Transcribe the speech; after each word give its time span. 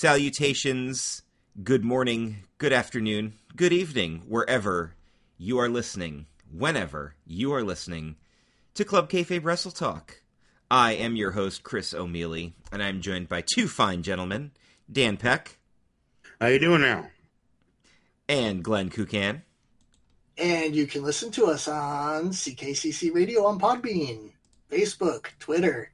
Salutations, 0.00 1.20
good 1.62 1.84
morning, 1.84 2.44
good 2.56 2.72
afternoon, 2.72 3.34
good 3.54 3.70
evening, 3.70 4.22
wherever 4.26 4.94
you 5.36 5.58
are 5.58 5.68
listening, 5.68 6.24
whenever 6.50 7.16
you 7.26 7.52
are 7.52 7.62
listening 7.62 8.16
to 8.72 8.86
Club 8.86 9.10
Kayfabe 9.10 9.44
Wrestle 9.44 9.70
Talk. 9.70 10.22
I 10.70 10.92
am 10.92 11.16
your 11.16 11.32
host, 11.32 11.64
Chris 11.64 11.92
O'Mealy, 11.92 12.54
and 12.72 12.82
I'm 12.82 13.02
joined 13.02 13.28
by 13.28 13.42
two 13.42 13.68
fine 13.68 14.02
gentlemen, 14.02 14.52
Dan 14.90 15.18
Peck. 15.18 15.58
How 16.40 16.46
you 16.46 16.58
doing 16.58 16.80
now? 16.80 17.08
And 18.26 18.64
Glenn 18.64 18.88
Kukan. 18.88 19.42
And 20.38 20.74
you 20.74 20.86
can 20.86 21.02
listen 21.02 21.30
to 21.32 21.44
us 21.44 21.68
on 21.68 22.30
CKCC 22.30 23.14
Radio 23.14 23.44
on 23.44 23.60
Podbean, 23.60 24.30
Facebook, 24.70 25.26
Twitter, 25.38 25.90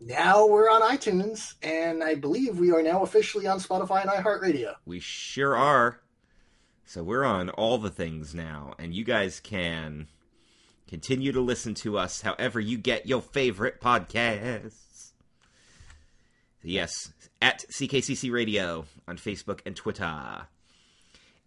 now 0.00 0.46
we're 0.46 0.70
on 0.70 0.82
iTunes, 0.82 1.54
and 1.62 2.04
I 2.04 2.14
believe 2.14 2.58
we 2.58 2.70
are 2.72 2.82
now 2.82 3.02
officially 3.02 3.46
on 3.46 3.58
Spotify 3.58 4.02
and 4.02 4.10
iHeartRadio. 4.10 4.74
We 4.84 5.00
sure 5.00 5.56
are. 5.56 6.00
So 6.84 7.02
we're 7.02 7.24
on 7.24 7.50
all 7.50 7.78
the 7.78 7.90
things 7.90 8.34
now, 8.34 8.74
and 8.78 8.94
you 8.94 9.04
guys 9.04 9.40
can 9.40 10.08
continue 10.86 11.32
to 11.32 11.40
listen 11.40 11.74
to 11.74 11.98
us 11.98 12.20
however 12.20 12.60
you 12.60 12.78
get 12.78 13.06
your 13.06 13.20
favorite 13.20 13.80
podcasts. 13.80 15.12
Yes, 16.62 17.12
at 17.40 17.64
CKCC 17.70 18.30
Radio 18.30 18.84
on 19.08 19.16
Facebook 19.16 19.60
and 19.64 19.74
Twitter. 19.74 20.46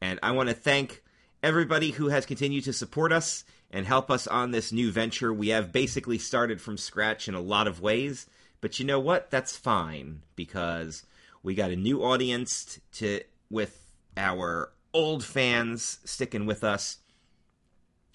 And 0.01 0.19
I 0.23 0.31
want 0.31 0.49
to 0.49 0.55
thank 0.55 1.03
everybody 1.43 1.91
who 1.91 2.07
has 2.09 2.25
continued 2.25 2.63
to 2.65 2.73
support 2.73 3.11
us 3.11 3.43
and 3.71 3.85
help 3.85 4.09
us 4.09 4.27
on 4.27 4.51
this 4.51 4.71
new 4.71 4.91
venture. 4.91 5.33
We 5.33 5.49
have 5.49 5.71
basically 5.71 6.17
started 6.17 6.59
from 6.59 6.77
scratch 6.77 7.27
in 7.27 7.35
a 7.35 7.41
lot 7.41 7.67
of 7.67 7.81
ways 7.81 8.27
but 8.61 8.79
you 8.79 8.85
know 8.85 8.99
what? 8.99 9.31
That's 9.31 9.55
fine 9.55 10.21
because 10.35 11.03
we 11.43 11.55
got 11.55 11.71
a 11.71 11.75
new 11.75 12.03
audience 12.03 12.79
to 12.93 13.21
with 13.49 13.91
our 14.17 14.71
old 14.93 15.23
fans 15.23 15.99
sticking 16.03 16.45
with 16.45 16.63
us. 16.63 16.97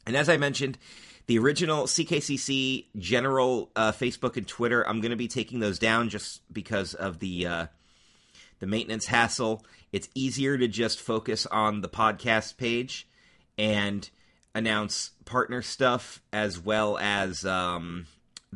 And 0.06 0.17
as 0.17 0.28
I 0.28 0.37
mentioned, 0.37 0.78
the 1.27 1.39
original 1.39 1.84
CKCC 1.84 2.87
general 2.98 3.70
uh, 3.75 3.92
Facebook 3.92 4.37
and 4.37 4.47
Twitter, 4.47 4.87
I'm 4.87 5.00
going 5.00 5.11
to 5.11 5.17
be 5.17 5.28
taking 5.28 5.61
those 5.61 5.78
down 5.78 6.11
just 6.11 6.42
because 6.53 6.92
of 6.95 7.19
the 7.20 7.47
uh, 7.47 7.67
the 8.59 8.67
maintenance 8.67 9.06
hassle. 9.06 9.65
It's 9.92 10.09
easier 10.15 10.59
to 10.59 10.69
just 10.69 11.00
focus 11.00 11.47
on 11.47 11.81
the 11.81 11.89
podcast 11.89 12.56
page 12.56 13.09
and 13.56 14.09
announce 14.55 15.11
partner 15.25 15.62
stuff 15.62 16.20
as 16.33 16.59
well 16.61 16.98
as 16.98 17.45
um, 17.47 18.06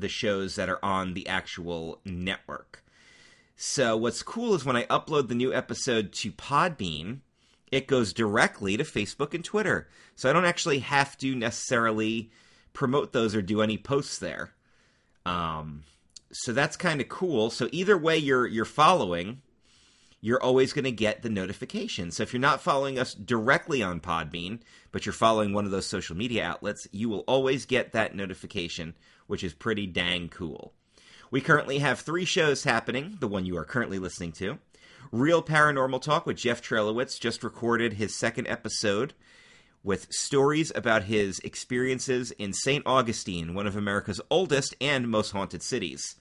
the 0.00 0.08
shows 0.08 0.56
that 0.56 0.68
are 0.68 0.84
on 0.84 1.14
the 1.14 1.27
actual 1.28 2.00
network. 2.04 2.82
So 3.56 3.96
what's 3.96 4.22
cool 4.22 4.54
is 4.54 4.64
when 4.64 4.77
I 4.77 4.84
upload 4.84 5.28
the 5.28 5.34
new 5.34 5.52
episode 5.52 6.12
to 6.12 6.30
Podbean, 6.30 7.20
it 7.72 7.86
goes 7.86 8.12
directly 8.12 8.76
to 8.76 8.84
Facebook 8.84 9.34
and 9.34 9.44
Twitter. 9.44 9.88
So 10.14 10.30
I 10.30 10.32
don't 10.32 10.44
actually 10.44 10.78
have 10.80 11.19
to 11.19 11.34
necessarily 11.34 12.30
promote 12.72 13.12
those 13.12 13.34
or 13.34 13.42
do 13.42 13.60
any 13.60 13.76
posts 13.76 14.19
there. 14.19 14.52
Um, 15.26 15.82
so 16.30 16.52
that's 16.52 16.76
kind 16.76 17.00
of 17.00 17.08
cool. 17.08 17.50
So 17.50 17.69
either 17.72 17.98
way 17.98 18.16
you're 18.16 18.46
you're 18.46 18.64
following, 18.64 19.42
you're 20.20 20.42
always 20.42 20.72
going 20.72 20.84
to 20.84 20.92
get 20.92 21.22
the 21.22 21.30
notification. 21.30 22.10
So 22.10 22.22
if 22.22 22.32
you're 22.32 22.41
not 22.41 22.62
following 22.62 22.98
us 22.98 23.14
directly 23.14 23.82
on 23.82 24.00
Podbean, 24.00 24.60
but 24.92 25.06
you're 25.06 25.12
following 25.12 25.52
one 25.52 25.64
of 25.64 25.70
those 25.70 25.86
social 25.86 26.16
media 26.16 26.44
outlets, 26.44 26.86
you 26.92 27.08
will 27.08 27.20
always 27.20 27.66
get 27.66 27.92
that 27.92 28.14
notification 28.14 28.94
which 29.29 29.45
is 29.45 29.55
pretty 29.55 29.87
dang 29.87 30.29
cool. 30.29 30.73
We 31.31 31.41
currently 31.41 31.79
have 31.79 32.01
three 32.01 32.25
shows 32.25 32.65
happening, 32.65 33.19
the 33.21 33.29
one 33.29 33.47
you 33.47 33.57
are 33.57 33.65
currently 33.65 34.01
listening 34.01 34.33
to. 34.33 34.59
Real 35.12 35.43
Paranormal 35.43 36.03
Talk 36.03 36.27
with 36.27 36.37
Jeff 36.37 36.61
Trelowitz 36.61 37.21
just 37.21 37.45
recorded 37.45 37.93
his 37.95 38.15
second 38.15 38.49
episode 38.49 39.15
with 39.84 40.12
stories 40.12 40.72
about 40.75 41.05
his 41.05 41.38
experiences 41.41 42.31
in 42.33 42.53
St. 42.53 42.83
Augustine, 42.84 43.55
one 43.55 43.67
of 43.67 43.77
America's 43.77 44.21
oldest 44.31 44.75
and 44.81 45.09
most 45.09 45.31
haunted 45.31 45.62
cities. 45.62 46.17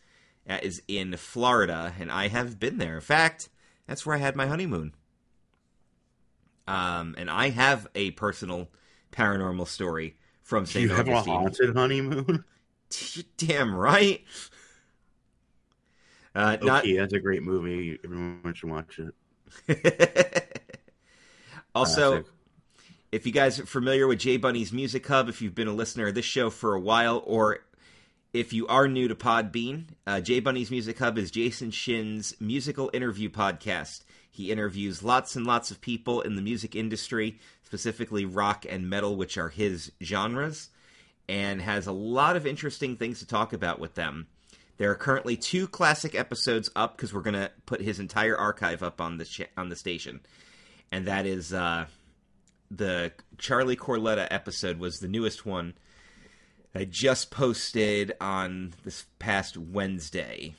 That 0.46 0.64
is 0.64 0.82
in 0.88 1.18
Florida, 1.18 1.94
and 2.00 2.12
I 2.12 2.28
have 2.28 2.60
been 2.60 2.78
there. 2.78 2.96
In 2.96 3.02
fact, 3.02 3.50
that's 3.88 4.06
where 4.06 4.16
I 4.16 4.20
had 4.20 4.36
my 4.36 4.48
honeymoon. 4.48 4.94
Um, 6.68 7.16
and 7.18 7.30
I 7.30 7.50
have 7.50 7.88
a 7.96 8.12
personal 8.12 8.70
paranormal 9.12 9.68
story 9.68 10.18
from 10.44 10.66
St. 10.66 10.86
You 10.86 10.94
Augustine. 10.94 11.16
have 11.16 11.28
a 11.28 11.32
haunted 11.32 11.76
honeymoon? 11.76 12.46
Damn 13.38 13.76
right. 13.76 14.24
Uh, 16.36 16.58
not... 16.62 16.84
Okay, 16.84 16.98
that's 16.98 17.14
a 17.14 17.20
great 17.20 17.44
movie. 17.44 18.00
Everyone 18.04 18.54
should 18.54 18.70
watch 18.70 19.00
it. 19.00 19.14
also, 21.76 22.22
Classic. 22.22 22.32
if 23.12 23.26
you 23.26 23.32
guys 23.32 23.60
are 23.60 23.66
familiar 23.66 24.08
with 24.08 24.20
J 24.20 24.38
Bunny's 24.38 24.72
Music 24.72 25.06
Hub, 25.08 25.30
if 25.30 25.42
you've 25.42 25.56
been 25.56 25.68
a 25.68 25.74
listener 25.74 26.08
of 26.08 26.16
this 26.16 26.26
show 26.26 26.50
for 26.50 26.74
a 26.74 26.80
while, 26.80 27.24
or 27.26 27.60
if 28.34 28.54
you 28.54 28.68
are 28.68 28.88
new 28.88 29.08
to 29.08 29.16
Podbean, 29.16 29.86
uh, 30.06 30.22
J 30.22 30.40
Bunny's 30.40 30.70
Music 30.70 31.00
Hub 31.00 31.18
is 31.18 31.32
Jason 31.32 31.72
Shin's 31.72 32.36
musical 32.40 32.92
interview 32.94 33.30
podcast. 33.30 34.04
He 34.30 34.52
interviews 34.52 35.02
lots 35.02 35.36
and 35.36 35.48
lots 35.48 35.72
of 35.72 35.82
people 35.82 36.22
in 36.22 36.36
the 36.36 36.44
music 36.44 36.76
industry, 36.76 37.40
specifically 37.64 38.26
rock 38.26 38.66
and 38.70 38.88
metal, 38.88 39.16
which 39.16 39.40
are 39.40 39.50
his 39.50 39.92
genres 40.04 40.70
and 41.30 41.62
has 41.62 41.88
a 41.88 41.92
lot 41.92 42.36
of 42.36 42.48
interesting 42.48 42.96
things 42.96 43.20
to 43.20 43.28
talk 43.28 43.54
about 43.54 43.80
with 43.80 43.96
them. 43.96 44.28
There 44.78 44.92
are 44.92 44.96
currently 44.96 45.36
two 45.36 45.68
classic 45.68 46.14
episodes 46.16 46.70
up 46.76 46.96
because 46.96 47.14
we're 47.14 47.22
going 47.22 47.34
to 47.34 47.52
put 47.66 47.82
his 47.82 48.00
entire 48.00 48.38
archive 48.38 48.84
up 48.84 49.02
on 49.02 49.18
the 49.18 49.26
ch- 49.26 49.50
on 49.58 49.70
the 49.70 49.76
station, 49.76 50.22
and 50.92 51.08
that 51.08 51.26
is 51.26 51.52
uh, 51.52 51.88
the 52.70 53.12
Charlie 53.38 53.76
Corletta 53.76 54.28
episode 54.30 54.78
was 54.78 54.98
the 54.98 55.08
newest 55.08 55.46
one. 55.46 55.74
I 56.76 56.86
just 56.86 57.32
posted 57.32 58.14
on 58.22 58.76
this 58.84 59.06
past 59.18 59.58
Wednesday. 59.58 60.54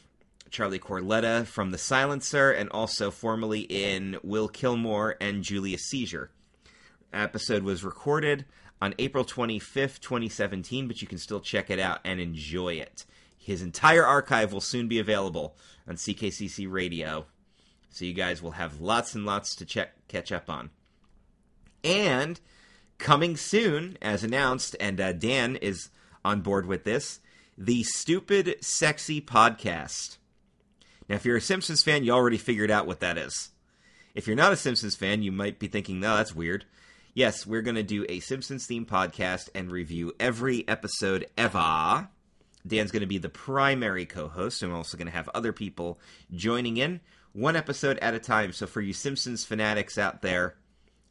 Charlie 0.50 0.78
Corletta 0.78 1.46
from 1.46 1.70
The 1.70 1.78
Silencer, 1.78 2.50
and 2.50 2.68
also 2.70 3.10
formerly 3.10 3.60
in 3.60 4.18
Will 4.22 4.48
Kilmore 4.48 5.16
and 5.20 5.42
Julius 5.42 5.88
Seizure. 5.88 6.30
Episode 7.12 7.62
was 7.62 7.84
recorded 7.84 8.46
on 8.80 8.94
April 8.98 9.24
25th, 9.24 10.00
2017, 10.00 10.86
but 10.86 11.02
you 11.02 11.08
can 11.08 11.18
still 11.18 11.40
check 11.40 11.70
it 11.70 11.78
out 11.78 12.00
and 12.04 12.20
enjoy 12.20 12.74
it. 12.74 13.04
His 13.36 13.62
entire 13.62 14.04
archive 14.04 14.52
will 14.52 14.60
soon 14.60 14.88
be 14.88 14.98
available 14.98 15.56
on 15.86 15.96
CKCC 15.96 16.70
Radio, 16.70 17.26
so 17.90 18.04
you 18.04 18.12
guys 18.12 18.42
will 18.42 18.52
have 18.52 18.80
lots 18.80 19.14
and 19.14 19.24
lots 19.24 19.56
to 19.56 19.64
check 19.64 19.92
catch 20.06 20.30
up 20.30 20.50
on. 20.50 20.70
And 21.82 22.40
coming 22.98 23.36
soon, 23.36 23.96
as 24.02 24.22
announced, 24.22 24.76
and 24.78 25.00
uh, 25.00 25.12
Dan 25.12 25.56
is 25.56 25.88
on 26.24 26.42
board 26.42 26.66
with 26.66 26.84
this, 26.84 27.20
the 27.56 27.82
Stupid 27.82 28.56
Sexy 28.60 29.20
Podcast. 29.20 30.18
Now, 31.08 31.16
if 31.16 31.24
you're 31.24 31.38
a 31.38 31.40
Simpsons 31.40 31.82
fan, 31.82 32.04
you 32.04 32.12
already 32.12 32.36
figured 32.36 32.70
out 32.70 32.86
what 32.86 33.00
that 33.00 33.16
is. 33.16 33.50
If 34.14 34.26
you're 34.26 34.36
not 34.36 34.52
a 34.52 34.56
Simpsons 34.56 34.94
fan, 34.94 35.22
you 35.22 35.32
might 35.32 35.58
be 35.58 35.68
thinking, 35.68 36.00
no, 36.00 36.16
that's 36.16 36.34
weird 36.34 36.64
yes, 37.18 37.44
we're 37.44 37.62
going 37.62 37.74
to 37.74 37.82
do 37.82 38.06
a 38.08 38.20
Simpsons 38.20 38.64
theme 38.64 38.86
podcast 38.86 39.48
and 39.52 39.72
review 39.72 40.12
every 40.20 40.66
episode 40.68 41.26
ever. 41.36 42.08
Dan's 42.64 42.92
going 42.92 43.00
to 43.00 43.08
be 43.08 43.18
the 43.18 43.28
primary 43.28 44.06
co 44.06 44.28
host, 44.28 44.62
and 44.62 44.70
we're 44.70 44.78
also 44.78 44.96
going 44.96 45.08
to 45.08 45.12
have 45.12 45.28
other 45.34 45.52
people 45.52 45.98
joining 46.30 46.76
in 46.76 47.00
one 47.32 47.56
episode 47.56 47.98
at 47.98 48.14
a 48.14 48.20
time. 48.20 48.52
So, 48.52 48.68
for 48.68 48.80
you 48.80 48.92
Simpsons 48.92 49.44
fanatics 49.44 49.98
out 49.98 50.22
there, 50.22 50.54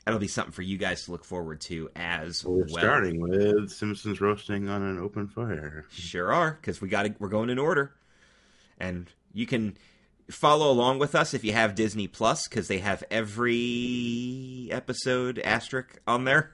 that'll 0.06 0.20
be 0.20 0.30
something 0.30 0.54
for 0.54 0.62
you 0.62 0.78
guys 0.78 1.04
to 1.06 1.12
look 1.12 1.26
forward 1.26 1.60
to 1.62 1.90
as 1.98 2.46
well. 2.46 2.56
we're 2.56 2.68
starting 2.70 3.20
with 3.20 3.70
Simpsons 3.70 4.22
roasting 4.22 4.70
on 4.70 4.84
an 4.84 5.00
open 5.00 5.28
fire. 5.28 5.86
Sure 5.92 6.32
are, 6.32 6.52
because 6.52 6.80
we 6.80 6.88
got 6.88 7.20
we're 7.20 7.28
going 7.28 7.50
in 7.50 7.60
order, 7.60 7.94
and 8.80 9.12
you 9.34 9.46
can 9.46 9.78
follow 10.30 10.72
along 10.72 11.00
with 11.00 11.16
us 11.16 11.34
if 11.34 11.44
you 11.44 11.54
have 11.54 11.76
Disney 11.76 12.08
Plus 12.08 12.48
because 12.48 12.68
they 12.68 12.80
have 12.80 13.04
every 13.10 14.70
episode 14.72 15.40
asterisk 15.40 16.00
on 16.08 16.26
there. 16.26 16.52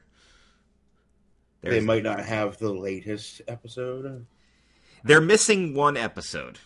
There's, 1.61 1.75
they 1.75 1.81
might 1.81 2.03
not 2.03 2.19
have 2.19 2.57
the 2.57 2.73
latest 2.73 3.41
episode. 3.47 4.25
They're 5.03 5.21
missing 5.21 5.73
one 5.73 5.97
episode, 5.97 6.59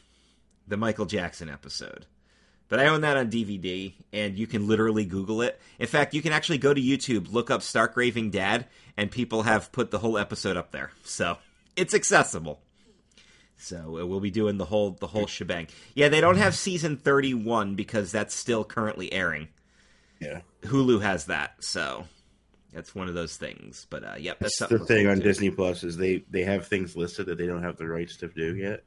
the 0.67 0.77
Michael 0.77 1.05
Jackson 1.05 1.49
episode. 1.49 2.07
But 2.69 2.79
I 2.79 2.87
own 2.87 3.01
that 3.01 3.15
on 3.15 3.31
DVD, 3.31 3.93
and 4.11 4.37
you 4.37 4.45
can 4.45 4.67
literally 4.67 5.05
Google 5.05 5.41
it. 5.41 5.59
In 5.79 5.87
fact, 5.87 6.13
you 6.13 6.21
can 6.21 6.33
actually 6.33 6.57
go 6.57 6.73
to 6.73 6.81
YouTube, 6.81 7.31
look 7.31 7.49
up 7.49 7.61
Stark 7.61 7.95
Raving 7.95 8.31
Dad, 8.31 8.65
and 8.97 9.09
people 9.09 9.43
have 9.43 9.71
put 9.71 9.91
the 9.91 9.99
whole 9.99 10.17
episode 10.17 10.57
up 10.57 10.71
there. 10.71 10.91
So 11.03 11.37
it's 11.77 11.93
accessible. 11.93 12.59
So 13.57 13.99
uh, 13.99 14.05
we'll 14.05 14.19
be 14.19 14.31
doing 14.31 14.57
the 14.57 14.65
whole 14.65 14.91
the 14.91 15.07
whole 15.07 15.27
shebang. 15.27 15.67
Yeah, 15.95 16.09
they 16.09 16.21
don't 16.21 16.37
have 16.37 16.55
season 16.55 16.97
31 16.97 17.75
because 17.75 18.11
that's 18.11 18.35
still 18.35 18.63
currently 18.63 19.11
airing. 19.11 19.47
Yeah. 20.19 20.41
Hulu 20.63 21.01
has 21.01 21.25
that, 21.25 21.63
so 21.63 22.05
that's 22.73 22.93
one 22.93 23.07
of 23.07 23.15
those 23.15 23.35
things. 23.35 23.87
But 23.89 24.03
uh 24.03 24.15
yep, 24.17 24.39
that's, 24.39 24.59
that's 24.59 24.71
the 24.71 24.79
thing 24.79 25.07
on 25.07 25.19
Disney 25.19 25.49
Plus 25.49 25.83
is 25.83 25.97
they 25.97 26.23
they 26.29 26.43
have 26.43 26.67
things 26.67 26.95
listed 26.95 27.25
that 27.27 27.37
they 27.37 27.47
don't 27.47 27.63
have 27.63 27.77
the 27.77 27.87
rights 27.87 28.17
to 28.17 28.27
do 28.27 28.55
yet. 28.55 28.83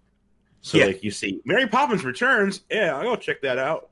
So 0.62 0.78
yeah. 0.78 0.87
like 0.87 1.02
you 1.02 1.11
see 1.11 1.40
Mary 1.44 1.66
Poppins 1.66 2.05
returns, 2.05 2.62
yeah, 2.70 2.94
I'll 2.96 3.02
go 3.02 3.16
check 3.16 3.43
that 3.43 3.58
out. 3.58 3.90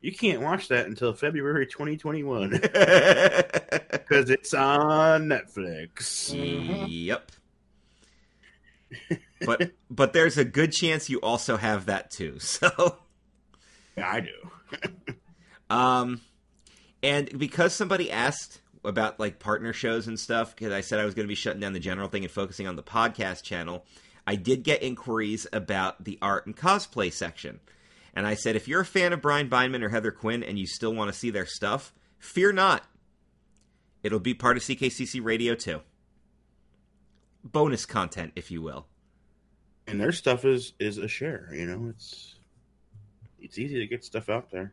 you 0.00 0.12
can't 0.12 0.40
watch 0.40 0.68
that 0.68 0.86
until 0.86 1.12
February 1.12 1.66
2021 1.66 2.50
because 2.50 4.30
it's 4.30 4.54
on 4.54 5.26
Netflix. 5.26 6.32
Yep. 6.88 7.32
but 9.44 9.72
but 9.90 10.12
there's 10.12 10.38
a 10.38 10.44
good 10.44 10.72
chance 10.72 11.10
you 11.10 11.18
also 11.20 11.56
have 11.56 11.86
that 11.86 12.10
too. 12.10 12.38
So 12.40 12.98
Yeah, 13.96 14.08
I 14.10 14.20
do. 14.20 15.14
um 15.70 16.20
and 17.02 17.38
because 17.38 17.72
somebody 17.74 18.10
asked 18.10 18.60
about 18.84 19.18
like 19.20 19.38
partner 19.38 19.72
shows 19.72 20.06
and 20.06 20.18
stuff 20.18 20.54
because 20.54 20.72
I 20.72 20.80
said 20.80 21.00
I 21.00 21.04
was 21.04 21.14
going 21.14 21.26
to 21.26 21.28
be 21.28 21.34
shutting 21.34 21.60
down 21.60 21.72
the 21.72 21.80
general 21.80 22.08
thing 22.08 22.22
and 22.24 22.30
focusing 22.30 22.66
on 22.68 22.76
the 22.76 22.82
podcast 22.82 23.42
channel, 23.42 23.84
I 24.26 24.36
did 24.36 24.62
get 24.62 24.82
inquiries 24.82 25.46
about 25.52 26.04
the 26.04 26.18
art 26.22 26.46
and 26.46 26.56
cosplay 26.56 27.12
section. 27.12 27.60
And 28.14 28.26
I 28.26 28.34
said 28.34 28.56
if 28.56 28.66
you're 28.68 28.80
a 28.80 28.86
fan 28.86 29.12
of 29.12 29.20
Brian 29.20 29.48
Beinman 29.48 29.82
or 29.82 29.88
Heather 29.88 30.10
Quinn 30.12 30.42
and 30.42 30.58
you 30.58 30.66
still 30.66 30.94
want 30.94 31.12
to 31.12 31.18
see 31.18 31.30
their 31.30 31.46
stuff, 31.46 31.92
fear 32.18 32.52
not. 32.52 32.84
It'll 34.02 34.20
be 34.20 34.34
part 34.34 34.56
of 34.56 34.62
CKCC 34.62 35.22
Radio 35.22 35.54
too. 35.54 35.80
Bonus 37.44 37.86
content, 37.86 38.32
if 38.36 38.50
you 38.50 38.62
will. 38.62 38.86
And 39.86 40.00
their 40.00 40.12
stuff 40.12 40.44
is 40.44 40.72
is 40.78 40.98
a 40.98 41.08
share. 41.08 41.48
You 41.52 41.66
know, 41.66 41.88
it's 41.90 42.36
it's 43.38 43.58
easy 43.58 43.78
to 43.78 43.86
get 43.86 44.04
stuff 44.04 44.28
out 44.28 44.50
there. 44.50 44.72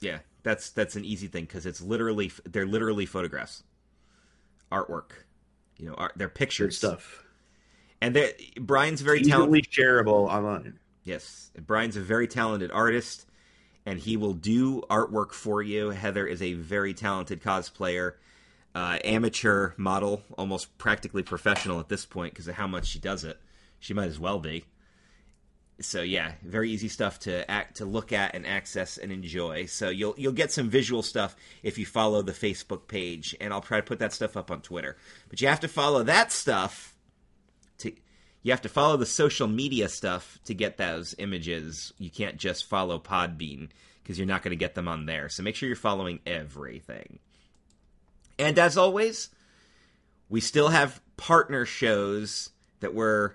Yeah, 0.00 0.18
that's 0.42 0.70
that's 0.70 0.94
an 0.96 1.04
easy 1.04 1.26
thing 1.26 1.44
because 1.44 1.66
it's 1.66 1.80
literally 1.80 2.30
they're 2.44 2.66
literally 2.66 3.04
photographs, 3.06 3.64
artwork, 4.70 5.10
you 5.76 5.86
know, 5.86 5.94
art, 5.94 6.12
they're 6.16 6.28
Good 6.28 6.34
pictures 6.34 6.76
stuff. 6.76 7.24
And 8.00 8.14
they're- 8.14 8.32
Brian's 8.60 9.00
very 9.00 9.22
talented. 9.22 9.66
Easily 9.66 9.84
shareable 9.86 10.28
online. 10.28 10.78
Yes, 11.02 11.50
Brian's 11.58 11.96
a 11.96 12.00
very 12.00 12.28
talented 12.28 12.70
artist, 12.70 13.26
and 13.84 13.98
he 13.98 14.16
will 14.16 14.34
do 14.34 14.82
artwork 14.82 15.32
for 15.32 15.62
you. 15.62 15.90
Heather 15.90 16.24
is 16.26 16.40
a 16.40 16.52
very 16.52 16.94
talented 16.94 17.42
cosplayer, 17.42 18.14
uh, 18.74 18.98
amateur 19.02 19.72
model, 19.76 20.22
almost 20.36 20.78
practically 20.78 21.24
professional 21.24 21.80
at 21.80 21.88
this 21.88 22.06
point 22.06 22.34
because 22.34 22.46
of 22.46 22.54
how 22.54 22.68
much 22.68 22.86
she 22.86 23.00
does 23.00 23.24
it. 23.24 23.40
She 23.80 23.94
might 23.94 24.08
as 24.08 24.18
well 24.18 24.38
be. 24.38 24.64
So 25.80 26.02
yeah, 26.02 26.32
very 26.42 26.70
easy 26.70 26.88
stuff 26.88 27.20
to 27.20 27.48
act 27.48 27.76
to 27.76 27.84
look 27.84 28.12
at 28.12 28.34
and 28.34 28.44
access 28.44 28.98
and 28.98 29.12
enjoy. 29.12 29.66
So 29.66 29.90
you'll 29.90 30.14
you'll 30.18 30.32
get 30.32 30.50
some 30.50 30.68
visual 30.68 31.02
stuff 31.02 31.36
if 31.62 31.78
you 31.78 31.86
follow 31.86 32.22
the 32.22 32.32
Facebook 32.32 32.88
page, 32.88 33.36
and 33.40 33.52
I'll 33.52 33.60
try 33.60 33.78
to 33.78 33.86
put 33.86 34.00
that 34.00 34.12
stuff 34.12 34.36
up 34.36 34.50
on 34.50 34.60
Twitter. 34.60 34.96
But 35.28 35.40
you 35.40 35.46
have 35.46 35.60
to 35.60 35.68
follow 35.68 36.02
that 36.02 36.32
stuff 36.32 36.96
to 37.78 37.92
you 38.42 38.50
have 38.50 38.62
to 38.62 38.68
follow 38.68 38.96
the 38.96 39.06
social 39.06 39.46
media 39.46 39.88
stuff 39.88 40.38
to 40.46 40.54
get 40.54 40.78
those 40.78 41.14
images. 41.18 41.92
You 41.98 42.10
can't 42.10 42.38
just 42.38 42.64
follow 42.64 42.98
Podbean 42.98 43.68
because 44.02 44.18
you're 44.18 44.26
not 44.26 44.42
going 44.42 44.50
to 44.50 44.56
get 44.56 44.74
them 44.74 44.88
on 44.88 45.06
there. 45.06 45.28
So 45.28 45.44
make 45.44 45.54
sure 45.54 45.68
you're 45.68 45.76
following 45.76 46.18
everything. 46.26 47.20
And 48.38 48.58
as 48.58 48.78
always, 48.78 49.28
we 50.28 50.40
still 50.40 50.68
have 50.68 51.00
partner 51.16 51.66
shows 51.66 52.50
that 52.80 52.94
we're 52.94 53.34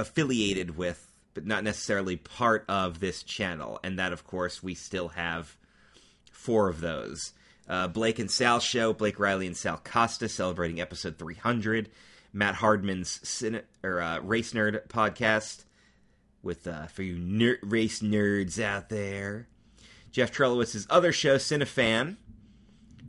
affiliated 0.00 0.76
with, 0.76 1.12
but 1.34 1.46
not 1.46 1.62
necessarily 1.62 2.16
part 2.16 2.64
of 2.68 3.00
this 3.00 3.22
channel. 3.22 3.78
And 3.84 3.98
that, 3.98 4.12
of 4.12 4.26
course, 4.26 4.62
we 4.62 4.74
still 4.74 5.08
have 5.08 5.56
four 6.32 6.68
of 6.68 6.80
those. 6.80 7.32
Uh, 7.68 7.86
Blake 7.86 8.18
and 8.18 8.30
Sal 8.30 8.58
show, 8.58 8.92
Blake 8.92 9.20
Riley 9.20 9.46
and 9.46 9.56
Sal 9.56 9.80
Costa 9.84 10.28
celebrating 10.28 10.80
episode 10.80 11.18
300. 11.18 11.90
Matt 12.32 12.56
Hardman's 12.56 13.18
Cine- 13.20 13.62
or 13.82 14.00
uh, 14.00 14.20
Race 14.20 14.52
Nerd 14.52 14.86
podcast 14.88 15.64
with 16.42 16.66
uh, 16.66 16.86
for 16.86 17.02
you 17.02 17.18
ner- 17.18 17.58
race 17.62 18.00
nerds 18.00 18.62
out 18.62 18.88
there. 18.88 19.48
Jeff 20.10 20.32
Trelowitz's 20.32 20.86
other 20.90 21.12
show, 21.12 21.36
Cinefan, 21.36 22.16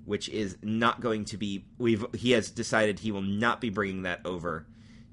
which 0.06 0.30
is 0.30 0.58
not 0.62 1.02
going 1.02 1.26
to 1.26 1.38
be. 1.38 1.66
We've 1.78 2.06
he 2.14 2.32
has 2.32 2.50
decided 2.50 3.00
he 3.00 3.12
will 3.12 3.22
not 3.22 3.62
be 3.62 3.70
bringing 3.70 4.04
that 4.04 4.22
over 4.26 4.66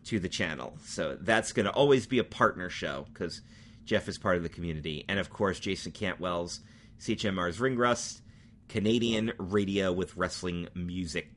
to 0.05 0.19
the 0.19 0.29
channel, 0.29 0.79
so 0.85 1.17
that's 1.21 1.53
going 1.53 1.67
to 1.67 1.73
always 1.73 2.07
be 2.07 2.19
a 2.19 2.25
partner 2.25 2.71
show 2.71 3.07
because 3.13 3.43
Jeff 3.85 4.09
is 4.09 4.19
part 4.19 4.37
of 4.37 4.43
the 4.43 4.49
community, 4.49 5.05
and 5.09 5.19
of 5.19 5.31
course 5.31 5.59
Jason 5.59 5.93
Cantwell's 5.93 6.61
CHMR's 7.01 7.61
Ring 7.61 7.77
Rust, 7.77 8.23
Canadian 8.69 9.33
radio 9.39 9.93
with 9.93 10.17
wrestling 10.17 10.69
music. 10.75 11.31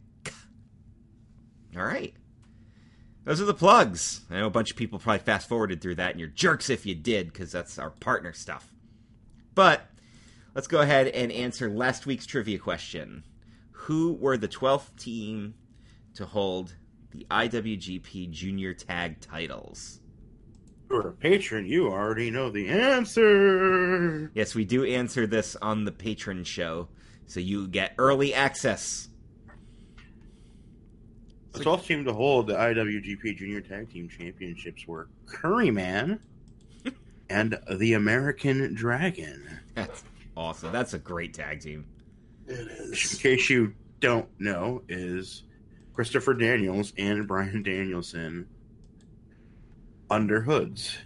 All 1.75 1.83
right. 1.83 2.13
Those 3.23 3.39
are 3.39 3.45
the 3.45 3.53
plugs. 3.53 4.21
I 4.29 4.39
know 4.39 4.47
a 4.47 4.49
bunch 4.49 4.71
of 4.71 4.77
people 4.77 4.99
probably 4.99 5.19
fast 5.19 5.47
forwarded 5.47 5.81
through 5.81 5.95
that, 5.95 6.11
and 6.11 6.19
you're 6.19 6.29
jerks 6.29 6.69
if 6.69 6.85
you 6.85 6.95
did, 6.95 7.31
because 7.31 7.51
that's 7.51 7.77
our 7.77 7.91
partner 7.91 8.33
stuff. 8.33 8.73
But 9.53 9.81
let's 10.55 10.67
go 10.67 10.81
ahead 10.81 11.07
and 11.07 11.31
answer 11.31 11.69
last 11.69 12.05
week's 12.05 12.25
trivia 12.25 12.57
question. 12.57 13.23
Who 13.71 14.13
were 14.13 14.37
the 14.37 14.47
12th 14.47 14.95
team 14.97 15.53
to 16.15 16.25
hold 16.25 16.75
the 17.11 17.25
IWGP 17.29 18.31
Junior 18.31 18.73
Tag 18.73 19.19
titles? 19.19 19.99
You're 20.89 21.07
a 21.07 21.11
patron, 21.13 21.65
you 21.65 21.87
already 21.87 22.31
know 22.31 22.49
the 22.49 22.67
answer. 22.67 24.29
Yes, 24.33 24.55
we 24.55 24.65
do 24.65 24.83
answer 24.83 25.25
this 25.25 25.55
on 25.61 25.85
the 25.85 25.91
patron 25.91 26.43
show, 26.43 26.89
so 27.27 27.39
you 27.39 27.67
get 27.67 27.93
early 27.97 28.33
access. 28.33 29.07
The 31.53 31.59
12th 31.59 31.85
team 31.85 32.05
to 32.05 32.13
hold 32.13 32.47
the 32.47 32.55
IWGP 32.55 33.37
Junior 33.37 33.61
Tag 33.61 33.91
Team 33.91 34.09
Championships 34.09 34.87
were 34.87 35.07
Curryman 35.27 36.19
and 37.29 37.59
the 37.69 37.93
American 37.93 38.73
Dragon. 38.73 39.59
That's 39.75 40.03
awesome. 40.35 40.71
That's 40.71 40.93
a 40.93 40.99
great 40.99 41.33
tag 41.33 41.61
team. 41.61 41.85
It 42.47 42.67
is. 42.67 43.13
In 43.13 43.19
case 43.19 43.49
you 43.49 43.73
don't 43.99 44.27
know, 44.39 44.81
is 44.89 45.43
Christopher 46.01 46.33
Daniels 46.33 46.94
and 46.98 47.27
Bryan 47.27 47.62
Danielson 47.62 48.48
under 50.09 50.42
hoods. 50.42 50.98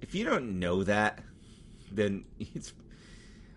If 0.00 0.14
you 0.14 0.24
don't 0.24 0.58
know 0.58 0.82
that, 0.84 1.18
then 1.92 2.24
it's 2.38 2.72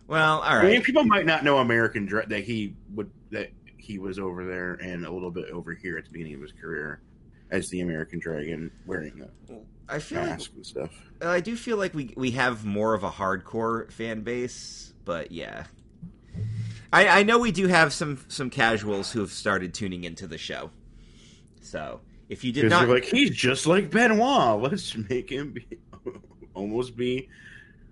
well, 0.08 0.40
all 0.40 0.44
I 0.44 0.64
mean, 0.64 0.82
people 0.82 1.06
might 1.06 1.26
not 1.26 1.46
know 1.46 1.60
American 1.60 2.06
Dra- 2.06 2.28
that 2.28 2.44
he 2.44 2.76
would 2.94 3.10
that 3.32 3.52
he 3.78 3.98
was 3.98 4.20
over 4.20 4.46
there 4.46 4.74
and 4.74 5.06
a 5.06 5.10
little 5.10 5.32
bit 5.32 5.50
over 5.50 5.74
here 5.74 5.98
at 5.98 6.04
the 6.04 6.12
beginning 6.12 6.34
of 6.34 6.42
his 6.42 6.52
career 6.52 7.00
as 7.50 7.70
the 7.70 7.80
American 7.80 8.20
Dragon, 8.20 8.70
wearing 8.86 9.26
the 9.48 9.62
I 9.88 10.00
feel 10.00 10.20
like 10.20 10.32
mask 10.32 10.52
and 10.54 10.66
stuff. 10.66 10.92
I 11.22 11.40
do 11.40 11.56
feel 11.56 11.78
like 11.78 11.94
we 11.94 12.14
we 12.18 12.32
have 12.32 12.66
more 12.66 12.94
of 12.94 13.06
a 13.06 13.10
hardcore 13.10 13.90
fan 13.90 14.20
base, 14.20 14.92
but 15.06 15.32
yeah. 15.32 15.64
I, 16.94 17.08
I 17.08 17.24
know 17.24 17.40
we 17.40 17.52
do 17.52 17.68
have 17.68 17.92
some 17.92 18.24
some 18.28 18.52
casuals 18.52 19.12
who 19.12 19.20
have 19.22 19.32
started 19.32 19.74
tuning 19.74 20.04
into 20.04 20.28
the 20.28 20.38
show. 20.38 20.70
So 21.60 22.02
if 22.30 22.44
you 22.44 22.52
did 22.52 22.70
not, 22.70 22.88
like, 22.88 23.04
he's 23.04 23.32
just 23.32 23.66
like 23.66 23.90
Benoit. 23.90 24.62
Let's 24.72 24.96
make 24.96 25.32
him 25.32 25.54
be, 25.54 25.66
almost 26.54 26.96
be 26.96 27.30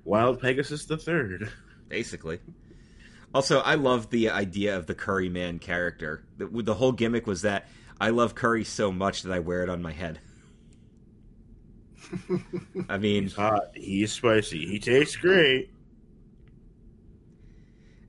Wild 0.06 0.40
Pegasus 0.40 0.86
the 0.86 0.98
Third. 0.98 1.52
basically. 1.90 2.40
Also, 3.34 3.62
I 3.62 3.76
love 3.76 4.10
the 4.10 4.30
idea 4.30 4.78
of 4.78 4.86
the 4.86 4.94
Curry 4.94 5.30
Man 5.30 5.58
character. 5.58 6.24
The, 6.38 6.46
the 6.48 6.76
whole 6.76 6.92
gimmick 6.92 7.26
was 7.26 7.42
that 7.42 7.68
I 8.00 8.10
love 8.10 8.36
Curry 8.36 8.64
so 8.64 8.92
much 8.92 9.24
that 9.24 9.34
I 9.34 9.40
wear 9.40 9.64
it 9.64 9.70
on 9.70 9.82
my 9.82 9.94
head. 9.94 10.20
I 12.90 12.98
mean, 13.00 13.24
He's 13.24 13.34
hot. 13.36 13.72
He's 13.74 14.12
spicy. 14.12 14.68
He 14.68 14.80
tastes 14.80 15.16
great. 15.16 15.71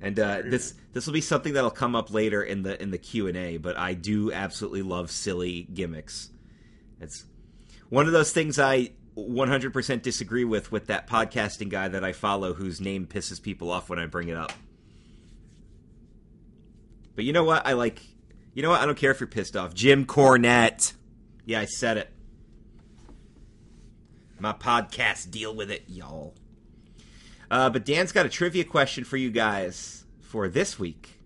And 0.02 0.18
uh, 0.18 0.42
this 0.44 0.74
this 0.92 1.06
will 1.06 1.12
be 1.12 1.20
something 1.20 1.52
that'll 1.52 1.70
come 1.70 1.94
up 1.94 2.12
later 2.12 2.42
in 2.42 2.64
the 2.64 2.80
in 2.82 2.90
the 2.90 2.98
Q 2.98 3.28
and 3.28 3.36
A. 3.36 3.56
But 3.56 3.78
I 3.78 3.94
do 3.94 4.32
absolutely 4.32 4.82
love 4.82 5.12
silly 5.12 5.68
gimmicks. 5.72 6.30
It's 7.00 7.24
one 7.88 8.06
of 8.06 8.12
those 8.12 8.32
things 8.32 8.58
I 8.58 8.90
100% 9.16 10.02
disagree 10.02 10.44
with 10.44 10.72
with 10.72 10.88
that 10.88 11.06
podcasting 11.06 11.68
guy 11.68 11.86
that 11.86 12.02
I 12.02 12.12
follow, 12.12 12.52
whose 12.54 12.80
name 12.80 13.06
pisses 13.06 13.40
people 13.40 13.70
off 13.70 13.88
when 13.88 14.00
I 14.00 14.06
bring 14.06 14.28
it 14.28 14.36
up. 14.36 14.52
But 17.14 17.24
you 17.24 17.32
know 17.32 17.44
what? 17.44 17.64
I 17.64 17.74
like. 17.74 18.02
You 18.54 18.62
know 18.62 18.70
what? 18.70 18.80
I 18.80 18.86
don't 18.86 18.98
care 18.98 19.12
if 19.12 19.20
you're 19.20 19.28
pissed 19.28 19.56
off. 19.56 19.72
Jim 19.72 20.04
Cornette. 20.04 20.94
Yeah, 21.44 21.60
I 21.60 21.66
said 21.66 21.96
it. 21.96 22.10
My 24.40 24.52
podcast, 24.52 25.30
deal 25.30 25.54
with 25.54 25.70
it, 25.70 25.84
y'all. 25.86 26.34
Uh, 27.52 27.68
but 27.68 27.84
Dan's 27.84 28.12
got 28.12 28.24
a 28.24 28.30
trivia 28.30 28.64
question 28.64 29.04
for 29.04 29.18
you 29.18 29.30
guys 29.30 30.06
for 30.22 30.48
this 30.48 30.78
week. 30.78 31.20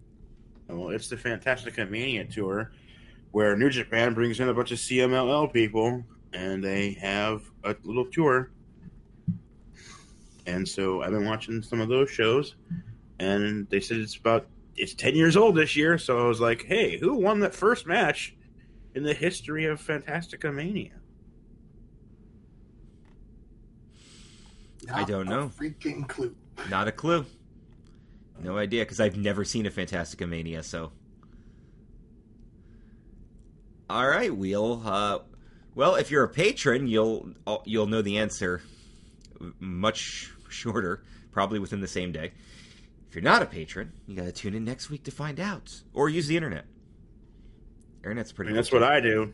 Well, 0.66 0.88
it's 0.88 1.08
the 1.08 1.14
Fantastica 1.14 1.88
Mania 1.88 2.24
tour, 2.24 2.72
where 3.30 3.56
New 3.56 3.70
Japan 3.70 4.12
brings 4.12 4.40
in 4.40 4.48
a 4.48 4.52
bunch 4.52 4.72
of 4.72 4.78
CMLL 4.78 5.52
people, 5.52 6.02
and 6.32 6.64
they 6.64 6.94
have 6.94 7.42
a 7.62 7.76
little 7.84 8.06
tour. 8.06 8.50
And 10.48 10.66
so 10.66 11.00
I've 11.02 11.12
been 11.12 11.26
watching 11.26 11.62
some 11.62 11.80
of 11.80 11.88
those 11.88 12.10
shows, 12.10 12.56
and 13.20 13.68
they 13.70 13.78
said 13.78 13.98
it's 13.98 14.16
about 14.16 14.48
it's 14.74 14.94
ten 14.94 15.14
years 15.14 15.36
old 15.36 15.54
this 15.54 15.76
year. 15.76 15.96
So 15.96 16.18
I 16.18 16.26
was 16.26 16.40
like, 16.40 16.64
hey, 16.64 16.98
who 16.98 17.14
won 17.14 17.38
that 17.40 17.54
first 17.54 17.86
match 17.86 18.34
in 18.96 19.04
the 19.04 19.14
history 19.14 19.66
of 19.66 19.80
Fantastica 19.80 20.52
Mania? 20.52 20.90
Not 24.86 24.96
I 24.96 25.04
don't 25.04 25.26
a 25.26 25.30
know. 25.30 25.48
Freaking 25.58 26.08
clue. 26.08 26.34
Not 26.70 26.88
a 26.88 26.92
clue. 26.92 27.26
No 28.42 28.56
idea, 28.58 28.82
because 28.82 29.00
I've 29.00 29.16
never 29.16 29.44
seen 29.44 29.66
a 29.66 29.70
Fantastica 29.70 30.28
Mania, 30.28 30.62
so. 30.62 30.92
All 33.88 34.06
right, 34.08 34.34
we'll. 34.34 34.82
Uh, 34.86 35.18
well, 35.74 35.94
if 35.94 36.10
you're 36.10 36.24
a 36.24 36.28
patron, 36.28 36.86
you'll 36.88 37.30
you'll 37.64 37.86
know 37.86 38.02
the 38.02 38.18
answer 38.18 38.62
much 39.60 40.32
shorter, 40.48 41.02
probably 41.30 41.58
within 41.58 41.80
the 41.80 41.86
same 41.88 42.10
day. 42.12 42.32
If 43.08 43.14
you're 43.14 43.22
not 43.22 43.42
a 43.42 43.46
patron, 43.46 43.92
you 44.06 44.16
got 44.16 44.24
to 44.24 44.32
tune 44.32 44.54
in 44.54 44.64
next 44.64 44.90
week 44.90 45.04
to 45.04 45.10
find 45.10 45.38
out, 45.38 45.82
or 45.94 46.08
use 46.08 46.26
the 46.26 46.36
internet. 46.36 46.64
Internet's 48.02 48.32
I 48.32 48.34
pretty. 48.34 48.48
mean, 48.50 48.56
that's 48.56 48.72
what 48.72 48.82
I 48.82 49.00
do. 49.00 49.32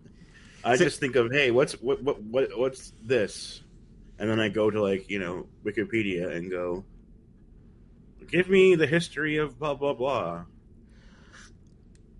I 0.64 0.76
So- 0.76 0.84
just 0.84 1.00
think 1.00 1.16
of, 1.16 1.30
hey, 1.32 1.50
what's 1.50 1.72
what 1.74 2.02
what 2.02 2.22
what 2.22 2.58
what's 2.58 2.92
this, 3.02 3.62
and 4.18 4.28
then 4.28 4.40
I 4.40 4.48
go 4.48 4.70
to 4.70 4.82
like 4.82 5.08
you 5.08 5.18
know 5.18 5.46
Wikipedia 5.64 6.34
and 6.34 6.50
go, 6.50 6.84
give 8.28 8.48
me 8.48 8.74
the 8.74 8.86
history 8.86 9.36
of 9.36 9.58
blah 9.58 9.74
blah 9.74 9.94
blah, 9.94 10.44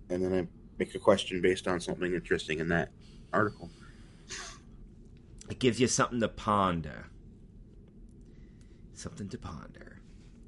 and 0.09 0.23
then 0.23 0.33
I 0.33 0.47
make 0.77 0.95
a 0.95 0.99
question 0.99 1.41
based 1.41 1.67
on 1.67 1.79
something 1.79 2.13
interesting 2.13 2.59
in 2.59 2.69
that 2.69 2.89
article. 3.33 3.69
It 5.49 5.59
gives 5.59 5.79
you 5.79 5.87
something 5.87 6.19
to 6.21 6.27
ponder. 6.27 7.07
Something 8.93 9.29
to 9.29 9.37
ponder. 9.37 10.01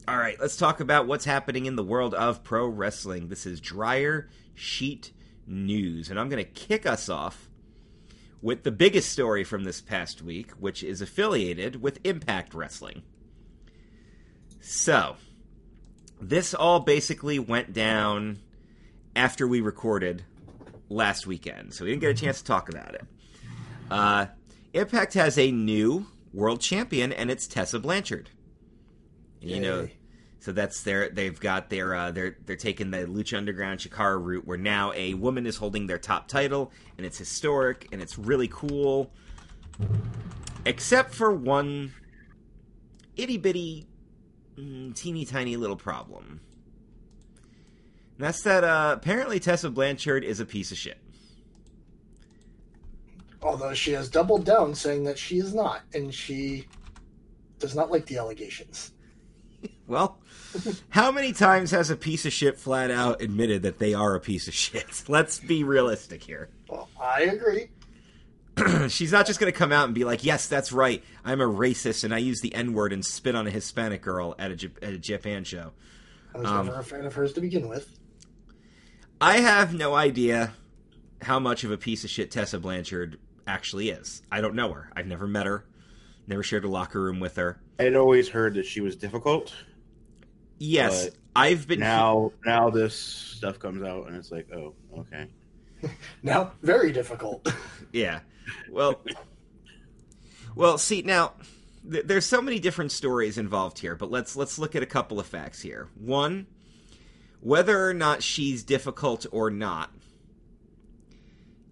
All 0.08 0.18
right, 0.18 0.38
let's 0.40 0.58
talk 0.58 0.80
about 0.80 1.08
what's 1.08 1.26
happening 1.26 1.66
in 1.66 1.76
the 1.76 1.84
world 1.84 2.14
of 2.14 2.44
pro 2.44 2.68
wrestling. 2.68 3.30
This 3.30 3.46
is 3.46 3.60
Dryer 3.60 4.30
Sheet 4.54 5.12
News, 5.48 6.10
and 6.10 6.20
I'm 6.20 6.30
going 6.30 6.44
to 6.44 6.50
kick 6.50 6.86
us 6.86 7.08
off 7.08 7.51
with 8.42 8.64
the 8.64 8.72
biggest 8.72 9.12
story 9.12 9.44
from 9.44 9.64
this 9.64 9.82
past 9.82 10.22
week, 10.22 10.52
which 10.54 10.84
is 10.84 11.02
affiliated 11.02 11.82
with 11.82 12.00
Impact 12.04 12.54
Wrestling. 12.54 13.04
So, 14.60 15.16
this 16.20 16.54
all 16.54 16.80
basically 16.80 17.40
went 17.40 17.74
down 17.74 18.40
after 19.16 19.48
we 19.48 19.62
recorded 19.62 20.24
last 20.90 21.28
weekend, 21.28 21.74
so 21.74 21.86
we 21.86 21.92
didn't 21.92 22.02
get 22.02 22.12
a 22.12 22.14
chance 22.14 22.40
to 22.40 22.46
talk 22.46 22.70
about 22.70 22.96
it. 22.96 23.06
Uh, 23.90 24.26
Impact 24.74 25.14
has 25.16 25.38
a 25.38 25.52
new 25.52 26.08
world 26.34 26.62
champion, 26.62 27.12
and 27.12 27.30
it's 27.30 27.48
Tessa 27.48 27.80
Blanchard. 27.80 28.30
You 29.42 29.60
know. 29.60 29.90
So 30.42 30.52
that's 30.52 30.82
their. 30.82 31.08
They've 31.08 31.40
got 31.40 31.70
their. 31.70 31.94
Uh, 31.94 32.10
they're 32.10 32.36
they're 32.48 32.56
taking 32.56 32.90
the 32.90 33.06
Lucha 33.06 33.38
Underground 33.38 33.80
Chikara 33.80 34.20
route, 34.20 34.46
where 34.48 34.58
now 34.58 34.92
a 34.94 35.14
woman 35.14 35.46
is 35.46 35.56
holding 35.56 35.86
their 35.86 36.00
top 36.00 36.28
title, 36.28 36.72
and 36.98 37.06
it's 37.06 37.20
historic 37.20 37.88
and 37.92 38.02
it's 38.02 38.18
really 38.18 38.48
cool. 38.48 39.12
Except 40.66 41.14
for 41.14 41.32
one 41.32 41.94
itty 43.16 43.38
bitty, 43.38 43.86
mm, 44.58 44.96
teeny 44.96 45.26
tiny 45.26 45.58
little 45.58 45.76
problem. 45.76 46.42
And 48.18 48.26
that's 48.26 48.42
that. 48.42 48.64
Uh, 48.64 48.96
apparently, 48.98 49.40
Tessa 49.40 49.70
Blanchard 49.70 50.24
is 50.24 50.40
a 50.40 50.46
piece 50.46 50.72
of 50.72 50.78
shit. 50.80 50.98
Although 53.44 53.76
she 53.76 53.92
has 53.92 54.10
doubled 54.10 54.46
down 54.46 54.74
saying 54.74 55.04
that 55.04 55.20
she 55.20 55.38
is 55.38 55.54
not, 55.54 55.82
and 55.94 56.12
she 56.12 56.66
does 57.60 57.76
not 57.76 57.92
like 57.92 58.08
the 58.08 58.18
allegations. 58.18 58.94
Well, 59.92 60.18
how 60.90 61.12
many 61.12 61.34
times 61.34 61.72
has 61.72 61.90
a 61.90 61.98
piece 61.98 62.26
of 62.26 62.32
shit 62.32 62.58
flat 62.58 62.90
out 62.90 63.22
admitted 63.22 63.64
that 63.64 63.78
they 63.78 63.94
are 63.94 64.16
a 64.16 64.22
piece 64.22 64.48
of 64.48 64.54
shit? 64.54 65.04
Let's 65.10 65.38
be 65.38 65.66
realistic 65.66 66.24
here. 66.24 66.48
Well, 66.70 66.88
I 66.98 67.24
agree. 67.24 67.68
She's 68.88 69.12
not 69.12 69.26
just 69.28 69.38
going 69.42 69.52
to 69.52 69.58
come 69.58 69.74
out 69.74 69.86
and 69.86 69.94
be 69.94 70.06
like, 70.06 70.24
"Yes, 70.24 70.48
that's 70.48 70.72
right. 70.72 71.04
I'm 71.26 71.42
a 71.42 71.46
racist 71.46 72.06
and 72.06 72.14
I 72.14 72.20
use 72.20 72.40
the 72.40 72.56
N 72.56 72.72
word 72.72 72.94
and 72.94 73.04
spit 73.04 73.36
on 73.36 73.48
a 73.48 73.50
Hispanic 73.52 74.02
girl 74.02 74.34
at 74.40 74.52
a, 74.52 74.56
Jap- 74.56 74.82
at 74.82 74.94
a 74.94 74.98
Japan 74.98 75.44
show." 75.44 75.72
I 76.34 76.38
was 76.38 76.48
Um, 76.48 76.66
never 76.68 76.80
a 76.80 76.84
fan 76.86 77.06
of 77.06 77.14
hers 77.14 77.34
to 77.34 77.42
begin 77.42 77.68
with. 77.68 77.90
I 79.20 79.40
have 79.42 79.74
no 79.74 79.94
idea 79.94 80.54
how 81.22 81.38
much 81.40 81.66
of 81.66 81.72
a 81.72 81.78
piece 81.78 82.06
of 82.06 82.10
shit 82.10 82.32
Tessa 82.32 82.60
Blanchard 82.60 83.20
actually 83.46 83.90
is. 83.90 84.22
I 84.32 84.40
don't 84.40 84.56
know 84.56 84.72
her. 84.72 84.90
I've 84.96 85.08
never 85.08 85.28
met 85.28 85.46
her. 85.48 85.66
Never 86.28 86.44
shared 86.44 86.64
a 86.64 86.70
locker 86.70 87.02
room 87.02 87.20
with 87.20 87.36
her. 87.36 87.60
I'd 87.80 87.96
always 87.96 88.30
heard 88.30 88.54
that 88.54 88.66
she 88.66 88.80
was 88.80 88.96
difficult. 88.96 89.54
Yes, 90.64 91.06
But 91.06 91.16
I've 91.36 91.68
been 91.68 91.80
Now 91.80 92.34
now 92.46 92.70
this 92.70 92.96
stuff 92.96 93.58
comes 93.58 93.82
out 93.82 94.08
and 94.08 94.16
it's 94.16 94.32
like, 94.32 94.48
oh, 94.54 94.76
okay. 94.96 95.26
Now, 96.24 96.52
very 96.62 96.92
difficult. 96.92 97.52
Yeah. 97.92 98.20
Well, 98.70 99.02
well, 100.56 100.78
see 100.78 101.02
now, 101.02 101.34
th- 101.90 102.06
there's 102.06 102.26
so 102.26 102.42
many 102.42 102.58
different 102.58 102.94
stories 102.94 103.38
involved 103.38 103.80
here, 103.80 103.96
but 103.96 104.10
let's 104.10 104.38
let's 104.38 104.58
look 104.58 104.78
at 104.78 104.84
a 104.84 104.86
couple 104.86 105.20
of 105.20 105.26
facts 105.26 105.62
here. 105.62 105.90
One, 105.96 106.48
whether 107.42 107.86
or 107.86 107.94
not 107.94 108.24
she's 108.24 108.64
difficult 108.64 109.26
or 109.32 109.50
not, 109.50 109.92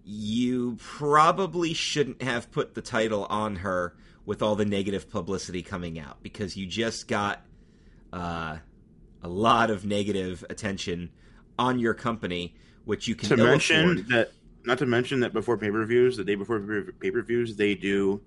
you 0.04 0.76
probably 0.78 1.72
shouldn't 1.72 2.20
have 2.20 2.50
put 2.52 2.74
the 2.74 2.82
title 2.82 3.24
on 3.30 3.56
her 3.56 3.94
with 4.26 4.42
all 4.42 4.56
the 4.56 4.66
negative 4.66 5.08
publicity 5.08 5.62
coming 5.62 5.98
out 5.98 6.22
because 6.22 6.54
you 6.54 6.66
just 6.66 7.08
got 7.08 7.40
uh, 8.12 8.58
a 9.22 9.28
lot 9.28 9.70
of 9.70 9.84
negative 9.84 10.44
attention 10.50 11.10
on 11.58 11.78
your 11.78 11.94
company, 11.94 12.54
which 12.84 13.08
you 13.08 13.14
can 13.14 13.28
to 13.30 13.36
mention 13.36 13.90
afford. 13.90 14.08
that 14.08 14.32
not 14.64 14.78
to 14.78 14.86
mention 14.86 15.20
that 15.20 15.32
before 15.32 15.56
pay 15.56 15.70
per 15.70 15.84
views, 15.84 16.16
the 16.16 16.24
day 16.24 16.34
before 16.34 16.60
pay 17.00 17.10
per 17.10 17.22
views, 17.22 17.56
they 17.56 17.74
do 17.74 18.20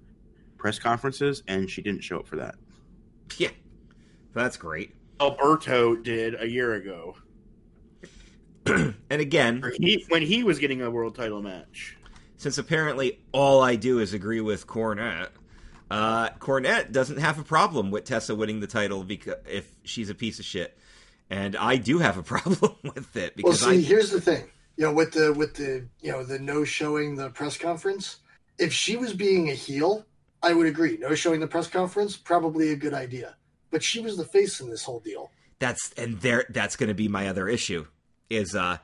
press 0.58 0.80
conferences, 0.80 1.44
and 1.48 1.70
she 1.70 1.82
didn't 1.82 2.04
show 2.04 2.20
up 2.20 2.28
for 2.28 2.38
that. 2.38 2.56
Yeah, 3.38 3.50
that's 4.34 4.58
great. 4.58 4.96
Alberto 5.20 5.96
did 5.96 6.36
a 6.42 6.50
year 6.50 6.74
ago 6.74 7.16
And 8.66 8.96
again, 9.10 9.64
he, 9.80 10.06
when 10.10 10.22
he 10.22 10.44
was 10.44 10.60
getting 10.60 10.82
a 10.82 10.90
world 10.90 11.16
title 11.16 11.42
match. 11.42 11.98
since 12.38 12.58
apparently 12.58 13.20
all 13.32 13.62
I 13.62 13.76
do 13.76 14.00
is 14.00 14.14
agree 14.14 14.42
with 14.42 14.68
Cornette, 14.68 15.30
uh, 15.92 16.30
Cornette 16.40 16.92
doesn't 16.92 17.18
have 17.18 17.40
a 17.40 17.44
problem 17.44 17.92
with 17.92 18.06
Tessa 18.06 18.34
winning 18.34 18.62
the 18.62 18.68
title 18.68 19.04
because 19.04 19.36
if 19.46 19.70
she's 19.84 20.10
a 20.10 20.16
piece 20.16 20.40
of 20.40 20.46
shit, 20.46 20.78
and 21.34 21.56
I 21.56 21.78
do 21.78 21.98
have 21.98 22.18
a 22.20 22.24
problem 22.24 22.76
with 22.84 23.16
it 23.16 23.34
well, 23.42 23.54
because 23.54 23.62
see, 23.62 23.70
I 23.70 23.82
here's 23.82 24.12
the 24.12 24.22
thing. 24.22 24.46
You 24.78 24.86
know, 24.86 24.94
with 24.94 25.14
the 25.14 25.34
with 25.34 25.56
the 25.56 25.88
you 26.02 26.12
know 26.12 26.24
the 26.24 26.38
no 26.38 26.64
showing 26.64 27.16
the 27.16 27.30
press 27.30 27.58
conference. 27.58 28.18
If 28.60 28.72
she 28.72 28.96
was 28.96 29.14
being 29.14 29.50
a 29.50 29.54
heel, 29.54 30.06
I 30.44 30.54
would 30.54 30.68
agree. 30.68 30.98
No 31.00 31.16
showing 31.16 31.40
the 31.40 31.48
press 31.48 31.68
conference, 31.68 32.16
probably 32.16 32.70
a 32.70 32.76
good 32.76 32.94
idea. 32.94 33.36
But 33.72 33.82
she 33.82 34.00
was 34.00 34.16
the 34.16 34.26
face 34.26 34.60
in 34.60 34.70
this 34.70 34.84
whole 34.84 35.00
deal. 35.00 35.32
that's 35.58 35.92
and 35.94 36.22
there 36.22 36.46
that's 36.50 36.76
going 36.76 36.90
to 36.90 36.94
be 36.94 37.08
my 37.08 37.28
other 37.28 37.48
issue 37.50 37.88
is 38.30 38.56
uh 38.56 38.78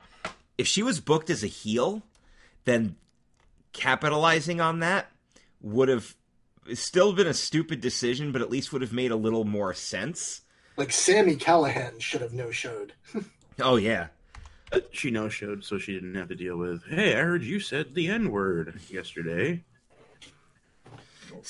if 0.58 0.66
she 0.66 0.82
was 0.82 1.00
booked 1.00 1.30
as 1.30 1.44
a 1.44 1.46
heel, 1.46 2.02
then 2.64 2.96
capitalizing 3.72 4.60
on 4.60 4.80
that 4.80 5.06
would 5.60 5.88
have 5.88 6.16
still 6.74 7.12
been 7.12 7.28
a 7.28 7.34
stupid 7.34 7.80
decision, 7.80 8.32
but 8.32 8.42
at 8.42 8.50
least 8.50 8.72
would 8.72 8.82
have 8.82 8.92
made 8.92 9.12
a 9.12 9.16
little 9.16 9.44
more 9.44 9.72
sense. 9.72 10.42
Like 10.76 10.92
Sami 10.92 11.36
Callihan 11.36 12.00
should 12.00 12.20
have 12.20 12.32
no 12.32 12.50
showed. 12.50 12.92
Oh 13.62 13.76
yeah. 13.76 14.06
She 14.92 15.10
no 15.10 15.28
showed, 15.28 15.64
so 15.64 15.78
she 15.78 15.92
didn't 15.92 16.14
have 16.14 16.28
to 16.28 16.34
deal 16.34 16.56
with. 16.56 16.84
Hey, 16.84 17.14
I 17.14 17.20
heard 17.20 17.42
you 17.42 17.60
said 17.60 17.94
the 17.94 18.08
N 18.08 18.30
word 18.30 18.80
yesterday. 18.88 19.64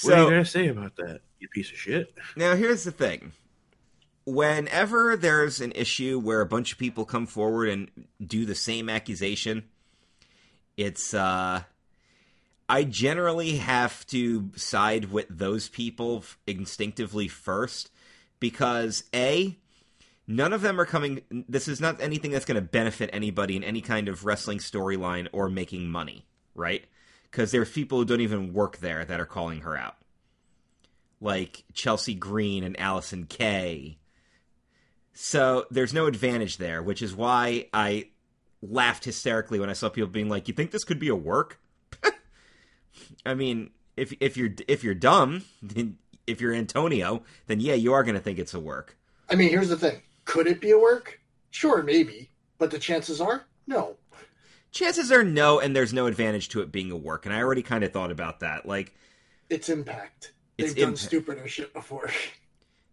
what 0.03 0.15
are 0.15 0.23
you 0.25 0.31
gonna 0.31 0.45
say 0.45 0.69
about 0.69 0.97
that? 0.97 1.21
You 1.39 1.49
piece 1.49 1.71
of 1.71 1.77
shit. 1.77 2.13
Now, 2.37 2.57
here's 2.57 2.85
the 2.85 2.91
thing. 2.91 3.33
Whenever 4.25 5.17
there's 5.17 5.61
an 5.61 5.73
issue 5.73 6.19
where 6.19 6.41
a 6.41 6.47
bunch 6.47 6.73
of 6.73 6.79
people 6.79 7.05
come 7.05 7.27
forward 7.27 7.69
and 7.69 7.91
do 8.25 8.45
the 8.45 8.55
same 8.55 8.89
accusation, 8.89 9.65
it's, 10.77 11.15
uh, 11.15 11.63
I 12.69 12.85
generally 12.85 13.57
have 13.57 14.07
to 14.09 14.51
side 14.57 15.11
with 15.11 15.27
those 15.29 15.69
people 15.69 16.25
instinctively 16.47 17.29
first 17.29 17.91
because, 18.41 19.05
A, 19.15 19.57
none 20.27 20.53
of 20.53 20.63
them 20.63 20.81
are 20.81 20.87
coming. 20.87 21.21
This 21.31 21.69
is 21.69 21.81
not 21.81 22.01
anything 22.01 22.31
that's 22.31 22.45
going 22.45 22.57
to 22.57 22.61
benefit 22.61 23.11
anybody 23.13 23.57
in 23.57 23.65
any 23.65 23.81
kind 23.81 24.09
of 24.09 24.25
wrestling 24.25 24.59
storyline 24.59 25.29
or 25.33 25.49
making 25.49 25.89
money, 25.89 26.27
right? 26.55 26.85
Because 27.31 27.53
there's 27.53 27.71
people 27.71 27.99
who 27.99 28.05
don't 28.05 28.21
even 28.21 28.53
work 28.53 28.79
there 28.79 29.05
that 29.05 29.21
are 29.21 29.27
calling 29.27 29.61
her 29.61 29.77
out 29.77 29.97
like 31.21 31.65
Chelsea 31.75 32.15
Green 32.15 32.65
and 32.65 32.77
Allysin 32.79 33.29
Kay. 33.29 33.99
So 35.13 35.67
there's 35.71 35.93
no 35.93 36.07
advantage 36.07 36.57
there, 36.57 36.83
which 36.83 37.03
is 37.03 37.15
why 37.15 37.69
I 37.73 38.09
laughed 38.63 39.05
hysterically 39.05 39.61
when 39.61 39.71
I 39.71 39.75
saw 39.75 39.89
people 39.89 40.09
being 40.09 40.29
like, 40.29 40.49
"You 40.49 40.55
think 40.55 40.71
this 40.71 40.85
could 40.85 40.99
be 40.99 41.09
a 41.09 41.17
work?" 41.17 41.61
I 43.27 43.35
mean, 43.35 43.71
if 43.97 44.15
if 44.21 44.37
you're 44.37 44.51
if 44.67 44.83
you're 44.83 44.95
dumb, 44.95 45.45
then 45.63 45.99
if 46.31 46.41
you're 46.41 46.55
Antonio, 46.55 47.23
then 47.47 47.61
yeah, 47.61 47.75
you 47.75 47.93
are 47.93 48.03
going 48.05 48.15
to 48.15 48.21
think 48.21 48.39
it's 48.39 48.55
a 48.55 48.61
work. 48.61 48.97
I 49.29 49.35
mean, 49.35 49.51
here's 49.51 49.69
the 49.69 49.77
thing. 49.77 50.03
Could 50.25 50.47
it 50.47 50.61
be 50.61 50.71
a 50.71 50.79
work? 50.79 51.21
Sure, 51.51 51.83
maybe. 51.83 52.31
But 52.59 52.71
the 52.71 52.79
chances 52.79 53.21
are 53.21 53.47
no. 53.67 53.97
Chances 54.73 55.11
are 55.11 55.25
no, 55.25 55.59
and 55.59 55.75
there's 55.75 55.93
no 55.93 56.07
advantage 56.07 56.49
to 56.51 56.61
it 56.61 56.71
being 56.71 56.91
a 56.93 56.97
work. 56.97 57.27
And 57.27 57.35
I 57.35 57.41
already 57.43 57.63
kind 57.63 57.83
of 57.83 57.93
thought 57.93 58.11
about 58.13 58.41
that. 58.41 58.67
Like, 58.67 58.95
It's 59.49 59.69
impact. 59.69 60.33
It's 60.59 60.75
They've 60.75 60.83
done 60.85 60.89
Impact. 60.91 61.07
stupider 61.07 61.49
shit 61.49 61.73
before. 61.75 62.11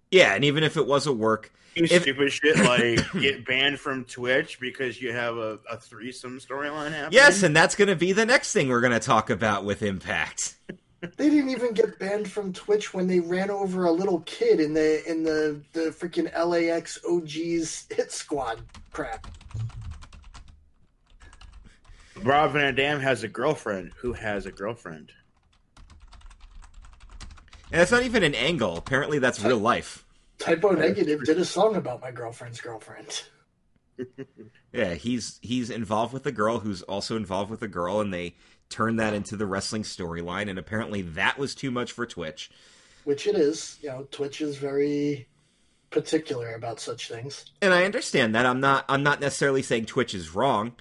Yeah, 0.09 0.35
and 0.35 0.45
even 0.45 0.63
if 0.63 0.77
it 0.77 0.87
was 0.87 1.05
a 1.05 1.11
work, 1.11 1.51
You 1.75 1.83
If- 1.83 2.03
stupid 2.03 2.31
shit 2.31 2.55
like 2.63 3.11
get 3.21 3.45
banned 3.45 3.77
from 3.77 4.05
Twitch 4.05 4.57
because 4.57 5.01
you 5.01 5.11
have 5.11 5.35
a, 5.35 5.59
a 5.69 5.75
threesome 5.77 6.39
storyline 6.39 6.91
happening. 6.93 7.09
yes, 7.11 7.43
and 7.43 7.53
that's 7.53 7.75
going 7.75 7.89
to 7.89 7.95
be 7.97 8.13
the 8.13 8.25
next 8.25 8.53
thing 8.53 8.69
we're 8.69 8.79
going 8.79 8.93
to 8.93 9.01
talk 9.01 9.29
about 9.29 9.65
with 9.65 9.83
Impact. 9.83 10.55
They 11.01 11.29
didn't 11.29 11.49
even 11.49 11.73
get 11.73 11.99
banned 11.99 12.29
from 12.29 12.53
Twitch 12.53 12.93
when 12.93 13.07
they 13.07 13.19
ran 13.19 13.51
over 13.51 13.85
a 13.85 13.91
little 13.91 14.21
kid 14.21 14.59
in 14.59 14.73
the 14.73 15.07
in 15.09 15.23
the 15.23 15.61
the 15.73 15.91
freaking 15.91 16.31
LAX 16.33 16.99
OGs 17.07 17.85
hit 17.95 18.11
squad 18.11 18.61
crap. 18.91 19.27
Rob 22.23 22.53
Van 22.53 22.73
Dam 22.73 22.99
has 22.99 23.23
a 23.23 23.27
girlfriend 23.27 23.91
who 23.97 24.13
has 24.13 24.47
a 24.47 24.51
girlfriend. 24.51 25.11
And 27.71 27.81
that's 27.81 27.91
not 27.91 28.03
even 28.03 28.23
an 28.23 28.33
angle. 28.33 28.77
Apparently, 28.77 29.19
that's 29.19 29.43
real 29.43 29.57
life. 29.57 30.03
Type 30.39 30.63
O 30.63 30.71
Negative 30.71 31.23
did 31.23 31.37
a 31.37 31.45
song 31.45 31.75
about 31.75 32.01
my 32.01 32.11
girlfriend's 32.11 32.61
girlfriend. 32.61 33.23
Yeah, 34.73 34.93
he's 34.93 35.39
he's 35.41 35.69
involved 35.69 36.13
with 36.13 36.25
a 36.27 36.31
girl 36.31 36.59
who's 36.59 36.81
also 36.83 37.15
involved 37.15 37.49
with 37.49 37.61
a 37.61 37.67
girl, 37.67 38.01
and 38.01 38.13
they 38.13 38.35
turned 38.69 38.99
that 38.99 39.13
into 39.13 39.35
the 39.35 39.45
wrestling 39.45 39.83
storyline. 39.83 40.49
And 40.49 40.59
apparently, 40.59 41.01
that 41.01 41.37
was 41.37 41.55
too 41.55 41.71
much 41.71 41.91
for 41.91 42.05
Twitch. 42.05 42.49
Which 43.03 43.25
it 43.27 43.35
is. 43.35 43.77
You 43.81 43.89
know, 43.89 44.07
Twitch 44.11 44.41
is 44.41 44.57
very 44.57 45.27
particular 45.89 46.53
about 46.55 46.79
such 46.79 47.07
things. 47.07 47.45
and 47.61 47.73
I 47.73 47.85
understand 47.85 48.35
that. 48.35 48.45
I'm 48.45 48.59
not. 48.59 48.85
I'm 48.89 49.03
not 49.03 49.21
necessarily 49.21 49.61
saying 49.61 49.85
Twitch 49.85 50.13
is 50.13 50.35
wrong, 50.35 50.73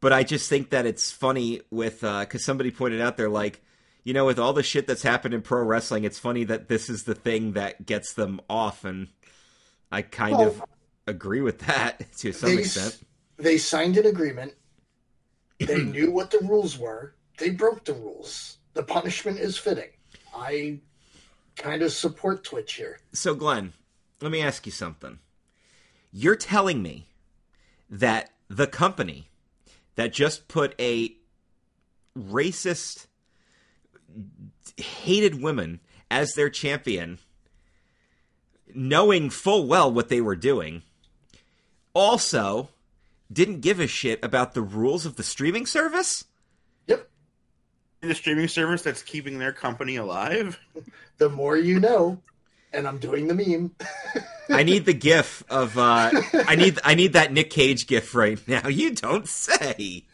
but 0.00 0.12
I 0.12 0.24
just 0.24 0.48
think 0.48 0.70
that 0.70 0.86
it's 0.86 1.12
funny 1.12 1.60
with 1.70 2.02
uh 2.02 2.20
because 2.20 2.44
somebody 2.44 2.70
pointed 2.72 3.00
out 3.00 3.16
there 3.16 3.28
like, 3.28 3.62
you 4.02 4.12
know, 4.12 4.24
with 4.26 4.40
all 4.40 4.52
the 4.52 4.64
shit 4.64 4.88
that's 4.88 5.02
happened 5.02 5.34
in 5.34 5.42
pro 5.42 5.62
wrestling, 5.62 6.02
it's 6.04 6.18
funny 6.18 6.42
that 6.44 6.68
this 6.68 6.90
is 6.90 7.04
the 7.04 7.14
thing 7.14 7.52
that 7.52 7.86
gets 7.86 8.14
them 8.14 8.40
off, 8.50 8.84
and 8.84 9.06
I 9.92 10.02
kind 10.02 10.36
Well, 10.36 10.48
of 10.48 10.62
agree 11.06 11.40
with 11.40 11.60
that 11.60 12.12
to 12.18 12.32
some 12.32 12.50
they, 12.56 12.62
extent. 12.62 12.98
they 13.36 13.56
signed 13.58 13.96
an 13.96 14.06
agreement. 14.06 14.54
They 15.60 15.78
knew 15.84 16.10
what 16.10 16.30
the 16.32 16.38
rules 16.38 16.76
were. 16.78 17.14
They 17.40 17.50
broke 17.50 17.84
the 17.84 17.94
rules. 17.94 18.58
The 18.74 18.82
punishment 18.82 19.38
is 19.38 19.56
fitting. 19.56 19.88
I 20.36 20.78
kind 21.56 21.80
of 21.80 21.90
support 21.90 22.44
Twitch 22.44 22.74
here. 22.74 23.00
So, 23.14 23.34
Glenn, 23.34 23.72
let 24.20 24.30
me 24.30 24.42
ask 24.42 24.66
you 24.66 24.72
something. 24.72 25.18
You're 26.12 26.36
telling 26.36 26.82
me 26.82 27.06
that 27.88 28.30
the 28.48 28.66
company 28.66 29.28
that 29.94 30.12
just 30.12 30.48
put 30.48 30.74
a 30.78 31.16
racist, 32.16 33.06
hated 34.76 35.42
women 35.42 35.80
as 36.10 36.34
their 36.34 36.50
champion, 36.50 37.18
knowing 38.74 39.30
full 39.30 39.66
well 39.66 39.90
what 39.90 40.10
they 40.10 40.20
were 40.20 40.36
doing, 40.36 40.82
also 41.94 42.68
didn't 43.32 43.60
give 43.60 43.80
a 43.80 43.86
shit 43.86 44.22
about 44.22 44.52
the 44.52 44.62
rules 44.62 45.06
of 45.06 45.16
the 45.16 45.22
streaming 45.22 45.64
service? 45.64 46.24
Yep. 48.02 48.08
The 48.08 48.14
streaming 48.14 48.48
service 48.48 48.82
that's 48.82 49.02
keeping 49.02 49.38
their 49.38 49.52
company 49.52 49.96
alive. 49.96 50.58
The 51.18 51.28
more 51.28 51.56
you 51.56 51.78
know, 51.80 52.18
and 52.72 52.88
I'm 52.88 52.98
doing 52.98 53.26
the 53.28 53.34
meme. 53.34 53.74
I 54.48 54.62
need 54.62 54.84
the 54.86 54.94
gif 54.94 55.44
of 55.50 55.76
uh 55.78 56.10
I 56.46 56.56
need 56.56 56.78
I 56.82 56.94
need 56.94 57.12
that 57.12 57.32
Nick 57.32 57.50
Cage 57.50 57.86
gif 57.86 58.14
right 58.14 58.38
now. 58.48 58.68
You 58.68 58.94
don't 58.94 59.28
say. 59.28 60.04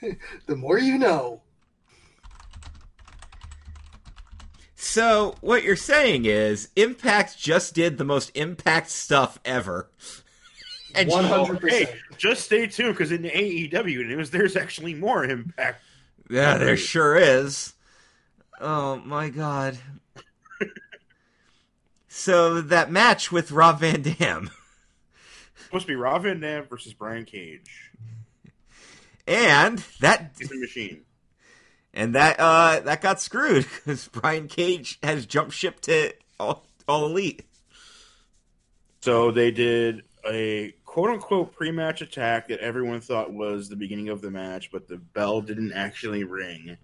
the 0.46 0.56
more 0.56 0.78
you 0.78 0.98
know. 0.98 1.42
So 4.74 5.36
what 5.40 5.62
you're 5.62 5.76
saying 5.76 6.24
is 6.26 6.68
Impact 6.76 7.38
just 7.38 7.74
did 7.74 7.98
the 7.98 8.04
most 8.04 8.30
Impact 8.34 8.90
stuff 8.90 9.38
ever. 9.44 9.90
And 10.94 11.10
One 11.10 11.24
you- 11.24 11.28
hundred 11.30 11.70
Hey, 11.70 11.84
percent. 11.84 12.00
just 12.16 12.44
stay 12.46 12.66
tuned 12.68 12.94
because 12.94 13.12
in 13.12 13.20
the 13.20 13.28
AEW 13.30 14.06
news, 14.06 14.30
there's 14.30 14.56
actually 14.56 14.94
more 14.94 15.24
impact. 15.26 15.82
yeah, 16.30 16.56
there 16.56 16.78
sure 16.78 17.16
is. 17.18 17.74
Oh 18.60 18.96
my 19.04 19.28
god. 19.28 19.78
so 22.08 22.60
that 22.60 22.90
match 22.90 23.30
with 23.30 23.50
Rob 23.52 23.80
Van 23.80 24.02
Dam 24.02 24.50
supposed 25.64 25.86
to 25.86 25.92
be 25.92 25.96
Rob 25.96 26.22
Van 26.22 26.40
Dam 26.40 26.64
versus 26.64 26.94
Brian 26.94 27.24
Cage. 27.24 27.90
and 29.26 29.78
that 30.00 30.32
He's 30.38 30.50
a 30.50 30.56
machine. 30.56 31.02
and 31.92 32.14
that 32.14 32.36
uh 32.38 32.80
that 32.80 33.02
got 33.02 33.20
screwed 33.20 33.64
because 33.64 34.08
Brian 34.08 34.48
Cage 34.48 34.98
has 35.02 35.26
jump 35.26 35.50
ship 35.52 35.80
to 35.82 36.12
all, 36.38 36.64
all 36.88 37.06
elite. 37.06 37.44
So 39.00 39.30
they 39.30 39.50
did 39.50 40.02
a 40.28 40.72
quote 40.84 41.10
unquote 41.10 41.52
pre 41.54 41.70
match 41.70 42.00
attack 42.00 42.48
that 42.48 42.60
everyone 42.60 43.00
thought 43.00 43.32
was 43.32 43.68
the 43.68 43.76
beginning 43.76 44.08
of 44.08 44.20
the 44.20 44.30
match, 44.30 44.70
but 44.72 44.88
the 44.88 44.96
bell 44.96 45.40
didn't 45.40 45.72
actually 45.72 46.24
ring. 46.24 46.76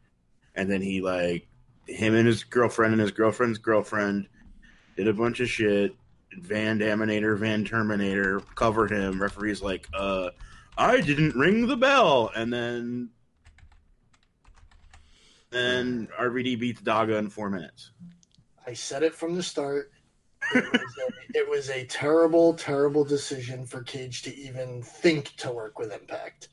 And 0.54 0.70
then 0.70 0.82
he, 0.82 1.00
like, 1.00 1.48
him 1.86 2.14
and 2.14 2.26
his 2.26 2.44
girlfriend 2.44 2.92
and 2.92 3.00
his 3.00 3.10
girlfriend's 3.10 3.58
girlfriend 3.58 4.28
did 4.96 5.08
a 5.08 5.12
bunch 5.12 5.40
of 5.40 5.48
shit. 5.48 5.94
Van 6.40 6.78
Daminator, 6.78 7.36
Van 7.38 7.64
Terminator 7.64 8.40
covered 8.54 8.90
him. 8.90 9.20
Referee's 9.20 9.62
like, 9.62 9.86
uh, 9.92 10.30
I 10.78 11.00
didn't 11.00 11.36
ring 11.36 11.66
the 11.66 11.76
bell. 11.76 12.30
And 12.34 12.52
then. 12.52 13.10
Then 15.50 16.08
RVD 16.18 16.58
beats 16.58 16.80
Daga 16.80 17.18
in 17.18 17.28
four 17.28 17.50
minutes. 17.50 17.90
I 18.66 18.72
said 18.72 19.02
it 19.02 19.14
from 19.14 19.34
the 19.34 19.42
start. 19.42 19.90
It 20.54 20.64
was, 20.72 20.96
a, 20.98 21.12
it 21.38 21.48
was 21.48 21.68
a 21.68 21.84
terrible, 21.84 22.54
terrible 22.54 23.04
decision 23.04 23.66
for 23.66 23.82
Cage 23.82 24.22
to 24.22 24.34
even 24.34 24.82
think 24.82 25.36
to 25.36 25.52
work 25.52 25.78
with 25.78 25.92
Impact. 25.92 26.48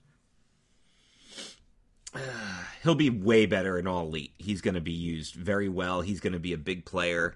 He'll 2.83 2.95
be 2.95 3.09
way 3.09 3.45
better 3.45 3.77
in 3.77 3.87
all 3.87 4.05
elite. 4.07 4.33
He's 4.37 4.61
going 4.61 4.75
to 4.75 4.81
be 4.81 4.91
used 4.93 5.35
very 5.35 5.69
well. 5.69 6.01
He's 6.01 6.19
going 6.19 6.33
to 6.33 6.39
be 6.39 6.53
a 6.53 6.57
big 6.57 6.85
player. 6.85 7.35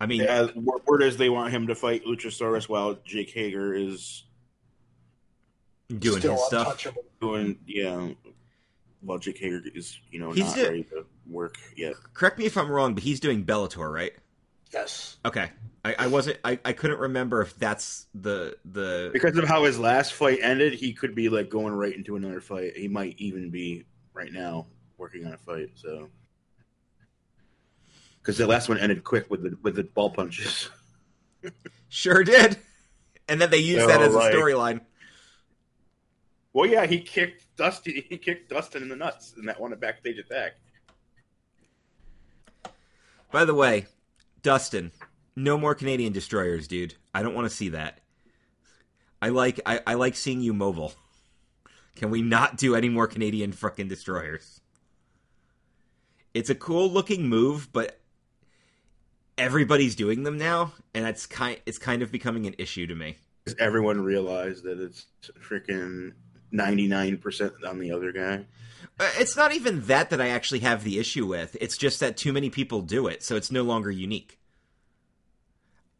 I 0.00 0.06
mean, 0.06 0.22
Yeah, 0.22 0.48
word 0.56 0.82
word 0.86 1.02
is 1.02 1.16
they 1.16 1.28
want 1.28 1.52
him 1.52 1.68
to 1.68 1.74
fight 1.74 2.04
Luchasaurus 2.04 2.68
while 2.68 2.98
Jake 3.04 3.30
Hager 3.30 3.72
is 3.74 4.24
doing 5.98 6.20
his 6.22 6.44
stuff. 6.46 6.84
doing 7.20 7.58
yeah. 7.66 8.08
While 9.00 9.18
Jake 9.18 9.38
Hager 9.38 9.62
is 9.74 9.98
you 10.10 10.18
know 10.18 10.32
He's 10.32 10.46
not 10.46 10.56
do- 10.56 10.64
ready 10.64 10.82
to 10.84 11.04
work 11.28 11.56
yet. 11.76 11.94
Correct 12.14 12.38
me 12.38 12.46
if 12.46 12.56
I'm 12.56 12.70
wrong, 12.70 12.94
but 12.94 13.04
he's 13.04 13.20
doing 13.20 13.44
Bellator, 13.44 13.92
right? 13.92 14.12
Yes. 14.72 15.18
Okay, 15.24 15.50
I, 15.84 15.94
I 15.98 16.06
wasn't. 16.06 16.38
I, 16.44 16.58
I 16.64 16.72
couldn't 16.72 16.98
remember 16.98 17.42
if 17.42 17.56
that's 17.58 18.06
the 18.14 18.56
the. 18.64 19.10
Because 19.12 19.36
of 19.36 19.44
how 19.44 19.64
his 19.64 19.78
last 19.78 20.14
fight 20.14 20.38
ended, 20.42 20.74
he 20.74 20.92
could 20.92 21.14
be 21.14 21.28
like 21.28 21.50
going 21.50 21.74
right 21.74 21.94
into 21.94 22.16
another 22.16 22.40
fight. 22.40 22.76
He 22.76 22.88
might 22.88 23.16
even 23.18 23.50
be 23.50 23.84
right 24.14 24.32
now 24.32 24.66
working 24.96 25.26
on 25.26 25.32
a 25.34 25.38
fight. 25.38 25.70
So 25.74 26.08
because 28.22 28.38
the 28.38 28.46
last 28.46 28.68
one 28.68 28.78
ended 28.78 29.04
quick 29.04 29.30
with 29.30 29.42
the 29.42 29.58
with 29.62 29.76
the 29.76 29.84
ball 29.84 30.10
punches. 30.10 30.70
Sure 31.88 32.24
did, 32.24 32.56
and 33.28 33.40
then 33.40 33.50
they 33.50 33.58
used 33.58 33.82
So, 33.82 33.86
that 33.88 34.00
oh, 34.00 34.04
as 34.04 34.14
a 34.14 34.18
storyline. 34.18 34.80
Well, 36.54 36.68
yeah, 36.68 36.86
he 36.86 37.00
kicked 37.00 37.44
Dusty. 37.56 38.06
He 38.08 38.16
kicked 38.16 38.48
Dustin 38.50 38.82
in 38.82 38.88
the 38.88 38.96
nuts 38.96 39.34
in 39.36 39.46
that 39.46 39.60
one 39.60 39.74
backstage 39.74 40.18
attack. 40.18 40.52
By 43.30 43.44
the 43.44 43.54
way, 43.54 43.86
Dustin, 44.42 44.92
no 45.36 45.56
more 45.56 45.74
Canadian 45.74 46.12
destroyers, 46.12 46.68
dude. 46.68 46.94
I 47.14 47.22
don't 47.22 47.34
want 47.34 47.48
to 47.48 47.54
see 47.54 47.70
that. 47.70 48.00
I 49.20 49.28
like 49.28 49.60
I, 49.64 49.80
I 49.86 49.94
like 49.94 50.16
seeing 50.16 50.40
you 50.40 50.52
mobile. 50.52 50.92
Can 51.94 52.10
we 52.10 52.22
not 52.22 52.56
do 52.56 52.74
any 52.74 52.88
more 52.88 53.06
Canadian 53.06 53.52
fucking 53.52 53.88
destroyers? 53.88 54.60
It's 56.34 56.50
a 56.50 56.54
cool 56.54 56.90
looking 56.90 57.28
move, 57.28 57.72
but 57.72 58.00
everybody's 59.36 59.94
doing 59.94 60.22
them 60.22 60.38
now, 60.38 60.72
and 60.94 61.06
it's 61.06 61.26
kind 61.26 61.60
it's 61.66 61.78
kind 61.78 62.02
of 62.02 62.10
becoming 62.10 62.46
an 62.46 62.54
issue 62.58 62.86
to 62.86 62.94
me. 62.94 63.18
Does 63.44 63.56
everyone 63.58 64.00
realize 64.00 64.62
that 64.62 64.80
it's 64.80 65.06
freaking 65.40 66.12
ninety 66.52 66.86
nine 66.86 67.18
percent 67.18 67.52
on 67.66 67.78
the 67.78 67.92
other 67.92 68.12
guy. 68.12 68.44
Uh, 69.00 69.10
It's 69.16 69.36
not 69.36 69.52
even 69.52 69.82
that 69.86 70.10
that 70.10 70.20
I 70.20 70.28
actually 70.28 70.60
have 70.60 70.84
the 70.84 70.98
issue 70.98 71.26
with. 71.26 71.56
It's 71.60 71.76
just 71.76 72.00
that 72.00 72.16
too 72.16 72.32
many 72.32 72.50
people 72.50 72.82
do 72.82 73.06
it, 73.06 73.22
so 73.22 73.36
it's 73.36 73.50
no 73.50 73.62
longer 73.62 73.90
unique. 73.90 74.38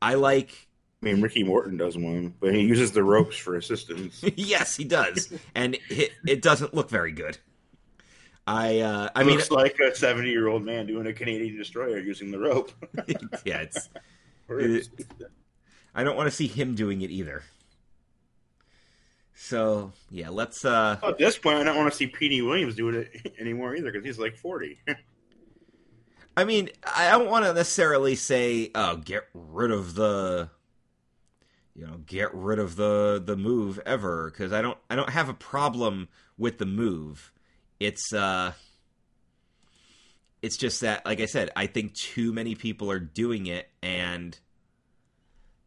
I 0.01 0.15
like 0.15 0.69
I 1.03 1.07
mean, 1.07 1.21
Ricky 1.21 1.43
Morton 1.43 1.77
does 1.77 1.97
one, 1.97 2.35
but 2.39 2.55
he 2.55 2.61
uses 2.61 2.93
the 2.93 3.03
ropes 3.03 3.37
for 3.37 3.57
assistance. 3.57 4.23
yes, 4.37 4.77
he 4.77 4.85
does, 4.85 5.33
and 5.55 5.77
it, 5.89 6.13
it 6.25 6.43
doesn't 6.43 6.75
look 6.75 6.91
very 6.91 7.11
good. 7.11 7.39
I 8.47 8.81
uh, 8.81 9.09
I 9.15 9.21
I 9.21 9.25
mean, 9.25 9.37
looks 9.37 9.51
like 9.51 9.79
a 9.81 9.95
seventy-year-old 9.95 10.65
man 10.65 10.87
doing 10.87 11.07
a 11.07 11.13
Canadian 11.13 11.57
destroyer 11.57 11.99
using 11.99 12.31
the 12.31 12.39
rope. 12.39 12.71
yeah, 13.45 13.63
it's. 13.63 13.89
I 15.95 16.05
don't 16.05 16.17
want 16.17 16.29
to 16.29 16.35
see 16.35 16.47
him 16.47 16.75
doing 16.75 17.03
it 17.03 17.11
either. 17.11 17.43
So 19.35 19.93
yeah, 20.11 20.29
let's. 20.29 20.65
uh 20.65 20.99
At 21.03 21.19
this 21.19 21.39
point, 21.39 21.59
I 21.59 21.65
don't 21.65 21.77
want 21.77 21.91
to 21.91 21.97
see 21.97 22.07
Petey 22.07 22.43
Williams 22.43 22.75
doing 22.75 22.95
it 22.95 23.35
anymore 23.39 23.75
either 23.75 23.91
because 23.91 24.05
he's 24.05 24.19
like 24.19 24.37
forty. 24.37 24.79
I 26.37 26.45
mean, 26.45 26.71
I 26.85 27.11
don't 27.11 27.29
want 27.29 27.45
to 27.45 27.53
necessarily 27.53 28.15
say, 28.15 28.71
"Oh, 28.75 28.97
get 28.97 29.25
rid 29.35 29.71
of 29.71 29.95
the." 29.95 30.51
You 31.75 31.87
know, 31.87 32.01
get 32.05 32.35
rid 32.35 32.59
of 32.59 32.77
the 32.77 33.23
the 33.25 33.37
move 33.37 33.81
ever 33.87 34.31
because 34.31 34.53
I 34.53 34.61
don't 34.61 34.77
I 34.91 34.97
don't 34.97 35.09
have 35.09 35.31
a 35.31 35.35
problem 35.35 36.09
with 36.37 36.59
the 36.59 36.67
move. 36.67 37.33
It's 37.81 38.13
uh 38.13 38.53
it's 40.43 40.59
just 40.59 40.83
that 40.83 41.07
like 41.07 41.21
I 41.21 41.27
said, 41.27 41.51
I 41.57 41.67
think 41.67 41.95
too 41.95 42.33
many 42.33 42.55
people 42.55 42.91
are 42.91 42.99
doing 42.99 43.47
it 43.47 43.71
and 43.81 44.39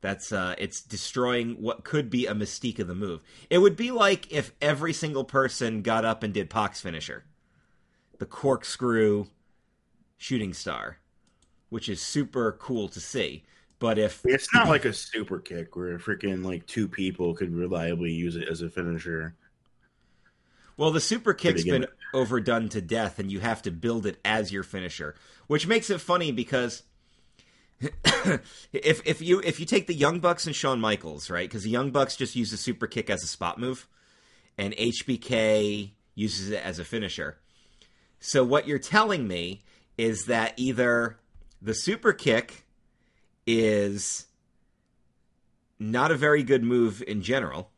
that's 0.05 0.31
uh 0.31 0.53
it's 0.59 0.81
destroying 0.81 1.53
what 1.53 1.83
could 1.83 2.11
be 2.11 2.27
a 2.27 2.35
mystique 2.35 2.77
of 2.77 2.87
the 2.87 2.93
move. 2.93 3.21
It 3.49 3.57
would 3.57 3.75
be 3.75 3.89
like 3.89 4.31
if 4.31 4.53
every 4.61 4.93
single 4.93 5.23
person 5.23 5.81
got 5.81 6.05
up 6.05 6.21
and 6.21 6.31
did 6.31 6.47
Pac's 6.47 6.79
finisher. 6.79 7.23
The 8.19 8.27
corkscrew 8.27 9.25
shooting 10.17 10.53
star, 10.53 10.99
which 11.69 11.89
is 11.89 12.01
super 12.01 12.51
cool 12.51 12.87
to 12.89 12.99
see. 12.99 13.45
But 13.79 13.97
if 13.97 14.21
It's 14.25 14.53
not 14.53 14.67
like 14.67 14.85
a 14.85 14.93
super 14.93 15.39
kick 15.39 15.75
where 15.75 15.97
freaking 15.97 16.45
like 16.45 16.67
two 16.67 16.87
people 16.87 17.33
could 17.33 17.53
reliably 17.53 18.11
use 18.11 18.35
it 18.35 18.47
as 18.47 18.61
a 18.61 18.69
finisher. 18.69 19.35
Well, 20.77 20.91
the 20.91 21.01
super 21.01 21.33
kick's 21.33 21.63
been 21.63 21.87
overdone 22.13 22.69
to 22.69 22.81
death, 22.81 23.17
and 23.17 23.31
you 23.31 23.39
have 23.39 23.61
to 23.63 23.71
build 23.71 24.05
it 24.05 24.19
as 24.23 24.51
your 24.51 24.63
finisher, 24.63 25.15
which 25.47 25.67
makes 25.67 25.89
it 25.89 26.01
funny 26.01 26.31
because 26.31 26.83
if 28.73 29.01
if 29.05 29.21
you 29.21 29.41
if 29.41 29.59
you 29.59 29.65
take 29.65 29.87
the 29.87 29.93
Young 29.93 30.19
Bucks 30.19 30.45
and 30.45 30.55
Shawn 30.55 30.79
Michaels, 30.79 31.29
right? 31.29 31.47
Because 31.47 31.63
the 31.63 31.69
Young 31.69 31.91
Bucks 31.91 32.15
just 32.15 32.35
use 32.35 32.51
the 32.51 32.57
super 32.57 32.87
kick 32.87 33.09
as 33.09 33.23
a 33.23 33.27
spot 33.27 33.59
move, 33.59 33.87
and 34.57 34.73
HBK 34.75 35.91
uses 36.15 36.49
it 36.49 36.63
as 36.63 36.79
a 36.79 36.85
finisher. 36.85 37.37
So 38.19 38.43
what 38.43 38.67
you're 38.67 38.79
telling 38.79 39.27
me 39.27 39.63
is 39.97 40.25
that 40.25 40.53
either 40.57 41.19
the 41.61 41.73
super 41.73 42.13
kick 42.13 42.65
is 43.45 44.27
not 45.77 46.11
a 46.11 46.15
very 46.15 46.43
good 46.43 46.63
move 46.63 47.03
in 47.05 47.21
general, 47.21 47.71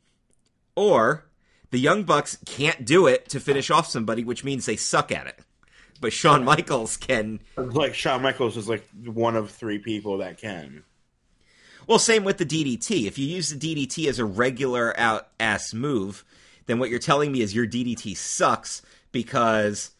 or 0.75 1.25
the 1.71 1.79
Young 1.79 2.03
Bucks 2.03 2.37
can't 2.45 2.85
do 2.85 3.07
it 3.07 3.27
to 3.29 3.39
finish 3.39 3.71
off 3.71 3.87
somebody, 3.87 4.23
which 4.23 4.43
means 4.43 4.65
they 4.65 4.75
suck 4.75 5.11
at 5.11 5.27
it. 5.27 5.39
But 5.99 6.13
Shawn 6.13 6.43
Michaels 6.43 6.97
can. 6.97 7.39
Like 7.55 7.95
Shawn 7.95 8.21
Michaels 8.21 8.57
is 8.57 8.69
like 8.69 8.87
one 9.05 9.35
of 9.35 9.49
three 9.51 9.79
people 9.79 10.19
that 10.19 10.37
can. 10.37 10.83
Well, 11.87 11.99
same 11.99 12.23
with 12.23 12.37
the 12.37 12.45
DDT. 12.45 13.07
If 13.07 13.17
you 13.17 13.25
use 13.27 13.49
the 13.49 13.57
DDT 13.87 14.07
as 14.09 14.19
a 14.19 14.25
regular 14.25 14.97
out 14.99 15.29
ass 15.39 15.73
move, 15.73 16.25
then 16.65 16.79
what 16.79 16.89
you're 16.89 16.99
telling 16.99 17.31
me 17.31 17.41
is 17.41 17.55
your 17.55 17.65
DDT 17.65 18.15
sucks 18.17 18.81
because 19.11 19.91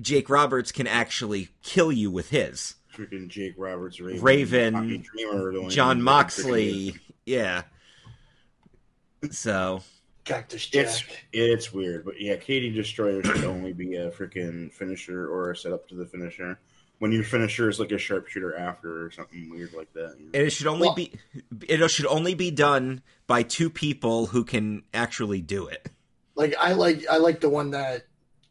Jake 0.00 0.28
Roberts 0.28 0.72
can 0.72 0.86
actually 0.86 1.48
kill 1.62 1.92
you 1.92 2.10
with 2.10 2.30
his. 2.30 2.74
Freaking 2.94 3.28
Jake 3.28 3.54
Roberts, 3.56 4.00
Raven, 4.00 4.22
Raven, 4.22 5.04
Dreamer, 5.14 5.48
are 5.48 5.52
the 5.52 5.58
only 5.58 5.74
John 5.74 6.04
ones 6.04 6.34
that 6.36 6.42
freaking- 6.42 6.52
Moxley, 6.52 6.94
yeah. 7.26 7.62
So 9.30 9.82
Cactus 10.26 10.66
Jack. 10.66 10.84
It's 10.86 11.04
it's 11.32 11.72
weird, 11.72 12.04
but 12.04 12.20
yeah, 12.20 12.36
Katie 12.36 12.70
Destroyer 12.70 13.22
should 13.22 13.44
only 13.44 13.72
be 13.72 13.94
a 13.96 14.10
freaking 14.10 14.72
finisher 14.72 15.26
or 15.28 15.52
a 15.52 15.56
setup 15.56 15.88
to 15.88 15.94
the 15.94 16.04
finisher. 16.04 16.58
When 16.98 17.12
your 17.12 17.24
finisher 17.24 17.68
is 17.68 17.78
like 17.78 17.92
a 17.92 17.98
sharpshooter 17.98 18.56
after 18.56 19.04
or 19.04 19.10
something 19.10 19.50
weird 19.50 19.72
like 19.74 19.92
that. 19.92 20.16
you 20.18 20.24
know? 20.26 20.30
and 20.34 20.42
it 20.46 20.50
should 20.50 20.66
only 20.66 20.88
Well- 20.88 20.94
be 20.94 21.12
it 21.68 21.90
should 21.90 22.06
only 22.06 22.34
be 22.34 22.50
done 22.50 23.02
by 23.26 23.42
two 23.42 23.70
people 23.70 24.26
who 24.26 24.44
can 24.44 24.82
actually 24.94 25.40
do 25.42 25.66
it. 25.68 25.88
like 26.34 26.54
I 26.60 26.72
like 26.72 27.06
I 27.08 27.18
like 27.18 27.40
the 27.40 27.48
one 27.50 27.70
that 27.70 28.06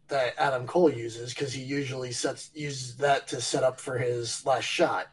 that 0.07 0.35
Adam 0.37 0.67
Cole 0.67 0.91
uses 0.91 1.33
because 1.33 1.51
he 1.53 1.63
usually 1.63 2.11
sets 2.11 2.51
uses 2.53 2.97
that 2.97 3.27
to 3.29 3.41
set 3.41 3.63
up 3.63 3.79
for 3.79 3.97
his 3.97 4.45
last 4.45 4.65
shot. 4.65 5.07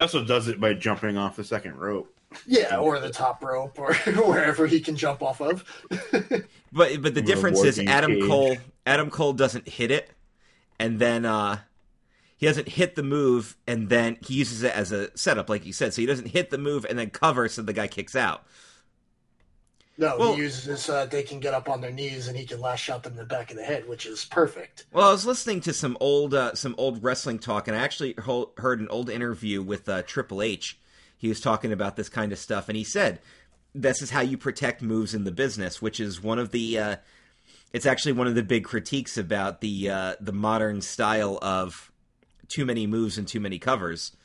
also 0.00 0.22
does 0.24 0.46
it 0.48 0.60
by 0.60 0.74
jumping 0.74 1.16
off 1.16 1.36
the 1.36 1.44
second 1.44 1.76
rope. 1.76 2.14
Yeah, 2.46 2.76
or 2.78 2.98
the 3.00 3.10
top 3.10 3.42
rope, 3.42 3.78
or 3.78 3.94
wherever 4.24 4.66
he 4.66 4.80
can 4.80 4.96
jump 4.96 5.22
off 5.22 5.40
of. 5.40 5.64
But 6.70 7.00
but 7.00 7.02
the 7.02 7.02
With 7.02 7.16
a 7.16 7.22
difference 7.22 7.62
is 7.64 7.78
Adam 7.78 8.12
cage. 8.12 8.24
Cole 8.26 8.56
Adam 8.84 9.08
Cole 9.10 9.32
doesn't 9.32 9.66
hit 9.66 9.90
it, 9.90 10.10
and 10.78 10.98
then 10.98 11.24
uh, 11.24 11.60
he 12.36 12.44
doesn't 12.44 12.68
hit 12.68 12.94
the 12.94 13.02
move, 13.02 13.56
and 13.66 13.88
then 13.88 14.18
he 14.20 14.34
uses 14.34 14.62
it 14.62 14.74
as 14.76 14.92
a 14.92 15.16
setup, 15.16 15.48
like 15.48 15.64
you 15.64 15.72
said. 15.72 15.94
So 15.94 16.02
he 16.02 16.06
doesn't 16.06 16.28
hit 16.28 16.50
the 16.50 16.58
move 16.58 16.84
and 16.84 16.98
then 16.98 17.08
cover, 17.08 17.48
so 17.48 17.62
the 17.62 17.72
guy 17.72 17.86
kicks 17.86 18.14
out. 18.14 18.44
No, 19.96 20.16
Well- 20.18 20.34
he 20.34 20.42
uses 20.42 20.64
this. 20.64 20.88
Uh, 20.90 21.06
they 21.06 21.22
can 21.22 21.40
get 21.40 21.54
up 21.54 21.68
on 21.70 21.80
their 21.80 21.90
knees 21.90 22.28
and 22.28 22.36
he 22.36 22.44
can 22.44 22.60
lash 22.60 22.88
out 22.90 23.02
them 23.02 23.14
in 23.14 23.18
the 23.18 23.24
back 23.24 23.50
of 23.50 23.56
the 23.56 23.64
head, 23.64 23.88
which 23.88 24.04
is 24.06 24.26
perfect. 24.26 24.84
Well, 24.92 25.08
I 25.08 25.12
was 25.12 25.24
listening 25.26 25.60
to 25.62 25.72
some 25.72 25.96
old 26.00 26.34
uh, 26.34 26.54
some 26.54 26.74
old 26.78 27.02
wrestling 27.02 27.38
talk, 27.38 27.66
and 27.66 27.76
I 27.76 27.80
actually 27.80 28.14
ho- 28.22 28.52
heard 28.58 28.78
an 28.80 28.88
old 28.88 29.08
interview 29.10 29.62
with 29.62 29.88
uh, 29.88 30.02
Triple 30.02 30.42
H. 30.42 30.78
He 31.18 31.28
was 31.28 31.40
talking 31.40 31.72
about 31.72 31.96
this 31.96 32.08
kind 32.08 32.32
of 32.32 32.38
stuff, 32.38 32.68
and 32.68 32.76
he 32.76 32.84
said, 32.84 33.20
"This 33.74 34.00
is 34.00 34.10
how 34.10 34.20
you 34.20 34.38
protect 34.38 34.80
moves 34.80 35.14
in 35.14 35.24
the 35.24 35.32
business," 35.32 35.82
which 35.82 36.00
is 36.00 36.22
one 36.22 36.38
of 36.38 36.52
the. 36.52 36.78
Uh, 36.78 36.96
it's 37.72 37.84
actually 37.84 38.12
one 38.12 38.26
of 38.26 38.34
the 38.34 38.42
big 38.42 38.64
critiques 38.64 39.18
about 39.18 39.60
the 39.60 39.90
uh, 39.90 40.14
the 40.20 40.32
modern 40.32 40.80
style 40.80 41.38
of 41.42 41.90
too 42.46 42.64
many 42.64 42.86
moves 42.86 43.18
and 43.18 43.26
too 43.26 43.40
many 43.40 43.58
covers, 43.58 44.16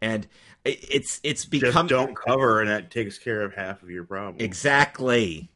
and 0.00 0.28
it's 0.64 1.20
it's 1.24 1.44
become 1.44 1.88
Just 1.88 2.06
don't 2.06 2.14
cover, 2.14 2.60
and 2.60 2.70
that 2.70 2.90
takes 2.90 3.18
care 3.18 3.42
of 3.42 3.54
half 3.54 3.82
of 3.82 3.90
your 3.90 4.04
problem. 4.04 4.44
Exactly. 4.44 5.50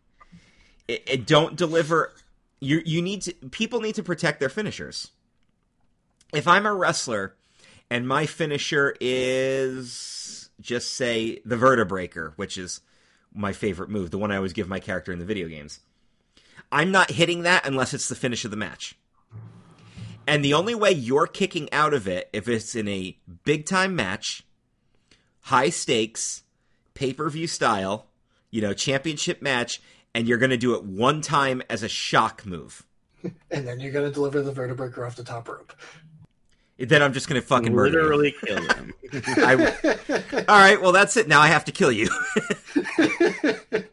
It, 0.88 1.02
it 1.06 1.26
don't 1.26 1.56
deliver. 1.56 2.12
You 2.59 2.82
you 2.85 3.02
need 3.02 3.22
to. 3.22 3.32
People 3.50 3.80
need 3.80 3.96
to 3.96 4.02
protect 4.02 4.40
their 4.40 4.48
finishers. 4.48 5.11
If 6.32 6.48
I'm 6.48 6.66
a 6.66 6.74
wrestler, 6.74 7.37
and 7.90 8.09
my 8.09 8.26
finisher 8.26 8.96
is 9.00 10.15
just 10.61 10.95
say 10.95 11.40
the 11.45 11.57
vertebreaker, 11.57 12.33
which 12.37 12.57
is 12.57 12.81
my 13.33 13.53
favorite 13.53 13.90
move, 13.90 14.11
the 14.11 14.19
one 14.19 14.33
I 14.33 14.37
always 14.37 14.53
give 14.53 14.69
my 14.69 14.81
character 14.81 15.12
in 15.12 15.19
the 15.19 15.25
video 15.25 15.49
games. 15.49 15.81
I'm 16.73 16.90
not 16.90 17.11
hitting 17.12 17.42
that 17.42 17.66
unless 17.66 17.95
it's 17.95 18.09
the 18.09 18.14
finish 18.14 18.45
of 18.45 18.51
the 18.51 18.57
match. 18.57 18.97
And 20.27 20.45
the 20.45 20.55
only 20.55 20.75
way 20.75 20.90
you're 20.90 21.29
kicking 21.29 21.73
out 21.73 21.95
of 21.95 22.09
it 22.09 22.29
if 22.33 22.49
it's 22.49 22.75
in 22.75 22.88
a 22.88 23.16
big 23.45 23.64
time 23.64 23.95
match, 23.95 24.42
high 25.42 25.71
stakes, 25.71 26.42
pay 26.95 27.12
per 27.12 27.29
view 27.31 27.47
style, 27.47 28.07
you 28.51 28.61
know, 28.61 28.73
championship 28.73 29.40
match, 29.40 29.81
and 30.14 30.27
you're 30.27 30.38
going 30.38 30.51
to 30.51 30.57
do 30.57 30.75
it 30.75 30.83
one 30.83 31.21
time 31.21 31.62
as 31.71 31.83
a 31.83 31.88
shock 31.88 32.45
move. 32.45 32.85
And 33.51 33.66
then 33.66 33.81
you're 33.81 33.92
going 33.92 34.07
to 34.07 34.12
deliver 34.14 34.40
the 34.40 34.53
vertebrae 34.53 35.05
off 35.05 35.16
the 35.16 35.25
top 35.25 35.49
rope. 35.49 35.73
Then 36.79 37.03
I'm 37.03 37.12
just 37.12 37.29
going 37.29 37.41
to 37.41 37.47
fucking 37.47 37.73
murder 37.73 37.99
you. 37.99 38.03
literally 38.03 38.35
kill 38.45 38.62
him. 38.62 38.95
I, 39.39 40.45
all 40.47 40.59
right, 40.59 40.81
well 40.81 40.93
that's 40.93 41.17
it. 41.17 41.27
Now 41.27 41.41
I 41.41 41.47
have 41.47 41.65
to 41.67 41.73
kill 41.73 41.91
you. 41.91 42.09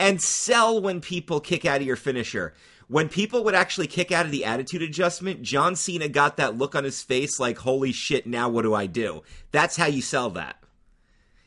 and 0.00 0.20
sell 0.20 0.80
when 0.80 1.00
people 1.00 1.38
kick 1.40 1.64
out 1.64 1.80
of 1.80 1.86
your 1.86 1.96
finisher. 1.96 2.54
When 2.88 3.08
people 3.08 3.44
would 3.44 3.54
actually 3.54 3.86
kick 3.86 4.10
out 4.10 4.26
of 4.26 4.32
the 4.32 4.44
attitude 4.44 4.82
adjustment, 4.82 5.42
John 5.42 5.76
Cena 5.76 6.08
got 6.08 6.38
that 6.38 6.58
look 6.58 6.74
on 6.74 6.82
his 6.82 7.00
face 7.00 7.38
like, 7.38 7.58
"Holy 7.58 7.92
shit! 7.92 8.26
Now 8.26 8.48
what 8.48 8.62
do 8.62 8.74
I 8.74 8.86
do?" 8.86 9.22
That's 9.52 9.76
how 9.76 9.86
you 9.86 10.02
sell 10.02 10.30
that. 10.30 10.56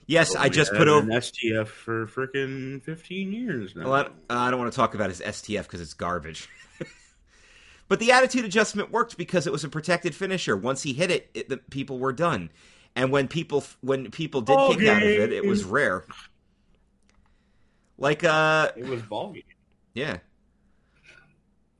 Yes, 0.06 0.34
oh, 0.36 0.39
I 0.39 0.47
just 0.47 0.71
put 0.71 0.88
over. 0.88 1.06
an 1.06 1.17
STF 1.17 1.67
for 1.67 2.08
freaking 2.08 2.82
fifteen 2.82 3.34
years 3.34 3.76
now. 3.76 3.89
Well, 3.89 4.10
I 4.30 4.47
I 4.47 4.52
don't 4.52 4.60
want 4.62 4.71
to 4.71 4.76
talk 4.76 4.95
about 4.95 5.10
his 5.10 5.19
STF 5.19 5.63
because 5.63 5.82
it's 5.82 5.93
garbage. 5.93 6.47
but 7.87 7.99
the 7.99 8.11
attitude 8.11 8.45
adjustment 8.45 8.91
worked 8.91 9.17
because 9.17 9.45
it 9.47 9.53
was 9.53 9.63
a 9.63 9.69
protected 9.69 10.15
finisher. 10.15 10.55
Once 10.57 10.83
he 10.83 10.93
hit 10.93 11.11
it, 11.11 11.29
it 11.33 11.49
the 11.49 11.57
people 11.57 11.99
were 11.99 12.13
done. 12.13 12.49
And 12.95 13.11
when 13.11 13.27
people 13.27 13.63
when 13.81 14.11
people 14.11 14.41
did 14.41 14.57
kick 14.77 14.87
out 14.87 15.01
of 15.03 15.09
it, 15.09 15.31
it 15.33 15.45
was 15.45 15.63
rare. 15.63 16.05
Like 17.97 18.23
uh, 18.23 18.71
it 18.75 18.85
was 18.85 19.01
ball 19.03 19.33
game. 19.33 19.43
yeah, 19.93 20.17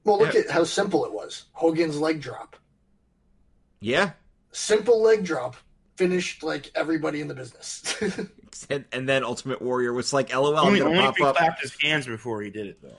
Well, 0.04 0.20
look 0.20 0.34
Yeah. 0.34 0.42
at 0.42 0.52
how 0.52 0.64
simple 0.64 1.06
it 1.06 1.12
was. 1.12 1.46
Hogan's 1.54 1.98
leg 1.98 2.22
drop. 2.22 2.56
yeah, 3.80 4.12
Simple 4.52 5.02
leg 5.02 5.24
drop. 5.26 5.56
Finished 5.96 6.42
like 6.44 6.72
everybody 6.76 7.22
in 7.22 7.28
the 7.28 7.36
business. 7.36 7.96
and, 8.70 8.86
and 8.92 9.08
then 9.08 9.24
Ultimate 9.24 9.62
Warrior 9.62 9.94
was 9.94 10.12
like, 10.12 10.34
"LOL, 10.34 10.56
I'm 10.58 10.68
Only, 10.68 10.80
gonna 10.80 10.94
if 10.96 11.00
pop 11.06 11.18
he 11.18 11.24
up." 11.24 11.36
clapped 11.36 11.62
his 11.62 11.76
hands 11.82 12.08
before 12.08 12.42
he 12.42 12.50
did 12.50 12.66
it, 12.68 12.82
though. 12.82 12.98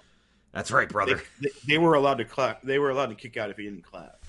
That's 0.55 0.71
right, 0.71 0.89
brother. 0.89 1.21
they, 1.41 1.49
they 1.67 1.79
were 1.79 1.95
allowed 1.95 2.19
to 2.19 2.25
clap. 2.25 2.63
They 2.63 2.79
were 2.79 2.91
allowed 2.91 3.07
to 3.09 3.17
kick 3.17 3.37
out 3.37 3.51
if 3.51 3.57
he 3.57 3.65
didn't 3.65 3.83
clap. 3.83 4.21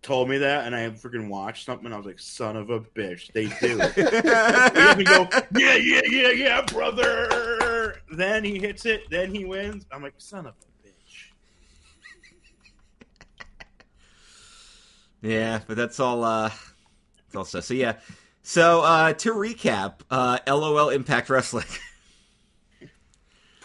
Told 0.00 0.28
me 0.28 0.38
that, 0.38 0.64
and 0.66 0.76
I 0.76 0.88
freaking 0.90 1.28
watched 1.28 1.66
something. 1.66 1.86
and 1.86 1.92
I 1.94 1.96
was 1.96 2.06
like, 2.06 2.20
"Son 2.20 2.54
of 2.56 2.70
a 2.70 2.78
bitch, 2.78 3.32
they 3.32 3.46
do." 3.46 3.76
we 4.96 5.02
go, 5.04 5.28
yeah, 5.56 5.74
yeah, 5.74 6.02
yeah, 6.08 6.30
yeah, 6.30 6.62
brother. 6.62 7.96
Then 8.12 8.44
he 8.44 8.60
hits 8.60 8.86
it. 8.86 9.10
Then 9.10 9.34
he 9.34 9.44
wins. 9.44 9.84
I'm 9.90 10.04
like, 10.04 10.14
son 10.18 10.46
of 10.46 10.54
a 10.54 10.86
bitch. 10.88 11.32
Yeah, 15.22 15.58
but 15.66 15.76
that's 15.76 15.98
all. 15.98 16.22
uh 16.22 16.50
That's 16.50 17.34
all 17.36 17.44
stuff. 17.44 17.64
So 17.64 17.74
yeah. 17.74 17.94
So 18.44 18.82
uh 18.82 19.12
to 19.14 19.32
recap, 19.32 19.94
uh 20.08 20.38
LOL 20.46 20.90
Impact 20.90 21.28
Wrestling. 21.30 21.66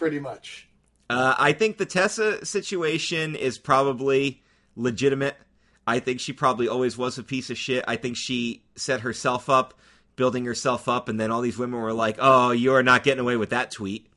Pretty 0.02 0.20
much. 0.20 0.68
Uh, 1.12 1.36
I 1.38 1.54
think 1.54 1.78
the 1.78 1.86
Tessa 1.86 2.44
situation 2.44 3.36
is 3.36 3.60
probably 3.60 4.42
legitimate. 4.76 5.38
I 5.86 6.00
think 6.00 6.20
she 6.20 6.34
probably 6.34 6.68
always 6.68 6.98
was 6.98 7.20
a 7.20 7.24
piece 7.24 7.52
of 7.52 7.58
shit. 7.60 7.86
I 7.88 7.98
think 7.98 8.18
she 8.18 8.64
set 8.76 9.02
herself 9.02 9.48
up, 9.48 9.76
building 10.16 10.44
herself 10.46 10.90
up, 10.90 11.08
and 11.08 11.20
then 11.20 11.30
all 11.30 11.42
these 11.42 11.60
women 11.60 11.80
were 11.80 11.94
like, 11.94 12.16
"Oh, 12.18 12.50
you 12.50 12.74
are 12.74 12.82
not 12.82 13.04
getting 13.04 13.20
away 13.20 13.38
with 13.38 13.52
that 13.52 13.70
tweet." 13.70 14.08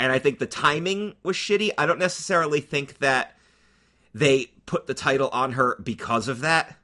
And 0.00 0.10
I 0.10 0.18
think 0.18 0.40
the 0.40 0.46
timing 0.46 1.14
was 1.22 1.36
shitty. 1.36 1.70
I 1.78 1.86
don't 1.86 2.00
necessarily 2.00 2.60
think 2.60 2.98
that 2.98 3.36
they 4.12 4.46
put 4.66 4.88
the 4.88 4.94
title 4.94 5.28
on 5.28 5.52
her 5.52 5.78
because 5.84 6.26
of 6.26 6.40
that. 6.40 6.76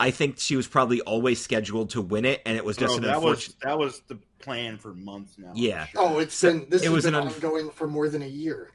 I 0.00 0.10
think 0.10 0.38
she 0.38 0.56
was 0.56 0.66
probably 0.66 1.00
always 1.02 1.40
scheduled 1.40 1.90
to 1.90 2.02
win 2.02 2.24
it, 2.24 2.42
and 2.44 2.56
it 2.56 2.64
was 2.64 2.76
just 2.76 2.94
Oh, 2.94 2.96
an 2.96 3.02
that 3.04 3.16
unfortunate. 3.16 3.48
was 3.48 3.56
that 3.62 3.78
was 3.78 4.00
the 4.08 4.18
plan 4.40 4.78
for 4.78 4.92
months 4.94 5.38
now. 5.38 5.52
Yeah. 5.54 5.86
sure. 5.86 6.00
Oh, 6.02 6.18
it's 6.18 6.40
been 6.40 6.66
this 6.68 6.82
It 6.82 6.86
has 6.86 6.94
was 6.94 7.04
been 7.04 7.14
an 7.14 7.22
un- 7.22 7.28
ongoing 7.32 7.70
for 7.70 7.86
more 7.86 8.08
than 8.08 8.22
a 8.22 8.26
year. 8.28 8.70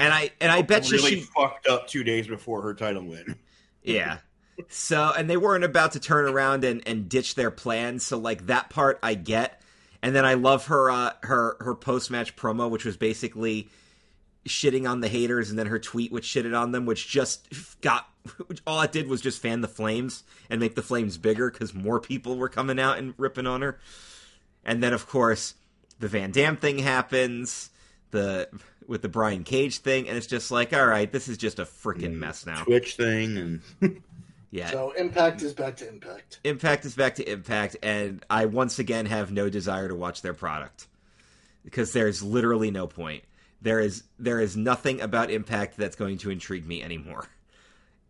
and 0.00 0.12
I 0.12 0.30
and 0.40 0.50
I 0.52 0.62
bet 0.62 0.90
you 0.90 0.98
she 0.98 1.20
fucked 1.20 1.66
up 1.66 1.88
two 1.88 2.04
days 2.04 2.26
before 2.26 2.62
her 2.62 2.74
title 2.74 3.04
win. 3.04 3.36
Yeah. 3.82 4.18
So, 4.68 5.12
and 5.14 5.28
they 5.28 5.36
weren't 5.36 5.64
about 5.64 5.92
to 5.92 6.00
turn 6.00 6.26
around 6.26 6.64
and, 6.64 6.80
and 6.86 7.06
ditch 7.08 7.34
their 7.34 7.50
plans. 7.50 8.02
So, 8.06 8.16
like 8.16 8.46
that 8.46 8.70
part, 8.70 8.98
I 9.02 9.12
get. 9.12 9.60
And 10.02 10.14
then 10.16 10.24
I 10.24 10.34
love 10.34 10.66
her 10.68 10.90
uh, 10.90 11.10
her 11.24 11.56
her 11.60 11.74
post 11.74 12.10
match 12.10 12.34
promo, 12.36 12.70
which 12.70 12.84
was 12.86 12.96
basically 12.96 13.68
shitting 14.46 14.88
on 14.88 15.00
the 15.00 15.08
haters, 15.08 15.50
and 15.50 15.58
then 15.58 15.66
her 15.66 15.78
tweet, 15.78 16.12
which 16.12 16.26
shitted 16.26 16.58
on 16.58 16.72
them, 16.72 16.86
which 16.86 17.08
just 17.08 17.48
got 17.80 18.08
which 18.46 18.60
all 18.66 18.80
it 18.82 18.92
did 18.92 19.08
was 19.08 19.20
just 19.20 19.40
fan 19.42 19.60
the 19.60 19.68
flames 19.68 20.24
and 20.50 20.60
make 20.60 20.74
the 20.74 20.82
flames 20.82 21.18
bigger 21.18 21.50
because 21.50 21.74
more 21.74 22.00
people 22.00 22.36
were 22.36 22.48
coming 22.48 22.78
out 22.78 22.98
and 22.98 23.14
ripping 23.18 23.46
on 23.46 23.62
her. 23.62 23.78
And 24.64 24.82
then, 24.82 24.92
of 24.94 25.06
course, 25.06 25.54
the 26.00 26.08
Van 26.08 26.30
Dam 26.30 26.56
thing 26.56 26.78
happens. 26.78 27.70
The 28.10 28.48
with 28.86 29.02
the 29.02 29.08
Brian 29.08 29.44
Cage 29.44 29.78
thing, 29.78 30.08
and 30.08 30.16
it's 30.16 30.26
just 30.26 30.50
like, 30.50 30.72
all 30.72 30.86
right, 30.86 31.10
this 31.10 31.26
is 31.28 31.36
just 31.38 31.58
a 31.58 31.64
freaking 31.64 32.12
Mm. 32.14 32.18
mess 32.18 32.44
now. 32.46 32.62
Twitch 32.64 32.96
thing 32.96 33.36
and 33.38 33.60
Yeah, 34.50 34.70
So 34.70 34.92
Impact 34.92 35.42
is 35.42 35.52
back 35.52 35.76
to 35.78 35.88
Impact. 35.88 36.38
Impact 36.44 36.84
is 36.84 36.94
back 36.94 37.16
to 37.16 37.28
Impact, 37.28 37.76
and 37.82 38.24
I 38.30 38.44
once 38.46 38.78
again 38.78 39.06
have 39.06 39.32
no 39.32 39.48
desire 39.48 39.88
to 39.88 39.96
watch 39.96 40.22
their 40.22 40.34
product 40.34 40.86
because 41.64 41.92
there's 41.92 42.22
literally 42.22 42.70
no 42.70 42.86
point. 42.86 43.24
There 43.64 43.80
is 43.80 44.04
there 44.18 44.40
is 44.40 44.58
nothing 44.58 45.00
about 45.00 45.30
Impact 45.30 45.78
that's 45.78 45.96
going 45.96 46.18
to 46.18 46.30
intrigue 46.30 46.66
me 46.66 46.82
anymore, 46.82 47.30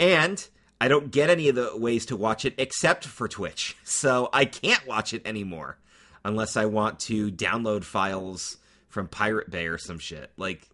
and 0.01 0.45
I 0.81 0.89
don't 0.89 1.13
get 1.13 1.31
any 1.31 1.49
of 1.49 1.55
the 1.55 1.71
ways 1.77 2.07
to 2.07 2.17
watch 2.17 2.45
it 2.45 2.55
except 2.59 3.05
for 3.05 3.29
Twitch, 3.29 3.77
so 3.85 4.29
I 4.33 4.47
can't 4.47 4.85
watch 4.85 5.15
it 5.15 5.23
anymore 5.25 5.79
unless 6.25 6.57
I 6.57 6.65
want 6.65 6.99
to 7.01 7.31
download 7.31 7.85
files 7.85 8.57
from 8.89 9.07
Pirate 9.07 9.49
Bay 9.49 9.69
or 9.69 9.79
some 9.79 10.01
shit. 10.01 10.33
Like, 10.37 10.69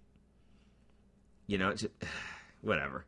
you 1.46 1.58
know, 1.58 1.72
just, 1.74 1.92
whatever. 2.62 3.04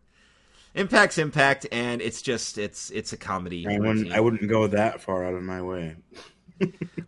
Impact's 0.75 1.17
Impact, 1.17 1.67
and 1.73 2.03
it's 2.03 2.21
just 2.21 2.59
it's 2.59 2.91
it's 2.91 3.15
a 3.15 3.17
comedy. 3.17 3.67
I 3.67 3.79
wouldn't 3.79 3.99
routine. 4.01 4.13
I 4.13 4.21
wouldn't 4.21 4.49
go 4.51 4.67
that 4.67 5.01
far 5.01 5.25
out 5.25 5.33
of 5.33 5.43
my 5.43 5.63
way. 5.63 5.97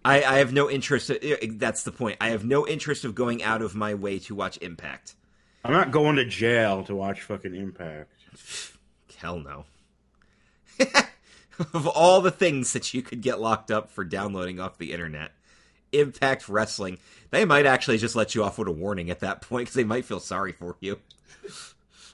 I, 0.05 0.23
I 0.23 0.39
have 0.39 0.53
no 0.53 0.71
interest. 0.71 1.11
Uh, 1.11 1.15
eh, 1.23 1.49
that's 1.53 1.83
the 1.83 1.93
point. 1.93 2.19
I 2.21 2.31
have 2.31 2.45
no 2.45 2.67
interest 2.67 3.05
of 3.05 3.15
going 3.15 3.43
out 3.43 3.63
of 3.63 3.75
my 3.75 3.95
way 3.95 4.19
to 4.21 4.35
watch 4.35 4.59
Impact. 4.59 5.15
I'm 5.65 5.73
not 5.73 5.91
going 5.91 6.17
to 6.17 6.25
jail 6.25 6.85
to 6.85 6.95
watch 6.95 7.23
fucking 7.23 7.55
Impact. 7.55 8.11
Hell 9.17 9.39
no. 9.39 9.65
of 11.73 11.87
all 11.87 12.21
the 12.21 12.31
things 12.31 12.73
that 12.73 12.93
you 12.93 13.03
could 13.03 13.23
get 13.23 13.41
locked 13.41 13.71
up 13.71 13.91
for 13.91 14.05
downloading 14.05 14.61
off 14.61 14.79
the 14.79 14.93
internet, 14.93 15.33
Impact 15.93 16.49
Wrestling, 16.49 16.99
they 17.31 17.45
might 17.45 17.67
actually 17.67 17.99
just 17.99 18.17
let 18.17 18.35
you 18.35 18.45
off 18.45 18.59
with 18.59 18.69
a 18.69 18.73
warning 18.73 19.11
at 19.11 19.21
that 19.21 19.41
point 19.41 19.67
because 19.67 19.75
they 19.75 19.85
might 19.85 20.05
feel 20.05 20.21
sorry 20.21 20.53
for 20.53 20.77
you. 20.81 20.99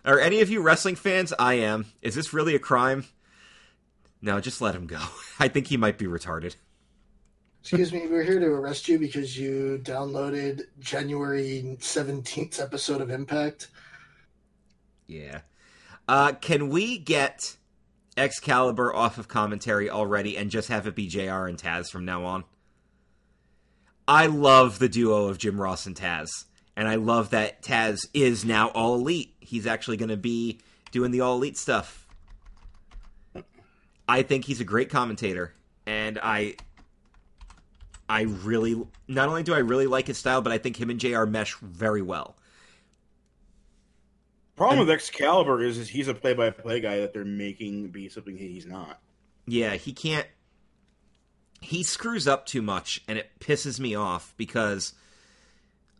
Are 0.04 0.18
any 0.18 0.40
of 0.40 0.48
you 0.48 0.62
wrestling 0.62 0.96
fans? 0.96 1.32
I 1.38 1.54
am. 1.54 1.86
Is 2.00 2.14
this 2.14 2.32
really 2.32 2.54
a 2.54 2.58
crime? 2.58 3.04
No, 4.22 4.40
just 4.40 4.60
let 4.60 4.74
him 4.74 4.86
go. 4.86 5.00
I 5.38 5.48
think 5.48 5.66
he 5.66 5.76
might 5.76 5.98
be 5.98 6.06
retarded. 6.06 6.56
Excuse 7.62 7.92
me, 7.92 8.06
we're 8.06 8.22
here 8.22 8.40
to 8.40 8.46
arrest 8.46 8.88
you 8.88 8.98
because 8.98 9.38
you 9.38 9.80
downloaded 9.82 10.62
January 10.78 11.76
17th 11.78 12.60
episode 12.60 13.00
of 13.02 13.10
Impact. 13.10 13.68
Yeah. 15.06 15.40
Uh, 16.08 16.32
can 16.32 16.70
we 16.70 16.98
get 16.98 17.56
Excalibur 18.16 18.94
off 18.94 19.18
of 19.18 19.28
commentary 19.28 19.90
already 19.90 20.36
and 20.36 20.50
just 20.50 20.68
have 20.68 20.86
it 20.86 20.94
be 20.94 21.06
JR 21.06 21.46
and 21.46 21.58
Taz 21.58 21.90
from 21.90 22.04
now 22.04 22.24
on? 22.24 22.44
I 24.08 24.26
love 24.26 24.78
the 24.78 24.88
duo 24.88 25.26
of 25.26 25.38
Jim 25.38 25.60
Ross 25.60 25.86
and 25.86 25.94
Taz. 25.94 26.28
And 26.76 26.88
I 26.88 26.94
love 26.94 27.30
that 27.30 27.62
Taz 27.62 28.06
is 28.14 28.44
now 28.44 28.68
all 28.68 28.94
elite. 28.94 29.34
He's 29.38 29.66
actually 29.66 29.98
going 29.98 30.08
to 30.08 30.16
be 30.16 30.60
doing 30.92 31.10
the 31.10 31.20
all 31.20 31.36
elite 31.36 31.58
stuff. 31.58 32.08
I 34.08 34.22
think 34.22 34.46
he's 34.46 34.60
a 34.60 34.64
great 34.64 34.88
commentator. 34.88 35.54
And 35.86 36.18
I. 36.22 36.56
I 38.10 38.22
really. 38.22 38.74
Not 39.06 39.28
only 39.28 39.44
do 39.44 39.54
I 39.54 39.58
really 39.58 39.86
like 39.86 40.08
his 40.08 40.18
style, 40.18 40.42
but 40.42 40.52
I 40.52 40.58
think 40.58 40.76
him 40.76 40.90
and 40.90 40.98
JR 40.98 41.26
mesh 41.26 41.54
very 41.58 42.02
well. 42.02 42.36
Problem 44.56 44.80
with 44.80 44.90
Excalibur 44.90 45.62
is, 45.62 45.78
is 45.78 45.88
he's 45.88 46.08
a 46.08 46.12
play-by-play 46.12 46.80
guy 46.80 46.98
that 46.98 47.14
they're 47.14 47.24
making 47.24 47.88
be 47.88 48.08
something 48.10 48.36
he's 48.36 48.66
not. 48.66 49.00
Yeah, 49.46 49.74
he 49.74 49.92
can't. 49.92 50.26
He 51.60 51.84
screws 51.84 52.26
up 52.26 52.46
too 52.46 52.62
much, 52.62 53.00
and 53.06 53.16
it 53.16 53.30
pisses 53.38 53.78
me 53.78 53.94
off 53.94 54.34
because. 54.36 54.92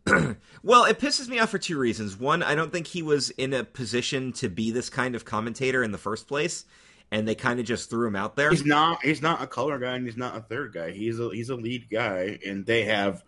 well, 0.63 0.83
it 0.83 0.99
pisses 0.99 1.29
me 1.29 1.39
off 1.39 1.51
for 1.51 1.59
two 1.59 1.77
reasons. 1.77 2.19
One, 2.19 2.43
I 2.43 2.55
don't 2.55 2.73
think 2.73 2.87
he 2.87 3.01
was 3.01 3.29
in 3.29 3.53
a 3.53 3.63
position 3.63 4.33
to 4.33 4.49
be 4.49 4.71
this 4.71 4.89
kind 4.89 5.15
of 5.15 5.23
commentator 5.23 5.81
in 5.81 5.91
the 5.91 5.97
first 5.97 6.27
place, 6.27 6.65
and 7.11 7.27
they 7.27 7.35
kind 7.35 7.59
of 7.59 7.65
just 7.65 7.89
threw 7.89 8.07
him 8.07 8.15
out 8.15 8.35
there. 8.35 8.49
He's 8.49 8.65
not. 8.65 9.03
He's 9.03 9.21
not 9.21 9.41
a 9.41 9.47
color 9.47 9.77
guy, 9.79 9.95
and 9.95 10.05
he's 10.05 10.17
not 10.17 10.35
a 10.37 10.41
third 10.41 10.73
guy. 10.73 10.91
He's 10.91 11.19
a 11.19 11.29
he's 11.29 11.49
a 11.49 11.55
lead 11.55 11.89
guy, 11.89 12.39
and 12.45 12.65
they 12.65 12.83
have 12.85 13.23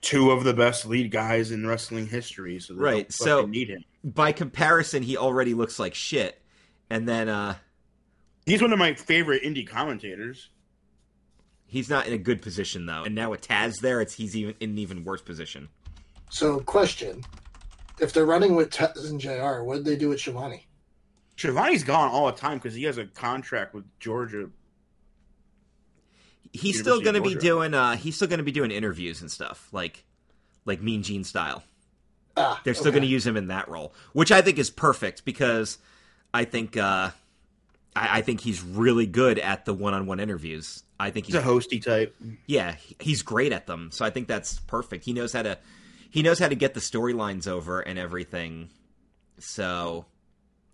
two 0.00 0.30
of 0.30 0.44
the 0.44 0.54
best 0.54 0.86
lead 0.86 1.10
guys 1.10 1.50
in 1.50 1.66
wrestling 1.66 2.06
history. 2.06 2.60
So 2.60 2.74
they 2.74 2.78
Right, 2.80 3.08
don't 3.08 3.12
so- 3.12 3.46
need 3.46 3.68
him. 3.70 3.84
By 4.04 4.30
comparison, 4.32 5.02
he 5.02 5.16
already 5.16 5.54
looks 5.54 5.78
like 5.80 5.94
shit. 5.94 6.40
And 6.88 7.08
then 7.08 7.28
uh 7.28 7.56
He's 8.46 8.62
one 8.62 8.72
of 8.72 8.78
my 8.78 8.94
favorite 8.94 9.42
indie 9.42 9.66
commentators. 9.68 10.48
he's 11.66 11.90
not 11.90 12.06
in 12.06 12.12
a 12.14 12.18
good 12.18 12.40
position 12.40 12.86
though. 12.86 13.02
And 13.04 13.14
now 13.14 13.30
with 13.30 13.46
Taz 13.46 13.80
there, 13.80 14.00
it's 14.00 14.14
he's 14.14 14.36
even 14.36 14.54
in 14.60 14.70
an 14.70 14.78
even 14.78 15.04
worse 15.04 15.20
position. 15.20 15.68
So, 16.30 16.60
question: 16.60 17.24
If 17.98 18.12
they're 18.12 18.24
running 18.24 18.54
with 18.54 18.70
Taz 18.70 19.10
and 19.10 19.20
Jr., 19.20 19.62
what 19.64 19.76
did 19.76 19.84
they 19.84 19.96
do 19.96 20.10
with 20.10 20.20
Schiavone? 20.20 20.66
Schiavone's 21.38 21.84
gone 21.84 22.08
all 22.10 22.26
the 22.26 22.32
time 22.32 22.58
because 22.58 22.74
he 22.74 22.82
has 22.84 22.98
a 22.98 23.06
contract 23.06 23.72
with 23.72 23.84
Georgia. 24.00 24.50
he's 26.52 26.78
still 26.80 27.00
going 27.00 27.14
to 27.14 27.20
be 27.20 27.34
doing 27.34 27.74
uh 27.74 27.94
he's 27.96 28.16
still 28.16 28.26
going 28.28 28.38
to 28.38 28.44
be 28.44 28.52
doing 28.52 28.70
interviews 28.70 29.20
and 29.20 29.30
stuff 29.30 29.68
like 29.72 30.04
like 30.64 30.82
mean 30.82 31.02
gene 31.02 31.24
style 31.24 31.62
Ah, 32.36 32.60
they're 32.64 32.72
still 32.74 32.88
okay. 32.88 32.94
going 32.96 33.02
to 33.02 33.08
use 33.08 33.26
him 33.26 33.36
in 33.36 33.48
that 33.48 33.68
role 33.68 33.92
which 34.12 34.30
i 34.32 34.40
think 34.40 34.58
is 34.58 34.70
perfect 34.70 35.24
because 35.24 35.76
i 36.32 36.44
think 36.44 36.76
uh 36.76 37.10
I, 37.96 38.18
I 38.18 38.22
think 38.22 38.40
he's 38.40 38.62
really 38.62 39.06
good 39.06 39.38
at 39.38 39.64
the 39.66 39.74
one-on-one 39.74 40.20
interviews 40.20 40.82
i 40.98 41.10
think 41.10 41.26
He's 41.26 41.34
he's 41.34 41.44
a 41.44 41.46
hosty 41.46 41.82
type. 41.84 42.16
yeah 42.46 42.76
he's 43.00 43.22
great 43.22 43.52
at 43.52 43.66
them 43.66 43.90
so 43.92 44.04
i 44.04 44.10
think 44.10 44.26
that's 44.28 44.58
perfect 44.60 45.04
he 45.04 45.12
knows 45.12 45.32
how 45.32 45.42
to 45.42 45.58
he 46.10 46.22
knows 46.22 46.38
how 46.38 46.48
to 46.48 46.54
get 46.54 46.72
the 46.74 46.80
storylines 46.80 47.46
over 47.46 47.80
and 47.80 47.98
everything 47.98 48.70
so 49.38 50.06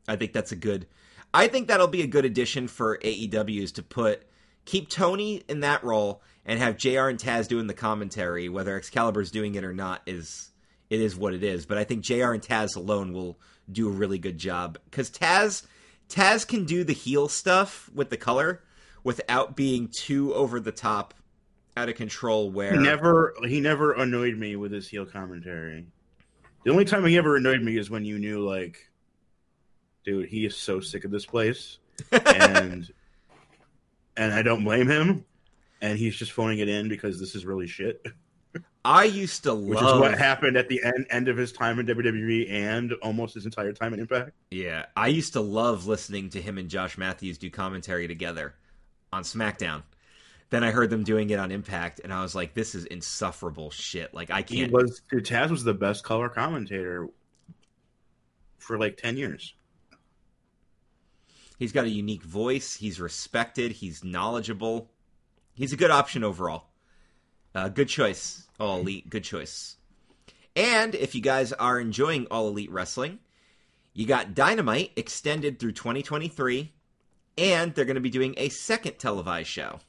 i 0.09 0.17
think 0.17 0.33
that's 0.33 0.53
a 0.53 0.57
good 0.57 0.87
i 1.33 1.47
think 1.47 1.69
that'll 1.69 1.87
be 1.87 2.03
a 2.03 2.07
good 2.07 2.25
addition 2.25 2.69
for 2.69 2.99
aew 2.99 3.62
is 3.62 3.73
to 3.73 3.83
put 3.83 4.23
keep 4.64 4.88
tony 4.88 5.43
in 5.49 5.61
that 5.61 5.83
role 5.85 6.23
and 6.45 6.59
have 6.59 6.77
jr 6.77 7.09
and 7.09 7.19
taz 7.19 7.49
doing 7.49 7.67
the 7.67 7.75
commentary 7.75 8.49
whether 8.49 8.77
excalibur's 8.77 9.31
doing 9.31 9.55
it 9.55 9.64
or 9.64 9.75
not 9.75 10.03
is 10.07 10.51
it 10.90 11.01
is 11.01 11.17
what 11.17 11.35
it 11.35 11.43
is 11.43 11.67
but 11.67 11.79
i 11.79 11.85
think 11.85 12.03
jr 12.03 12.33
and 12.33 12.43
taz 12.43 12.77
alone 12.77 13.12
will 13.12 13.38
do 13.71 13.88
a 13.88 13.93
really 13.93 14.19
good 14.19 14.38
job 14.38 14.79
because 14.85 15.11
taz 15.11 15.64
taz 16.09 16.47
can 16.47 16.64
do 16.64 16.85
the 16.85 16.93
heel 16.93 17.29
stuff 17.29 17.90
with 17.95 18.11
the 18.11 18.17
color 18.17 18.62
without 19.03 19.55
being 19.55 19.88
too 19.95 20.35
over 20.35 20.59
the 20.59 20.73
top 20.73 21.14
out 21.77 21.88
of 21.88 21.95
control 21.95 22.51
where 22.51 22.73
He 22.73 22.79
never 22.79 23.35
he 23.47 23.61
never 23.61 23.93
annoyed 23.93 24.37
me 24.37 24.57
with 24.57 24.73
his 24.73 24.88
heel 24.88 25.05
commentary. 25.05 25.87
The 26.64 26.71
only 26.71 26.85
time 26.85 27.05
he 27.05 27.19
ever 27.19 27.37
annoyed 27.37 27.61
me 27.61 27.77
is 27.77 27.90
when 27.90 28.05
you 28.05 28.19
knew 28.19 28.40
like, 28.40 28.79
dude, 30.05 30.29
he 30.29 30.45
is 30.45 30.57
so 30.57 30.81
sick 30.81 31.05
of 31.05 31.11
this 31.11 31.27
place, 31.27 31.79
and 32.12 32.88
and 34.17 34.33
I 34.33 34.43
don't 34.43 34.64
blame 34.64 34.88
him, 34.88 35.25
and 35.81 35.99
he's 35.99 36.17
just 36.17 36.33
phoning 36.33 36.59
it 36.61 36.69
in 36.69 36.88
because 36.88 37.19
this 37.21 37.35
is 37.35 37.45
really 37.45 37.67
shit. 37.67 38.05
I 38.87 39.05
used 39.05 39.45
to 39.45 39.53
love, 39.55 39.69
Which 39.69 39.79
is 39.95 39.99
what 39.99 40.19
happened 40.19 40.57
at 40.59 40.69
the 40.69 40.81
end 40.85 41.07
end 41.11 41.29
of 41.29 41.37
his 41.38 41.53
time 41.53 41.79
in 41.79 41.87
WWE 41.87 42.51
and 42.51 42.93
almost 43.03 43.35
his 43.35 43.47
entire 43.47 43.73
time 43.73 43.95
in 43.95 44.01
Impact. 44.01 44.33
Yeah, 44.51 44.87
I 44.95 45.09
used 45.09 45.33
to 45.33 45.40
love 45.40 45.87
listening 45.87 46.29
to 46.31 46.43
him 46.43 46.59
and 46.59 46.69
Josh 46.69 46.99
Matthews 46.99 47.38
do 47.38 47.49
commentary 47.51 48.07
together 48.07 48.55
on 49.12 49.23
SmackDown. 49.23 49.83
Then 50.51 50.62
I 50.62 50.71
heard 50.71 50.90
them 50.90 51.03
doing 51.03 51.31
it 51.31 51.38
on 51.38 51.51
Impact, 51.51 52.01
and 52.05 52.12
I 52.12 52.21
was 52.23 52.35
like, 52.35 52.53
"This 52.53 52.75
is 52.75 52.85
insufferable 52.85 53.71
shit." 53.71 54.12
Like 54.12 54.31
I 54.31 54.43
He 54.47 54.59
can't. 54.61 54.73
was 54.73 55.01
dude, 55.11 55.25
Taz 55.25 55.51
was 55.51 55.64
the 55.64 55.75
best 55.75 56.05
color 56.05 56.29
commentator 56.29 57.09
for 58.59 58.79
like 58.79 58.99
ten 58.99 59.17
years. 59.17 59.55
He's 61.64 61.72
got 61.72 61.87
a 61.87 61.88
unique 61.88 62.22
voice. 62.22 62.74
He's 62.74 63.00
respected. 63.00 63.72
He's 63.72 64.05
knowledgeable. 64.05 64.90
He's 65.55 65.72
a 65.72 65.79
good 65.79 65.90
option 65.90 66.22
overall. 66.22 66.66
Uh, 67.55 67.70
good 67.70 67.88
choice, 67.88 68.46
All 68.61 68.81
Elite. 68.81 69.09
Good 69.09 69.24
choice. 69.24 69.77
And 70.55 70.94
if 70.94 71.14
you 71.14 71.22
guys 71.22 71.55
are 71.55 71.81
enjoying 71.81 72.27
All 72.27 72.48
Elite 72.48 72.70
Wrestling, 72.70 73.18
you 73.94 74.05
got 74.05 74.35
Dynamite 74.35 74.92
extended 74.94 75.59
through 75.59 75.72
2023, 75.72 76.70
and 77.38 77.74
they're 77.74 77.87
going 77.87 77.94
to 77.94 78.03
be 78.03 78.11
doing 78.11 78.35
a 78.37 78.50
second 78.50 78.98
televised 78.98 79.48
show. 79.48 79.81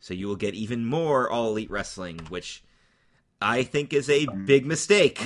So 0.00 0.14
you 0.14 0.28
will 0.28 0.36
get 0.36 0.54
even 0.54 0.86
more 0.86 1.30
All 1.30 1.50
Elite 1.50 1.70
Wrestling, 1.70 2.20
which 2.30 2.64
I 3.42 3.64
think 3.64 3.92
is 3.92 4.08
a 4.08 4.24
big 4.24 4.64
mistake. 4.64 5.20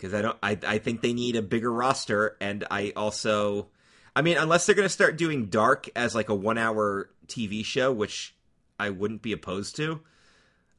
Because 0.00 0.14
I 0.14 0.22
don't, 0.22 0.38
I, 0.42 0.58
I 0.66 0.78
think 0.78 1.02
they 1.02 1.12
need 1.12 1.36
a 1.36 1.42
bigger 1.42 1.70
roster, 1.70 2.38
and 2.40 2.64
I 2.70 2.94
also, 2.96 3.68
I 4.16 4.22
mean, 4.22 4.38
unless 4.38 4.64
they're 4.64 4.74
going 4.74 4.86
to 4.86 4.88
start 4.88 5.18
doing 5.18 5.46
Dark 5.46 5.90
as 5.94 6.14
like 6.14 6.30
a 6.30 6.34
one-hour 6.34 7.10
TV 7.26 7.62
show, 7.62 7.92
which 7.92 8.34
I 8.78 8.88
wouldn't 8.88 9.20
be 9.20 9.32
opposed 9.32 9.76
to. 9.76 10.00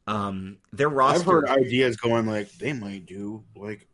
Um, 0.07 0.57
their 0.73 0.89
roster. 0.89 1.19
I've 1.19 1.25
heard 1.27 1.49
ideas 1.49 1.97
going 1.97 2.25
like 2.25 2.51
they 2.53 2.73
might 2.73 3.05
do 3.05 3.43
like 3.55 3.87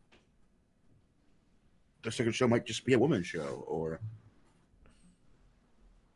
the 2.03 2.11
second 2.11 2.31
show 2.31 2.47
might 2.47 2.65
just 2.65 2.85
be 2.85 2.93
a 2.93 2.99
women's 2.99 3.27
show, 3.27 3.65
or 3.67 3.99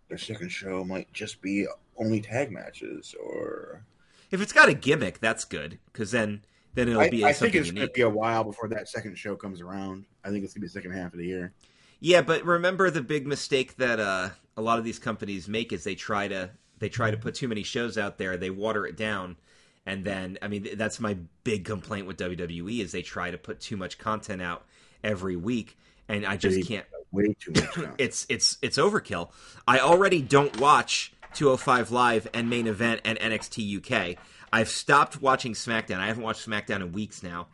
their 0.07 0.17
second 0.17 0.49
show 0.49 0.85
might 0.85 1.11
just 1.11 1.41
be 1.41 1.67
only 1.97 2.21
tag 2.21 2.49
matches, 2.49 3.13
or 3.21 3.83
if 4.31 4.41
it's 4.41 4.53
got 4.53 4.69
a 4.69 4.73
gimmick, 4.73 5.19
that's 5.19 5.43
good 5.43 5.79
because 5.91 6.11
then 6.11 6.45
then 6.73 6.89
it'll 6.89 7.01
I, 7.01 7.09
be 7.09 7.25
I 7.25 7.33
think 7.33 7.55
it's 7.55 7.71
gonna 7.71 7.87
be 7.87 8.01
a 8.01 8.09
while 8.09 8.43
before 8.43 8.69
that 8.69 8.87
second 8.87 9.17
show 9.17 9.35
comes 9.35 9.61
around. 9.61 10.05
I 10.23 10.29
think 10.29 10.43
it's 10.43 10.53
going 10.53 10.61
to 10.61 10.61
be 10.61 10.67
the 10.67 10.73
second 10.73 10.91
half 10.91 11.13
of 11.13 11.19
the 11.19 11.25
year. 11.25 11.53
Yeah, 11.99 12.21
but 12.21 12.45
remember 12.45 12.89
the 12.89 13.01
big 13.01 13.27
mistake 13.27 13.75
that 13.77 13.99
uh, 13.99 14.29
a 14.57 14.61
lot 14.61 14.79
of 14.79 14.85
these 14.85 14.99
companies 14.99 15.47
make 15.47 15.71
is 15.71 15.83
they 15.83 15.95
try 15.95 16.27
to 16.27 16.51
they 16.79 16.89
try 16.89 17.11
to 17.11 17.17
put 17.17 17.35
too 17.35 17.47
many 17.47 17.63
shows 17.63 17.97
out 17.97 18.17
there, 18.17 18.37
they 18.37 18.49
water 18.49 18.85
it 18.87 18.97
down, 18.97 19.37
and 19.85 20.03
then 20.03 20.37
I 20.41 20.47
mean 20.47 20.67
that's 20.75 20.99
my 20.99 21.17
big 21.43 21.65
complaint 21.65 22.07
with 22.07 22.17
WWE 22.17 22.79
is 22.79 22.91
they 22.91 23.01
try 23.03 23.31
to 23.31 23.37
put 23.37 23.59
too 23.59 23.77
much 23.77 23.97
content 23.97 24.41
out 24.41 24.65
every 25.03 25.35
week, 25.35 25.77
and 26.07 26.25
I 26.25 26.37
just 26.37 26.55
They- 26.55 26.63
can't. 26.63 26.85
Way 27.11 27.35
too 27.37 27.51
much. 27.51 27.89
It's 27.97 28.25
it's 28.29 28.57
it's 28.61 28.77
overkill. 28.77 29.31
I 29.67 29.79
already 29.79 30.21
don't 30.21 30.57
watch 30.61 31.11
205 31.33 31.91
Live 31.91 32.27
and 32.33 32.49
Main 32.49 32.67
Event 32.67 33.01
and 33.03 33.19
NXT 33.19 33.77
UK. 33.79 34.17
I've 34.53 34.69
stopped 34.69 35.21
watching 35.21 35.53
SmackDown. 35.53 35.99
I 35.99 36.07
haven't 36.07 36.23
watched 36.23 36.47
SmackDown 36.47 36.81
in 36.81 36.91
weeks 36.91 37.23
now. 37.23 37.47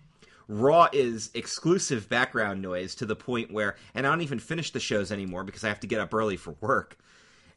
Raw 0.48 0.88
is 0.94 1.30
exclusive 1.34 2.08
background 2.08 2.62
noise 2.62 2.96
to 2.96 3.06
the 3.06 3.16
point 3.16 3.52
where, 3.52 3.76
and 3.94 4.08
I 4.08 4.10
don't 4.10 4.22
even 4.22 4.40
finish 4.40 4.72
the 4.72 4.80
shows 4.80 5.12
anymore 5.12 5.44
because 5.44 5.64
I 5.64 5.68
have 5.68 5.82
to 5.82 5.88
get 5.88 6.00
up 6.00 6.14
early 6.14 6.38
for 6.38 6.56
work. 6.62 6.98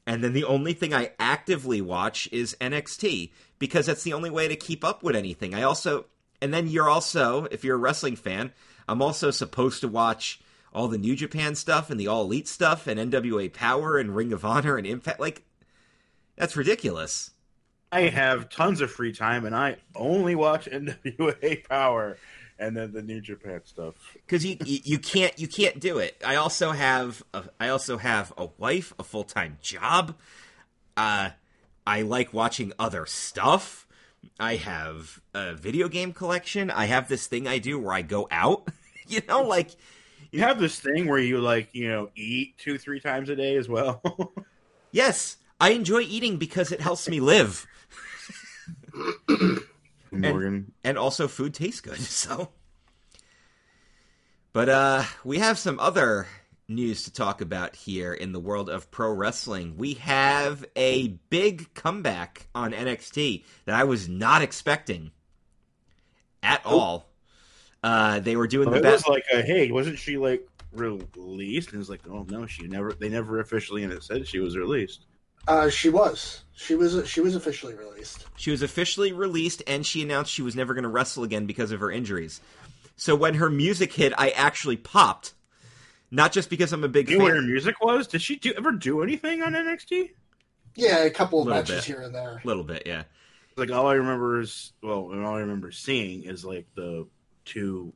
And 0.06 0.24
then 0.24 0.32
the 0.32 0.44
only 0.44 0.72
thing 0.72 0.92
I 0.92 1.12
actively 1.18 1.80
watch 1.80 2.28
is 2.32 2.56
NXT 2.60 3.30
because 3.58 3.86
that's 3.86 4.02
the 4.02 4.12
only 4.12 4.30
way 4.30 4.48
to 4.48 4.56
keep 4.56 4.84
up 4.84 5.02
with 5.02 5.14
anything. 5.14 5.54
I 5.54 5.62
also, 5.62 6.06
and 6.42 6.52
then 6.52 6.68
you're 6.68 6.88
also, 6.88 7.44
if 7.44 7.62
you're 7.62 7.76
a 7.76 7.78
wrestling 7.78 8.16
fan, 8.16 8.52
I'm 8.88 9.02
also 9.02 9.30
supposed 9.30 9.80
to 9.82 9.88
watch 9.88 10.40
all 10.72 10.88
the 10.88 10.98
New 10.98 11.14
Japan 11.14 11.54
stuff 11.54 11.90
and 11.90 12.00
the 12.00 12.08
All 12.08 12.22
Elite 12.22 12.48
stuff 12.48 12.86
and 12.86 12.98
NWA 12.98 13.52
Power 13.52 13.98
and 13.98 14.16
Ring 14.16 14.32
of 14.32 14.44
Honor 14.44 14.76
and 14.76 14.86
Impact. 14.86 15.20
Like, 15.20 15.44
that's 16.36 16.56
ridiculous. 16.56 17.30
I 17.92 18.02
have 18.02 18.48
tons 18.48 18.80
of 18.80 18.90
free 18.90 19.12
time, 19.12 19.44
and 19.44 19.54
I 19.54 19.76
only 19.94 20.34
watch 20.34 20.66
NWA 20.70 21.68
Power 21.68 22.16
and 22.58 22.76
then 22.76 22.92
the 22.92 23.02
New 23.02 23.20
Japan 23.20 23.62
stuff. 23.64 23.94
because 24.14 24.44
you, 24.44 24.56
you 24.64 24.98
can't 24.98 25.38
you 25.38 25.48
can't 25.48 25.80
do 25.80 25.98
it. 25.98 26.20
I 26.24 26.36
also 26.36 26.72
have 26.72 27.22
a, 27.32 27.44
I 27.58 27.68
also 27.70 27.96
have 27.96 28.32
a 28.36 28.48
wife, 28.58 28.92
a 28.98 29.02
full 29.02 29.24
time 29.24 29.56
job. 29.62 30.14
Uh, 30.96 31.30
I 31.86 32.02
like 32.02 32.34
watching 32.34 32.72
other 32.78 33.06
stuff. 33.06 33.86
I 34.38 34.56
have 34.56 35.20
a 35.34 35.54
video 35.54 35.88
game 35.88 36.12
collection. 36.12 36.70
I 36.70 36.84
have 36.84 37.08
this 37.08 37.26
thing 37.26 37.48
I 37.48 37.58
do 37.58 37.78
where 37.78 37.94
I 37.94 38.02
go 38.02 38.28
out. 38.30 38.68
you 39.08 39.22
know, 39.26 39.42
like 39.44 39.70
You 40.30 40.40
have 40.40 40.60
this 40.60 40.78
thing 40.78 41.08
where 41.08 41.18
you 41.18 41.40
like, 41.40 41.70
you 41.74 41.88
know, 41.88 42.10
eat 42.14 42.56
two, 42.58 42.78
three 42.78 43.00
times 43.00 43.30
a 43.30 43.36
day 43.36 43.56
as 43.56 43.68
well. 43.68 44.02
yes, 44.92 45.36
I 45.60 45.70
enjoy 45.70 46.00
eating 46.00 46.36
because 46.36 46.72
it 46.72 46.80
helps 46.80 47.08
me 47.08 47.20
live, 47.20 47.66
Morgan. 50.12 50.72
and 50.84 50.98
also 50.98 51.28
food 51.28 51.54
tastes 51.54 51.80
good. 51.80 51.98
So, 52.00 52.50
but 54.52 54.68
uh, 54.68 55.04
we 55.24 55.38
have 55.38 55.58
some 55.58 55.78
other 55.78 56.26
news 56.68 57.04
to 57.04 57.12
talk 57.12 57.40
about 57.40 57.74
here 57.74 58.12
in 58.12 58.32
the 58.32 58.40
world 58.40 58.70
of 58.70 58.90
pro 58.90 59.12
wrestling. 59.12 59.76
We 59.76 59.94
have 59.94 60.64
a 60.76 61.08
big 61.28 61.72
comeback 61.74 62.48
on 62.54 62.72
NXT 62.72 63.44
that 63.64 63.74
I 63.74 63.84
was 63.84 64.08
not 64.08 64.42
expecting 64.42 65.10
at 66.42 66.64
all. 66.64 67.08
Uh, 67.82 68.20
they 68.20 68.36
were 68.36 68.46
doing 68.46 68.70
the 68.70 68.78
it 68.78 68.82
best. 68.82 69.06
was 69.06 69.14
like, 69.14 69.24
a, 69.32 69.42
hey, 69.42 69.70
wasn't 69.70 69.98
she 69.98 70.16
like 70.18 70.46
released? 70.72 71.68
And 71.68 71.76
it 71.76 71.78
was 71.78 71.90
like, 71.90 72.06
oh 72.08 72.26
no, 72.28 72.46
she 72.46 72.66
never. 72.66 72.92
They 72.92 73.08
never 73.08 73.40
officially, 73.40 73.84
and 73.84 73.92
it 73.92 74.02
said 74.02 74.26
she 74.26 74.38
was 74.40 74.56
released. 74.56 75.06
Uh, 75.50 75.68
she 75.68 75.88
was. 75.88 76.44
She 76.52 76.76
was. 76.76 77.08
She 77.08 77.20
was 77.20 77.34
officially 77.34 77.74
released. 77.74 78.24
She 78.36 78.52
was 78.52 78.62
officially 78.62 79.12
released, 79.12 79.64
and 79.66 79.84
she 79.84 80.00
announced 80.00 80.30
she 80.32 80.42
was 80.42 80.54
never 80.54 80.74
going 80.74 80.84
to 80.84 80.88
wrestle 80.88 81.24
again 81.24 81.46
because 81.46 81.72
of 81.72 81.80
her 81.80 81.90
injuries. 81.90 82.40
So 82.96 83.16
when 83.16 83.34
her 83.34 83.50
music 83.50 83.92
hit, 83.92 84.12
I 84.16 84.30
actually 84.30 84.76
popped. 84.76 85.34
Not 86.10 86.30
just 86.32 86.50
because 86.50 86.72
I'm 86.72 86.84
a 86.84 86.88
big 86.88 87.10
You 87.10 87.18
know 87.18 87.24
what 87.24 87.34
her 87.34 87.42
music 87.42 87.80
was? 87.82 88.06
Did 88.06 88.22
she 88.22 88.36
do 88.36 88.52
ever 88.56 88.70
do 88.70 89.02
anything 89.02 89.42
on 89.42 89.54
NXT? 89.54 90.10
Yeah, 90.76 90.98
a 90.98 91.10
couple 91.10 91.40
of 91.40 91.46
Little 91.46 91.62
matches 91.62 91.76
bit. 91.76 91.84
here 91.84 92.02
and 92.02 92.14
there. 92.14 92.40
A 92.44 92.46
little 92.46 92.64
bit, 92.64 92.84
yeah. 92.86 93.04
Like 93.56 93.72
all 93.72 93.88
I 93.88 93.94
remember 93.94 94.40
is 94.40 94.72
well, 94.82 95.10
and 95.10 95.24
all 95.26 95.34
I 95.34 95.40
remember 95.40 95.72
seeing 95.72 96.22
is 96.24 96.44
like 96.44 96.66
the 96.76 97.08
two. 97.44 97.92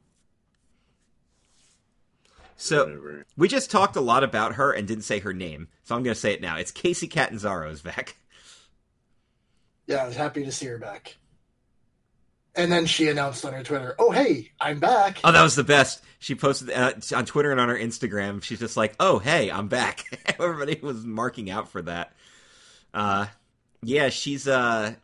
So 2.57 2.85
whatever. 2.85 3.27
we 3.37 3.49
just 3.49 3.71
talked 3.71 3.97
a 3.97 4.01
lot 4.01 4.25
about 4.25 4.55
her 4.55 4.73
and 4.73 4.87
didn't 4.87 5.05
say 5.05 5.19
her 5.21 5.33
name, 5.33 5.69
so 5.83 5.95
I'm 5.95 6.03
going 6.03 6.15
to 6.15 6.21
say 6.21 6.33
it 6.33 6.41
now. 6.41 6.57
It's 6.57 6.73
Kacy 6.73 7.11
Catanzaro 7.11 7.71
is 7.71 7.83
back. 7.83 8.17
Yeah, 9.87 10.03
I 10.03 10.07
was 10.07 10.17
happy 10.17 10.45
to 10.45 10.53
see 10.53 10.67
her 10.67 10.79
back. 10.79 11.17
And 12.57 12.71
then 12.71 12.87
she 12.87 13.09
announced 13.09 13.45
on 13.45 13.53
her 13.53 13.65
Twitter, 13.65 13.97
"Oh 13.99 14.13
hey, 14.13 14.53
I'm 14.61 14.79
back." 14.79 15.19
Oh, 15.25 15.33
that 15.33 15.43
was 15.43 15.57
the 15.57 15.65
best. 15.65 16.03
She 16.21 16.37
posted 16.37 16.71
uh, 16.71 16.93
on 17.15 17.27
Twitter 17.27 17.51
and 17.51 17.61
on 17.61 17.69
her 17.69 17.77
Instagram. 17.77 18.43
She's 18.43 18.61
just 18.61 18.77
like, 18.77 18.95
"Oh, 19.01 19.19
hey, 19.19 19.51
I'm 19.51 19.67
back." 19.67 20.05
Everybody 20.39 20.79
was 20.81 21.05
marking 21.05 21.51
out 21.51 21.69
for 21.69 21.83
that. 21.83 22.13
Uh, 22.95 23.27
yeah, 23.83 24.09
she's. 24.09 24.47
Uh, 24.47 24.95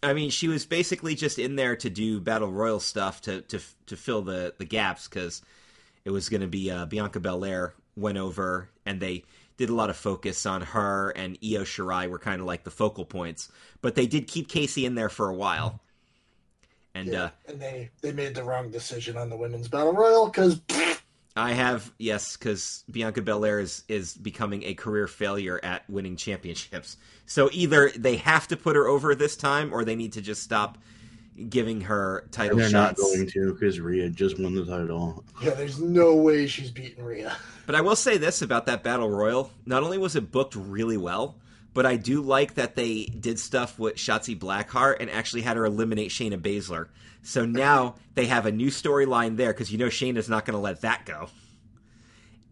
I 0.00 0.12
mean, 0.12 0.30
she 0.30 0.46
was 0.46 0.64
basically 0.64 1.16
just 1.16 1.40
in 1.40 1.56
there 1.56 1.74
to 1.76 1.90
do 1.90 2.20
battle 2.20 2.52
royal 2.52 2.78
stuff 2.78 3.20
to 3.22 3.40
to 3.42 3.60
to 3.86 3.96
fill 3.96 4.22
the 4.22 4.54
the 4.56 4.64
gaps 4.64 5.08
because 5.08 5.42
it 6.04 6.10
was 6.10 6.28
going 6.28 6.40
to 6.40 6.46
be 6.46 6.70
uh, 6.70 6.86
Bianca 6.86 7.20
Belair 7.20 7.74
went 7.96 8.18
over 8.18 8.68
and 8.84 9.00
they 9.00 9.24
did 9.56 9.70
a 9.70 9.74
lot 9.74 9.90
of 9.90 9.96
focus 9.96 10.46
on 10.46 10.60
her 10.62 11.10
and 11.10 11.38
Io 11.42 11.62
Shirai 11.62 12.08
were 12.08 12.18
kind 12.18 12.40
of 12.40 12.46
like 12.46 12.64
the 12.64 12.70
focal 12.70 13.04
points, 13.04 13.50
but 13.82 13.94
they 13.94 14.06
did 14.06 14.26
keep 14.26 14.48
Kacy 14.48 14.84
in 14.84 14.94
there 14.94 15.08
for 15.08 15.28
a 15.28 15.34
while. 15.34 15.80
And 16.94 17.08
Yeah, 17.08 17.22
uh, 17.22 17.30
and 17.48 17.60
they 17.60 17.90
they 18.02 18.12
made 18.12 18.34
the 18.34 18.44
wrong 18.44 18.70
decision 18.70 19.16
on 19.16 19.28
the 19.28 19.36
women's 19.36 19.66
battle 19.66 19.92
royal 19.92 20.26
because 20.26 20.60
I 21.36 21.52
have 21.52 21.92
yes, 21.98 22.36
because 22.36 22.84
Bianca 22.88 23.20
Belair 23.20 23.58
is 23.58 23.82
is 23.88 24.14
becoming 24.14 24.62
a 24.62 24.74
career 24.74 25.08
failure 25.08 25.58
at 25.64 25.88
winning 25.90 26.16
championships. 26.16 26.96
So 27.26 27.50
either 27.52 27.90
they 27.96 28.16
have 28.16 28.46
to 28.48 28.56
put 28.56 28.76
her 28.76 28.86
over 28.86 29.14
this 29.14 29.36
time, 29.36 29.72
or 29.72 29.84
they 29.84 29.96
need 29.96 30.12
to 30.12 30.20
just 30.20 30.42
stop 30.42 30.78
giving 31.48 31.80
her 31.82 32.26
title 32.30 32.52
And 32.52 32.60
they're 32.60 32.70
not 32.70 32.96
going 32.96 33.28
to 33.28 33.52
because 33.52 33.80
Rhea 33.80 34.08
just 34.08 34.38
won 34.38 34.54
the 34.54 34.64
title. 34.64 35.24
yeah, 35.42 35.50
there's 35.54 35.80
no 35.80 36.14
way 36.14 36.46
she's 36.46 36.70
beating 36.70 37.04
Rhea. 37.04 37.36
But 37.66 37.74
I 37.74 37.80
will 37.80 37.96
say 37.96 38.18
this 38.18 38.42
about 38.42 38.66
that 38.66 38.82
battle 38.82 39.10
royal: 39.10 39.50
not 39.66 39.82
only 39.82 39.98
was 39.98 40.16
it 40.16 40.30
booked 40.30 40.54
really 40.54 40.96
well, 40.96 41.36
but 41.72 41.86
I 41.86 41.96
do 41.96 42.22
like 42.22 42.54
that 42.54 42.76
they 42.76 43.04
did 43.06 43.38
stuff 43.38 43.78
with 43.78 43.96
Shotzi 43.96 44.38
Blackheart 44.38 44.96
and 45.00 45.10
actually 45.10 45.42
had 45.42 45.56
her 45.56 45.64
eliminate 45.64 46.10
Shayna 46.10 46.38
Baszler. 46.38 46.88
So 47.22 47.44
now 47.44 47.96
they 48.14 48.26
have 48.26 48.46
a 48.46 48.52
new 48.52 48.68
storyline 48.68 49.36
there 49.36 49.52
because 49.52 49.72
you 49.72 49.78
know 49.78 49.86
Shayna's 49.88 50.28
not 50.28 50.44
going 50.44 50.54
to 50.54 50.60
let 50.60 50.82
that 50.82 51.04
go. 51.04 51.28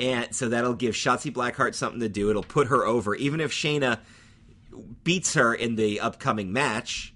And 0.01 0.35
so 0.35 0.49
that'll 0.49 0.74
give 0.74 0.95
Shotzi 0.95 1.33
Blackheart 1.33 1.74
something 1.74 2.01
to 2.01 2.09
do. 2.09 2.30
It'll 2.30 2.43
put 2.43 2.68
her 2.68 2.85
over, 2.85 3.14
even 3.14 3.41
if 3.41 3.53
Shayna 3.53 4.01
beats 5.05 5.35
her 5.35 5.55
in 5.55 5.76
the 5.76 6.01
upcoming 6.01 6.53
match. 6.53 7.12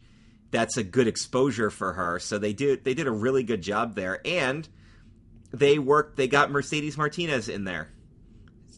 That's 0.56 0.78
a 0.78 0.82
good 0.82 1.06
exposure 1.06 1.68
for 1.68 1.92
her. 1.92 2.18
So 2.18 2.38
they 2.38 2.54
did 2.54 2.82
they 2.82 2.94
did 2.94 3.06
a 3.06 3.12
really 3.12 3.42
good 3.42 3.60
job 3.60 3.94
there, 3.94 4.22
and 4.24 4.66
they 5.52 5.78
worked. 5.78 6.16
They 6.16 6.28
got 6.28 6.50
Mercedes 6.50 6.96
Martinez 6.96 7.50
in 7.50 7.64
there 7.64 7.90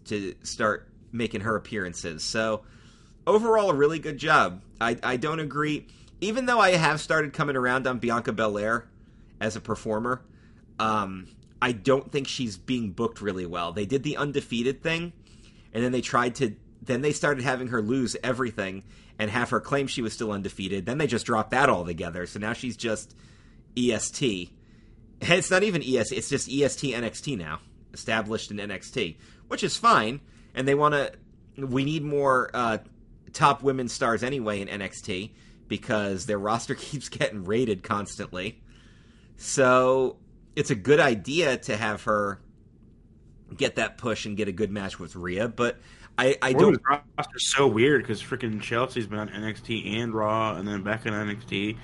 to 0.07 0.35
start 0.43 0.89
making 1.13 1.43
her 1.43 1.55
appearances. 1.55 2.25
So 2.25 2.63
overall, 3.29 3.71
a 3.71 3.75
really 3.75 4.01
good 4.01 4.19
job. 4.19 4.61
I 4.81 4.97
I 5.05 5.19
don't 5.19 5.39
agree, 5.39 5.87
even 6.21 6.47
though 6.47 6.59
I 6.59 6.73
have 6.73 7.01
started 7.01 7.33
coming 7.33 7.55
around 7.55 7.87
on 7.87 8.01
Bianca 8.01 8.33
Belair 8.33 8.89
as 9.41 9.55
a 9.55 9.61
performer. 9.61 10.21
Um, 10.81 11.29
I 11.63 11.71
don't 11.71 12.11
think 12.11 12.27
she's 12.27 12.57
being 12.57 12.91
booked 12.91 13.21
really 13.21 13.47
well. 13.47 13.71
They 13.73 13.87
did 13.87 14.03
the 14.03 14.17
undefeated 14.17 14.83
thing, 14.83 15.13
and 15.73 15.85
then 15.85 15.93
they 15.93 16.01
tried 16.01 16.35
to. 16.37 16.57
Then 16.83 17.03
they 17.03 17.13
started 17.13 17.45
having 17.45 17.69
her 17.69 17.81
lose 17.81 18.17
everything 18.25 18.83
and 19.19 19.31
have 19.31 19.51
her 19.51 19.61
claim 19.61 19.87
she 19.87 20.03
was 20.03 20.13
still 20.13 20.33
undefeated. 20.33 20.87
Then 20.87 20.99
they 20.99 21.07
just 21.07 21.27
dropped 21.27 21.51
that 21.51 21.69
altogether. 21.69 22.27
So 22.27 22.39
now 22.39 22.53
she's 22.53 22.77
just 22.77 23.15
EST. 23.77 24.51
It's 25.21 25.51
not 25.51 25.63
even 25.63 25.83
EST. 25.83 26.17
It's 26.17 26.29
just 26.29 26.49
EST 26.49 26.95
NXT 26.95 27.39
now, 27.39 27.61
established 27.93 28.51
in 28.51 28.59
NXT, 28.59 29.17
which 29.49 29.65
is 29.65 29.77
fine. 29.77 30.21
And 30.55 30.67
they 30.67 30.75
want 30.75 30.95
to. 30.95 31.13
We 31.57 31.85
need 31.85 32.05
more 32.05 32.51
uh, 32.55 32.79
top 33.33 33.63
women 33.63 33.89
stars 33.89 34.23
anyway 34.23 34.61
in 34.61 34.69
NXT 34.69 35.31
because 35.67 36.27
their 36.27 36.39
roster 36.39 36.75
keeps 36.77 37.09
getting 37.09 37.45
rated 37.45 37.83
constantly. 37.83 38.61
So 39.37 40.17
it's 40.57 40.71
a 40.71 40.75
good 40.75 41.01
idea 41.01 41.57
to 41.57 41.77
have 41.77 42.05
her 42.05 42.41
get 43.57 43.77
that 43.77 43.99
push 43.99 44.27
and 44.27 44.37
get 44.37 44.49
a 44.49 44.53
good 44.53 44.71
match 44.71 44.99
with 44.99 45.17
Rhea, 45.17 45.49
but 45.49 45.79
I, 46.19 46.37
I 46.43 46.53
don't. 46.53 46.81
roster's 46.89 47.53
so 47.55 47.69
weird 47.69 48.03
because 48.03 48.21
freaking 48.21 48.61
Chelsea's 48.61 49.07
been 49.07 49.21
on 49.21 49.29
NXT 49.29 50.03
and 50.03 50.13
Raw, 50.13 50.57
and 50.57 50.67
then 50.67 50.83
back 50.83 51.07
in 51.07 51.15
NXT. 51.15 51.77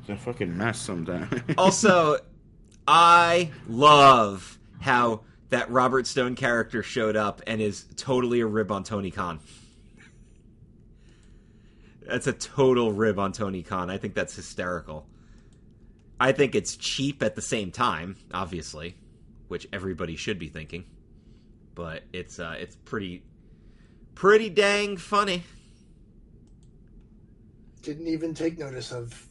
It's 0.00 0.08
a 0.08 0.16
fucking 0.16 0.56
mess 0.56 0.80
sometimes. 0.80 1.40
Also, 1.56 2.18
I 2.88 3.52
love 3.68 4.58
how 4.80 5.20
that 5.50 5.70
Robert 5.70 6.08
Stone 6.08 6.34
character 6.34 6.82
showed 6.82 7.14
up 7.14 7.40
and 7.46 7.60
is 7.60 7.86
totally 7.94 8.40
a 8.40 8.46
rib 8.46 8.72
on 8.72 8.82
Tony 8.82 9.12
Khan. 9.12 9.38
That's 12.04 12.26
a 12.26 12.32
total 12.32 12.92
rib 12.92 13.20
on 13.20 13.30
Tony 13.30 13.62
Khan. 13.62 13.90
I 13.90 13.98
think 13.98 14.14
that's 14.14 14.34
hysterical. 14.34 15.06
I 16.18 16.32
think 16.32 16.56
it's 16.56 16.76
cheap 16.76 17.22
at 17.22 17.36
the 17.36 17.42
same 17.42 17.70
time, 17.70 18.16
obviously, 18.34 18.96
which 19.46 19.68
everybody 19.72 20.16
should 20.16 20.40
be 20.40 20.48
thinking. 20.48 20.84
But 21.76 22.02
it's 22.12 22.40
uh, 22.40 22.56
it's 22.58 22.74
pretty 22.74 23.22
pretty 24.14 24.48
dang 24.50 24.96
funny. 24.96 25.44
Didn't 27.82 28.06
even 28.06 28.34
take 28.34 28.58
notice 28.58 28.92
of 28.92 29.26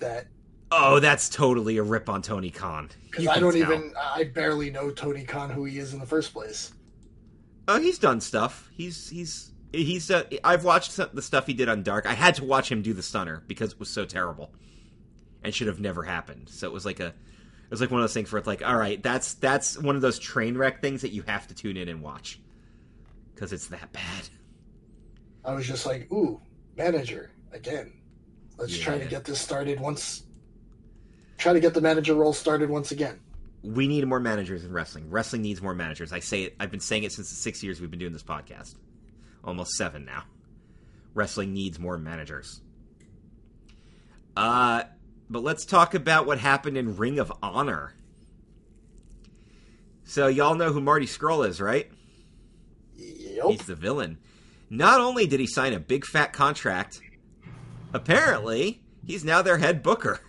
that 0.00 0.26
Oh, 0.70 1.00
that's 1.00 1.28
totally 1.28 1.78
a 1.78 1.82
rip 1.82 2.08
on 2.08 2.20
Tony 2.20 2.50
Khan. 2.50 2.90
because 3.10 3.26
I 3.26 3.38
don't 3.38 3.52
tell. 3.52 3.72
even. 3.72 3.94
I 3.98 4.24
barely 4.24 4.70
know 4.70 4.90
Tony 4.90 5.24
Khan 5.24 5.48
who 5.50 5.64
he 5.64 5.78
is 5.78 5.94
in 5.94 5.98
the 6.00 6.06
first 6.06 6.32
place. 6.32 6.72
Oh, 7.66 7.80
he's 7.80 7.98
done 7.98 8.20
stuff. 8.20 8.68
He's 8.74 9.08
he's 9.08 9.52
he's. 9.72 10.10
Uh, 10.10 10.24
I've 10.44 10.64
watched 10.64 10.92
some, 10.92 11.08
the 11.14 11.22
stuff 11.22 11.46
he 11.46 11.54
did 11.54 11.68
on 11.70 11.82
Dark. 11.82 12.06
I 12.06 12.12
had 12.12 12.34
to 12.36 12.44
watch 12.44 12.70
him 12.70 12.82
do 12.82 12.92
the 12.92 13.02
stunner 13.02 13.42
because 13.46 13.72
it 13.72 13.80
was 13.80 13.88
so 13.88 14.04
terrible, 14.04 14.52
and 15.42 15.54
should 15.54 15.68
have 15.68 15.80
never 15.80 16.02
happened. 16.02 16.50
So 16.50 16.66
it 16.66 16.72
was 16.72 16.84
like 16.84 17.00
a, 17.00 17.06
it 17.06 17.70
was 17.70 17.80
like 17.80 17.90
one 17.90 18.00
of 18.00 18.04
those 18.04 18.14
things 18.14 18.30
where 18.30 18.38
it's 18.38 18.46
like, 18.46 18.66
all 18.66 18.76
right, 18.76 19.02
that's 19.02 19.34
that's 19.34 19.78
one 19.78 19.96
of 19.96 20.02
those 20.02 20.18
train 20.18 20.58
wreck 20.58 20.82
things 20.82 21.00
that 21.00 21.12
you 21.12 21.22
have 21.22 21.46
to 21.46 21.54
tune 21.54 21.78
in 21.78 21.88
and 21.88 22.02
watch 22.02 22.40
because 23.38 23.52
it's 23.52 23.68
that 23.68 23.92
bad. 23.92 24.28
I 25.44 25.52
was 25.54 25.64
just 25.64 25.86
like, 25.86 26.10
ooh, 26.12 26.40
manager 26.76 27.30
again. 27.52 27.92
Let's 28.58 28.76
try 28.76 28.98
to 28.98 29.04
get 29.04 29.24
this 29.24 29.40
started 29.40 29.78
once. 29.78 30.24
Try 31.36 31.52
to 31.52 31.60
get 31.60 31.72
the 31.72 31.80
manager 31.80 32.14
role 32.14 32.32
started 32.32 32.68
once 32.68 32.90
again. 32.90 33.20
We 33.62 33.86
need 33.86 34.04
more 34.08 34.18
managers 34.18 34.64
in 34.64 34.72
wrestling. 34.72 35.08
Wrestling 35.08 35.42
needs 35.42 35.62
more 35.62 35.74
managers. 35.74 36.12
I 36.12 36.18
say 36.18 36.42
it. 36.42 36.56
I've 36.58 36.72
been 36.72 36.80
saying 36.80 37.04
it 37.04 37.12
since 37.12 37.28
the 37.30 37.36
six 37.36 37.62
years 37.62 37.80
we've 37.80 37.90
been 37.90 38.00
doing 38.00 38.12
this 38.12 38.24
podcast, 38.24 38.74
almost 39.44 39.72
seven 39.74 40.04
now. 40.04 40.24
Wrestling 41.14 41.52
needs 41.52 41.78
more 41.78 41.96
managers. 41.96 42.60
Uh, 44.36 44.82
but 45.30 45.44
let's 45.44 45.64
talk 45.64 45.94
about 45.94 46.26
what 46.26 46.38
happened 46.38 46.76
in 46.76 46.96
Ring 46.96 47.20
of 47.20 47.32
Honor. 47.40 47.94
So 50.02 50.26
y'all 50.26 50.56
know 50.56 50.72
who 50.72 50.80
Marty 50.80 51.06
Scurll 51.06 51.46
is, 51.46 51.60
right? 51.60 51.88
Yep. 53.38 53.46
He's 53.50 53.66
the 53.66 53.74
villain. 53.74 54.18
Not 54.70 55.00
only 55.00 55.26
did 55.26 55.40
he 55.40 55.46
sign 55.46 55.72
a 55.72 55.78
big 55.80 56.04
fat 56.04 56.32
contract, 56.32 57.00
apparently 57.94 58.82
he's 59.06 59.24
now 59.24 59.40
their 59.42 59.58
head 59.58 59.82
booker. 59.82 60.20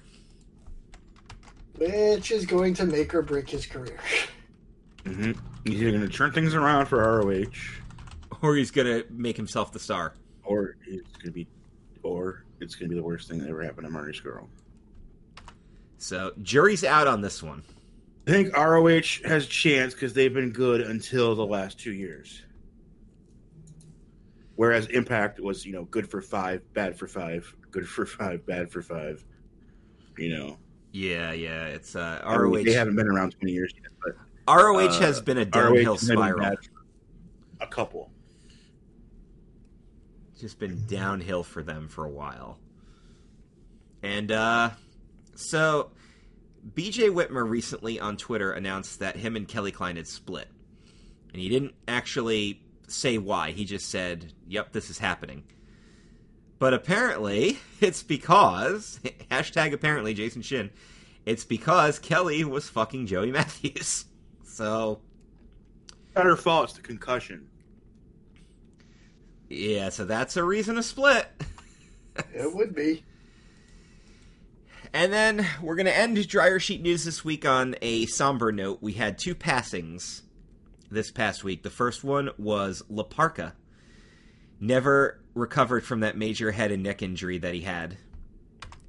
Which 1.78 2.32
is 2.32 2.46
going 2.46 2.74
to 2.76 2.86
make 2.86 3.14
or 3.14 3.22
break 3.22 3.50
his 3.50 3.66
career. 3.66 4.00
hmm 5.06 5.32
He's 5.66 5.82
either 5.82 5.92
going 5.92 6.08
to 6.08 6.10
turn 6.10 6.32
things 6.32 6.54
around 6.56 6.86
for 6.88 6.98
ROH, 7.00 7.46
Or 8.42 8.56
he's 8.56 8.72
gonna 8.72 9.04
make 9.10 9.36
himself 9.38 9.72
the 9.74 9.80
star. 9.80 10.14
or 10.44 10.76
it's 10.88 11.12
going 11.18 11.26
to 11.26 11.32
be, 11.32 11.48
or 12.04 12.46
it's 12.62 12.76
going 12.76 12.90
to 12.90 12.96
be 12.96 13.00
the 13.00 13.06
worst 13.06 13.28
thing 13.30 13.40
that 13.40 13.50
ever 13.50 13.62
happened 13.64 13.86
to 13.88 13.92
Marty 13.92 14.18
Scurll. 14.18 14.48
So 15.98 16.32
jury's 16.42 16.84
out 16.86 17.08
on 17.08 17.22
this 17.22 17.44
one. 17.44 17.64
I 18.28 18.32
think 18.32 18.56
ROH 18.56 19.28
has 19.28 19.46
a 19.46 19.50
chance 19.50 19.94
because 19.94 20.14
they've 20.14 20.34
been 20.34 20.52
good 20.52 20.82
until 20.82 21.36
the 21.36 21.46
last 21.46 21.78
two 21.80 21.92
years. 21.94 22.42
Whereas 24.60 24.88
Impact 24.88 25.40
was, 25.40 25.66
you 25.66 25.72
know, 25.72 25.86
good 25.86 26.12
for 26.12 26.22
five, 26.22 26.62
bad 26.74 27.00
for 27.00 27.08
five, 27.08 27.56
good 27.72 27.88
for 27.88 28.06
five, 28.06 28.46
bad 28.46 28.70
for 28.70 28.82
five. 28.82 29.24
You 30.18 30.38
know, 30.38 30.58
Yeah, 30.92 31.32
yeah. 31.32 31.68
It's 31.68 31.96
uh, 31.96 32.22
I 32.26 32.32
mean, 32.32 32.42
ROH. 32.42 32.64
they 32.66 32.74
haven't 32.74 32.98
been 32.98 33.08
around 33.08 33.38
twenty 33.40 33.54
years 33.54 33.74
yet, 33.82 33.90
but 34.04 34.54
ROH 34.54 34.80
uh, 34.80 35.00
has 35.00 35.22
been 35.22 35.38
a 35.38 35.46
downhill 35.46 35.96
spiral. 35.96 36.58
A 37.62 37.68
couple. 37.68 38.12
Just 40.38 40.60
been 40.60 40.86
downhill 40.88 41.44
for 41.44 41.64
them 41.64 41.88
for 41.88 42.04
a 42.04 42.12
while. 42.12 42.60
And 44.04 44.30
uh 44.30 44.72
so 45.36 45.92
BJ 46.74 47.10
Whitmer 47.10 47.50
recently 47.50 47.98
on 47.98 48.18
Twitter 48.18 48.52
announced 48.52 49.00
that 49.00 49.16
him 49.16 49.38
and 49.38 49.48
Kelly 49.48 49.72
Klein 49.72 49.96
had 49.96 50.06
split. 50.06 50.50
And 51.32 51.42
he 51.42 51.48
didn't 51.48 51.76
actually 51.88 52.62
say 52.92 53.18
why. 53.18 53.52
He 53.52 53.66
just 53.66 53.90
said, 53.90 54.34
"Yep, 54.48 54.72
this 54.74 54.90
is 54.90 55.00
happening." 55.00 55.44
But 56.58 56.74
apparently, 56.74 57.60
it's 57.82 58.04
because 58.04 59.00
hashtag 59.32 59.74
apparently 59.74 60.14
Jason 60.14 60.42
Shin. 60.42 60.70
It's 61.26 61.46
because 61.46 62.00
Kelly 62.00 62.44
was 62.44 62.70
fucking 62.70 63.08
Joey 63.08 63.32
Matthews. 63.34 64.06
So 64.44 65.00
Not 66.16 66.26
her 66.26 66.36
fault. 66.36 66.66
It's 66.70 66.74
the 66.74 66.82
concussion. 66.82 67.48
yeah, 69.50 69.90
so 69.90 70.06
that's 70.06 70.38
a 70.38 70.44
reason 70.44 70.76
to 70.76 70.84
split. 70.84 71.28
It 72.34 72.54
would 72.54 72.76
be. 72.76 73.04
And 74.94 75.14
then 75.14 75.46
we're 75.62 75.76
going 75.76 75.86
to 75.86 75.96
end 75.96 76.28
Dryer 76.28 76.60
Sheet 76.60 76.82
News 76.82 77.06
this 77.06 77.24
week 77.24 77.46
on 77.46 77.76
a 77.82 78.08
somber 78.08 78.52
note. 78.52 78.80
We 78.82 78.94
had 78.94 79.18
two 79.20 79.36
passings 79.36 80.24
this 80.92 81.12
past 81.12 81.44
week. 81.44 81.64
The 81.64 81.70
first 81.70 82.04
one 82.04 82.30
was 82.38 82.84
La 82.90 83.04
Parca. 83.04 83.54
Never 84.60 85.22
recovered 85.34 85.86
from 85.86 86.02
that 86.02 86.18
major 86.18 86.52
head 86.52 86.72
and 86.72 86.84
neck 86.84 87.02
injury 87.02 87.38
that 87.38 87.54
he 87.54 87.62
had. 87.62 87.98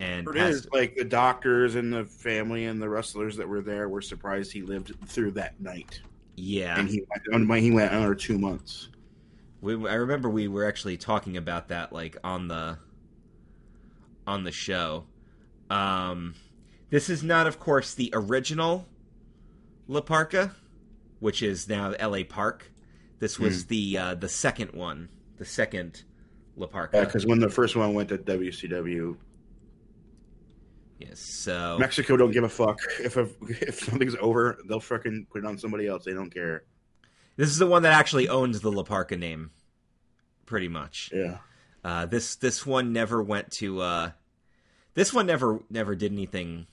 And 0.00 0.26
It 0.28 0.36
is 0.36 0.66
like 0.72 0.96
the 0.96 1.04
doctors 1.04 1.74
and 1.74 1.92
the 1.92 2.04
family 2.04 2.64
and 2.64 2.80
the 2.80 2.88
wrestlers 2.88 3.36
that 3.36 3.46
were 3.46 3.60
there 3.60 3.88
were 3.88 4.00
surprised 4.00 4.50
he 4.50 4.62
lived 4.62 4.94
through 5.06 5.32
that 5.32 5.60
night, 5.60 6.00
yeah. 6.36 6.78
and 6.78 6.88
he 6.88 7.04
went 7.10 7.50
on. 7.50 7.58
He 7.58 7.70
went 7.70 7.92
another 7.92 8.14
two 8.14 8.38
months. 8.38 8.88
We, 9.60 9.74
I 9.86 9.94
remember 9.94 10.30
we 10.30 10.48
were 10.48 10.64
actually 10.66 10.96
talking 10.96 11.36
about 11.36 11.68
that 11.68 11.92
like 11.92 12.16
on 12.24 12.48
the 12.48 12.78
on 14.26 14.44
the 14.44 14.52
show. 14.52 15.04
Um, 15.68 16.34
this 16.88 17.10
is 17.10 17.22
not, 17.22 17.46
of 17.46 17.60
course, 17.60 17.92
the 17.92 18.10
original 18.14 18.86
La 19.86 20.00
Parca, 20.00 20.52
which 21.20 21.42
is 21.42 21.68
now 21.68 21.92
L.A. 21.98 22.24
Park. 22.24 22.70
This 23.20 23.38
was 23.38 23.66
the 23.66 23.96
uh, 23.98 24.14
the 24.14 24.28
second 24.28 24.72
one, 24.72 25.08
the 25.36 25.44
second 25.44 26.02
La 26.56 26.66
Parca. 26.66 27.04
Because 27.04 27.26
when 27.26 27.38
the 27.38 27.48
first 27.50 27.76
one 27.76 27.94
went 27.94 28.08
to 28.08 28.18
WCW, 28.18 29.16
yes. 30.98 31.20
So 31.20 31.76
Mexico 31.78 32.16
don't 32.16 32.32
give 32.32 32.44
a 32.44 32.48
fuck 32.48 32.78
if 33.00 33.16
a, 33.16 33.28
if 33.48 33.80
something's 33.84 34.16
over, 34.20 34.58
they'll 34.68 34.80
fucking 34.80 35.26
put 35.30 35.44
it 35.44 35.46
on 35.46 35.58
somebody 35.58 35.86
else. 35.86 36.04
They 36.04 36.12
don't 36.14 36.32
care. 36.32 36.64
this 37.36 37.48
is 37.48 37.58
the 37.58 37.66
one 37.66 37.82
that 37.82 37.92
actually 37.92 38.28
owns 38.28 38.60
the 38.60 38.70
La 38.72 38.82
Parka 38.82 39.16
name, 39.16 39.50
pretty 40.46 40.68
much. 40.68 41.10
Yeah, 41.12 41.38
Uh, 41.84 42.06
this 42.06 42.36
this 42.36 42.64
one 42.66 42.92
never 42.92 43.22
went 43.22 43.50
to. 43.52 43.80
Uh, 43.80 44.10
this 44.94 45.12
one 45.12 45.26
never 45.26 45.60
never 45.70 45.94
did 45.94 46.12
anything 46.12 46.66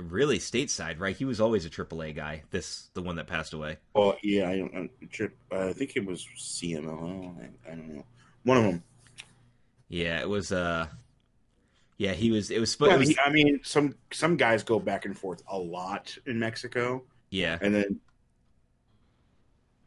really 0.00 0.38
stateside, 0.38 0.98
right? 1.00 1.16
He 1.16 1.24
was 1.24 1.40
always 1.40 1.64
a 1.66 1.70
AAA 1.70 2.14
guy. 2.14 2.42
This 2.50 2.88
the 2.94 3.02
one 3.02 3.16
that 3.16 3.26
passed 3.26 3.52
away. 3.52 3.76
well, 3.94 4.16
yeah. 4.22 4.48
I 4.48 4.58
don't. 4.58 4.74
I, 5.02 5.04
trip, 5.06 5.36
I 5.52 5.72
think 5.72 5.96
it 5.96 6.04
was 6.04 6.26
CMLL. 6.36 7.36
I, 7.38 7.70
I 7.70 7.74
don't 7.74 7.96
know. 7.96 8.04
One 8.44 8.56
of 8.56 8.64
them. 8.64 8.82
Yeah, 9.88 10.20
it 10.20 10.28
was. 10.28 10.52
Uh, 10.52 10.86
yeah, 11.98 12.12
he 12.12 12.30
was. 12.30 12.50
It 12.50 12.60
was. 12.60 12.78
Well, 12.78 12.90
it 12.92 12.98
was 12.98 13.08
he- 13.10 13.18
I 13.24 13.30
mean, 13.30 13.60
some 13.62 13.94
some 14.12 14.36
guys 14.36 14.62
go 14.62 14.78
back 14.78 15.04
and 15.04 15.16
forth 15.18 15.42
a 15.50 15.58
lot 15.58 16.16
in 16.26 16.38
Mexico, 16.38 17.02
yeah, 17.30 17.58
and 17.60 17.74
then 17.74 18.00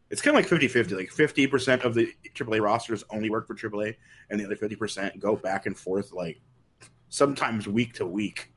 it's 0.10 0.22
kind 0.22 0.38
of 0.38 0.44
like 0.52 0.62
50-50. 0.62 0.96
Like 0.96 1.10
fifty 1.10 1.48
percent 1.48 1.84
of 1.84 1.96
the 1.96 2.08
AAA 2.36 2.62
rosters 2.62 3.04
only 3.10 3.30
work 3.32 3.48
for 3.48 3.56
AAA, 3.56 3.96
and 4.30 4.40
the 4.40 4.46
other 4.46 4.56
fifty 4.56 4.76
percent 4.76 5.20
go 5.20 5.36
back 5.36 5.66
and 5.66 5.76
forth, 5.78 6.12
like 6.12 6.40
sometimes 7.10 7.68
week 7.68 7.94
to 7.94 8.06
week. 8.06 8.53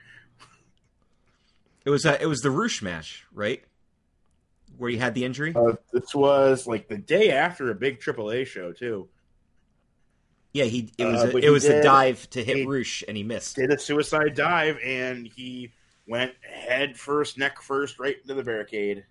It 1.86 1.90
was. 1.90 2.04
Uh, 2.04 2.18
it 2.20 2.26
was 2.26 2.40
the 2.40 2.50
Rush 2.50 2.82
match, 2.82 3.24
right? 3.32 3.62
where 4.78 4.90
he 4.90 4.96
had 4.96 5.14
the 5.14 5.24
injury? 5.24 5.54
Uh, 5.54 5.72
this 5.92 6.14
was 6.14 6.66
like 6.66 6.88
the 6.88 6.98
day 6.98 7.30
after 7.30 7.70
a 7.70 7.74
big 7.74 8.00
AAA 8.00 8.46
show 8.46 8.72
too. 8.72 9.08
yeah, 10.52 10.64
he 10.64 10.90
it 10.98 11.04
was 11.04 11.22
uh, 11.22 11.30
a, 11.34 11.36
it 11.38 11.50
was 11.50 11.64
a 11.64 11.82
dive 11.82 12.28
to 12.30 12.44
hit 12.44 12.68
Rush 12.68 13.02
and 13.06 13.16
he 13.16 13.22
missed. 13.22 13.56
Did 13.56 13.70
a 13.70 13.78
suicide 13.78 14.34
dive 14.34 14.78
and 14.84 15.26
he 15.26 15.72
went 16.06 16.32
head 16.42 16.96
first, 16.96 17.38
neck 17.38 17.60
first, 17.62 17.98
right 17.98 18.16
into 18.20 18.34
the 18.34 18.42
barricade. 18.42 19.04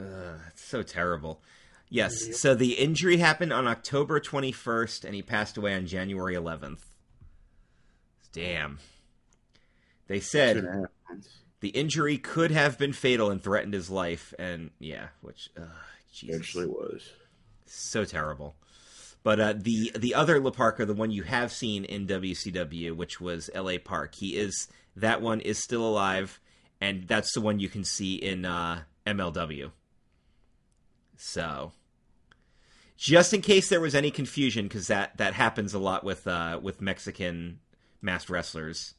Uh, 0.00 0.38
it's 0.48 0.64
so 0.64 0.82
terrible. 0.82 1.40
Yes, 1.88 2.26
Yep. 2.26 2.34
so 2.36 2.54
the 2.54 2.72
injury 2.72 3.18
happened 3.18 3.52
on 3.52 3.66
October 3.66 4.18
21st 4.18 5.04
and 5.04 5.14
he 5.14 5.22
passed 5.22 5.56
away 5.56 5.74
on 5.74 5.86
January 5.86 6.34
11th. 6.34 6.80
Damn. 8.32 8.78
They 10.06 10.20
said 10.20 10.56
and 10.58 10.68
a 10.68 10.72
half 10.72 10.90
months. 11.08 11.28
the 11.60 11.70
injury 11.70 12.18
could 12.18 12.50
have 12.50 12.78
been 12.78 12.92
fatal 12.92 13.30
and 13.30 13.42
threatened 13.42 13.74
his 13.74 13.90
life 13.90 14.34
and 14.38 14.70
yeah, 14.78 15.08
which 15.20 15.50
uh, 15.56 15.62
Jesus. 16.12 16.36
Actually, 16.36 16.66
was. 16.66 17.08
so 17.66 18.04
terrible. 18.04 18.56
But 19.22 19.40
uh, 19.40 19.54
the 19.56 19.90
the 19.96 20.14
other 20.14 20.38
La 20.38 20.50
Parka, 20.50 20.84
the 20.84 20.92
one 20.92 21.10
you 21.10 21.22
have 21.22 21.50
seen 21.50 21.84
in 21.84 22.06
WCW, 22.06 22.94
which 22.94 23.20
was 23.20 23.48
L.A. 23.54 23.78
Park, 23.78 24.14
he 24.16 24.36
is 24.36 24.68
that 24.96 25.22
one 25.22 25.40
is 25.40 25.58
still 25.58 25.84
alive, 25.86 26.40
and 26.80 27.08
that's 27.08 27.32
the 27.32 27.40
one 27.40 27.58
you 27.58 27.70
can 27.70 27.84
see 27.84 28.16
in 28.16 28.44
uh, 28.44 28.82
MLW. 29.06 29.70
So, 31.16 31.72
just 32.98 33.32
in 33.32 33.40
case 33.40 33.70
there 33.70 33.80
was 33.80 33.94
any 33.94 34.10
confusion, 34.10 34.66
because 34.66 34.88
that 34.88 35.16
that 35.16 35.32
happens 35.32 35.72
a 35.72 35.78
lot 35.78 36.04
with 36.04 36.26
uh, 36.26 36.60
with 36.62 36.82
Mexican 36.82 37.60
masked 38.02 38.28
wrestlers. 38.28 38.94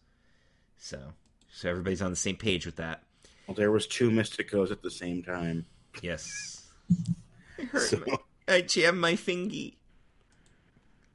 So, 0.78 1.14
so 1.52 1.70
everybody's 1.70 2.02
on 2.02 2.10
the 2.12 2.16
same 2.18 2.36
page 2.36 2.66
with 2.66 2.76
that. 2.78 3.04
Well, 3.48 3.56
there 3.56 3.72
was 3.72 3.88
two 3.88 4.10
Mysticos 4.10 4.72
at 4.72 4.82
the 4.82 4.92
same 4.92 5.24
time. 5.24 5.66
Yes. 6.02 6.28
It 7.58 7.68
hurt 7.70 7.82
So- 7.90 7.98
me. 8.00 8.14
I 8.48 8.62
jammed 8.62 9.00
my 9.00 9.16
fingy. 9.16 9.78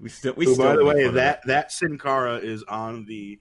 We 0.00 0.08
still, 0.08 0.32
we 0.34 0.46
Who, 0.46 0.54
still 0.54 0.66
by 0.66 0.76
the 0.76 0.84
way, 0.84 0.94
fun 1.02 1.04
of 1.10 1.14
that 1.14 1.42
that 1.46 1.70
Sin 1.70 1.96
Cara 1.98 2.38
is 2.38 2.64
on 2.64 3.04
the 3.04 3.38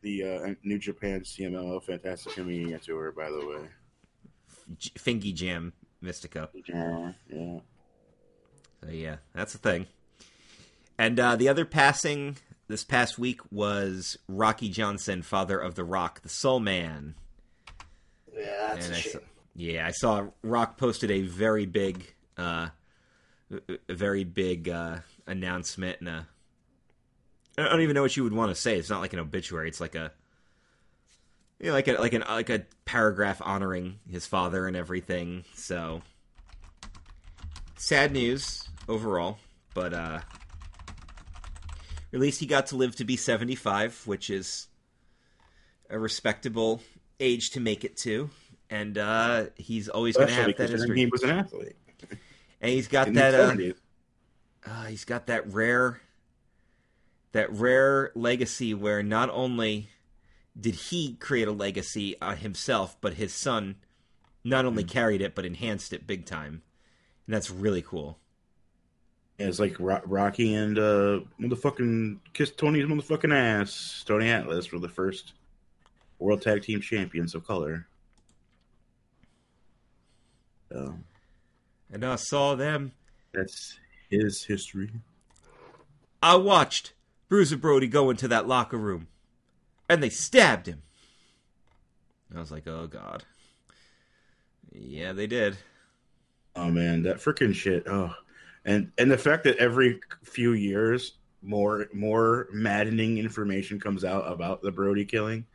the 0.00 0.22
uh, 0.24 0.54
New 0.62 0.78
Japan 0.78 1.20
CMLL 1.20 1.84
Fantastica 1.84 2.46
Mania 2.46 2.78
Tour. 2.78 3.12
By 3.12 3.28
the 3.28 3.44
way, 3.46 3.68
J- 4.78 4.92
Fingy 4.96 5.32
Jam 5.34 5.72
Mystico. 6.02 6.48
yeah, 6.66 7.12
yeah. 7.28 7.58
So 8.82 8.90
yeah, 8.90 9.16
that's 9.34 9.52
the 9.52 9.58
thing. 9.58 9.86
And 10.96 11.20
uh, 11.20 11.36
the 11.36 11.48
other 11.50 11.64
passing 11.66 12.36
this 12.68 12.84
past 12.84 13.18
week 13.18 13.40
was 13.50 14.18
Rocky 14.28 14.68
Johnson, 14.68 15.22
father 15.22 15.58
of 15.58 15.74
the 15.74 15.84
Rock, 15.84 16.22
the 16.22 16.28
Soul 16.28 16.60
Man. 16.60 17.14
Yeah, 18.36 18.68
that's 18.74 18.86
And 18.86 18.94
a 18.94 18.98
I 18.98 19.00
shame. 19.00 19.12
saw, 19.12 19.18
yeah, 19.54 19.86
I 19.86 19.90
saw 19.92 20.26
Rock 20.42 20.76
posted 20.76 21.10
a 21.10 21.22
very 21.22 21.66
big, 21.66 22.14
uh, 22.36 22.68
a 23.88 23.94
very 23.94 24.24
big 24.24 24.68
uh, 24.68 24.98
announcement 25.26 26.00
and 26.00 26.08
a. 26.08 26.28
I 27.58 27.64
don't 27.68 27.80
even 27.80 27.94
know 27.94 28.02
what 28.02 28.14
you 28.16 28.24
would 28.24 28.34
want 28.34 28.50
to 28.50 28.54
say. 28.54 28.76
It's 28.78 28.90
not 28.90 29.00
like 29.00 29.14
an 29.14 29.18
obituary. 29.18 29.68
It's 29.68 29.80
like 29.80 29.94
a, 29.94 30.12
you 31.58 31.68
know, 31.68 31.72
like 31.72 31.88
a 31.88 31.92
like 31.94 32.12
an 32.12 32.22
like 32.28 32.50
a 32.50 32.66
paragraph 32.84 33.40
honoring 33.42 33.98
his 34.10 34.26
father 34.26 34.66
and 34.66 34.76
everything. 34.76 35.44
So 35.54 36.02
sad 37.76 38.12
news 38.12 38.68
overall, 38.88 39.38
but 39.72 39.94
uh, 39.94 40.20
at 42.12 42.20
least 42.20 42.40
he 42.40 42.46
got 42.46 42.66
to 42.68 42.76
live 42.76 42.96
to 42.96 43.04
be 43.04 43.16
seventy 43.16 43.54
five, 43.54 44.00
which 44.06 44.30
is 44.30 44.68
a 45.90 45.98
respectable 45.98 46.80
age 47.20 47.50
to 47.50 47.60
make 47.60 47.84
it 47.84 47.96
to, 47.98 48.30
and 48.70 48.98
uh, 48.98 49.46
he's 49.56 49.88
always 49.88 50.16
going 50.16 50.28
to 50.28 50.34
have 50.34 50.56
that 50.56 50.70
history. 50.70 50.98
he 50.98 51.06
was 51.06 51.22
an 51.22 51.30
athlete 51.30 51.76
And 52.60 52.72
he's 52.72 52.88
got 52.88 53.08
in 53.08 53.14
that. 53.14 53.34
Uh, 53.34 53.54
uh, 54.68 54.84
he's 54.86 55.04
got 55.04 55.26
that 55.28 55.52
rare, 55.52 56.00
that 57.32 57.52
rare 57.52 58.10
legacy 58.14 58.74
where 58.74 59.02
not 59.02 59.30
only 59.30 59.88
did 60.58 60.74
he 60.74 61.14
create 61.14 61.46
a 61.46 61.52
legacy 61.52 62.20
uh, 62.20 62.34
himself, 62.34 62.96
but 63.00 63.14
his 63.14 63.32
son 63.32 63.76
not 64.42 64.64
only 64.64 64.82
Mm. 64.84 64.88
carried 64.88 65.20
it 65.20 65.34
but 65.34 65.44
enhanced 65.44 65.92
it 65.92 66.06
big 66.06 66.24
time, 66.26 66.62
and 67.26 67.34
that's 67.34 67.50
really 67.50 67.82
cool. 67.82 68.18
It's 69.38 69.58
like 69.58 69.78
Ro- 69.78 70.00
Rocky 70.06 70.54
and 70.54 70.78
uh, 70.78 71.20
motherfucking 71.40 72.18
Kiss 72.32 72.50
Tony's 72.52 72.86
motherfucking 72.86 73.34
ass. 73.34 74.02
Tony 74.06 74.30
Atlas 74.30 74.72
were 74.72 74.78
the 74.78 74.88
first 74.88 75.34
World 76.18 76.40
Tag 76.42 76.62
Team 76.62 76.80
Champions 76.80 77.34
of 77.34 77.46
color. 77.46 77.86
So 80.72 80.94
And 81.92 82.04
I 82.04 82.16
saw 82.16 82.54
them. 82.54 82.92
that's 83.32 83.78
his 84.10 84.44
history. 84.44 84.90
I 86.22 86.36
watched 86.36 86.92
Bruiser 87.28 87.56
Brody 87.58 87.88
go 87.88 88.08
into 88.10 88.28
that 88.28 88.48
locker 88.48 88.78
room, 88.78 89.08
and 89.88 90.02
they 90.02 90.08
stabbed 90.08 90.66
him. 90.66 90.82
I 92.34 92.40
was 92.40 92.50
like, 92.50 92.66
oh 92.66 92.86
god. 92.86 93.24
Yeah, 94.72 95.12
they 95.12 95.26
did. 95.26 95.56
Oh 96.56 96.70
man, 96.70 97.02
that 97.02 97.18
freaking 97.18 97.54
shit. 97.54 97.86
Oh, 97.86 98.14
and 98.66 98.90
and 98.98 99.10
the 99.10 99.16
fact 99.16 99.44
that 99.44 99.56
every 99.56 100.00
few 100.24 100.52
years 100.52 101.12
more 101.40 101.86
more 101.94 102.48
maddening 102.52 103.16
information 103.16 103.78
comes 103.80 104.04
out 104.04 104.30
about 104.30 104.60
the 104.60 104.72
Brody 104.72 105.04
killing. 105.04 105.46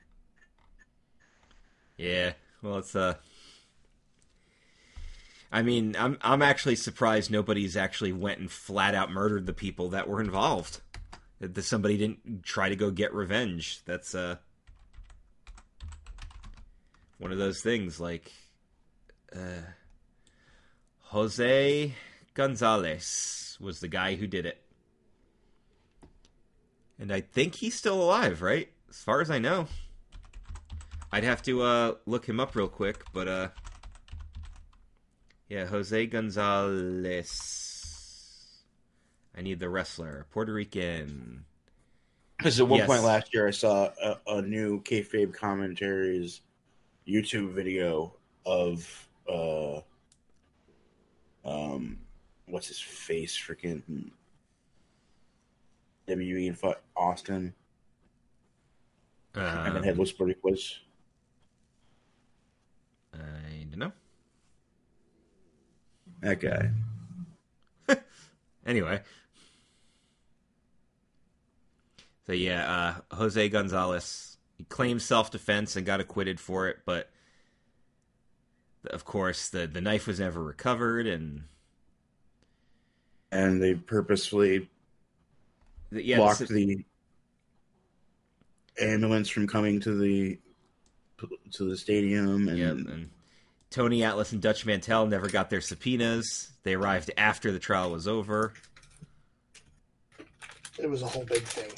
Yeah. 1.97 2.34
Well, 2.64 2.78
it's 2.78 2.95
uh 2.95 3.16
I 5.51 5.62
mean, 5.62 5.97
I'm 5.99 6.18
I'm 6.22 6.41
actually 6.41 6.78
surprised 6.78 7.30
nobody's 7.30 7.76
actually 7.76 8.14
went 8.14 8.39
and 8.39 8.49
flat 8.49 8.95
out 8.95 9.12
murdered 9.12 9.45
the 9.45 9.53
people 9.53 9.89
that 9.89 10.07
were 10.07 10.22
involved. 10.22 10.80
That 11.41 11.62
somebody 11.64 11.97
didn't 11.97 12.43
try 12.43 12.70
to 12.70 12.76
go 12.78 12.91
get 12.91 13.14
revenge. 13.14 13.82
That's 13.86 14.16
uh 14.16 14.38
one 17.18 17.34
of 17.34 17.38
those 17.38 17.62
things 17.62 17.99
like 17.99 18.32
uh 19.36 19.68
Jose 21.01 21.93
Gonzalez 22.34 23.58
was 23.60 23.80
the 23.80 23.88
guy 23.88 24.16
who 24.16 24.28
did 24.28 24.46
it. 24.46 24.62
And 27.00 27.12
I 27.12 27.22
think 27.22 27.56
he's 27.56 27.76
still 27.76 28.02
alive, 28.02 28.42
right? 28.42 28.70
As 28.90 28.98
far 28.98 29.22
as 29.22 29.32
I 29.32 29.40
know. 29.40 29.68
I'd 31.12 31.24
have 31.24 31.42
to 31.44 31.62
uh, 31.64 31.96
look 32.06 32.28
him 32.28 32.40
up 32.40 32.56
real 32.56 32.70
quick, 32.70 33.04
but 33.12 33.28
uh, 33.28 33.50
yeah, 35.50 35.66
Jose 35.66 36.06
Gonzalez. 36.08 37.68
I 39.38 39.42
need 39.42 39.60
the 39.60 39.70
wrestler, 39.70 40.26
Puerto 40.32 40.54
Rican. 40.54 41.46
Because 42.38 42.60
at 42.60 42.68
one 42.68 42.80
Yes. 42.80 42.88
point 42.88 43.04
last 43.04 43.34
year, 43.34 43.48
I 43.48 43.52
saw 43.52 43.92
a, 44.02 44.18
a 44.28 44.42
new 44.42 44.82
kayfabe 44.82 45.34
commentaries 45.34 46.42
YouTube 47.08 47.52
video 47.52 48.16
of 48.46 49.08
uh, 49.28 49.82
um, 51.46 52.00
what's 52.52 52.68
his 52.68 52.80
face, 52.80 53.38
freaking 53.38 53.82
WE 56.08 56.47
and 56.47 56.58
fought 56.58 56.82
Austin, 56.95 57.54
and 59.34 59.66
then 59.68 59.78
Um, 59.78 59.84
Headless 59.84 60.14
Ridiculous. 60.20 60.80
I 63.14 63.66
don't 63.70 63.80
know. 63.80 63.91
That 66.22 66.39
guy. 66.39 66.72
Anyway, 68.64 69.02
so 72.28 72.34
yeah, 72.34 73.02
uh, 73.10 73.16
Jose 73.16 73.49
Gonzalez 73.49 74.38
he 74.56 74.66
claimed 74.66 75.02
self-defense 75.02 75.76
and 75.76 75.84
got 75.84 75.99
acquitted 75.99 76.39
for 76.39 76.68
it, 76.70 76.78
but 76.86 77.10
of 78.91 79.04
course 79.04 79.49
the 79.49 79.66
the 79.66 79.82
knife 79.82 80.06
was 80.06 80.20
never 80.20 80.43
recovered, 80.43 81.08
and 81.08 81.45
And 83.32 83.62
they 83.62 83.76
purposefully 83.76 84.70
the, 85.92 86.04
yeah, 86.04 86.18
blocked 86.18 86.40
this- 86.40 86.50
the 86.50 86.84
ambulance 88.80 89.30
from 89.30 89.48
coming 89.48 89.80
to 89.82 89.98
the 89.98 90.40
to 91.52 91.70
the 91.70 91.78
stadium 91.78 92.48
and 92.48 92.58
Yep, 92.58 92.72
and 92.72 93.10
Tony 93.70 94.04
Atlas 94.04 94.32
and 94.32 94.42
Dutch 94.42 94.66
Mantell 94.66 95.06
never 95.08 95.30
got 95.30 95.50
their 95.50 95.62
subpoenas. 95.62 96.52
They 96.64 96.74
arrived 96.74 97.12
after 97.18 97.52
the 97.52 97.60
trial 97.60 97.92
was 97.92 98.08
over. 98.08 98.54
It 100.80 100.90
was 100.90 101.02
a 101.04 101.08
whole 101.08 101.24
big 101.26 101.44
thing. 101.44 101.70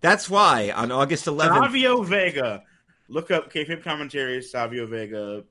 That's 0.00 0.28
why 0.28 0.72
on 0.74 0.90
August 0.90 1.26
11th, 1.26 1.62
Savio 1.62 2.02
Vega. 2.02 2.64
Look 3.08 3.30
up 3.30 3.52
kayfabe 3.52 3.82
commentary. 3.84 4.42
Savio 4.42 4.86
Vega. 4.86 5.44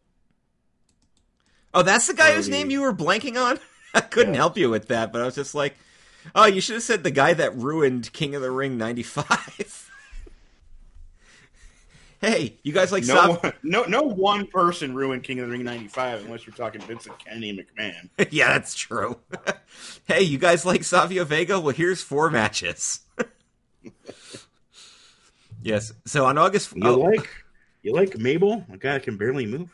oh, 1.74 1.82
that's 1.84 2.08
the 2.08 2.14
guy 2.14 2.34
whose 2.34 2.50
name 2.50 2.70
you 2.70 2.82
were 2.82 2.94
blanking 2.94 3.38
on. 3.42 3.60
I 3.94 4.02
couldn't 4.02 4.34
Yeah. 4.34 4.40
help 4.40 4.58
you 4.58 4.70
with 4.70 4.88
that, 4.90 5.12
but 5.12 5.22
I 5.22 5.26
was 5.26 5.36
just 5.36 5.56
like, 5.56 5.76
oh, 6.36 6.46
you 6.46 6.62
should 6.62 6.76
have 6.76 6.84
said 6.84 7.04
the 7.04 7.12
guy 7.12 7.34
that 7.34 7.56
ruined 7.56 8.12
King 8.14 8.36
of 8.36 8.42
the 8.42 8.52
Ring 8.52 8.78
'95. 8.78 9.86
Hey, 12.22 12.56
you 12.64 12.74
guys 12.74 12.92
like 12.92 13.06
No, 13.06 13.16
Sav- 13.16 13.44
one, 13.44 13.54
no, 13.64 13.84
no 13.86 14.02
one 14.02 14.46
person 14.46 14.94
ruined 14.94 15.24
King 15.24 15.40
of 15.40 15.46
the 15.46 15.54
Ring 15.54 15.64
'95 15.64 16.26
unless 16.26 16.46
you're 16.46 16.54
talking 16.54 16.82
Vincent 16.82 17.18
Kennedy 17.18 17.58
McMahon. 17.58 18.10
yeah, 18.32 18.50
that's 18.50 18.76
true. 18.76 19.18
hey, 20.06 20.22
you 20.24 20.38
guys 20.38 20.66
like 20.66 20.84
Savio 20.84 21.24
Vega? 21.24 21.62
Well, 21.62 21.74
here's 21.74 22.02
four 22.02 22.30
matches. 22.30 23.00
yes. 25.62 25.94
So 26.06 26.26
on 26.26 26.38
August 26.38 26.76
You 26.76 26.84
oh, 26.90 27.00
like 27.00 27.30
you 27.84 27.94
like 27.94 28.18
Mabel, 28.18 28.66
a 28.70 28.76
guy 28.76 28.94
that 28.94 29.04
can 29.04 29.16
barely 29.16 29.46
move. 29.46 29.74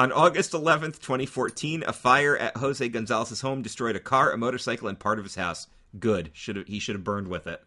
On 0.00 0.12
August 0.12 0.52
11th, 0.52 0.98
2014, 1.00 1.84
a 1.86 1.92
fire 1.92 2.34
at 2.34 2.56
Jose 2.56 2.88
Gonzalez's 2.88 3.42
home 3.42 3.60
destroyed 3.60 3.96
a 3.96 4.00
car, 4.00 4.32
a 4.32 4.38
motorcycle, 4.38 4.88
and 4.88 4.98
part 4.98 5.18
of 5.18 5.26
his 5.26 5.34
house. 5.34 5.66
Good. 5.98 6.30
Should 6.32 6.66
he 6.66 6.78
should 6.78 6.94
have 6.94 7.04
burned 7.04 7.28
with 7.28 7.46
it. 7.46 7.62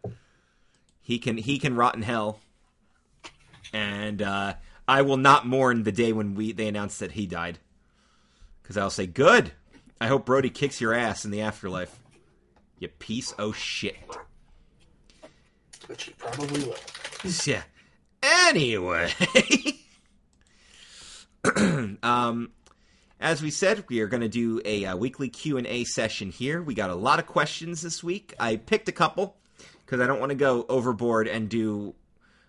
He 0.99 1.19
can 1.19 1.37
he 1.37 1.59
can 1.59 1.75
rot 1.75 1.93
in 1.93 2.01
hell. 2.01 2.39
And 3.71 4.19
uh, 4.19 4.55
I 4.87 5.03
will 5.03 5.17
not 5.17 5.45
mourn 5.45 5.83
the 5.83 5.91
day 5.91 6.11
when 6.11 6.33
we 6.33 6.53
they 6.53 6.67
announced 6.67 7.01
that 7.01 7.11
he 7.11 7.27
died. 7.27 7.59
Because 8.63 8.77
I'll 8.77 8.89
say, 8.89 9.05
good. 9.05 9.51
I 10.01 10.07
hope 10.07 10.25
Brody 10.25 10.49
kicks 10.49 10.81
your 10.81 10.95
ass 10.95 11.25
in 11.25 11.31
the 11.31 11.41
afterlife. 11.41 11.99
You 12.79 12.87
piece 12.87 13.31
of 13.33 13.55
shit. 13.55 13.97
Which 15.85 16.05
he 16.05 16.13
probably 16.13 16.63
will. 16.63 16.75
Yeah. 17.45 17.61
Anyway, 18.23 19.11
um, 22.03 22.51
as 23.19 23.41
we 23.41 23.51
said, 23.51 23.85
we 23.89 23.99
are 24.01 24.07
going 24.07 24.21
to 24.21 24.29
do 24.29 24.61
a, 24.65 24.85
uh 24.85 24.95
weekly 24.95 25.29
Q 25.29 25.57
and 25.57 25.67
A 25.67 25.83
session 25.83 26.31
here. 26.31 26.61
We 26.61 26.73
got 26.73 26.89
a 26.89 26.95
lot 26.95 27.19
of 27.19 27.25
questions 27.25 27.81
this 27.81 28.03
week. 28.03 28.33
I 28.39 28.55
picked 28.55 28.87
a 28.87 28.93
couple 28.93 29.35
because 29.85 29.99
I 29.99 30.07
don't 30.07 30.19
want 30.19 30.31
to 30.31 30.35
go 30.35 30.65
overboard 30.69 31.27
and 31.27 31.49
do. 31.49 31.95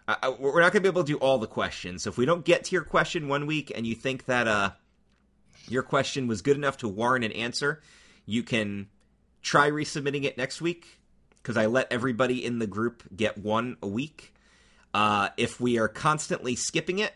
Uh, 0.07 0.17
uh, 0.23 0.33
we're 0.39 0.61
not 0.61 0.73
going 0.73 0.83
to 0.83 0.89
be 0.89 0.89
able 0.89 1.03
to 1.03 1.13
do 1.13 1.19
all 1.19 1.39
the 1.39 1.47
questions. 1.47 2.03
So 2.03 2.11
if 2.11 2.19
we 2.19 2.27
don't 2.27 2.45
get 2.45 2.65
to 2.65 2.73
your 2.73 2.85
question 2.85 3.29
one 3.29 3.47
week 3.47 3.73
and 3.75 3.87
you 3.87 3.95
think 3.95 4.27
that 4.27 4.47
uh, 4.47 4.71
your 5.69 5.83
question 5.83 6.27
was 6.27 6.43
good 6.43 6.57
enough 6.57 6.77
to 6.79 6.89
warrant 6.89 7.25
an 7.25 7.33
answer, 7.33 7.81
you 8.27 8.43
can 8.43 8.89
try 9.43 9.71
resubmitting 9.71 10.25
it 10.25 10.39
next 10.39 10.61
week 10.61 11.01
because 11.43 11.57
I 11.57 11.67
let 11.67 11.91
everybody 11.91 12.45
in 12.45 12.59
the 12.59 12.67
group 12.67 13.03
get 13.15 13.39
one 13.39 13.77
a 13.83 13.89
week. 13.89 14.35
Uh, 14.93 15.31
if 15.37 15.61
we 15.61 15.79
are 15.79 15.89
constantly 15.89 16.55
skipping 16.55 16.99
it, 17.01 17.13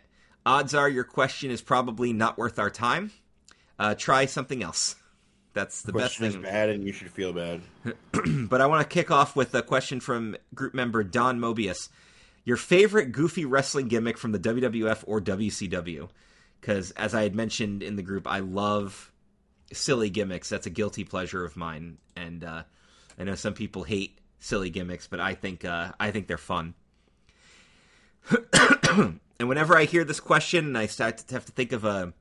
odds 0.48 0.74
are 0.74 0.88
your 0.88 1.04
question 1.04 1.50
is 1.50 1.60
probably 1.60 2.12
not 2.12 2.38
worth 2.38 2.58
our 2.58 2.70
time. 2.70 3.12
Uh, 3.78 3.94
try 3.94 4.24
something 4.24 4.62
else. 4.62 4.96
That's 5.52 5.82
the 5.82 5.92
Question 5.92 6.04
best 6.04 6.18
thing. 6.18 6.42
Question 6.42 6.44
is 6.44 6.50
bad, 6.50 6.68
and 6.70 6.84
you 6.84 6.92
should 6.92 7.10
feel 7.10 7.32
bad. 7.32 7.60
But 8.48 8.60
I 8.60 8.66
want 8.66 8.88
to 8.88 8.92
kick 8.92 9.10
off 9.10 9.36
with 9.36 9.54
a 9.54 9.62
question 9.62 10.00
from 10.00 10.36
group 10.54 10.74
member 10.74 11.04
Don 11.04 11.38
Mobius. 11.38 11.88
Your 12.44 12.56
favorite 12.56 13.12
goofy 13.12 13.44
wrestling 13.44 13.88
gimmick 13.88 14.16
from 14.16 14.32
the 14.32 14.38
WWF 14.38 15.04
or 15.06 15.20
WCW? 15.20 16.08
Because 16.60 16.92
as 16.92 17.14
I 17.14 17.22
had 17.22 17.34
mentioned 17.34 17.82
in 17.82 17.96
the 17.96 18.02
group, 18.02 18.26
I 18.26 18.38
love 18.38 19.12
silly 19.72 20.08
gimmicks. 20.08 20.48
That's 20.48 20.66
a 20.66 20.70
guilty 20.70 21.04
pleasure 21.04 21.44
of 21.44 21.56
mine, 21.56 21.98
and 22.16 22.42
uh, 22.42 22.62
I 23.18 23.24
know 23.24 23.34
some 23.34 23.54
people 23.54 23.82
hate 23.82 24.18
silly 24.38 24.70
gimmicks, 24.70 25.06
but 25.06 25.20
I 25.20 25.34
think 25.34 25.64
uh, 25.64 25.92
I 26.00 26.10
think 26.10 26.26
they're 26.26 26.38
fun. 26.38 26.74
and 29.38 29.48
whenever 29.48 29.76
I 29.76 29.84
hear 29.84 30.04
this 30.04 30.20
question, 30.20 30.66
and 30.66 30.78
I 30.78 30.86
start 30.86 31.18
to 31.18 31.34
have 31.34 31.46
to 31.46 31.52
think 31.52 31.72
of 31.72 31.84
a 31.84 32.12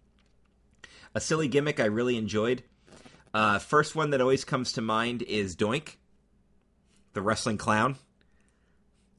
a 1.14 1.20
silly 1.20 1.48
gimmick 1.48 1.80
I 1.80 1.86
really 1.86 2.18
enjoyed. 2.18 2.64
Uh, 3.34 3.60
first 3.60 3.96
one 3.96 4.12
that 4.12 4.22
always 4.22 4.46
comes 4.46 4.74
to 4.74 4.82
mind 4.82 5.22
is 5.24 5.56
Doink, 5.56 5.96
the 7.14 7.22
wrestling 7.22 7.58
clown. 7.58 7.96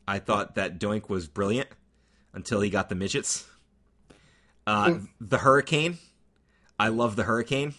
I 0.07 0.19
thought 0.19 0.55
that 0.55 0.79
Doink 0.79 1.09
was 1.09 1.29
brilliant 1.29 1.69
until 2.33 2.61
he 2.61 2.71
got 2.71 2.89
the 2.89 2.95
midgets. 2.95 3.47
Uh, 4.67 4.99
the 5.21 5.39
Hurricane. 5.39 5.99
I 6.79 6.89
love 6.89 7.17
the 7.17 7.25
Hurricane. 7.25 7.75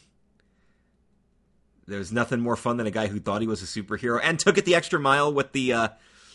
There's 1.88 2.12
nothing 2.12 2.40
more 2.40 2.56
fun 2.56 2.78
than 2.78 2.88
a 2.88 2.92
guy 2.92 3.08
who 3.08 3.20
thought 3.20 3.42
he 3.42 3.48
was 3.48 3.64
a 3.64 3.66
superhero 3.66 4.20
and 4.22 4.38
took 4.38 4.58
it 4.58 4.66
the 4.66 4.76
extra 4.76 5.00
mile 5.00 5.34
with 5.34 5.54
the 5.54 5.74
uh, 5.74 5.88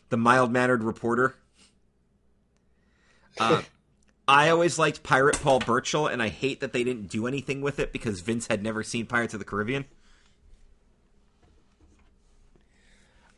the 0.08 0.16
mild 0.16 0.50
mannered 0.50 0.82
reporter. 0.82 1.36
Uh, 3.36 3.62
I 4.26 4.48
always 4.48 4.78
liked 4.78 5.02
Pirate 5.02 5.38
Paul 5.40 5.58
Burchill, 5.60 6.06
and 6.06 6.22
I 6.22 6.28
hate 6.28 6.60
that 6.60 6.72
they 6.72 6.82
didn't 6.82 7.08
do 7.08 7.26
anything 7.26 7.60
with 7.60 7.78
it 7.78 7.92
because 7.92 8.20
Vince 8.20 8.46
had 8.46 8.62
never 8.62 8.82
seen 8.82 9.06
Pirates 9.06 9.34
of 9.34 9.40
the 9.40 9.44
Caribbean. 9.44 9.84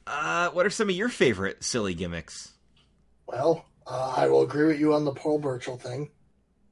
Uh, 0.07 0.51
what 0.51 0.65
are 0.65 0.71
some 0.71 0.89
of 0.89 0.95
your 0.95 1.09
favorite 1.09 1.65
silly 1.65 1.93
gimmicks? 1.93 2.53
Well, 3.27 3.65
uh, 3.87 4.15
I 4.17 4.29
will 4.29 4.43
agree 4.43 4.69
with 4.69 4.79
you 4.79 4.95
on 4.95 5.05
the 5.05 5.13
Paul 5.13 5.41
Burchill 5.41 5.77
thing, 5.77 6.11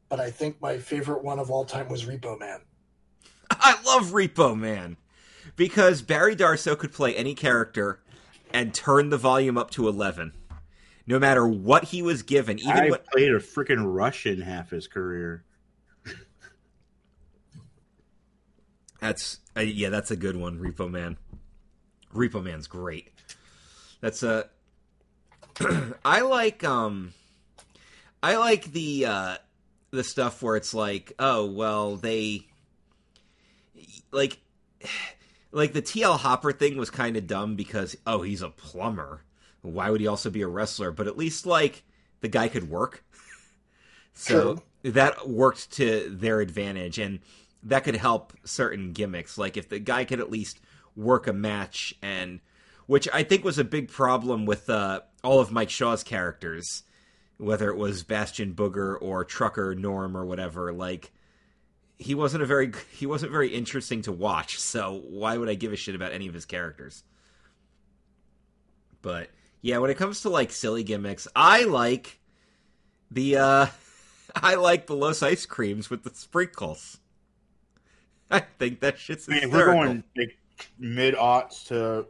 but 0.09 0.21
I 0.21 0.31
think 0.31 0.61
my 0.61 0.79
favorite 0.79 1.25
one 1.25 1.41
of 1.41 1.51
all 1.51 1.65
time 1.65 1.89
was 1.89 2.05
Repo 2.05 2.39
Man. 2.39 2.61
I 3.51 3.81
love 3.85 4.13
Repo 4.13 4.57
Man 4.57 4.97
because 5.57 6.03
Barry 6.03 6.37
Darsow 6.37 6.79
could 6.79 6.93
play 6.93 7.17
any 7.17 7.35
character 7.35 8.01
and 8.53 8.73
turn 8.73 9.11
the 9.11 9.19
volume 9.19 9.59
up 9.59 9.73
to 9.73 9.89
11 9.89 10.33
no 11.07 11.19
matter 11.19 11.47
what 11.47 11.85
he 11.85 12.03
was 12.03 12.23
given 12.23 12.59
even 12.59 12.73
I 12.73 12.91
when 12.91 13.01
played 13.13 13.31
a 13.31 13.39
freaking 13.39 13.83
Russian 13.95 14.41
half 14.41 14.71
his 14.71 14.87
career. 14.87 15.45
That's 19.01 19.41
uh, 19.55 19.61
yeah, 19.61 19.91
that's 19.91 20.11
a 20.11 20.17
good 20.17 20.35
one, 20.35 20.59
Repo 20.59 20.91
Man. 20.91 21.19
Repo 22.15 22.43
Man's 22.43 22.67
great. 22.67 23.13
That's 24.01 24.23
a. 24.23 24.49
I 26.05 26.21
like 26.23 26.65
um, 26.65 27.13
I 28.23 28.37
like 28.37 28.73
the 28.73 29.05
uh, 29.05 29.37
the 29.91 30.05
stuff 30.05 30.43
where 30.43 30.57
it's 30.57 30.73
like, 30.73 31.13
oh 31.19 31.45
well, 31.45 31.97
they 31.97 32.47
like 34.11 34.39
like 35.53 35.75
the 35.75 35.83
TL 35.83 36.19
Hopper 36.19 36.53
thing 36.53 36.79
was 36.79 36.89
kind 36.89 37.19
of 37.19 37.27
dumb 37.27 37.57
because 37.57 37.97
oh 38.07 38.23
he's 38.23 38.41
a 38.41 38.49
plumber. 38.49 39.21
Why 39.65 39.91
would 39.91 40.01
he 40.01 40.07
also 40.07 40.31
be 40.31 40.43
a 40.43 40.49
wrestler? 40.49 40.91
But 40.91 41.07
at 41.07 41.17
least 41.17 41.47
like 41.47 41.83
the 42.21 42.29
guy 42.29 42.49
could 42.49 42.69
work. 42.69 43.05
So 44.17 44.63
that 44.85 45.29
worked 45.29 45.73
to 45.73 46.09
their 46.09 46.41
advantage 46.41 47.01
and 47.01 47.19
that 47.65 47.85
could 47.85 47.97
help 47.97 48.33
certain 48.45 48.93
gimmicks 48.93 49.39
like 49.39 49.57
if 49.57 49.69
the 49.69 49.79
guy 49.79 50.05
could 50.05 50.21
at 50.21 50.31
least 50.31 50.61
work 50.95 51.27
a 51.27 51.33
match 51.33 51.95
and 52.03 52.41
which 52.87 53.09
i 53.13 53.23
think 53.23 53.43
was 53.45 53.59
a 53.59 53.65
big 53.65 53.89
problem 53.89 54.47
with 54.47 54.69
uh, 54.69 55.01
all 55.23 55.41
of 55.41 55.51
mike 55.51 55.71
shaw's 55.71 56.03
characters 56.03 56.83
whether 57.39 57.71
it 57.71 57.77
was 57.77 58.05
bastion 58.05 58.55
booger 58.55 58.97
or 59.01 59.25
trucker 59.25 59.75
norm 59.75 60.17
or 60.17 60.25
whatever 60.25 60.73
like 60.73 61.11
he 61.97 62.15
wasn't 62.15 62.43
a 62.43 62.47
very 62.47 62.71
he 62.93 63.07
wasn't 63.07 63.33
very 63.33 63.49
interesting 63.49 64.03
to 64.03 64.13
watch 64.13 64.61
so 64.61 65.03
why 65.09 65.37
would 65.37 65.49
i 65.49 65.55
give 65.55 65.73
a 65.73 65.77
shit 65.77 65.95
about 65.95 66.13
any 66.13 66.29
of 66.29 66.35
his 66.35 66.45
characters 66.45 67.03
but 69.01 69.31
yeah 69.65 69.79
when 69.79 69.91
it 69.91 69.97
comes 69.97 70.21
to 70.21 70.29
like 70.29 70.53
silly 70.53 70.85
gimmicks 70.85 71.27
i 71.35 71.65
like 71.65 72.21
the 73.11 73.37
uh 73.37 73.67
I 74.37 74.55
like 74.57 74.87
the 74.87 74.97
Los 74.97 75.23
Ice 75.23 75.47
Creams 75.47 75.91
with 75.91 76.03
the 76.03 76.11
sprinkles. 76.13 76.99
I 78.31 78.41
think 78.41 78.81
that 78.81 78.99
shit's 78.99 79.29
I 79.29 79.41
mean, 79.41 79.51
we're 79.51 79.67
going 79.67 80.03
like 80.17 80.37
mid 80.79 81.15
aughts 81.15 81.67
to 81.69 82.07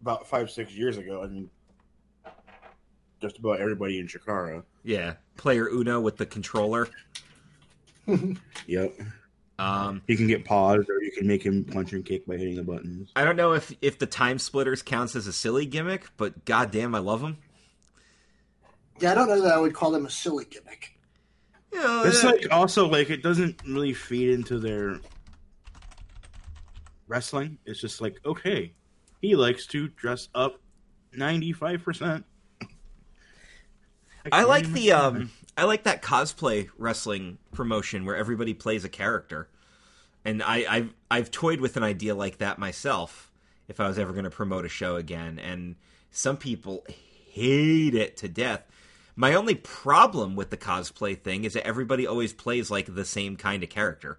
about 0.00 0.26
five 0.26 0.50
six 0.50 0.72
years 0.72 0.96
ago. 0.96 1.22
I 1.22 1.28
mean, 1.28 1.50
just 3.20 3.38
about 3.38 3.60
everybody 3.60 4.00
in 4.00 4.08
Chikara. 4.08 4.64
Yeah, 4.82 5.14
player 5.36 5.68
Uno 5.68 6.00
with 6.00 6.16
the 6.16 6.26
controller. 6.26 6.88
Yep, 8.66 8.98
Um, 9.58 10.02
you 10.08 10.16
can 10.16 10.26
get 10.26 10.44
paused, 10.44 10.88
or 10.90 11.00
you 11.02 11.12
can 11.12 11.26
make 11.26 11.44
him 11.44 11.64
punch 11.64 11.92
and 11.92 12.04
kick 12.04 12.26
by 12.26 12.36
hitting 12.36 12.56
the 12.56 12.64
buttons. 12.64 13.10
I 13.14 13.24
don't 13.24 13.36
know 13.36 13.52
if 13.52 13.72
if 13.80 13.98
the 13.98 14.06
time 14.06 14.38
splitters 14.38 14.82
counts 14.82 15.14
as 15.14 15.26
a 15.26 15.32
silly 15.32 15.64
gimmick, 15.64 16.08
but 16.16 16.44
goddamn, 16.44 16.94
I 16.94 16.98
love 16.98 17.20
them. 17.20 17.38
Yeah, 19.00 19.12
I 19.12 19.14
don't 19.14 19.28
know 19.28 19.40
that 19.42 19.54
I 19.54 19.58
would 19.58 19.74
call 19.74 19.90
them 19.90 20.06
a 20.06 20.10
silly 20.10 20.44
gimmick. 20.44 20.98
You 21.72 21.80
know, 21.80 22.02
It's 22.04 22.24
uh, 22.24 22.28
like 22.28 22.46
also 22.50 22.88
like 22.88 23.10
it 23.10 23.22
doesn't 23.22 23.62
really 23.64 23.94
feed 23.94 24.30
into 24.30 24.58
their 24.58 24.98
wrestling. 27.06 27.58
It's 27.64 27.80
just 27.80 28.00
like 28.00 28.16
okay, 28.26 28.72
he 29.20 29.36
likes 29.36 29.66
to 29.68 29.88
dress 29.88 30.28
up 30.34 30.60
ninety 31.12 31.52
five 31.52 31.82
percent. 31.84 32.24
I 34.32 34.44
like 34.44 34.66
the 34.68 34.92
um, 34.92 35.30
I 35.56 35.64
like 35.64 35.84
that 35.84 36.02
cosplay 36.02 36.68
wrestling 36.76 37.38
promotion 37.52 38.04
where 38.04 38.16
everybody 38.16 38.54
plays 38.54 38.84
a 38.84 38.88
character, 38.88 39.48
and 40.24 40.42
I 40.42 40.64
I've 40.68 40.94
I've 41.10 41.30
toyed 41.30 41.60
with 41.60 41.76
an 41.76 41.82
idea 41.82 42.14
like 42.14 42.38
that 42.38 42.58
myself. 42.58 43.30
If 43.66 43.80
I 43.80 43.88
was 43.88 43.98
ever 43.98 44.12
going 44.12 44.24
to 44.24 44.30
promote 44.30 44.66
a 44.66 44.68
show 44.68 44.96
again, 44.96 45.38
and 45.38 45.76
some 46.10 46.36
people 46.36 46.84
hate 46.88 47.94
it 47.94 48.16
to 48.18 48.28
death. 48.28 48.62
My 49.16 49.34
only 49.34 49.54
problem 49.54 50.34
with 50.34 50.50
the 50.50 50.56
cosplay 50.56 51.18
thing 51.18 51.44
is 51.44 51.54
that 51.54 51.66
everybody 51.66 52.06
always 52.06 52.32
plays 52.32 52.70
like 52.70 52.94
the 52.94 53.04
same 53.04 53.36
kind 53.36 53.62
of 53.62 53.68
character. 53.68 54.18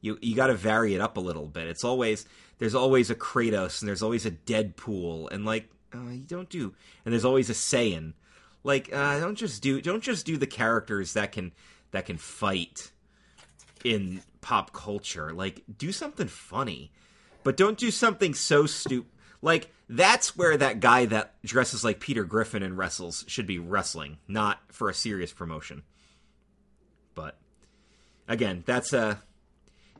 You 0.00 0.18
you 0.22 0.36
got 0.36 0.48
to 0.48 0.54
vary 0.54 0.94
it 0.94 1.00
up 1.00 1.16
a 1.16 1.20
little 1.20 1.46
bit. 1.46 1.66
It's 1.66 1.84
always 1.84 2.26
there's 2.58 2.74
always 2.74 3.10
a 3.10 3.14
Kratos 3.14 3.80
and 3.80 3.88
there's 3.88 4.02
always 4.02 4.24
a 4.24 4.30
Deadpool 4.30 5.30
and 5.32 5.44
like 5.44 5.68
uh, 5.94 6.10
you 6.10 6.24
don't 6.28 6.48
do 6.48 6.74
and 7.04 7.12
there's 7.12 7.24
always 7.24 7.50
a 7.50 7.54
Saiyan. 7.54 8.12
Like, 8.64 8.92
uh, 8.92 9.20
don't 9.20 9.36
just 9.36 9.62
do 9.62 9.80
don't 9.80 10.02
just 10.02 10.26
do 10.26 10.36
the 10.36 10.46
characters 10.46 11.12
that 11.12 11.32
can 11.32 11.52
that 11.92 12.06
can 12.06 12.16
fight 12.16 12.90
in 13.84 14.22
pop 14.40 14.72
culture. 14.72 15.32
Like, 15.32 15.62
do 15.78 15.92
something 15.92 16.26
funny, 16.26 16.90
but 17.44 17.56
don't 17.56 17.78
do 17.78 17.90
something 17.90 18.34
so 18.34 18.66
stupid. 18.66 19.10
Like, 19.42 19.70
that's 19.88 20.36
where 20.36 20.56
that 20.56 20.80
guy 20.80 21.04
that 21.04 21.34
dresses 21.44 21.84
like 21.84 22.00
Peter 22.00 22.24
Griffin 22.24 22.62
and 22.62 22.78
wrestles 22.78 23.24
should 23.28 23.46
be 23.46 23.58
wrestling, 23.58 24.16
not 24.26 24.58
for 24.72 24.88
a 24.88 24.94
serious 24.94 25.32
promotion. 25.32 25.82
But 27.14 27.36
again, 28.26 28.62
that's 28.66 28.94
a 28.94 29.20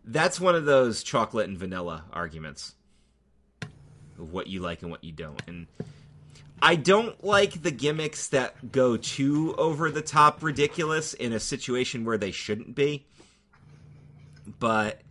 that's 0.06 0.40
one 0.40 0.54
of 0.54 0.64
those 0.64 1.02
chocolate 1.02 1.48
and 1.48 1.58
vanilla 1.58 2.04
arguments 2.12 2.74
of 4.18 4.32
what 4.32 4.46
you 4.46 4.60
like 4.60 4.82
and 4.82 4.90
what 4.90 5.04
you 5.04 5.12
don't. 5.12 5.42
And 5.46 5.66
I 6.64 6.76
don't 6.76 7.22
like 7.22 7.60
the 7.60 7.70
gimmicks 7.70 8.28
that 8.28 8.72
go 8.72 8.96
too 8.96 9.54
over 9.58 9.90
the 9.90 10.00
top 10.00 10.42
ridiculous 10.42 11.12
in 11.12 11.34
a 11.34 11.38
situation 11.38 12.06
where 12.06 12.16
they 12.16 12.30
shouldn't 12.30 12.74
be. 12.74 13.04
But 14.58 15.02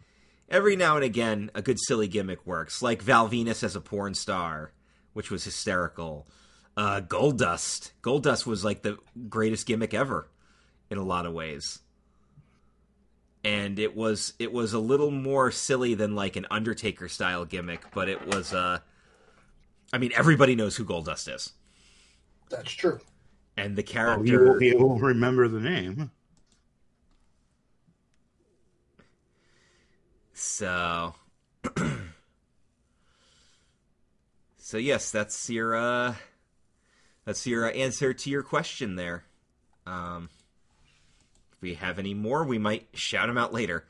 every 0.50 0.76
now 0.76 0.96
and 0.96 1.06
again, 1.06 1.52
a 1.54 1.62
good 1.62 1.78
silly 1.80 2.08
gimmick 2.08 2.44
works, 2.48 2.82
like 2.82 3.04
Val 3.04 3.30
Venis 3.30 3.62
as 3.62 3.76
a 3.76 3.82
porn 3.82 4.16
star, 4.16 4.72
which 5.14 5.30
was 5.30 5.44
hysterical. 5.44 6.28
Uh, 6.76 7.02
Goldust. 7.02 7.92
Goldust 8.02 8.48
was 8.48 8.66
like 8.66 8.82
the 8.82 8.98
greatest 9.30 9.68
gimmick 9.68 9.94
ever 9.94 10.28
in 10.90 10.98
a 10.98 11.04
lot 11.04 11.28
of 11.28 11.34
ways. 11.34 11.82
And 13.44 13.78
it 13.78 13.96
was 13.96 14.34
it 14.40 14.52
was 14.52 14.74
a 14.74 14.80
little 14.80 15.12
more 15.12 15.52
silly 15.52 15.94
than 15.94 16.16
like 16.16 16.36
an 16.36 16.48
Undertaker 16.50 17.08
style 17.08 17.46
gimmick, 17.46 17.92
but 17.94 18.10
it 18.10 18.26
was 18.26 18.56
uh 18.56 18.80
I 19.94 20.00
mean 20.00 20.12
everybody 20.16 20.56
knows 20.56 20.76
who 20.76 20.84
Goldust 20.84 21.34
is. 21.34 21.54
That's 22.50 22.72
true. 22.74 23.00
And 23.56 23.76
the 23.78 23.84
Oh, 23.84 23.86
character 23.86 24.26
you 24.26 24.46
won't 24.46 24.60
be 24.60 24.70
able 24.70 24.98
to 24.98 25.06
remember 25.06 25.48
the 25.48 25.60
name. 25.62 26.12
So, 30.34 31.14
so 34.58 34.78
yes, 34.78 35.12
that's 35.12 35.50
your 35.50 35.76
uh, 35.76 36.16
that's 37.26 37.46
your 37.46 37.68
uh, 37.68 37.72
answer 37.72 38.14
to 38.14 38.30
your 38.30 38.44
question 38.44 38.96
there. 38.96 39.24
Um, 39.86 40.30
if 41.54 41.62
we 41.62 41.76
have 41.76 42.00
any 42.00 42.14
more, 42.14 42.44
we 42.44 42.58
might 42.58 42.88
shout 42.94 43.28
them 43.28 43.38
out 43.38 43.54
later. 43.54 43.86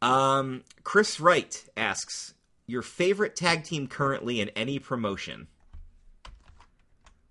Um, 0.00 0.62
Chris 0.84 1.18
Wright 1.18 1.64
asks 1.76 2.34
your 2.68 2.82
favorite 2.82 3.34
tag 3.34 3.64
team 3.64 3.88
currently 3.88 4.40
in 4.40 4.50
any 4.50 4.78
promotion. 4.78 5.48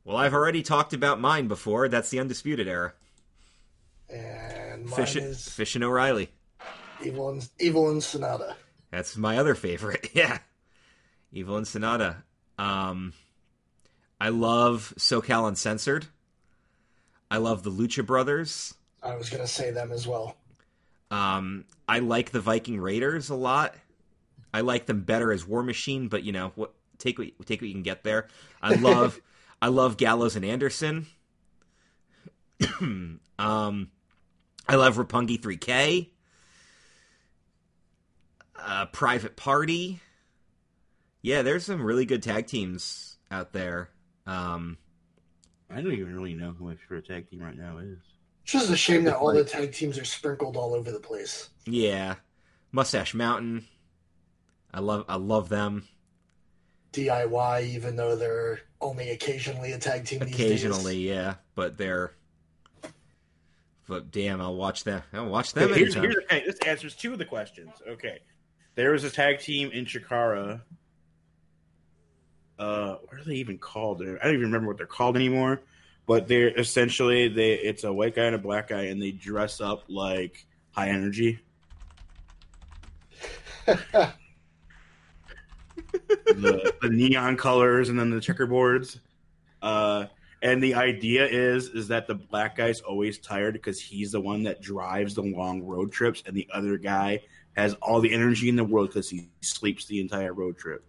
Well, 0.03 0.17
I've 0.17 0.33
already 0.33 0.63
talked 0.63 0.93
about 0.93 1.21
mine 1.21 1.47
before. 1.47 1.87
That's 1.87 2.09
the 2.09 2.19
Undisputed 2.19 2.67
Era. 2.67 2.93
And 4.09 4.85
mine 4.85 4.95
Fish, 4.95 5.15
is 5.15 5.47
Fish 5.47 5.75
and 5.75 5.83
O'Reilly. 5.83 6.29
Evil 7.03 7.29
and 7.29 7.47
Evil 7.59 7.89
and 7.91 8.01
Sanada. 8.01 8.55
That's 8.89 9.15
my 9.15 9.37
other 9.37 9.55
favorite. 9.55 10.09
Yeah. 10.13 10.39
Evil 11.31 11.57
and 11.57 11.65
Sanada. 11.65 12.23
Um 12.57 13.13
I 14.19 14.29
love 14.29 14.93
SoCal 14.97 15.47
Uncensored. 15.47 16.07
I 17.29 17.37
love 17.37 17.61
the 17.61 17.69
Lucha 17.69 18.03
Brothers. 18.03 18.73
I 19.03 19.15
was 19.15 19.29
gonna 19.29 19.45
say 19.45 19.69
them 19.69 19.91
as 19.91 20.07
well. 20.07 20.35
Um 21.11 21.65
I 21.87 21.99
like 21.99 22.31
the 22.31 22.41
Viking 22.41 22.79
Raiders 22.79 23.29
a 23.29 23.35
lot. 23.35 23.75
I 24.53 24.61
like 24.61 24.85
them 24.85 25.01
better 25.01 25.31
as 25.31 25.45
War 25.45 25.63
Machine, 25.63 26.07
but 26.07 26.23
you 26.23 26.31
know, 26.31 26.51
what 26.55 26.73
take 26.97 27.19
what 27.19 27.45
take 27.45 27.61
what 27.61 27.67
you 27.67 27.73
can 27.73 27.83
get 27.83 28.03
there. 28.03 28.27
I 28.61 28.75
love 28.75 29.19
I 29.61 29.67
love 29.67 29.97
Gallows 29.97 30.35
and 30.35 30.45
Anderson. 30.45 31.07
um 32.79 33.19
I 34.69 34.75
love 34.75 34.97
Roppongi 34.97 35.39
3K. 35.39 36.09
Uh, 38.59 38.85
Private 38.87 39.35
Party. 39.37 40.01
Yeah, 41.21 41.41
there's 41.41 41.65
some 41.65 41.81
really 41.81 42.05
good 42.05 42.21
tag 42.23 42.47
teams 42.47 43.17
out 43.31 43.53
there. 43.53 43.89
Um, 44.25 44.77
I 45.69 45.81
don't 45.81 45.93
even 45.93 46.13
really 46.13 46.33
know 46.33 46.51
who 46.51 46.65
my 46.65 46.75
favorite 46.75 47.07
tag 47.07 47.29
team 47.29 47.41
right 47.41 47.57
now 47.57 47.77
is. 47.77 47.99
It's 48.43 48.51
just 48.51 48.69
a 48.69 48.77
shame 48.77 49.03
that 49.05 49.15
all 49.17 49.33
the 49.33 49.43
tag 49.43 49.73
teams 49.73 49.97
are 49.97 50.05
sprinkled 50.05 50.57
all 50.57 50.73
over 50.73 50.91
the 50.91 50.99
place. 50.99 51.49
yeah, 51.65 52.15
Mustache 52.71 53.13
Mountain. 53.13 53.65
I 54.77 54.79
love 54.79 55.05
I 55.09 55.15
love 55.15 55.49
them. 55.49 55.87
DIY, 56.93 57.63
even 57.73 57.95
though 57.95 58.15
they're 58.15 58.59
only 58.79 59.09
occasionally 59.09 59.71
a 59.71 59.79
tag 59.79 60.05
team. 60.05 60.21
Occasionally, 60.21 60.97
these 60.97 61.07
days. 61.07 61.15
yeah, 61.15 61.33
but 61.55 61.79
they're. 61.79 62.13
But 63.87 64.11
damn, 64.11 64.39
I'll 64.39 64.55
watch 64.55 64.83
them. 64.83 65.01
I'll 65.13 65.29
watch 65.29 65.53
them 65.53 65.71
Okay, 65.71 65.79
here's, 65.79 65.95
anytime. 65.95 66.11
here's, 66.11 66.23
okay, 66.25 66.43
this 66.45 66.59
answers 66.59 66.95
two 66.95 67.11
of 67.11 67.17
the 67.17 67.25
questions. 67.25 67.71
Okay. 67.87 68.19
There 68.75 68.91
was 68.91 69.03
a 69.03 69.09
tag 69.09 69.39
team 69.39 69.71
in 69.71 69.85
Chikara. 69.85 70.61
Uh, 72.59 72.97
what 73.03 73.19
are 73.19 73.23
they 73.23 73.37
even 73.37 73.57
called? 73.57 74.03
I 74.03 74.05
don't 74.05 74.33
even 74.35 74.41
remember 74.41 74.67
what 74.67 74.77
they're 74.77 74.85
called 74.85 75.15
anymore. 75.15 75.59
But 76.05 76.27
they're 76.27 76.49
essentially 76.49 77.29
they 77.29 77.53
it's 77.53 77.83
a 77.83 77.91
white 77.91 78.13
guy 78.15 78.25
and 78.25 78.35
a 78.35 78.39
black 78.39 78.67
guy 78.67 78.83
and 78.83 79.01
they 79.01 79.09
dress 79.09 79.59
up 79.59 79.85
like 79.87 80.45
high 80.69 80.89
energy. 80.89 81.39
the, 86.07 86.73
the 86.81 86.89
neon 86.89 87.37
colors 87.37 87.89
and 87.89 87.99
then 87.99 88.09
the 88.09 88.17
checkerboards. 88.17 88.99
Uh, 89.61 90.05
and 90.41 90.61
the 90.61 90.75
idea 90.75 91.25
is 91.25 91.69
is 91.69 91.87
that 91.87 92.05
the 92.07 92.13
black 92.15 92.55
guy's 92.55 92.79
always 92.81 93.17
tired 93.17 93.53
because 93.53 93.81
he's 93.81 94.11
the 94.11 94.21
one 94.21 94.43
that 94.43 94.61
drives 94.61 95.15
the 95.15 95.21
long 95.23 95.63
road 95.63 95.91
trips, 95.91 96.21
and 96.25 96.35
the 96.35 96.47
other 96.53 96.77
guy 96.77 97.21
has 97.55 97.73
all 97.81 97.99
the 97.99 98.13
energy 98.13 98.49
in 98.49 98.55
the 98.55 98.63
world 98.63 98.89
because 98.89 99.09
he 99.09 99.29
sleeps 99.41 99.85
the 99.85 99.99
entire 99.99 100.33
road 100.33 100.57
trip. 100.57 100.85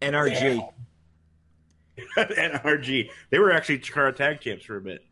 NRG. 0.00 0.66
NRG, 2.16 3.10
they 3.30 3.38
were 3.38 3.52
actually 3.52 3.78
Chikara 3.80 4.14
tag 4.14 4.40
champs 4.40 4.64
for 4.64 4.76
a 4.76 4.80
bit. 4.80 5.04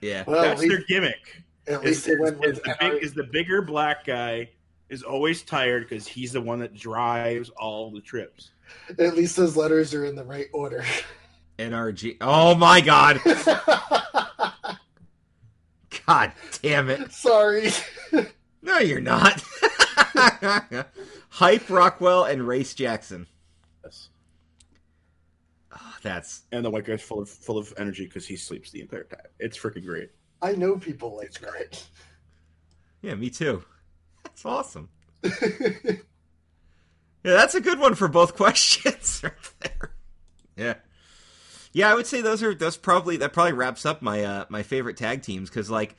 Yeah. 0.00 0.24
Well, 0.26 0.44
at 0.44 0.56
That's 0.56 0.68
their 0.68 0.82
gimmick. 0.88 1.42
at 1.68 1.84
Is, 1.84 1.84
least 1.84 2.06
they 2.06 2.16
went 2.16 2.44
is 2.44 2.56
with 2.56 2.64
the 2.64 2.76
big, 2.80 3.02
is 3.02 3.14
the 3.14 3.24
bigger 3.24 3.62
black 3.62 4.04
guy 4.04 4.50
is 4.92 5.02
always 5.02 5.42
tired 5.42 5.88
because 5.88 6.06
he's 6.06 6.32
the 6.32 6.40
one 6.40 6.58
that 6.60 6.74
drives 6.74 7.48
all 7.50 7.90
the 7.90 8.00
trips. 8.00 8.50
At 8.98 9.16
least 9.16 9.36
those 9.36 9.56
letters 9.56 9.94
are 9.94 10.04
in 10.04 10.14
the 10.14 10.24
right 10.24 10.48
order. 10.52 10.84
NRG. 11.58 12.18
Oh 12.20 12.54
my 12.54 12.82
god. 12.82 13.18
God 16.06 16.32
damn 16.60 16.90
it. 16.90 17.10
Sorry. 17.12 17.70
No, 18.62 18.78
you're 18.78 19.00
not. 19.00 19.42
Hype 21.30 21.70
Rockwell 21.70 22.24
and 22.24 22.46
Race 22.46 22.74
Jaxon. 22.74 23.26
Yes. 23.84 24.10
Oh, 25.74 25.94
that's 26.02 26.42
And 26.52 26.64
the 26.64 26.70
white 26.70 26.84
guy's 26.84 27.02
full 27.02 27.20
of 27.20 27.30
full 27.30 27.56
of 27.58 27.72
energy 27.78 28.04
because 28.04 28.26
he 28.26 28.36
sleeps 28.36 28.70
the 28.70 28.82
entire 28.82 29.04
time. 29.04 29.20
It's 29.38 29.58
freaking 29.58 29.86
great. 29.86 30.10
I 30.42 30.52
know 30.52 30.76
people 30.76 31.16
like 31.16 31.32
that. 31.40 31.82
yeah, 33.00 33.14
me 33.14 33.30
too. 33.30 33.64
That's 34.34 34.44
awesome. 34.44 34.88
Yeah, 37.24 37.34
that's 37.34 37.54
a 37.54 37.60
good 37.60 37.78
one 37.78 37.94
for 37.94 38.08
both 38.08 38.34
questions 38.36 39.20
right 39.22 39.32
there. 39.60 39.92
Yeah. 40.56 40.74
Yeah, 41.72 41.90
I 41.90 41.94
would 41.94 42.06
say 42.06 42.20
those 42.20 42.42
are 42.42 42.54
those 42.54 42.76
probably 42.76 43.16
that 43.18 43.32
probably 43.32 43.52
wraps 43.52 43.86
up 43.86 44.02
my 44.02 44.24
uh 44.24 44.44
my 44.48 44.62
favorite 44.62 44.96
tag 44.96 45.22
teams 45.22 45.48
cuz 45.48 45.70
like 45.70 45.94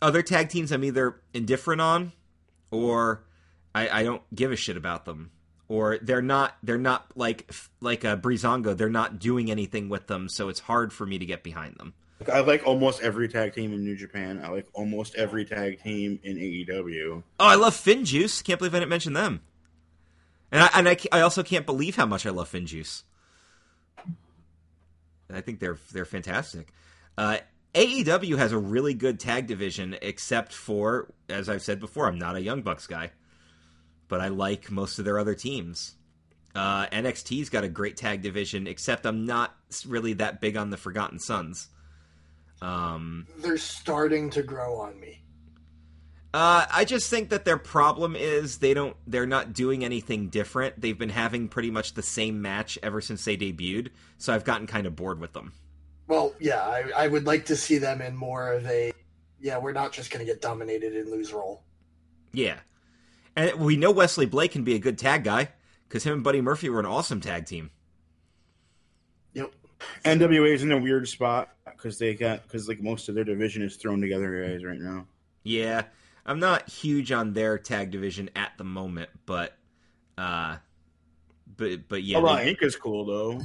other 0.00 0.22
tag 0.22 0.50
teams 0.50 0.70
I'm 0.70 0.84
either 0.84 1.20
indifferent 1.32 1.80
on 1.80 2.12
or 2.70 3.24
I 3.74 3.88
I 3.88 4.02
don't 4.02 4.22
give 4.34 4.52
a 4.52 4.56
shit 4.56 4.76
about 4.76 5.04
them 5.04 5.30
or 5.66 5.98
they're 6.02 6.22
not 6.22 6.56
they're 6.62 6.78
not 6.78 7.06
like 7.16 7.50
like 7.80 8.04
a 8.04 8.16
Breezango, 8.16 8.76
they're 8.76 8.88
not 8.88 9.18
doing 9.18 9.50
anything 9.50 9.88
with 9.88 10.06
them 10.06 10.28
so 10.28 10.48
it's 10.48 10.60
hard 10.60 10.92
for 10.92 11.06
me 11.06 11.18
to 11.18 11.26
get 11.26 11.42
behind 11.42 11.76
them. 11.78 11.94
I 12.32 12.40
like 12.40 12.66
almost 12.66 13.02
every 13.02 13.28
tag 13.28 13.54
team 13.54 13.72
in 13.72 13.84
New 13.84 13.96
Japan. 13.96 14.40
I 14.42 14.48
like 14.48 14.66
almost 14.72 15.14
every 15.16 15.44
tag 15.44 15.82
team 15.82 16.18
in 16.22 16.36
AEW. 16.36 17.22
Oh, 17.38 17.46
I 17.46 17.56
love 17.56 17.74
FinJuice. 17.74 18.42
Can't 18.42 18.58
believe 18.58 18.74
I 18.74 18.78
didn't 18.78 18.90
mention 18.90 19.12
them. 19.12 19.42
And 20.50 20.62
I 20.62 20.70
and 20.74 20.88
I, 20.88 20.96
I 21.12 21.20
also 21.20 21.42
can't 21.42 21.66
believe 21.66 21.96
how 21.96 22.06
much 22.06 22.24
I 22.24 22.30
love 22.30 22.50
FinJuice. 22.50 23.02
I 25.30 25.40
think 25.40 25.60
they're 25.60 25.78
they're 25.92 26.04
fantastic. 26.04 26.72
Uh, 27.18 27.38
AEW 27.74 28.38
has 28.38 28.52
a 28.52 28.58
really 28.58 28.94
good 28.94 29.20
tag 29.20 29.46
division, 29.46 29.96
except 30.00 30.52
for 30.52 31.12
as 31.28 31.48
I've 31.48 31.62
said 31.62 31.80
before, 31.80 32.06
I'm 32.06 32.18
not 32.18 32.36
a 32.36 32.40
Young 32.40 32.62
Bucks 32.62 32.86
guy, 32.86 33.10
but 34.08 34.20
I 34.20 34.28
like 34.28 34.70
most 34.70 34.98
of 34.98 35.04
their 35.04 35.18
other 35.18 35.34
teams. 35.34 35.96
Uh, 36.54 36.86
NXT's 36.86 37.50
got 37.50 37.64
a 37.64 37.68
great 37.68 37.98
tag 37.98 38.22
division, 38.22 38.66
except 38.66 39.04
I'm 39.04 39.26
not 39.26 39.54
really 39.84 40.14
that 40.14 40.40
big 40.40 40.56
on 40.56 40.70
the 40.70 40.78
Forgotten 40.78 41.18
Sons. 41.18 41.68
Um, 42.62 43.26
They're 43.38 43.58
starting 43.58 44.30
to 44.30 44.42
grow 44.42 44.80
on 44.80 44.98
me. 44.98 45.22
Uh, 46.34 46.66
I 46.70 46.84
just 46.84 47.08
think 47.08 47.30
that 47.30 47.46
their 47.46 47.56
problem 47.56 48.14
is 48.14 48.58
they 48.58 48.74
don't 48.74 48.94
they're 49.06 49.26
not 49.26 49.54
doing 49.54 49.84
anything 49.84 50.28
different. 50.28 50.78
They've 50.78 50.98
been 50.98 51.08
having 51.08 51.48
pretty 51.48 51.70
much 51.70 51.94
the 51.94 52.02
same 52.02 52.42
match 52.42 52.78
ever 52.82 53.00
since 53.00 53.24
they 53.24 53.38
debuted, 53.38 53.88
so 54.18 54.34
I've 54.34 54.44
gotten 54.44 54.66
kind 54.66 54.86
of 54.86 54.94
bored 54.94 55.18
with 55.18 55.32
them. 55.32 55.54
Well, 56.08 56.34
yeah, 56.38 56.60
I, 56.60 56.90
I 56.94 57.08
would 57.08 57.24
like 57.24 57.46
to 57.46 57.56
see 57.56 57.78
them 57.78 58.02
in 58.02 58.14
more 58.14 58.52
of 58.52 58.66
a 58.66 58.92
yeah, 59.40 59.56
we're 59.56 59.72
not 59.72 59.92
just 59.92 60.10
going 60.10 60.24
to 60.24 60.30
get 60.30 60.42
dominated 60.42 60.94
and 60.94 61.10
lose 61.10 61.32
role. 61.32 61.62
Yeah, 62.32 62.58
and 63.34 63.54
we 63.54 63.76
know 63.76 63.90
Wesley 63.90 64.26
Blake 64.26 64.52
can 64.52 64.62
be 64.62 64.74
a 64.74 64.78
good 64.78 64.98
tag 64.98 65.24
guy 65.24 65.48
because 65.88 66.04
him 66.04 66.12
and 66.12 66.24
Buddy 66.24 66.42
Murphy 66.42 66.68
were 66.68 66.80
an 66.80 66.86
awesome 66.86 67.22
tag 67.22 67.46
team. 67.46 67.70
Yep. 70.04 70.18
NWA 70.18 70.54
is 70.54 70.62
in 70.62 70.72
a 70.72 70.78
weird 70.78 71.08
spot 71.08 71.50
because 71.64 71.98
they 71.98 72.14
got 72.14 72.42
because 72.42 72.68
like 72.68 72.80
most 72.82 73.08
of 73.08 73.14
their 73.14 73.24
division 73.24 73.62
is 73.62 73.76
thrown 73.76 74.00
together 74.00 74.46
guys 74.46 74.64
right 74.64 74.78
now. 74.80 75.06
Yeah, 75.42 75.82
I'm 76.24 76.40
not 76.40 76.68
huge 76.68 77.12
on 77.12 77.32
their 77.34 77.58
tag 77.58 77.90
division 77.90 78.30
at 78.34 78.52
the 78.58 78.64
moment, 78.64 79.10
but 79.26 79.56
uh, 80.18 80.56
but 81.56 81.88
but 81.88 82.02
yeah, 82.02 82.16
Although 82.18 82.36
they- 82.36 82.54
Inc 82.54 82.62
is 82.62 82.76
cool 82.76 83.04
though. 83.04 83.40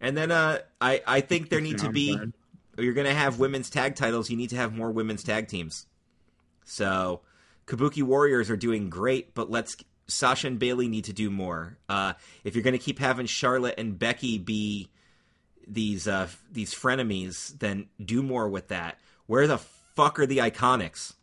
and 0.00 0.16
then 0.16 0.30
uh, 0.30 0.58
I 0.80 1.02
I 1.06 1.20
think 1.20 1.48
there 1.50 1.60
need 1.60 1.78
to 1.78 1.90
be 1.90 2.16
glad. 2.16 2.32
you're 2.78 2.94
going 2.94 3.06
to 3.06 3.14
have 3.14 3.38
women's 3.38 3.70
tag 3.70 3.94
titles. 3.96 4.30
You 4.30 4.36
need 4.36 4.50
to 4.50 4.56
have 4.56 4.74
more 4.74 4.90
women's 4.90 5.22
tag 5.22 5.48
teams. 5.48 5.86
So 6.64 7.20
Kabuki 7.66 8.02
Warriors 8.02 8.50
are 8.50 8.56
doing 8.56 8.90
great, 8.90 9.34
but 9.34 9.50
let's 9.50 9.76
Sasha 10.08 10.46
and 10.46 10.58
Bailey 10.58 10.88
need 10.88 11.04
to 11.04 11.12
do 11.12 11.30
more. 11.30 11.76
Uh, 11.88 12.14
if 12.42 12.54
you're 12.54 12.64
going 12.64 12.72
to 12.72 12.84
keep 12.84 12.98
having 12.98 13.26
Charlotte 13.26 13.74
and 13.78 13.98
Becky 13.98 14.38
be 14.38 14.88
these 15.66 16.08
uh, 16.08 16.28
these 16.50 16.74
frenemies, 16.74 17.58
then 17.58 17.88
do 18.02 18.22
more 18.22 18.48
with 18.48 18.68
that. 18.68 18.98
Where 19.26 19.46
the 19.46 19.58
fuck 19.58 20.18
are 20.18 20.26
the 20.26 20.38
Iconics? 20.38 21.14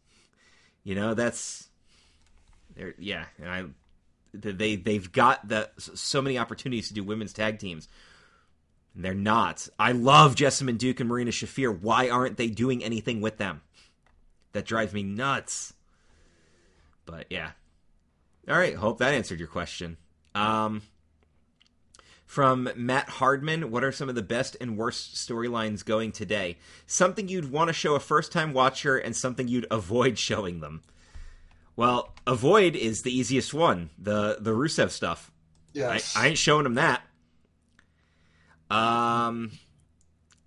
You 0.84 0.96
know 0.96 1.16
that's 1.16 1.68
they're 2.76 2.94
yeah, 3.00 3.26
and 3.40 3.50
I 3.50 3.64
they 4.34 4.76
they've 4.76 5.12
got 5.12 5.48
the 5.48 5.70
so 5.78 6.22
many 6.22 6.38
opportunities 6.38 6.90
to 6.90 6.94
do 6.94 7.04
women's 7.04 7.34
tag 7.34 7.60
teams. 7.60 7.88
And 8.94 9.04
they're 9.04 9.14
not. 9.14 9.68
I 9.78 9.92
love 9.92 10.36
Jessamyn 10.36 10.78
Duke 10.78 11.02
and 11.02 11.10
Marina 11.10 11.32
Shafir. 11.32 11.78
Why 11.78 12.08
aren't 12.08 12.38
they 12.38 12.48
doing 12.48 12.82
anything 12.82 13.20
with 13.20 13.38
them? 13.38 13.62
That 14.54 14.66
drives 14.66 14.94
me 14.94 15.04
nuts. 15.04 15.74
But 17.06 17.26
yeah. 17.30 17.52
All 18.48 18.58
right. 18.58 18.76
Hope 18.76 19.00
that 19.00 19.14
answered 19.14 19.40
your 19.40 19.48
question. 19.48 19.98
Um, 20.34 20.82
from 22.26 22.70
Matt 22.76 23.08
Hardman, 23.10 23.72
what 23.72 23.84
are 23.84 23.92
some 23.92 24.10
of 24.10 24.16
the 24.16 24.22
best 24.22 24.58
and 24.60 24.78
worst 24.78 25.16
storylines 25.16 25.86
going 25.86 26.12
today? 26.12 26.58
Something 26.86 27.28
you'd 27.28 27.52
want 27.52 27.70
to 27.70 27.74
show 27.74 27.96
a 27.96 28.00
first 28.00 28.32
time 28.32 28.54
watcher 28.54 28.98
and 28.98 29.16
something 29.16 29.48
you'd 29.48 29.68
avoid 29.72 30.18
showing 30.20 30.60
them. 30.60 30.82
Well, 31.76 32.14
avoid 32.26 32.76
is 32.76 33.02
the 33.02 33.16
easiest 33.18 33.54
one. 33.54 33.90
The 33.98 34.38
the 34.40 34.52
Rusev 34.52 34.92
stuff. 34.92 35.32
I, 35.76 35.80
Yes. 35.80 36.16
I 36.16 36.28
ain't 36.28 36.38
showing 36.38 36.64
them 36.64 36.76
that. 36.76 37.02
Um, 38.70 39.52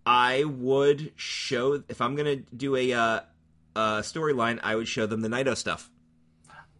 I 0.06 0.44
would 0.44 1.12
show 1.16 1.82
if 1.88 2.00
I'm 2.00 2.16
gonna 2.16 2.36
do 2.36 2.76
a 2.76 2.92
uh, 2.92 3.20
a 3.76 3.80
storyline, 4.00 4.58
I 4.62 4.74
would 4.74 4.88
show 4.88 5.06
them 5.06 5.20
the 5.20 5.28
Naito 5.28 5.56
stuff. 5.56 5.90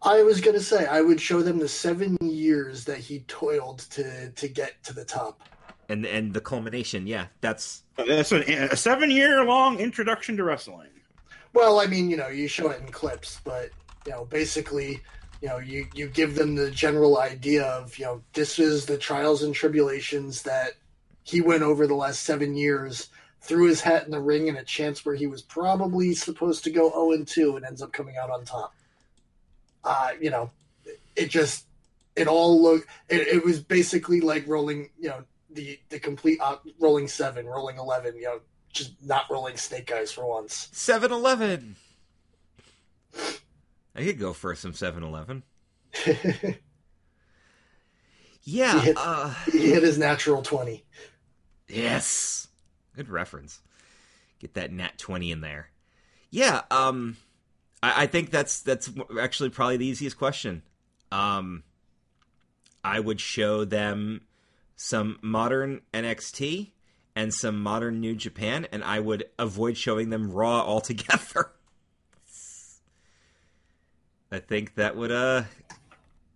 I 0.01 0.23
was 0.23 0.39
gonna 0.41 0.59
say 0.61 0.85
I 0.85 1.01
would 1.01 1.19
show 1.19 1.41
them 1.41 1.59
the 1.59 1.67
seven 1.67 2.17
years 2.21 2.85
that 2.85 2.99
he 2.99 3.19
toiled 3.27 3.79
to 3.91 4.31
to 4.31 4.47
get 4.47 4.81
to 4.83 4.93
the 4.93 5.05
top. 5.05 5.41
and 5.89 6.05
and 6.05 6.33
the 6.33 6.41
culmination. 6.41 7.05
Yeah, 7.07 7.27
that's 7.41 7.83
uh, 7.97 8.05
That's 8.05 8.31
a, 8.31 8.41
a 8.71 8.75
seven 8.77 9.11
year 9.11 9.43
long 9.43 9.79
introduction 9.79 10.37
to 10.37 10.43
wrestling. 10.43 10.89
Well, 11.53 11.79
I 11.79 11.87
mean, 11.87 12.09
you 12.09 12.17
know, 12.17 12.27
you 12.27 12.47
show 12.47 12.69
it 12.69 12.79
in 12.79 12.87
clips, 12.91 13.41
but 13.43 13.71
you 14.05 14.11
know, 14.11 14.25
basically, 14.25 15.01
you 15.41 15.49
know, 15.49 15.57
you 15.57 15.87
you 15.93 16.07
give 16.07 16.35
them 16.35 16.55
the 16.55 16.71
general 16.71 17.17
idea 17.19 17.65
of 17.65 17.97
you 17.97 18.05
know 18.05 18.21
this 18.33 18.59
is 18.59 18.85
the 18.85 18.97
trials 18.97 19.43
and 19.43 19.53
tribulations 19.53 20.43
that 20.43 20.73
he 21.23 21.41
went 21.41 21.63
over 21.63 21.87
the 21.87 21.95
last 21.95 22.23
seven 22.23 22.55
years. 22.55 23.09
Threw 23.41 23.67
his 23.67 23.81
hat 23.81 24.05
in 24.05 24.11
the 24.11 24.19
ring 24.21 24.47
in 24.47 24.57
a 24.57 24.63
chance 24.63 25.05
where 25.05 25.15
he 25.15 25.25
was 25.27 25.41
probably 25.41 26.13
supposed 26.13 26.63
to 26.65 26.69
go 26.71 26.89
0 26.89 27.13
and 27.13 27.25
2 27.27 27.55
and 27.55 27.65
ends 27.65 27.81
up 27.81 27.93
coming 27.93 28.17
out 28.17 28.29
on 28.29 28.43
top. 28.43 28.75
Uh, 29.83 30.09
you 30.19 30.29
know, 30.29 30.49
it 31.15 31.29
just 31.29 31.65
it 32.15 32.27
all 32.27 32.61
looked 32.61 32.87
it, 33.09 33.27
it 33.27 33.45
was 33.45 33.59
basically 33.59 34.21
like 34.21 34.47
rolling, 34.47 34.89
you 34.99 35.09
know, 35.09 35.23
the 35.51 35.79
the 35.89 35.99
complete 35.99 36.39
uh, 36.41 36.57
rolling 36.79 37.07
7, 37.07 37.45
rolling 37.45 37.77
11, 37.77 38.15
you 38.15 38.23
know, 38.23 38.39
just 38.71 38.93
not 39.05 39.25
rolling 39.29 39.57
snake 39.57 39.91
eyes 39.91 40.11
for 40.11 40.27
once. 40.27 40.69
7-Eleven. 40.73 41.75
I 43.95 44.03
could 44.03 44.19
go 44.19 44.33
for 44.33 44.53
some 44.55 44.73
7-Eleven. 44.73 45.43
Yeah. 48.43 48.79
He 48.79 48.85
hit- 48.87 48.97
Uh, 48.97 49.33
he 49.51 49.69
hit 49.71 49.83
his 49.83 49.97
natural 49.97 50.41
20. 50.41 50.83
yes. 51.67 52.47
Good 52.95 53.09
reference. 53.09 53.59
Get 54.39 54.55
that 54.55 54.71
nat 54.71 54.97
20 54.97 55.31
in 55.31 55.41
there. 55.41 55.69
Yeah, 56.31 56.61
um 56.71 57.17
I, 57.81 58.03
I 58.03 58.07
think 58.07 58.31
that's 58.31 58.61
that's 58.61 58.91
actually 59.19 59.49
probably 59.49 59.77
the 59.77 59.87
easiest 59.87 60.17
question. 60.17 60.63
Um 61.11 61.63
I 62.83 62.99
would 62.99 63.19
show 63.19 63.65
them 63.65 64.21
some 64.75 65.19
modern 65.21 65.81
NXT 65.93 66.71
and 67.15 67.33
some 67.33 67.61
modern 67.61 67.99
New 67.99 68.15
Japan, 68.15 68.65
and 68.71 68.81
I 68.83 69.01
would 69.01 69.25
avoid 69.37 69.75
showing 69.75 70.09
them 70.09 70.31
Raw 70.31 70.61
altogether. 70.65 71.51
I 74.31 74.39
think 74.39 74.75
that 74.75 74.95
would 74.95 75.11
uh 75.11 75.43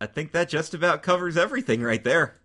I 0.01 0.05
think 0.07 0.31
that 0.33 0.49
just 0.49 0.73
about 0.73 1.03
covers 1.03 1.37
everything 1.37 1.81
right 1.81 2.03
there. 2.03 2.35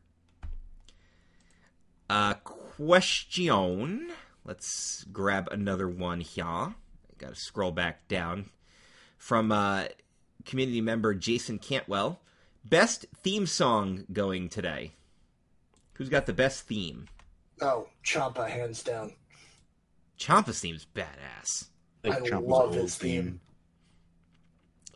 Uh 2.09 2.35
question. 2.35 4.13
Let's 4.45 5.05
grab 5.13 5.49
another 5.51 5.89
one 5.89 6.21
here. 6.21 6.75
Got 7.19 7.35
to 7.35 7.35
scroll 7.35 7.73
back 7.73 8.07
down 8.07 8.51
from 9.29 9.53
uh 9.53 9.85
community 10.47 10.81
member 10.81 11.13
Jason 11.13 11.59
Cantwell. 11.59 12.19
Best 12.65 13.05
theme 13.23 13.47
song 13.47 14.07
going 14.11 14.49
today. 14.49 14.93
Who's 15.93 16.09
got 16.09 16.25
the 16.25 16.33
best 16.33 16.67
theme? 16.67 17.09
Oh, 17.61 17.89
Ciampa, 18.03 18.49
hands 18.49 18.83
down. 18.83 19.13
Ciampa 20.19 20.55
seems 20.55 20.87
badass. 20.95 21.67
I 22.05 22.09
Ciampa's 22.09 22.31
love 22.31 22.71
old 22.71 22.75
his 22.75 22.97
theme. 22.97 23.41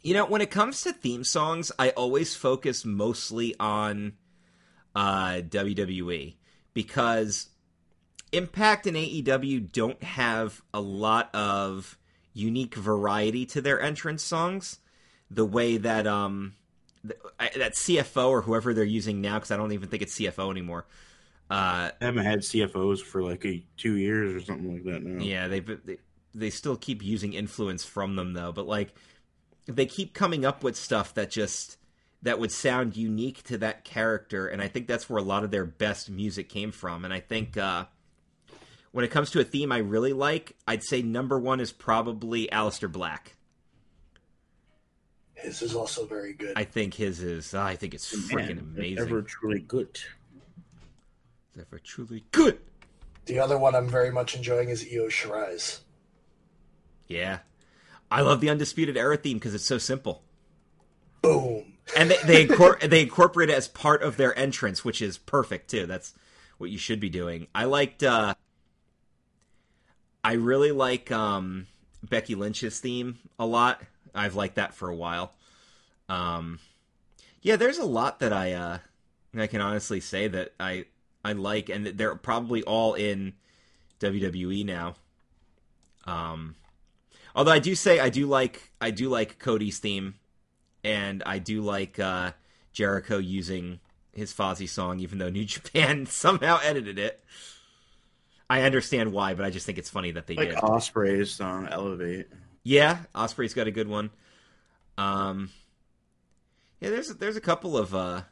You 0.03 0.15
know, 0.15 0.25
when 0.25 0.41
it 0.41 0.51
comes 0.51 0.81
to 0.83 0.95
theme 0.95 1.25
songs, 1.25 1.71
I 1.79 1.91
always 1.91 2.35
focus 2.35 2.87
mostly 2.87 3.55
on 3.61 4.15
uh, 4.97 5.43
WWE 5.47 6.37
because 6.73 7.51
Impact 8.33 8.87
and 8.87 8.97
AEW 8.97 9.71
don't 9.71 10.03
have 10.03 10.63
a 10.73 10.81
lot 10.81 11.35
of 11.35 11.99
unique 12.35 12.75
variety 12.75 13.47
to 13.47 13.61
their 13.61 13.81
entrance 13.81 14.23
songs. 14.23 14.79
The 15.31 15.45
way 15.45 15.77
that 15.79 16.07
um 16.07 16.55
th- 17.07 17.21
I- 17.39 17.51
that 17.57 17.75
CFO 17.75 18.29
or 18.29 18.43
whoever 18.43 18.75
they're 18.75 18.85
using 18.85 19.21
now, 19.21 19.35
because 19.35 19.51
I 19.51 19.57
don't 19.57 19.73
even 19.73 19.89
think 19.89 20.03
it's 20.03 20.19
CFO 20.19 20.51
anymore. 20.51 20.87
Uh, 21.51 21.91
I 22.01 22.05
haven't 22.05 22.25
had 22.25 22.41
CFOs 22.41 23.01
for 23.03 23.23
like 23.23 23.45
a, 23.45 23.63
two 23.77 23.97
years 23.97 24.35
or 24.35 24.41
something 24.45 24.73
like 24.73 24.85
that 24.85 25.03
now. 25.03 25.23
Yeah, 25.23 25.49
they 25.49 25.61
they 25.61 25.99
they 26.35 26.51
still 26.51 26.77
keep 26.77 27.03
using 27.03 27.35
influence 27.35 27.85
from 27.85 28.17
them 28.17 28.33
though, 28.33 28.53
but 28.53 28.67
like 28.67 28.95
they 29.67 29.87
keep 29.87 30.15
coming 30.15 30.45
up 30.45 30.65
with 30.65 30.77
stuff 30.77 31.15
that 31.15 31.31
just 31.31 31.77
that 32.23 32.39
would 32.39 32.53
sound 32.53 32.97
unique 32.97 33.43
to 33.45 33.59
that 33.59 33.85
character, 33.85 34.47
and 34.47 34.63
I 34.63 34.69
think 34.69 34.87
that's 34.87 35.11
where 35.11 35.19
a 35.19 35.25
lot 35.25 35.45
of 35.45 35.51
their 35.51 35.67
best 35.67 36.09
music 36.09 36.49
came 36.49 36.71
from. 36.71 37.05
And 37.05 37.13
I 37.13 37.21
think 37.21 37.57
uh, 37.57 37.87
when 38.93 39.05
it 39.05 39.11
comes 39.11 39.31
to 39.31 39.41
a 39.41 39.45
theme 39.45 39.73
I 39.73 39.79
really 39.79 40.13
like, 40.13 40.55
I'd 40.67 40.83
say 40.85 41.03
number 41.03 41.39
one 41.39 41.61
is 41.61 41.73
probably 41.73 42.47
Aleister 42.49 42.91
Black. 42.91 43.35
His 45.35 45.61
is 45.63 45.75
also 45.75 46.07
very 46.07 46.35
good. 46.35 46.53
I 46.57 46.65
think 46.65 46.95
his 46.95 47.21
is. 47.21 47.53
I 47.53 47.75
think 47.75 47.95
it's 47.95 48.15
freaking 48.31 48.61
amazing. 48.61 48.99
Ever 48.99 49.23
truly 49.23 49.59
good. 49.61 49.99
Ever 51.59 51.81
truly 51.81 52.25
good. 52.31 52.59
The 53.27 53.39
other 53.41 53.59
one 53.59 53.75
I'm 53.75 53.89
very 53.89 54.11
much 54.11 54.37
enjoying 54.37 54.69
is 54.69 54.87
Io 54.93 55.09
Shirai's. 55.09 55.81
Yeah, 57.09 57.41
I 58.11 58.21
love 58.21 58.41
the 58.41 58.51
Undisputed 58.51 58.97
Era 58.97 59.17
theme 59.17 59.39
because 59.39 59.55
it's 59.55 59.65
so 59.67 59.79
simple. 59.79 60.23
Boom. 61.23 61.75
and 61.97 62.11
they 62.11 62.17
they, 62.25 62.47
incor- 62.47 62.81
they 62.89 63.03
incorporate 63.03 63.51
it 63.51 63.55
as 63.57 63.69
part 63.69 64.03
of 64.03 64.17
their 64.17 64.37
entrance, 64.39 64.85
which 64.85 65.03
is 65.03 65.19
perfect 65.19 65.71
too. 65.71 65.87
That's 65.87 66.15
what 66.59 66.71
you 66.71 66.79
should 66.79 67.01
be 67.01 67.11
doing. 67.11 67.49
I 67.55 67.65
liked. 67.65 68.03
uh 68.03 68.35
I 70.25 70.35
really 70.35 70.73
like 70.73 71.11
um 71.11 71.67
Becky 72.03 72.35
Lynch's 72.35 72.81
theme 72.81 73.19
a 73.39 73.47
lot. 73.47 73.83
I've 74.15 74.35
liked 74.35 74.57
that 74.57 74.75
for 74.75 74.89
a 74.89 74.95
while. 74.95 75.33
Um, 76.09 76.59
yeah, 77.41 77.57
there's 77.57 77.79
a 77.79 77.87
lot 77.87 78.21
that 78.21 78.33
I 78.33 78.53
uh 78.53 78.79
I 79.37 79.47
can 79.47 79.61
honestly 79.61 80.01
say 80.01 80.29
that 80.29 80.53
I 80.61 80.87
I 81.25 81.33
like, 81.33 81.69
and 81.69 81.87
they're 81.87 82.17
probably 82.17 82.63
all 82.63 82.95
in 82.95 83.35
WWE 84.01 84.65
now. 84.65 84.97
Um, 86.05 86.57
although 87.35 87.53
I 87.53 87.61
do 87.61 87.75
say 87.75 88.01
I 88.01 88.09
do 88.09 88.27
like 88.27 88.73
I 88.81 88.91
do 88.91 89.09
like 89.09 89.39
Cody's 89.39 89.79
theme 89.79 90.15
and 90.85 91.23
I 91.25 91.39
do 91.39 91.63
like 91.63 91.99
uh, 91.99 92.33
Jericho 92.73 93.19
using 93.19 93.81
his 94.13 94.33
Fozzy 94.33 94.69
song, 94.69 95.01
even 95.01 95.19
though 95.19 95.31
New 95.31 95.45
Japan 95.47 96.07
somehow 96.07 96.59
edited 96.63 96.99
it. 96.99 97.23
I 98.53 98.63
understand 98.65 99.13
why, 99.13 99.33
but 99.33 99.47
I 99.47 99.51
just 99.51 99.65
think 99.65 99.79
it's 99.79 99.89
funny 99.89 100.11
that 100.11 100.27
they 100.27 100.35
Like 100.35 100.51
did. 100.51 100.59
Osprey's 100.59 101.31
song 101.31 101.69
"Elevate." 101.71 102.29
Yeah, 102.63 102.99
Osprey's 103.15 103.55
got 103.55 103.67
a 103.67 103.71
good 103.71 103.89
one. 103.89 104.11
Um, 104.99 105.49
yeah, 106.81 106.91
there's 106.91 107.09
there's 107.15 107.37
a 107.37 107.41
couple 107.41 107.79
of 107.79 107.95
uh, 107.95 108.23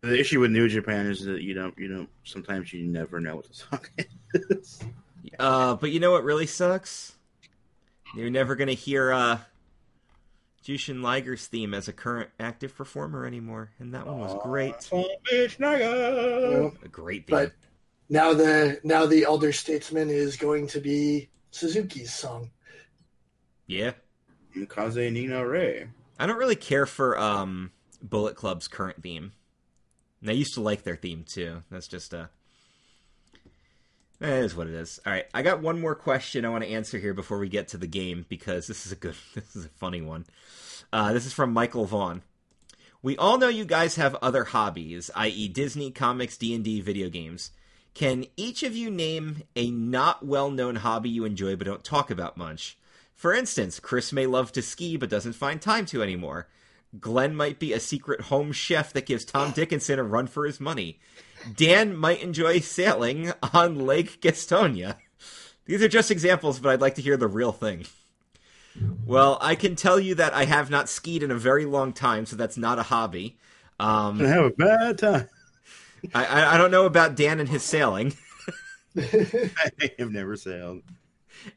The 0.00 0.18
issue 0.18 0.40
with 0.40 0.50
New 0.50 0.66
Japan 0.68 1.06
is 1.06 1.24
that 1.26 1.42
you 1.42 1.52
don't, 1.52 1.76
you 1.78 1.88
don't. 1.88 2.08
Sometimes 2.24 2.72
you 2.72 2.84
never 2.84 3.20
know 3.20 3.36
what 3.36 3.48
the 3.48 3.54
song 3.54 3.80
is. 4.34 4.80
uh, 5.38 5.74
but 5.74 5.90
you 5.90 6.00
know 6.00 6.12
what 6.12 6.24
really 6.24 6.46
sucks? 6.46 7.12
You're 8.16 8.30
never 8.30 8.56
gonna 8.56 8.72
hear 8.72 9.12
uh, 9.12 9.38
Jushin 10.64 11.02
Liger's 11.02 11.46
theme 11.46 11.74
as 11.74 11.86
a 11.86 11.92
current 11.92 12.30
active 12.40 12.74
performer 12.74 13.26
anymore, 13.26 13.72
and 13.78 13.92
that 13.92 14.06
one 14.06 14.20
was 14.20 14.34
great. 14.42 14.80
Son 14.82 15.00
of 15.00 15.04
a 15.04 15.34
bitch, 15.34 15.58
nigga. 15.58 16.82
A 16.82 16.88
great 16.88 17.26
theme. 17.26 17.36
But 17.36 17.52
now 18.10 18.34
the 18.34 18.80
now 18.84 19.06
the 19.06 19.24
elder 19.24 19.52
statesman 19.52 20.10
is 20.10 20.36
going 20.36 20.66
to 20.68 20.80
be 20.80 21.30
Suzuki's 21.50 22.12
song. 22.12 22.50
yeah, 23.66 23.92
Kaze 24.68 24.96
ni 24.96 25.26
Nare. 25.26 25.88
I 26.18 26.26
don't 26.26 26.36
really 26.36 26.56
care 26.56 26.84
for 26.84 27.18
um, 27.18 27.70
Bullet 28.02 28.36
Club's 28.36 28.68
current 28.68 29.02
theme. 29.02 29.32
And 30.20 30.28
I 30.28 30.34
used 30.34 30.52
to 30.54 30.60
like 30.60 30.82
their 30.82 30.96
theme 30.96 31.24
too. 31.26 31.62
That's 31.70 31.88
just 31.88 32.12
uh 32.12 32.26
That 34.18 34.42
is 34.42 34.54
what 34.54 34.66
it 34.66 34.74
is. 34.74 35.00
All 35.06 35.12
right, 35.12 35.24
I 35.32 35.40
got 35.42 35.62
one 35.62 35.80
more 35.80 35.94
question 35.94 36.44
I 36.44 36.50
want 36.50 36.62
to 36.64 36.70
answer 36.70 36.98
here 36.98 37.14
before 37.14 37.38
we 37.38 37.48
get 37.48 37.68
to 37.68 37.78
the 37.78 37.86
game 37.86 38.26
because 38.28 38.66
this 38.66 38.84
is 38.84 38.92
a 38.92 38.96
good, 38.96 39.14
this 39.34 39.56
is 39.56 39.64
a 39.64 39.70
funny 39.70 40.02
one. 40.02 40.26
Uh, 40.92 41.12
this 41.12 41.24
is 41.24 41.32
from 41.32 41.52
Michael 41.52 41.86
Vaughn. 41.86 42.22
We 43.02 43.16
all 43.16 43.38
know 43.38 43.48
you 43.48 43.64
guys 43.64 43.96
have 43.96 44.14
other 44.16 44.44
hobbies, 44.44 45.10
i.e., 45.14 45.48
Disney, 45.48 45.90
comics, 45.90 46.36
D 46.36 46.54
and 46.54 46.62
D, 46.62 46.82
video 46.82 47.08
games. 47.08 47.50
Can 47.94 48.26
each 48.36 48.62
of 48.62 48.74
you 48.74 48.90
name 48.90 49.42
a 49.56 49.70
not 49.70 50.24
well-known 50.24 50.76
hobby 50.76 51.10
you 51.10 51.24
enjoy 51.24 51.56
but 51.56 51.66
don't 51.66 51.84
talk 51.84 52.10
about 52.10 52.36
much? 52.36 52.78
For 53.14 53.34
instance, 53.34 53.80
Chris 53.80 54.12
may 54.12 54.26
love 54.26 54.52
to 54.52 54.62
ski 54.62 54.96
but 54.96 55.10
doesn't 55.10 55.34
find 55.34 55.60
time 55.60 55.86
to 55.86 56.02
anymore. 56.02 56.48
Glenn 56.98 57.36
might 57.36 57.58
be 57.58 57.72
a 57.72 57.80
secret 57.80 58.22
home 58.22 58.52
chef 58.52 58.92
that 58.92 59.06
gives 59.06 59.24
Tom 59.24 59.50
Dickinson 59.54 59.98
a 59.98 60.02
run 60.02 60.26
for 60.26 60.46
his 60.46 60.60
money. 60.60 60.98
Dan 61.56 61.96
might 61.96 62.22
enjoy 62.22 62.60
sailing 62.60 63.32
on 63.52 63.86
Lake 63.86 64.20
Gastonia. 64.20 64.96
These 65.66 65.82
are 65.82 65.88
just 65.88 66.10
examples, 66.10 66.58
but 66.58 66.70
I'd 66.70 66.80
like 66.80 66.96
to 66.96 67.02
hear 67.02 67.16
the 67.16 67.28
real 67.28 67.52
thing. 67.52 67.84
Well, 69.04 69.38
I 69.40 69.54
can 69.54 69.76
tell 69.76 70.00
you 70.00 70.14
that 70.16 70.32
I 70.32 70.44
have 70.44 70.70
not 70.70 70.88
skied 70.88 71.22
in 71.22 71.30
a 71.30 71.36
very 71.36 71.64
long 71.64 71.92
time, 71.92 72.26
so 72.26 72.36
that's 72.36 72.56
not 72.56 72.78
a 72.78 72.84
hobby. 72.84 73.36
Um, 73.78 74.20
I 74.20 74.28
have 74.28 74.44
a 74.44 74.50
bad 74.50 74.98
time. 74.98 75.28
I, 76.14 76.24
I, 76.24 76.54
I 76.54 76.58
don't 76.58 76.70
know 76.70 76.86
about 76.86 77.14
Dan 77.14 77.40
and 77.40 77.48
his 77.48 77.62
sailing. 77.62 78.14
I 78.96 79.92
have 79.98 80.10
never 80.10 80.36
sailed. 80.36 80.82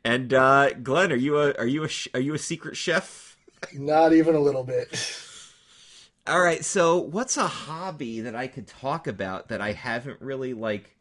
And 0.04 0.34
uh, 0.34 0.72
Glenn, 0.74 1.12
are 1.12 1.18
you 1.18 1.39
a 1.39 1.54
are 1.54 1.68
you 1.68 1.84
a 1.84 1.88
sh- 1.88 2.08
are 2.14 2.20
you 2.20 2.34
a 2.34 2.39
secret 2.39 2.78
chef? 2.78 3.38
Not 3.74 4.14
even 4.14 4.36
a 4.36 4.39
little 4.39 4.64
bit. 4.64 5.20
All 6.26 6.41
right, 6.41 6.64
so 6.64 7.00
what's 7.00 7.36
a 7.36 7.48
hobby 7.48 8.22
that 8.22 8.36
I 8.36 8.48
could 8.48 8.66
talk 8.68 9.08
about 9.08 9.50
that 9.50 9.60
I 9.60 9.74
haven't 9.74 10.22
really 10.22 10.54
like 10.54 10.96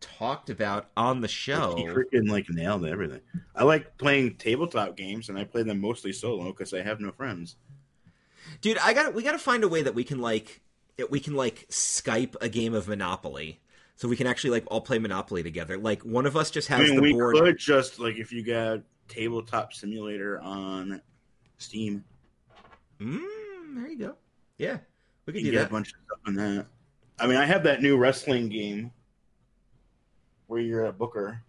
talked 0.00 0.48
about 0.48 0.88
on 0.96 1.20
the 1.20 1.28
show? 1.28 1.74
He 1.76 1.84
freaking 1.84 2.30
like 2.30 2.46
nailed 2.48 2.86
everything. 2.86 3.20
I 3.54 3.64
like 3.64 3.98
playing 3.98 4.36
tabletop 4.36 4.96
games, 4.96 5.28
and 5.28 5.38
I 5.38 5.44
play 5.44 5.64
them 5.64 5.80
mostly 5.80 6.12
solo 6.12 6.46
because 6.46 6.72
I 6.72 6.82
have 6.82 6.98
no 6.98 7.12
friends. 7.12 7.56
Dude, 8.62 8.78
I 8.78 8.94
got 8.94 9.12
we 9.12 9.22
got 9.22 9.32
to 9.32 9.38
find 9.38 9.64
a 9.64 9.68
way 9.68 9.82
that 9.82 9.94
we 9.94 10.04
can 10.04 10.20
like 10.20 10.62
we 11.10 11.20
can 11.20 11.34
like 11.34 11.66
Skype 11.70 12.36
a 12.40 12.48
game 12.48 12.74
of 12.74 12.88
Monopoly. 12.88 13.60
So 13.96 14.08
we 14.08 14.16
can 14.16 14.26
actually 14.26 14.50
like 14.50 14.64
all 14.68 14.80
play 14.82 14.98
Monopoly 14.98 15.42
together. 15.42 15.78
Like 15.78 16.02
one 16.02 16.26
of 16.26 16.36
us 16.36 16.50
just 16.50 16.68
has 16.68 16.80
I 16.80 16.82
mean, 16.84 16.96
the 16.96 17.02
we 17.02 17.12
board. 17.12 17.36
could 17.36 17.58
just 17.58 17.98
like 17.98 18.16
if 18.16 18.32
you 18.32 18.42
got 18.42 18.80
tabletop 19.08 19.72
simulator 19.72 20.40
on 20.40 21.00
Steam, 21.58 22.04
Mm, 23.00 23.20
there 23.76 23.88
you 23.88 23.98
go. 23.98 24.14
Yeah, 24.58 24.78
we 25.26 25.32
could 25.34 25.42
you 25.42 25.50
do 25.50 25.52
get 25.52 25.58
that. 25.58 25.68
a 25.68 25.72
bunch 25.72 25.88
of 25.88 25.94
stuff 26.06 26.18
in 26.26 26.34
that. 26.36 26.66
I 27.18 27.26
mean, 27.26 27.36
I 27.36 27.44
have 27.44 27.62
that 27.64 27.82
new 27.82 27.96
wrestling 27.96 28.48
game 28.48 28.90
where 30.46 30.60
you're 30.60 30.86
a 30.86 30.92
booker. 30.92 31.42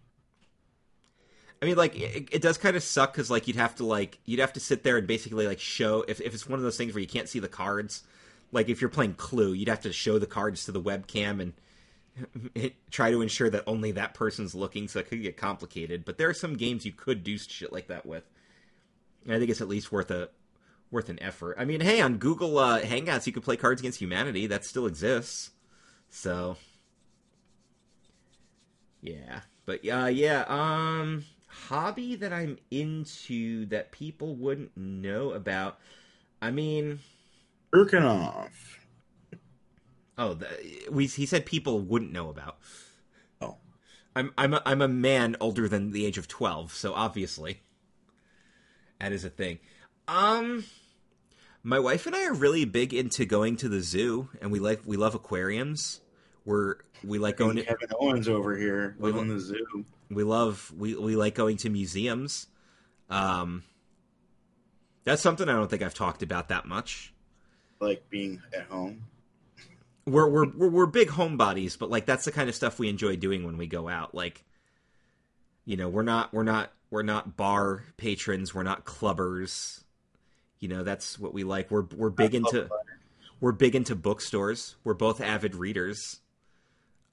I 1.60 1.66
mean, 1.66 1.76
like 1.76 1.96
it, 1.96 2.28
it 2.30 2.42
does 2.42 2.56
kind 2.58 2.76
of 2.76 2.82
suck 2.82 3.12
because 3.12 3.30
like 3.30 3.48
you'd 3.48 3.56
have 3.56 3.74
to 3.76 3.84
like 3.86 4.18
you'd 4.24 4.40
have 4.40 4.52
to 4.54 4.60
sit 4.60 4.82
there 4.84 4.96
and 4.96 5.06
basically 5.06 5.46
like 5.46 5.58
show 5.58 6.04
if 6.06 6.20
if 6.20 6.34
it's 6.34 6.46
one 6.48 6.58
of 6.58 6.62
those 6.62 6.76
things 6.76 6.94
where 6.94 7.00
you 7.00 7.08
can't 7.08 7.28
see 7.28 7.38
the 7.40 7.48
cards. 7.48 8.04
Like 8.52 8.68
if 8.68 8.80
you're 8.80 8.90
playing 8.90 9.14
Clue, 9.14 9.52
you'd 9.52 9.68
have 9.68 9.80
to 9.80 9.92
show 9.92 10.18
the 10.18 10.26
cards 10.26 10.64
to 10.64 10.72
the 10.72 10.80
webcam 10.80 11.40
and 11.40 12.72
try 12.90 13.10
to 13.10 13.20
ensure 13.20 13.50
that 13.50 13.64
only 13.66 13.92
that 13.92 14.14
person's 14.14 14.54
looking. 14.54 14.88
So 14.88 15.00
it 15.00 15.08
could 15.08 15.22
get 15.22 15.36
complicated. 15.36 16.04
But 16.04 16.18
there 16.18 16.28
are 16.28 16.34
some 16.34 16.56
games 16.56 16.86
you 16.86 16.92
could 16.92 17.22
do 17.22 17.36
shit 17.38 17.72
like 17.72 17.88
that 17.88 18.06
with. 18.06 18.24
And 19.24 19.34
I 19.34 19.38
think 19.38 19.50
it's 19.50 19.60
at 19.60 19.68
least 19.68 19.92
worth 19.92 20.10
a 20.10 20.30
worth 20.90 21.08
an 21.10 21.22
effort. 21.22 21.56
I 21.58 21.64
mean, 21.64 21.80
hey, 21.80 22.00
on 22.00 22.16
Google 22.16 22.58
uh, 22.58 22.80
Hangouts, 22.80 23.26
you 23.26 23.32
could 23.32 23.42
play 23.42 23.56
Cards 23.56 23.80
Against 23.82 24.00
Humanity. 24.00 24.46
That 24.46 24.64
still 24.64 24.86
exists. 24.86 25.50
So 26.08 26.56
yeah, 29.00 29.40
but 29.66 29.86
uh, 29.88 30.06
yeah, 30.06 30.44
um, 30.48 31.24
hobby 31.46 32.16
that 32.16 32.32
I'm 32.32 32.58
into 32.70 33.66
that 33.66 33.92
people 33.92 34.34
wouldn't 34.34 34.76
know 34.76 35.32
about. 35.32 35.78
I 36.40 36.50
mean, 36.50 37.00
Urkanov. 37.74 38.48
oh, 40.16 40.34
the, 40.34 40.46
we 40.90 41.06
he 41.06 41.26
said 41.26 41.46
people 41.46 41.80
wouldn't 41.80 42.12
know 42.12 42.28
about. 42.30 42.58
Oh. 43.40 43.56
I'm 44.16 44.32
I'm 44.38 44.54
a, 44.54 44.62
I'm 44.64 44.82
a 44.82 44.88
man 44.88 45.36
older 45.40 45.68
than 45.68 45.92
the 45.92 46.06
age 46.06 46.18
of 46.18 46.28
twelve, 46.28 46.72
so 46.74 46.94
obviously 46.94 47.60
that 49.00 49.12
is 49.12 49.24
a 49.24 49.30
thing. 49.30 49.58
Um, 50.06 50.64
my 51.62 51.78
wife 51.78 52.06
and 52.06 52.16
I 52.16 52.24
are 52.26 52.34
really 52.34 52.64
big 52.64 52.94
into 52.94 53.24
going 53.24 53.56
to 53.58 53.68
the 53.68 53.80
zoo, 53.80 54.28
and 54.40 54.50
we 54.50 54.58
like 54.58 54.80
we 54.84 54.96
love 54.96 55.14
aquariums. 55.14 56.00
We're 56.44 56.76
we 57.04 57.18
like 57.18 57.36
going 57.36 57.56
to 57.56 57.64
Kevin 57.64 57.90
Owens 58.00 58.28
over 58.28 58.56
here 58.56 58.96
We 58.98 59.12
living 59.12 59.28
the 59.28 59.38
zoo. 59.38 59.84
we 60.10 60.24
love 60.24 60.72
we 60.76 60.94
we 60.94 61.14
like 61.14 61.34
going 61.34 61.58
to 61.58 61.70
museums. 61.70 62.46
Um, 63.10 63.62
that's 65.04 65.22
something 65.22 65.48
I 65.48 65.52
don't 65.52 65.68
think 65.68 65.82
I've 65.82 65.94
talked 65.94 66.22
about 66.22 66.48
that 66.48 66.66
much. 66.66 67.12
Like 67.80 68.08
being 68.10 68.42
at 68.54 68.62
home. 68.66 69.04
We're 70.06 70.28
we're 70.28 70.48
we're, 70.50 70.68
we're 70.68 70.86
big 70.86 71.08
homebodies, 71.08 71.78
but 71.78 71.90
like 71.90 72.06
that's 72.06 72.24
the 72.24 72.32
kind 72.32 72.48
of 72.48 72.54
stuff 72.54 72.78
we 72.78 72.88
enjoy 72.88 73.16
doing 73.16 73.44
when 73.44 73.58
we 73.58 73.66
go 73.66 73.88
out. 73.88 74.14
Like, 74.14 74.44
you 75.64 75.76
know, 75.76 75.88
we're 75.88 76.02
not 76.02 76.32
we're 76.32 76.44
not 76.44 76.72
we're 76.90 77.02
not 77.02 77.36
bar 77.36 77.84
patrons. 77.96 78.54
We're 78.54 78.62
not 78.62 78.84
clubbers. 78.84 79.82
You 80.60 80.68
know, 80.68 80.82
that's 80.82 81.18
what 81.18 81.34
we 81.34 81.44
like. 81.44 81.70
We're 81.70 81.86
we're 81.94 82.10
big 82.10 82.34
into 82.34 82.68
we're 83.40 83.52
big 83.52 83.76
into 83.76 83.94
bookstores. 83.94 84.76
We're 84.84 84.94
both 84.94 85.20
avid 85.20 85.54
readers. 85.54 86.20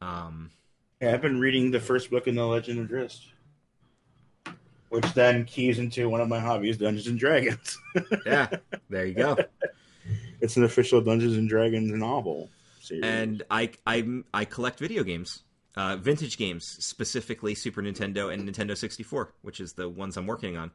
Um, 0.01 0.51
Yeah, 1.01 1.13
I've 1.13 1.21
been 1.21 1.39
reading 1.39 1.71
the 1.71 1.79
first 1.79 2.09
book 2.09 2.27
in 2.27 2.35
the 2.35 2.45
Legend 2.45 2.79
of 2.79 2.87
Drizzt, 2.87 3.25
which 4.89 5.05
then 5.13 5.45
keys 5.45 5.79
into 5.79 6.09
one 6.09 6.21
of 6.21 6.27
my 6.27 6.39
hobbies, 6.39 6.77
Dungeons 6.77 7.07
and 7.07 7.19
Dragons. 7.19 7.77
yeah, 8.25 8.49
there 8.89 9.05
you 9.05 9.13
go. 9.13 9.37
It's 10.41 10.57
an 10.57 10.63
official 10.63 11.01
Dungeons 11.01 11.35
and 11.37 11.47
Dragons 11.49 11.91
novel 11.91 12.49
series. 12.81 13.03
and 13.03 13.43
I 13.49 13.71
I 13.85 14.05
I 14.33 14.45
collect 14.45 14.79
video 14.79 15.03
games, 15.03 15.43
uh, 15.75 15.95
vintage 15.97 16.37
games, 16.37 16.65
specifically 16.79 17.55
Super 17.55 17.81
Nintendo 17.81 18.31
and 18.33 18.47
Nintendo 18.47 18.75
64, 18.77 19.33
which 19.41 19.59
is 19.59 19.73
the 19.73 19.87
ones 19.89 20.17
I'm 20.17 20.27
working 20.27 20.57
on. 20.57 20.71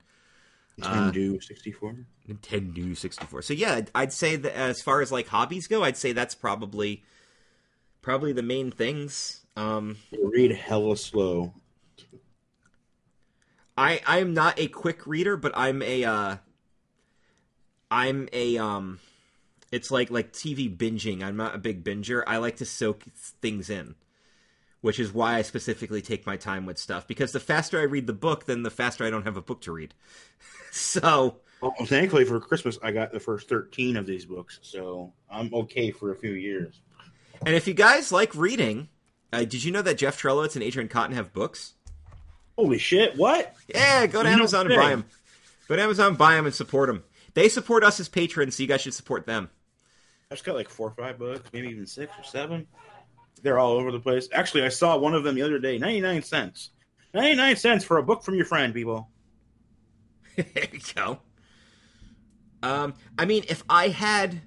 uh, 0.82 1.10
Nintendo 1.12 1.42
64. 1.42 1.96
Nintendo 2.28 2.96
64. 2.96 3.42
So 3.42 3.52
yeah, 3.54 3.74
I'd- 3.74 3.90
I'd 3.94 4.12
say 4.12 4.36
that 4.36 4.54
as 4.56 4.80
far 4.82 5.00
as 5.02 5.10
like 5.12 5.28
hobbies 5.28 5.66
go, 5.66 5.82
I'd 5.84 5.96
say 5.96 6.12
that's 6.12 6.34
probably 6.34 7.04
probably 8.02 8.32
the 8.32 8.42
main 8.42 8.70
things. 8.70 9.44
Um, 9.56 9.96
Read 10.12 10.52
hella 10.52 10.96
slow. 10.96 11.52
I 13.76 14.00
I 14.06 14.18
am 14.18 14.32
not 14.34 14.58
a 14.58 14.68
quick 14.68 15.06
reader, 15.06 15.36
but 15.36 15.52
I'm 15.54 15.82
a 15.82 16.04
uh, 16.04 16.36
I'm 17.90 18.28
a 18.32 18.58
um, 18.58 19.00
it's 19.72 19.90
like 19.90 20.10
like 20.10 20.32
TV 20.32 20.74
binging. 20.74 21.22
I'm 21.22 21.36
not 21.36 21.54
a 21.54 21.58
big 21.58 21.84
binger. 21.84 22.22
I 22.26 22.38
like 22.38 22.56
to 22.56 22.64
soak 22.64 23.04
things 23.40 23.70
in, 23.70 23.94
which 24.80 24.98
is 24.98 25.12
why 25.12 25.36
I 25.36 25.42
specifically 25.42 26.02
take 26.02 26.26
my 26.26 26.36
time 26.36 26.66
with 26.66 26.78
stuff. 26.78 27.06
Because 27.06 27.32
the 27.32 27.40
faster 27.40 27.78
I 27.78 27.84
read 27.84 28.06
the 28.06 28.12
book, 28.12 28.46
then 28.46 28.62
the 28.62 28.70
faster 28.70 29.04
I 29.04 29.10
don't 29.10 29.24
have 29.24 29.36
a 29.36 29.42
book 29.42 29.60
to 29.62 29.72
read. 29.72 29.94
so 30.72 31.36
Well, 31.60 31.74
thankfully 31.84 32.24
for 32.24 32.40
Christmas, 32.40 32.78
I 32.82 32.90
got 32.90 33.12
the 33.12 33.20
first 33.20 33.48
13 33.48 33.96
of 33.96 34.06
these 34.06 34.24
books, 34.24 34.58
so 34.62 35.12
I'm 35.30 35.52
okay 35.54 35.90
for 35.90 36.12
a 36.12 36.16
few 36.16 36.32
years. 36.32 36.80
And 37.46 37.54
if 37.54 37.66
you 37.66 37.74
guys 37.74 38.12
like 38.12 38.34
reading, 38.34 38.88
uh, 39.32 39.40
did 39.40 39.64
you 39.64 39.72
know 39.72 39.82
that 39.82 39.98
Jeff 39.98 40.20
Trelowitz 40.20 40.54
and 40.56 40.64
Adrian 40.64 40.88
Cotton 40.88 41.14
have 41.14 41.32
books? 41.32 41.74
Holy 42.56 42.78
shit, 42.78 43.16
what? 43.16 43.54
Yeah, 43.68 44.06
go 44.06 44.22
to 44.22 44.28
You 44.28 44.34
Amazon 44.34 44.66
and 44.70 44.78
buy 44.78 44.90
them. 44.90 45.04
Go 45.68 45.76
to 45.76 45.82
Amazon, 45.82 46.16
buy 46.16 46.34
them, 46.34 46.44
and 46.44 46.54
support 46.54 46.88
them. 46.88 47.04
They 47.34 47.48
support 47.48 47.84
us 47.84 48.00
as 48.00 48.08
patrons, 48.08 48.56
so 48.56 48.62
you 48.62 48.68
guys 48.68 48.80
should 48.82 48.92
support 48.92 49.24
them. 49.24 49.48
I've 50.32 50.44
got 50.44 50.54
like 50.54 50.68
four 50.68 50.88
or 50.88 50.92
five 50.92 51.18
books, 51.18 51.50
maybe 51.52 51.68
even 51.68 51.86
six 51.86 52.12
or 52.18 52.22
seven. 52.22 52.66
They're 53.42 53.58
all 53.58 53.72
over 53.72 53.90
the 53.90 53.98
place. 53.98 54.28
Actually, 54.32 54.64
I 54.64 54.68
saw 54.68 54.96
one 54.96 55.14
of 55.14 55.24
them 55.24 55.34
the 55.34 55.42
other 55.42 55.58
day. 55.58 55.76
Ninety 55.78 56.00
nine 56.00 56.22
cents. 56.22 56.70
Ninety 57.12 57.34
nine 57.34 57.56
cents 57.56 57.84
for 57.84 57.98
a 57.98 58.02
book 58.02 58.22
from 58.22 58.36
your 58.36 58.44
friend, 58.44 58.72
people. 58.72 59.08
there 60.36 60.68
you 60.72 60.80
go. 60.94 61.18
Um, 62.62 62.94
I 63.18 63.24
mean, 63.24 63.44
if 63.48 63.64
I 63.68 63.88
had, 63.88 64.42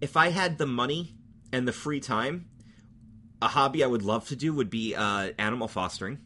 if 0.00 0.16
I 0.16 0.28
had 0.28 0.58
the 0.58 0.66
money 0.66 1.14
and 1.52 1.66
the 1.66 1.72
free 1.72 2.00
time, 2.00 2.46
a 3.40 3.48
hobby 3.48 3.82
I 3.82 3.86
would 3.86 4.02
love 4.02 4.28
to 4.28 4.36
do 4.36 4.52
would 4.52 4.70
be 4.70 4.94
uh, 4.94 5.32
animal 5.38 5.68
fostering. 5.68 6.18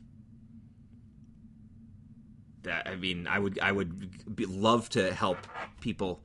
That 2.63 2.89
I 2.89 2.97
mean, 2.97 3.27
I 3.27 3.39
would, 3.39 3.59
I 3.61 3.71
would 3.71 4.35
be, 4.35 4.47
love 4.47 4.89
to 4.91 5.13
help 5.13 5.39
people, 5.81 6.23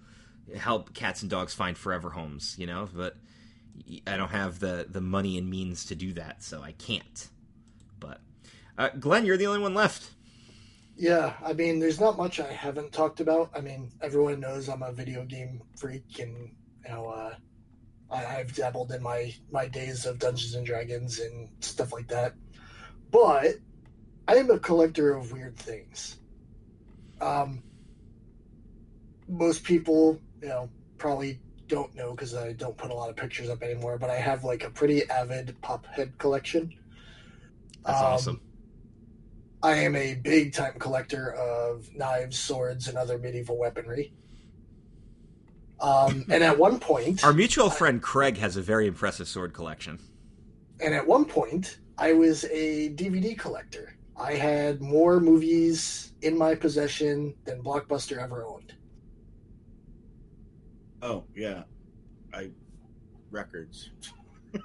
help 0.57 0.93
cats 0.93 1.21
and 1.21 1.31
dogs 1.31 1.53
find 1.53 1.77
forever 1.77 2.11
homes. 2.11 2.55
You 2.57 2.67
know, 2.67 2.89
but 2.93 3.15
I 4.07 4.17
don't 4.17 4.31
have 4.31 4.59
the 4.59 4.85
the 4.89 5.01
money 5.01 5.37
and 5.37 5.49
means 5.49 5.85
to 5.85 5.95
do 5.95 6.13
that, 6.13 6.43
so 6.43 6.61
I 6.61 6.73
can't. 6.73 7.29
But 7.99 8.21
uh, 8.77 8.89
Glenn, 8.99 9.25
you're 9.25 9.37
the 9.37 9.47
only 9.47 9.61
one 9.61 9.73
left. 9.73 10.11
Yeah, 10.95 11.33
I 11.43 11.53
mean, 11.53 11.79
there's 11.79 11.99
not 11.99 12.17
much 12.17 12.39
I 12.39 12.51
haven't 12.51 12.91
talked 12.91 13.19
about. 13.19 13.49
I 13.55 13.61
mean, 13.61 13.91
everyone 14.01 14.39
knows 14.39 14.69
I'm 14.69 14.83
a 14.83 14.91
video 14.91 15.25
game 15.25 15.61
freak, 15.75 16.19
and 16.19 16.51
you 16.85 16.91
know, 16.91 17.07
uh, 17.07 17.35
I, 18.11 18.37
I've 18.37 18.53
dabbled 18.53 18.91
in 18.91 19.01
my 19.01 19.33
my 19.51 19.67
days 19.67 20.05
of 20.05 20.19
Dungeons 20.19 20.53
and 20.53 20.65
Dragons 20.65 21.19
and 21.19 21.49
stuff 21.61 21.93
like 21.93 22.07
that. 22.09 22.33
But 23.11 23.55
I 24.27 24.35
am 24.35 24.51
a 24.51 24.59
collector 24.59 25.15
of 25.15 25.31
weird 25.31 25.57
things. 25.57 26.17
Um, 27.19 27.63
most 29.27 29.63
people, 29.63 30.21
you 30.43 30.49
know, 30.49 30.69
probably 30.97 31.39
don't 31.69 31.95
know 31.95 32.11
because 32.11 32.35
I 32.35 32.51
don't 32.51 32.77
put 32.77 32.91
a 32.91 32.93
lot 32.93 33.09
of 33.09 33.15
pictures 33.15 33.49
up 33.49 33.63
anymore. 33.63 33.97
But 33.97 34.09
I 34.09 34.15
have 34.15 34.43
like 34.43 34.63
a 34.65 34.69
pretty 34.69 35.09
avid 35.09 35.55
pop 35.61 35.85
head 35.87 36.17
collection. 36.17 36.73
That's 37.85 37.97
Um, 37.99 38.05
awesome. 38.05 38.41
I 39.63 39.75
am 39.75 39.95
a 39.95 40.15
big 40.15 40.51
time 40.53 40.73
collector 40.77 41.31
of 41.35 41.89
knives, 41.95 42.37
swords, 42.37 42.89
and 42.89 42.97
other 42.97 43.17
medieval 43.17 43.57
weaponry. 43.57 44.11
Um, 45.79 46.25
and 46.29 46.43
at 46.43 46.57
one 46.59 46.79
point, 46.79 47.23
Our 47.23 47.33
mutual 47.33 47.69
friend 47.69 48.01
Craig 48.01 48.37
has 48.37 48.57
a 48.57 48.61
very 48.61 48.85
impressive 48.87 49.27
sword 49.29 49.53
collection. 49.53 49.99
and 50.81 50.93
at 50.93 51.07
one 51.07 51.23
point, 51.23 51.77
I 51.97 52.11
was 52.11 52.43
a 52.45 52.89
DVD 52.89 53.37
collector. 53.39 53.95
I 54.17 54.33
had 54.33 54.81
more 54.81 55.19
movies 55.21 56.11
in 56.21 56.37
my 56.37 56.55
possession 56.55 57.33
than 57.45 57.63
Blockbuster 57.63 58.21
ever 58.21 58.45
owned. 58.45 58.73
Oh 61.03 61.25
yeah, 61.35 61.63
I 62.33 62.49
records. 63.29 63.91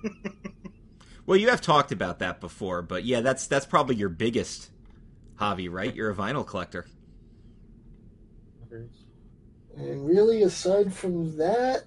Well, 1.28 1.36
you 1.36 1.50
have 1.50 1.60
talked 1.60 1.92
about 1.92 2.20
that 2.20 2.40
before, 2.40 2.80
but 2.80 3.04
yeah, 3.04 3.20
that's 3.20 3.46
that's 3.46 3.66
probably 3.66 3.96
your 3.96 4.08
biggest 4.08 4.70
hobby, 5.34 5.68
right? 5.68 5.94
You're 5.94 6.08
a 6.08 6.14
vinyl 6.14 6.46
collector. 6.46 6.86
And 9.76 10.06
really, 10.06 10.42
aside 10.42 10.90
from 10.90 11.36
that, 11.36 11.84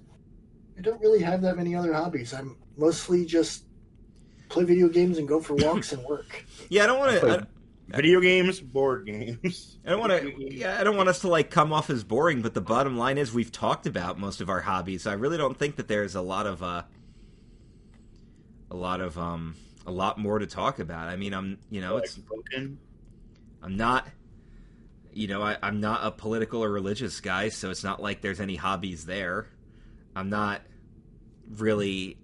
I 0.78 0.80
don't 0.80 1.00
really 1.00 1.22
have 1.22 1.42
that 1.42 1.56
many 1.56 1.74
other 1.74 1.92
hobbies. 1.92 2.32
I'm 2.32 2.56
mostly 2.76 3.24
just 3.24 3.64
play 4.48 4.62
video 4.62 4.88
games 4.88 5.18
and 5.18 5.26
go 5.26 5.40
for 5.40 5.54
walks 5.54 5.92
and 5.92 6.04
work. 6.04 6.44
Yeah, 6.68 6.84
I 6.84 6.86
don't 6.86 7.00
want 7.00 7.20
to. 7.20 7.48
Video 7.94 8.20
games, 8.20 8.60
board 8.60 9.06
games. 9.06 9.78
I 9.86 9.90
don't 9.90 10.00
want 10.00 10.12
to. 10.12 10.54
Yeah, 10.54 10.78
I 10.80 10.84
don't 10.84 10.96
want 10.96 11.08
us 11.08 11.20
to 11.20 11.28
like 11.28 11.50
come 11.50 11.72
off 11.72 11.90
as 11.90 12.04
boring. 12.04 12.42
But 12.42 12.54
the 12.54 12.60
bottom 12.60 12.96
line 12.96 13.18
is, 13.18 13.32
we've 13.32 13.52
talked 13.52 13.86
about 13.86 14.18
most 14.18 14.40
of 14.40 14.48
our 14.48 14.60
hobbies. 14.60 15.06
I 15.06 15.14
really 15.14 15.36
don't 15.36 15.58
think 15.58 15.76
that 15.76 15.88
there's 15.88 16.14
a 16.14 16.22
lot 16.22 16.46
of 16.46 16.62
uh, 16.62 16.82
a 18.70 18.76
lot 18.76 19.00
of 19.00 19.18
um, 19.18 19.56
a 19.86 19.90
lot 19.90 20.18
more 20.18 20.38
to 20.38 20.46
talk 20.46 20.78
about. 20.78 21.08
I 21.08 21.16
mean, 21.16 21.34
I'm 21.34 21.58
you 21.70 21.80
know, 21.80 21.98
it's 21.98 22.16
broken. 22.16 22.78
I'm 23.62 23.76
not, 23.76 24.08
you 25.12 25.28
know, 25.28 25.42
I, 25.42 25.56
I'm 25.62 25.80
not 25.80 26.00
a 26.02 26.10
political 26.10 26.64
or 26.64 26.70
religious 26.70 27.20
guy, 27.20 27.48
so 27.50 27.70
it's 27.70 27.84
not 27.84 28.02
like 28.02 28.22
there's 28.22 28.40
any 28.40 28.56
hobbies 28.56 29.06
there. 29.06 29.46
I'm 30.16 30.30
not 30.30 30.62
really 31.56 32.18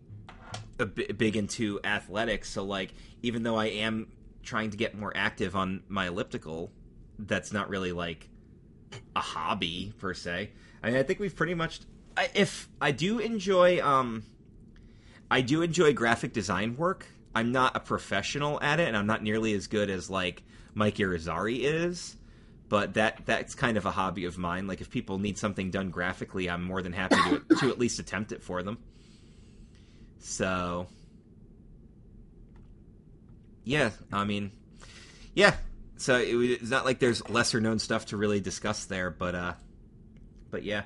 a 0.79 0.87
big 0.87 1.37
into 1.37 1.81
athletics, 1.85 2.49
so 2.51 2.65
like, 2.65 2.95
even 3.23 3.43
though 3.43 3.57
I 3.57 3.67
am 3.67 4.09
trying 4.49 4.71
to 4.71 4.77
get 4.77 4.99
more 4.99 5.13
active 5.15 5.55
on 5.55 5.83
my 5.89 6.09
elliptical, 6.09 6.73
that's 7.19 7.53
not 7.53 7.69
really 7.69 7.93
like 7.93 8.29
a 9.15 9.21
hobby 9.21 9.93
per 9.99 10.15
se. 10.15 10.51
I 10.83 10.91
mean, 10.91 10.97
I 10.97 11.03
think 11.03 11.21
we've 11.21 11.37
pretty 11.37 11.55
much. 11.55 11.81
I, 12.17 12.31
if 12.35 12.69
I 12.81 12.91
do 12.91 13.19
enjoy, 13.19 13.85
um, 13.85 14.25
I 15.31 15.43
do 15.43 15.63
enjoy 15.63 15.93
graphic 15.93 16.33
design 16.33 16.77
work. 16.77 17.07
I'm 17.35 17.53
not 17.53 17.77
a 17.77 17.81
professional 17.81 18.61
at 18.63 18.81
it, 18.81 18.89
and 18.89 18.97
I'm 18.97 19.07
not 19.07 19.23
nearly 19.23 19.53
as 19.53 19.67
good 19.67 19.91
as 19.91 20.09
like 20.09 20.43
Mike 20.75 20.97
Irizarry 20.97 21.61
is. 21.61 22.17
But 22.71 22.95
that 22.95 23.23
that's 23.25 23.55
kind 23.55 23.77
of 23.77 23.87
a 23.87 23.91
hobby 23.91 24.25
of 24.25 24.37
mine. 24.37 24.67
Like 24.67 24.81
if 24.81 24.91
people 24.91 25.19
need 25.19 25.39
something 25.39 25.71
done 25.71 25.91
graphically, 25.91 26.51
I'm 26.51 26.65
more 26.65 26.83
than 26.83 26.93
happy 26.93 27.17
to 27.17 27.57
to 27.61 27.71
at 27.71 27.79
least 27.79 27.99
attempt 27.99 28.33
it 28.33 28.43
for 28.43 28.63
them. 28.63 28.79
So 30.19 30.87
yeah, 33.65 33.91
I 34.13 34.25
mean, 34.25 34.53
yeah. 35.35 35.55
So 35.97 36.17
it, 36.17 36.35
it's 36.35 36.71
not 36.71 36.85
like 36.85 36.99
there's 36.99 37.29
lesser 37.29 37.61
known 37.61 37.79
stuff 37.79 38.07
to 38.07 38.17
really 38.17 38.41
discuss 38.41 38.85
there, 38.85 39.11
but 39.11 39.35
uh, 39.35 39.53
but 40.51 40.63
yeah. 40.63 40.83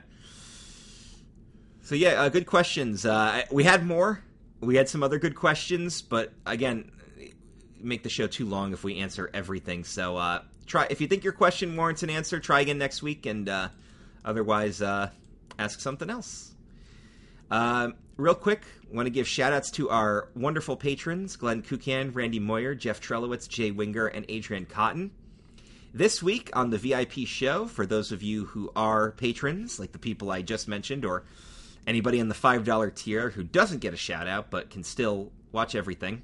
So 1.82 1.94
yeah, 1.94 2.22
uh, 2.22 2.28
good 2.28 2.46
questions. 2.46 3.04
Uh, 3.04 3.42
we 3.50 3.64
had 3.64 3.84
more. 3.84 4.22
We 4.60 4.76
had 4.76 4.88
some 4.88 5.02
other 5.02 5.18
good 5.18 5.34
questions, 5.34 6.00
but 6.02 6.32
again, 6.46 6.90
make 7.80 8.02
the 8.02 8.08
show 8.08 8.26
too 8.26 8.46
long 8.46 8.72
if 8.72 8.84
we 8.84 8.98
answer 8.98 9.30
everything. 9.34 9.84
So 9.84 10.16
uh, 10.16 10.42
try 10.66 10.86
if 10.90 11.00
you 11.00 11.08
think 11.08 11.24
your 11.24 11.32
question 11.32 11.76
warrants 11.76 12.02
an 12.02 12.10
answer, 12.10 12.40
try 12.40 12.60
again 12.60 12.78
next 12.78 13.02
week, 13.02 13.26
and 13.26 13.48
uh, 13.48 13.68
otherwise, 14.24 14.80
uh, 14.80 15.10
ask 15.58 15.80
something 15.80 16.08
else. 16.08 16.54
Um, 17.50 17.94
real 18.16 18.34
quick, 18.34 18.62
want 18.93 19.07
to 19.07 19.11
give 19.11 19.26
shout 19.26 19.53
outs 19.53 19.70
to 19.72 19.88
our 19.90 20.28
wonderful 20.34 20.76
patrons 20.76 21.36
Glenn 21.36 21.62
Kukan, 21.62 22.14
Randy 22.14 22.38
Moyer, 22.38 22.74
Jeff 22.74 23.01
Trelowitz, 23.01 23.49
Jay 23.49 23.70
Winger, 23.70 24.07
and 24.07 24.26
Adrian 24.28 24.66
Cotton. 24.66 25.11
This 25.95 26.22
week 26.22 26.51
on 26.55 26.70
the 26.70 26.78
VIP 26.78 27.26
show, 27.26 27.66
for 27.66 27.84
those 27.84 28.12
of 28.12 28.22
you 28.22 28.47
who 28.47 28.70
are 28.76 29.12
patrons, 29.12 29.78
like 29.78 29.93
the 29.93 29.99
people 29.99 30.30
I 30.30 30.43
just 30.43 30.68
mentioned, 30.68 31.05
or 31.05 31.24
anybody 31.86 32.18
in 32.18 32.28
the 32.28 32.34
$5 32.34 32.95
tier 32.95 33.30
who 33.30 33.43
doesn't 33.43 33.80
get 33.80 33.95
a 33.95 33.97
shout 33.97 34.26
out 34.26 34.51
but 34.51 34.70
can 34.70 34.84
still 34.84 35.32
watch 35.53 35.75
everything, 35.75 36.22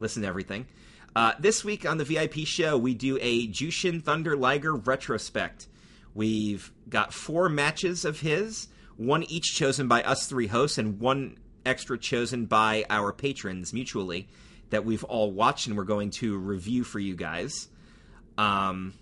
listen 0.00 0.22
to 0.22 0.28
everything. 0.28 0.66
Uh, 1.14 1.32
this 1.38 1.64
week 1.64 1.88
on 1.88 1.98
the 1.98 2.04
VIP 2.04 2.38
show, 2.46 2.76
we 2.78 2.94
do 2.94 3.18
a 3.20 3.48
Jushin 3.48 4.02
Thunder 4.02 4.36
Liger 4.36 4.74
retrospect. 4.74 5.66
We've 6.14 6.72
got 6.88 7.12
four 7.12 7.48
matches 7.48 8.04
of 8.04 8.20
his, 8.20 8.68
one 8.96 9.24
each 9.24 9.54
chosen 9.54 9.88
by 9.88 10.02
us 10.02 10.26
three 10.26 10.48
hosts, 10.48 10.78
and 10.78 11.00
one 11.00 11.38
extra 11.68 11.98
chosen 11.98 12.46
by 12.46 12.84
our 12.90 13.12
patrons 13.12 13.72
mutually 13.72 14.28
that 14.70 14.84
we've 14.84 15.04
all 15.04 15.30
watched 15.30 15.66
and 15.66 15.76
we're 15.76 15.84
going 15.84 16.10
to 16.10 16.36
review 16.36 16.84
for 16.84 16.98
you 16.98 17.14
guys. 17.14 17.68
Um, 18.36 18.94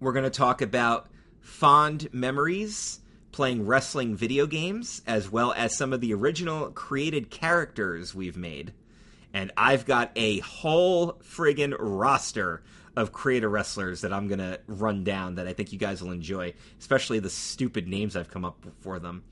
we're 0.00 0.12
going 0.12 0.24
to 0.24 0.30
talk 0.30 0.62
about 0.62 1.08
fond 1.40 2.08
memories 2.12 3.00
playing 3.32 3.66
wrestling 3.66 4.14
video 4.14 4.46
games, 4.46 5.00
as 5.06 5.30
well 5.30 5.54
as 5.56 5.76
some 5.76 5.92
of 5.92 6.00
the 6.00 6.12
original 6.12 6.70
created 6.70 7.30
characters 7.30 8.14
we've 8.14 8.36
made. 8.36 8.72
And 9.32 9.50
I've 9.56 9.86
got 9.86 10.12
a 10.14 10.40
whole 10.40 11.14
friggin' 11.24 11.74
roster 11.78 12.62
of 12.94 13.12
creator 13.12 13.48
wrestlers 13.48 14.02
that 14.02 14.12
I'm 14.12 14.28
going 14.28 14.38
to 14.38 14.60
run 14.66 15.02
down 15.02 15.36
that 15.36 15.48
I 15.48 15.54
think 15.54 15.72
you 15.72 15.78
guys 15.78 16.02
will 16.02 16.10
enjoy, 16.10 16.52
especially 16.78 17.20
the 17.20 17.30
stupid 17.30 17.88
names 17.88 18.16
I've 18.16 18.30
come 18.30 18.44
up 18.44 18.66
for 18.80 18.98
them. 18.98 19.24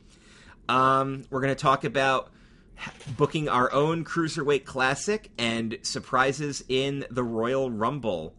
Um, 0.70 1.24
we're 1.30 1.40
going 1.40 1.55
to 1.55 1.60
talk 1.60 1.82
about 1.82 2.30
booking 3.16 3.48
our 3.48 3.72
own 3.72 4.05
Cruiserweight 4.05 4.64
Classic 4.64 5.28
and 5.36 5.76
surprises 5.82 6.62
in 6.68 7.05
the 7.10 7.24
Royal 7.24 7.72
Rumble. 7.72 8.36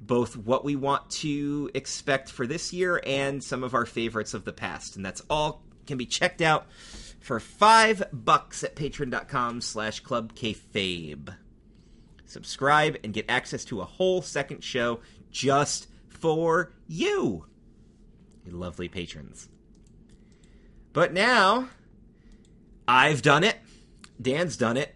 Both 0.00 0.34
what 0.34 0.64
we 0.64 0.76
want 0.76 1.10
to 1.10 1.70
expect 1.74 2.30
for 2.30 2.46
this 2.46 2.72
year 2.72 3.02
and 3.04 3.44
some 3.44 3.62
of 3.62 3.74
our 3.74 3.84
favorites 3.84 4.32
of 4.32 4.46
the 4.46 4.52
past. 4.52 4.96
And 4.96 5.04
that's 5.04 5.20
all 5.28 5.62
can 5.86 5.98
be 5.98 6.06
checked 6.06 6.40
out 6.40 6.70
for 7.20 7.38
five 7.38 8.02
bucks 8.14 8.64
at 8.64 8.76
patreon.com 8.76 9.60
slash 9.60 10.00
club 10.00 10.34
kayfabe. 10.34 11.36
Subscribe 12.24 12.96
and 13.04 13.12
get 13.12 13.26
access 13.28 13.62
to 13.66 13.82
a 13.82 13.84
whole 13.84 14.22
second 14.22 14.64
show 14.64 15.00
just 15.30 15.88
for 16.08 16.72
you, 16.88 17.44
you 18.46 18.52
lovely 18.52 18.88
patrons. 18.88 19.50
But 20.94 21.12
now, 21.12 21.70
I've 22.86 23.20
done 23.20 23.42
it. 23.42 23.56
Dan's 24.22 24.56
done 24.56 24.76
it. 24.76 24.94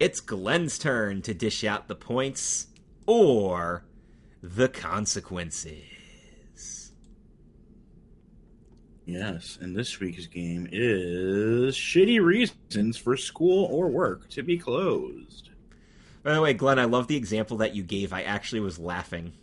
It's 0.00 0.20
Glenn's 0.20 0.78
turn 0.78 1.20
to 1.22 1.34
dish 1.34 1.62
out 1.62 1.88
the 1.88 1.94
points 1.94 2.68
or 3.06 3.84
the 4.42 4.68
consequences. 4.68 5.82
Yes, 9.04 9.58
and 9.60 9.76
this 9.76 10.00
week's 10.00 10.26
game 10.26 10.68
is 10.72 11.76
shitty 11.76 12.20
reasons 12.20 12.96
for 12.96 13.16
school 13.18 13.66
or 13.66 13.88
work 13.88 14.30
to 14.30 14.42
be 14.42 14.56
closed. 14.56 15.50
By 16.22 16.32
the 16.32 16.40
way, 16.40 16.54
Glenn, 16.54 16.78
I 16.78 16.86
love 16.86 17.08
the 17.08 17.16
example 17.16 17.58
that 17.58 17.74
you 17.74 17.82
gave. 17.82 18.14
I 18.14 18.22
actually 18.22 18.60
was 18.60 18.78
laughing. 18.78 19.34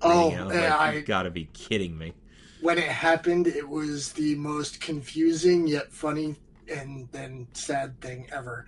Oh, 0.00 0.30
reading 0.30 0.38
it. 0.38 0.40
I 0.40 0.46
like, 0.46 0.80
I, 0.80 0.92
you 0.92 1.02
gotta 1.02 1.30
be 1.30 1.46
kidding 1.52 1.98
me. 1.98 2.14
When 2.62 2.78
it 2.78 2.84
happened, 2.84 3.48
it 3.48 3.68
was 3.68 4.12
the 4.12 4.36
most 4.36 4.80
confusing 4.80 5.66
yet 5.66 5.92
funny 5.92 6.36
and 6.72 7.08
then 7.10 7.48
sad 7.52 8.00
thing 8.00 8.28
ever. 8.32 8.66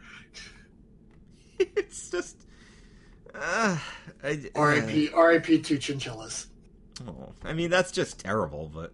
it's 1.58 2.10
just. 2.10 2.36
Uh, 3.34 3.78
I, 4.22 4.50
R.I.P. 4.54 5.10
R.I.P. 5.10 5.60
to 5.60 5.78
chinchillas. 5.78 6.48
Oh, 7.06 7.32
I 7.44 7.52
mean, 7.52 7.70
that's 7.70 7.92
just 7.92 8.18
terrible, 8.18 8.70
but. 8.74 8.92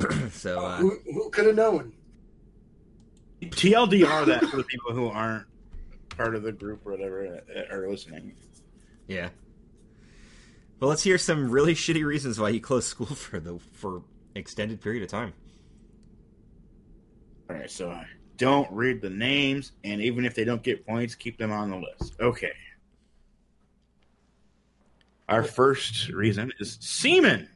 so, 0.30 0.60
uh, 0.60 0.76
who 0.76 0.98
who 1.12 1.30
could 1.30 1.46
have 1.46 1.56
known? 1.56 1.92
TLDR 3.42 4.26
that 4.26 4.44
for 4.50 4.58
the 4.58 4.64
people 4.64 4.92
who 4.92 5.08
aren't 5.08 5.46
part 6.10 6.34
of 6.34 6.42
the 6.42 6.52
group 6.52 6.86
or 6.86 6.92
whatever 6.92 7.42
uh, 7.56 7.74
are 7.74 7.88
listening. 7.88 8.34
yeah. 9.06 9.30
Well, 10.80 10.88
let's 10.88 11.02
hear 11.02 11.18
some 11.18 11.50
really 11.50 11.74
shitty 11.76 12.04
reasons 12.04 12.38
why 12.38 12.50
you 12.50 12.60
closed 12.60 12.86
school 12.88 13.06
for 13.06 13.40
the 13.40 13.58
for 13.72 14.02
extended 14.34 14.80
period 14.80 15.02
of 15.02 15.08
time. 15.08 15.32
All 17.50 17.56
right, 17.56 17.70
so 17.70 17.90
uh, 17.90 18.04
don't 18.36 18.70
read 18.70 19.00
the 19.00 19.10
names, 19.10 19.72
and 19.84 20.00
even 20.02 20.24
if 20.24 20.34
they 20.34 20.44
don't 20.44 20.62
get 20.62 20.86
points, 20.86 21.14
keep 21.14 21.38
them 21.38 21.50
on 21.50 21.70
the 21.70 21.76
list. 21.76 22.14
Okay. 22.20 22.52
Our 25.28 25.42
first 25.42 26.08
reason 26.08 26.52
is 26.58 26.78
semen. 26.80 27.48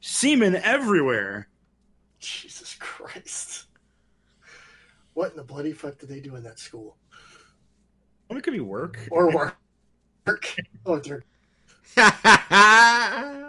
Semen 0.00 0.56
everywhere. 0.56 1.48
Jesus 2.20 2.76
Christ! 2.78 3.66
What 5.14 5.30
in 5.32 5.36
the 5.36 5.42
bloody 5.42 5.72
fuck 5.72 5.98
did 5.98 6.08
they 6.08 6.20
do 6.20 6.36
in 6.36 6.42
that 6.44 6.58
school 6.58 6.96
Well, 8.28 8.38
it 8.38 8.42
could 8.42 8.52
be 8.52 8.60
work. 8.60 8.98
or 9.10 9.30
work? 9.32 9.56
Oh 10.86 10.98
dear. 10.98 11.24
yeah, 11.96 13.44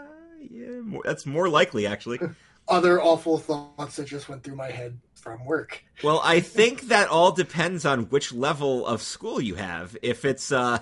more, 0.83 1.01
that's 1.03 1.25
more 1.25 1.49
likely, 1.49 1.87
actually. 1.87 2.19
Other 2.67 3.01
awful 3.01 3.37
thoughts 3.37 3.95
that 3.95 4.05
just 4.07 4.27
went 4.27 4.43
through 4.43 4.57
my 4.57 4.69
head 4.69 4.99
from 5.15 5.45
work. 5.45 5.83
Well, 6.03 6.21
I 6.23 6.39
think 6.41 6.81
that 6.89 7.07
all 7.07 7.31
depends 7.31 7.85
on 7.85 8.09
which 8.09 8.33
level 8.33 8.85
of 8.85 9.01
school 9.01 9.39
you 9.39 9.55
have. 9.55 9.95
If 10.01 10.25
it's 10.25 10.51
uh 10.51 10.79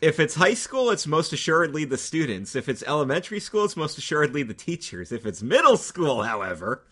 if 0.00 0.20
it's 0.20 0.34
high 0.36 0.54
school, 0.54 0.90
it's 0.90 1.06
most 1.06 1.32
assuredly 1.32 1.84
the 1.84 1.98
students. 1.98 2.54
If 2.54 2.68
it's 2.68 2.84
elementary 2.84 3.40
school, 3.40 3.64
it's 3.64 3.76
most 3.76 3.98
assuredly 3.98 4.44
the 4.44 4.54
teachers. 4.54 5.10
If 5.10 5.26
it's 5.26 5.42
middle 5.42 5.76
school, 5.76 6.22
however, 6.22 6.84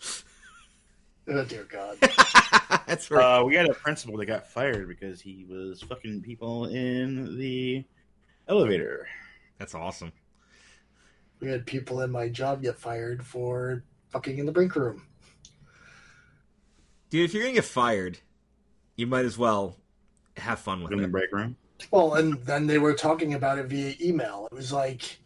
Oh 1.29 1.43
dear 1.43 1.63
God. 1.65 1.97
that's 2.87 3.11
right. 3.11 3.39
Uh, 3.39 3.43
we 3.43 3.53
got 3.53 3.69
a 3.69 3.73
principal 3.73 4.17
that 4.17 4.25
got 4.25 4.47
fired 4.47 4.87
because 4.87 5.19
he 5.19 5.45
was 5.49 5.81
fucking 5.81 6.21
people 6.21 6.65
in 6.65 7.37
the 7.37 7.83
elevator. 8.47 9.07
That's 9.57 9.75
awesome. 9.75 10.11
We 11.39 11.49
had 11.49 11.65
people 11.65 12.01
in 12.01 12.11
my 12.11 12.29
job 12.29 12.61
get 12.63 12.77
fired 12.77 13.25
for 13.25 13.83
fucking 14.09 14.37
in 14.37 14.45
the 14.45 14.51
break 14.51 14.75
room. 14.75 15.03
Dude, 17.09 17.25
if 17.25 17.33
you're 17.33 17.43
gonna 17.43 17.55
get 17.55 17.65
fired, 17.65 18.19
you 18.95 19.07
might 19.07 19.25
as 19.25 19.37
well 19.37 19.75
have 20.35 20.59
fun 20.59 20.81
with 20.81 20.91
it. 20.91 20.95
in 20.95 21.01
the 21.01 21.07
break 21.07 21.31
room. 21.31 21.55
Well, 21.91 22.15
and 22.15 22.33
then 22.43 22.67
they 22.67 22.79
were 22.79 22.93
talking 22.93 23.35
about 23.35 23.59
it 23.59 23.67
via 23.67 23.93
email. 24.01 24.47
It 24.51 24.55
was 24.55 24.73
like, 24.73 25.19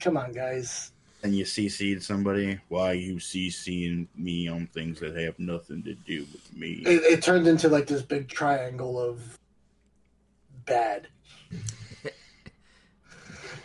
come 0.00 0.16
on, 0.16 0.32
guys. 0.32 0.92
And 1.22 1.34
you 1.34 1.44
CC'd 1.44 2.02
somebody. 2.02 2.58
Why 2.68 2.92
you 2.92 3.16
CCing 3.16 4.06
me 4.16 4.48
on 4.48 4.66
things 4.68 5.00
that 5.00 5.16
have 5.16 5.38
nothing 5.38 5.82
to 5.84 5.94
do 5.94 6.20
with 6.32 6.56
me? 6.56 6.82
It, 6.86 7.02
it 7.04 7.22
turned 7.22 7.46
into 7.46 7.68
like 7.68 7.86
this 7.86 8.02
big 8.02 8.28
triangle 8.28 8.98
of 9.00 9.38
bad. 10.64 11.08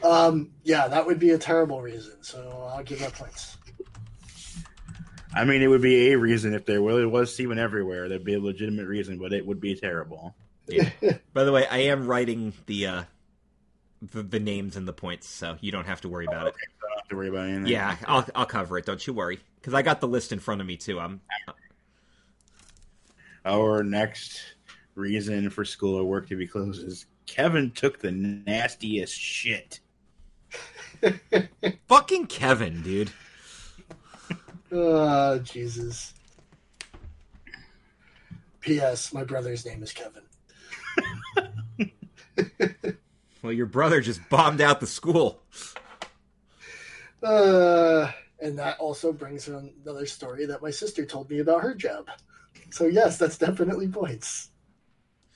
Um, 0.04 0.52
yeah, 0.64 0.88
that 0.88 1.06
would 1.06 1.20
be 1.20 1.32
a 1.32 1.38
terrible 1.38 1.82
reason. 1.82 2.22
So 2.22 2.70
I'll 2.74 2.84
give 2.84 3.00
that 3.00 3.14
points. 3.14 3.58
I 5.34 5.46
mean, 5.46 5.62
it 5.62 5.68
would 5.68 5.82
be 5.82 6.12
a 6.12 6.18
reason 6.18 6.54
if 6.54 6.66
there 6.66 6.82
really 6.82 7.06
was 7.06 7.34
semen 7.34 7.58
everywhere. 7.58 8.10
That'd 8.10 8.26
be 8.26 8.34
a 8.34 8.40
legitimate 8.40 8.88
reason, 8.88 9.18
but 9.18 9.32
it 9.32 9.46
would 9.46 9.62
be 9.62 9.76
terrible. 9.76 10.36
Yeah. 10.68 10.90
By 11.34 11.44
the 11.44 11.52
way, 11.52 11.66
I 11.68 11.80
am 11.80 12.08
writing 12.08 12.54
the 12.66 12.88
uh 12.88 13.04
the, 14.02 14.24
the 14.24 14.40
names 14.40 14.76
and 14.76 14.88
the 14.88 14.94
points, 14.94 15.28
so 15.28 15.58
you 15.62 15.72
don't 15.72 15.86
have 15.86 16.02
to 16.02 16.10
worry 16.10 16.26
about 16.26 16.48
it. 16.48 16.56
I 16.56 16.88
don't 16.88 17.00
have 17.00 17.08
to 17.10 17.16
worry 17.16 17.30
about 17.30 17.48
anything. 17.48 17.68
Yeah, 17.68 17.96
I'll 18.08 18.26
I'll 18.36 18.46
cover 18.46 18.78
it. 18.78 18.86
Don't 18.86 19.06
you 19.06 19.14
worry, 19.14 19.40
because 19.56 19.74
I 19.74 19.84
got 19.84 20.02
the 20.02 20.08
list 20.08 20.32
in 20.32 20.40
front 20.40 20.60
of 20.60 20.68
me 20.68 20.76
too. 20.78 21.00
I'm 21.00 21.22
Our 23.46 23.84
next 23.84 24.42
reason 24.96 25.50
for 25.50 25.66
school 25.66 25.96
or 25.96 26.04
work 26.04 26.28
to 26.30 26.36
be 26.36 26.48
closed 26.48 26.86
is 26.86 27.06
Kevin 27.26 27.72
took 27.72 28.00
the 28.00 28.12
nastiest 28.12 29.18
shit. 29.18 29.80
fucking 31.88 32.28
Kevin, 32.28 32.82
dude. 32.82 33.12
Oh, 34.72 35.40
Jesus. 35.40 36.14
P.S. 38.62 39.14
My 39.14 39.24
brother's 39.24 39.66
name 39.66 39.84
is 39.84 39.92
Kevin. 39.94 40.24
Well, 43.42 43.54
your 43.54 43.66
brother 43.66 44.02
just 44.02 44.22
bombed 44.30 44.62
out 44.62 44.80
the 44.80 44.88
school. 44.88 45.42
Uh, 47.24 48.12
and 48.40 48.58
that 48.60 48.80
also 48.80 49.12
brings 49.12 49.50
on 49.50 49.72
another 49.84 50.06
story 50.06 50.46
that 50.46 50.62
my 50.62 50.70
sister 50.70 51.06
told 51.06 51.30
me 51.30 51.40
about 51.40 51.62
her 51.62 51.74
job. 51.74 52.08
So, 52.70 52.86
yes, 52.86 53.18
that's 53.18 53.38
definitely 53.38 53.88
points. 53.88 54.50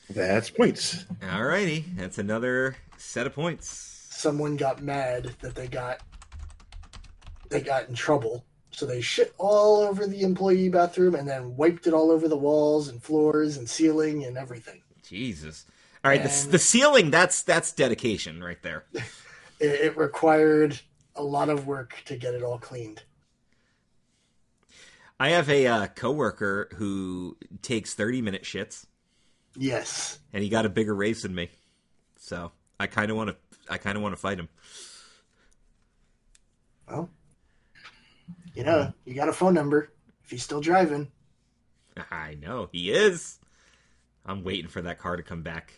That's 0.09 0.49
points. 0.51 1.05
All 1.31 1.43
righty. 1.43 1.85
that's 1.95 2.19
another 2.19 2.75
set 2.97 3.25
of 3.25 3.33
points. 3.33 3.94
Someone 4.15 4.55
got 4.55 4.81
mad 4.81 5.35
that 5.41 5.55
they 5.55 5.67
got 5.67 5.99
they 7.49 7.61
got 7.61 7.87
in 7.87 7.93
trouble 7.93 8.45
so 8.71 8.85
they 8.85 9.01
shit 9.01 9.33
all 9.37 9.81
over 9.81 10.07
the 10.07 10.21
employee 10.21 10.69
bathroom 10.69 11.15
and 11.15 11.27
then 11.27 11.55
wiped 11.55 11.87
it 11.87 11.93
all 11.93 12.11
over 12.11 12.27
the 12.27 12.37
walls 12.37 12.87
and 12.87 13.01
floors 13.01 13.57
and 13.57 13.69
ceiling 13.69 14.23
and 14.23 14.37
everything 14.37 14.81
Jesus. 15.07 15.65
All 16.03 16.09
right, 16.09 16.23
the, 16.23 16.47
the 16.51 16.59
ceiling 16.59 17.11
that's 17.11 17.43
that's 17.43 17.71
dedication 17.71 18.43
right 18.43 18.61
there. 18.63 18.85
it, 18.93 19.03
it 19.59 19.97
required 19.97 20.79
a 21.15 21.23
lot 21.23 21.49
of 21.49 21.67
work 21.67 22.01
to 22.05 22.15
get 22.15 22.33
it 22.33 22.43
all 22.43 22.57
cleaned 22.57 23.03
I 25.17 25.29
have 25.29 25.49
a 25.49 25.65
uh, 25.65 25.87
coworker 25.87 26.67
who 26.75 27.37
takes 27.61 27.93
30 27.93 28.21
minute 28.21 28.43
shits 28.43 28.85
yes 29.55 30.19
and 30.33 30.43
he 30.43 30.49
got 30.49 30.65
a 30.65 30.69
bigger 30.69 30.95
raise 30.95 31.21
than 31.21 31.35
me. 31.35 31.49
So, 32.17 32.51
I 32.79 32.87
kind 32.87 33.09
of 33.09 33.17
want 33.17 33.29
to 33.29 33.35
I 33.69 33.77
kind 33.77 33.97
of 33.97 34.03
want 34.03 34.13
to 34.13 34.21
fight 34.21 34.39
him. 34.39 34.49
well 36.87 37.09
you 38.53 38.63
know 38.63 38.93
you 39.05 39.13
got 39.13 39.27
a 39.29 39.33
phone 39.33 39.53
number 39.53 39.91
if 40.23 40.29
he's 40.29 40.43
still 40.43 40.61
driving 40.61 41.11
I 42.11 42.35
know, 42.35 42.67
he 42.71 42.91
is. 42.91 43.39
I'm 44.25 44.43
waiting 44.43 44.67
for 44.67 44.81
that 44.81 44.99
car 44.99 45.15
to 45.15 45.23
come 45.23 45.43
back. 45.43 45.73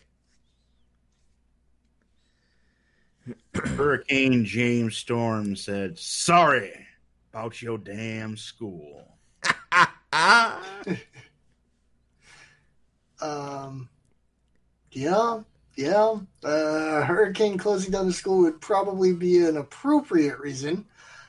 Hurricane 3.54 4.44
James 4.44 4.96
Storm 4.96 5.54
said, 5.54 5.98
"Sorry 5.98 6.72
about 7.32 7.60
your 7.62 7.78
damn 7.78 8.36
school." 8.36 9.16
Um 13.20 13.88
yeah 14.92 15.40
yeah 15.78 16.16
uh 16.44 17.02
hurricane 17.04 17.56
closing 17.56 17.92
down 17.92 18.06
the 18.06 18.12
school 18.12 18.38
would 18.42 18.60
probably 18.60 19.12
be 19.14 19.38
an 19.46 19.56
appropriate 19.56 20.38
reason 20.40 20.84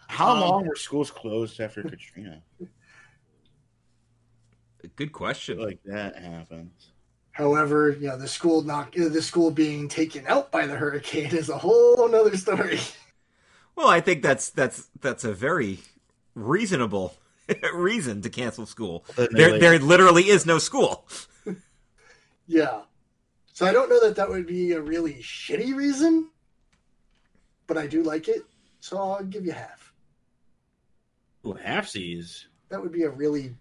How 0.08 0.32
Um, 0.34 0.40
long 0.42 0.68
were 0.68 0.76
schools 0.76 1.12
closed 1.12 1.60
after 1.62 1.84
Katrina? 1.84 2.42
Good 4.96 5.12
question. 5.12 5.60
like 5.60 5.80
that 5.86 6.16
happens. 6.18 6.92
However, 7.32 7.92
you 7.92 8.08
know, 8.08 8.18
the 8.18 8.28
school 8.28 8.64
knock 8.64 8.94
the 8.96 9.22
school 9.22 9.52
being 9.52 9.88
taken 9.88 10.26
out 10.26 10.52
by 10.52 10.66
the 10.66 10.76
hurricane 10.76 11.30
is 11.36 11.50
a 11.50 11.58
whole 11.58 12.08
another 12.08 12.36
story. 12.36 12.80
Well, 13.76 13.88
I 13.88 14.02
think 14.02 14.24
that's 14.24 14.50
that's 14.50 14.90
that's 15.00 15.24
a 15.24 15.32
very 15.32 15.80
reasonable 16.36 17.14
reason 17.74 18.22
to 18.24 18.30
cancel 18.30 18.66
school. 18.66 19.06
But 19.16 19.30
There 19.32 19.58
there 19.58 19.80
literally 19.80 20.28
is 20.28 20.46
no 20.46 20.58
school. 20.60 21.08
Yeah. 22.48 22.82
So 23.60 23.66
I 23.66 23.74
don't 23.74 23.90
know 23.90 24.00
that 24.00 24.16
that 24.16 24.30
would 24.30 24.48
be 24.48 24.72
a 24.72 24.80
really 24.80 25.16
shitty 25.16 25.76
reason, 25.76 26.30
but 27.68 27.78
I 27.78 27.88
do 27.88 28.04
like 28.04 28.30
it. 28.30 28.44
So 28.80 28.98
I'll 28.98 29.22
give 29.22 29.46
you 29.46 29.52
half. 29.52 29.92
Ooh, 31.46 31.58
halfsies. 31.62 32.46
That 32.70 32.82
would 32.82 32.94
be 32.94 33.04
a 33.04 33.10
really 33.10 33.54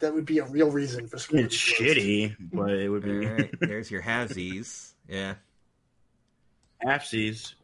that 0.00 0.14
would 0.14 0.24
be 0.24 0.38
a 0.38 0.44
real 0.44 0.70
reason 0.70 1.08
for 1.08 1.18
school. 1.18 1.40
It's 1.40 1.56
shitty, 1.56 2.36
but 2.52 2.70
it 2.70 2.88
would 2.88 3.02
be 3.02 3.26
right, 3.26 3.50
there's 3.60 3.90
your 3.90 4.00
halvesies. 4.00 4.92
Yeah. 5.08 5.34
halfsies. 6.86 7.54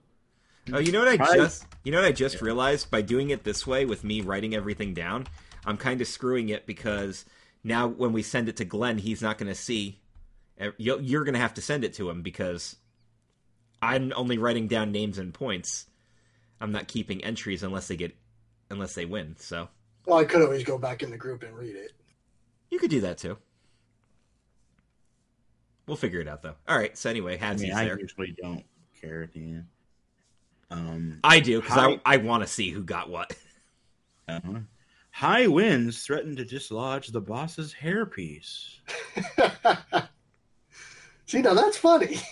Oh, 0.72 0.80
you 0.80 0.90
know 0.90 0.98
what 1.04 1.20
I 1.20 1.24
I- 1.24 1.36
just 1.36 1.64
you 1.84 1.92
know 1.92 1.98
what 1.98 2.08
I 2.08 2.12
just 2.12 2.42
realized 2.42 2.90
by 2.90 3.02
doing 3.02 3.30
it 3.30 3.44
this 3.44 3.64
way 3.64 3.84
with 3.84 4.02
me 4.02 4.20
writing 4.20 4.52
everything 4.52 4.94
down, 4.94 5.28
I'm 5.64 5.76
kind 5.76 6.00
of 6.00 6.08
screwing 6.08 6.48
it 6.48 6.66
because 6.66 7.24
now 7.62 7.86
when 7.86 8.12
we 8.12 8.24
send 8.24 8.48
it 8.48 8.56
to 8.56 8.64
Glenn, 8.64 8.98
he's 8.98 9.22
not 9.22 9.38
going 9.38 9.46
to 9.46 9.54
see. 9.54 9.99
You'll- 10.78 11.00
You're 11.02 11.24
going 11.24 11.34
to 11.34 11.40
have 11.40 11.54
to 11.54 11.62
send 11.62 11.84
it 11.84 11.94
to 11.94 12.08
him 12.10 12.22
because 12.22 12.76
I'm 13.82 14.12
only 14.14 14.38
writing 14.38 14.66
down 14.68 14.92
names 14.92 15.18
and 15.18 15.32
points. 15.32 15.86
I'm 16.60 16.72
not 16.72 16.88
keeping 16.88 17.24
entries 17.24 17.62
unless 17.62 17.88
they 17.88 17.96
get 17.96 18.14
unless 18.70 18.94
they 18.94 19.06
win. 19.06 19.36
So 19.38 19.68
Well, 20.06 20.18
I 20.18 20.24
could 20.24 20.42
always 20.42 20.62
go 20.64 20.76
back 20.78 21.02
in 21.02 21.10
the 21.10 21.16
group 21.16 21.42
and 21.42 21.56
read 21.56 21.74
it. 21.76 21.92
you 22.70 22.78
could 22.78 22.90
do 22.90 23.00
that 23.00 23.18
too. 23.18 23.38
We'll 25.86 25.96
figure 25.96 26.20
it 26.20 26.28
out 26.28 26.42
though. 26.42 26.54
All 26.68 26.76
right. 26.78 26.96
So 26.96 27.10
anyway, 27.10 27.34
I 27.34 27.38
Hadsy's 27.38 27.62
mean, 27.62 27.72
I 27.72 27.84
there. 27.84 27.98
usually 27.98 28.34
don't 28.40 28.64
care 29.00 29.22
at 29.22 29.32
the 29.32 29.40
end. 29.40 29.66
Um, 30.70 31.18
I 31.24 31.40
do 31.40 31.60
because 31.60 31.76
I, 31.78 32.00
I 32.04 32.18
want 32.18 32.42
to 32.44 32.46
see 32.46 32.70
who 32.70 32.84
got 32.84 33.08
what. 33.10 33.34
uh-huh. 34.28 34.60
High 35.10 35.48
winds 35.48 36.02
threaten 36.04 36.36
to 36.36 36.44
dislodge 36.44 37.08
the 37.08 37.20
boss's 37.20 37.74
hairpiece. 37.74 38.76
See, 41.30 41.42
now 41.42 41.54
that's 41.54 41.76
funny. 41.76 42.18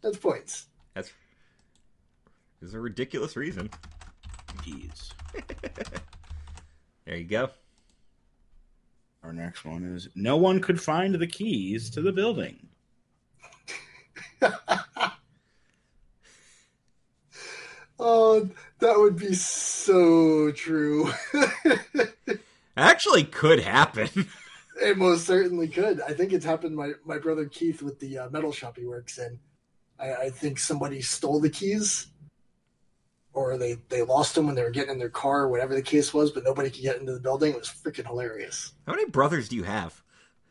That's 0.00 0.16
points. 0.16 0.68
That's 0.94 1.12
there's 2.60 2.72
a 2.72 2.80
ridiculous 2.80 3.36
reason. 3.36 3.68
Jeez. 4.62 5.12
There 7.04 7.16
you 7.16 7.24
go. 7.24 7.50
Our 9.22 9.34
next 9.34 9.66
one 9.66 9.84
is 9.84 10.08
no 10.14 10.38
one 10.38 10.60
could 10.60 10.80
find 10.80 11.14
the 11.14 11.26
keys 11.26 11.90
to 11.90 12.00
the 12.00 12.12
building. 12.12 12.68
Oh, 18.00 18.48
that 18.78 18.96
would 18.96 19.16
be 19.16 19.34
so 19.34 20.52
true. 20.52 21.10
Actually, 22.76 23.24
could 23.24 23.58
happen. 23.58 24.28
It 24.80 24.96
most 24.96 25.26
certainly 25.26 25.68
could. 25.68 26.00
I 26.00 26.12
think 26.12 26.32
it's 26.32 26.44
happened. 26.44 26.76
My 26.76 26.92
my 27.04 27.18
brother 27.18 27.46
Keith 27.46 27.82
with 27.82 27.98
the 28.00 28.18
uh, 28.18 28.30
metal 28.30 28.52
shop 28.52 28.76
he 28.76 28.86
works 28.86 29.18
in. 29.18 29.38
I, 29.98 30.14
I 30.14 30.30
think 30.30 30.58
somebody 30.58 31.00
stole 31.00 31.40
the 31.40 31.50
keys, 31.50 32.06
or 33.32 33.56
they 33.58 33.76
they 33.88 34.02
lost 34.02 34.34
them 34.34 34.46
when 34.46 34.54
they 34.54 34.62
were 34.62 34.70
getting 34.70 34.92
in 34.92 34.98
their 34.98 35.08
car, 35.08 35.42
or 35.42 35.48
whatever 35.48 35.74
the 35.74 35.82
case 35.82 36.12
was. 36.14 36.30
But 36.30 36.44
nobody 36.44 36.70
could 36.70 36.82
get 36.82 36.98
into 37.00 37.12
the 37.12 37.20
building. 37.20 37.52
It 37.52 37.58
was 37.58 37.68
freaking 37.68 38.06
hilarious. 38.06 38.72
How 38.86 38.92
many 38.94 39.06
brothers 39.10 39.48
do 39.48 39.56
you 39.56 39.64
have? 39.64 40.02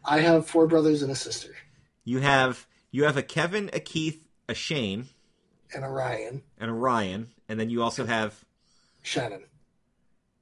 I 0.06 0.20
have 0.22 0.48
four 0.48 0.68
brothers 0.68 1.02
and 1.02 1.12
a 1.12 1.16
sister, 1.16 1.54
You 2.06 2.20
have 2.20 2.66
you 2.92 3.04
have 3.04 3.18
a 3.18 3.24
Kevin, 3.24 3.70
a 3.74 3.80
Keith, 3.80 4.28
a 4.48 4.54
Shane, 4.54 5.08
and 5.76 5.84
a 5.84 5.90
Ryan, 5.90 6.44
and 6.58 6.70
a 6.72 6.74
Ryan, 6.74 7.28
and 7.50 7.60
then 7.60 7.70
you 7.70 7.84
also 7.84 8.06
have, 8.06 8.46
Shannon. 9.02 9.44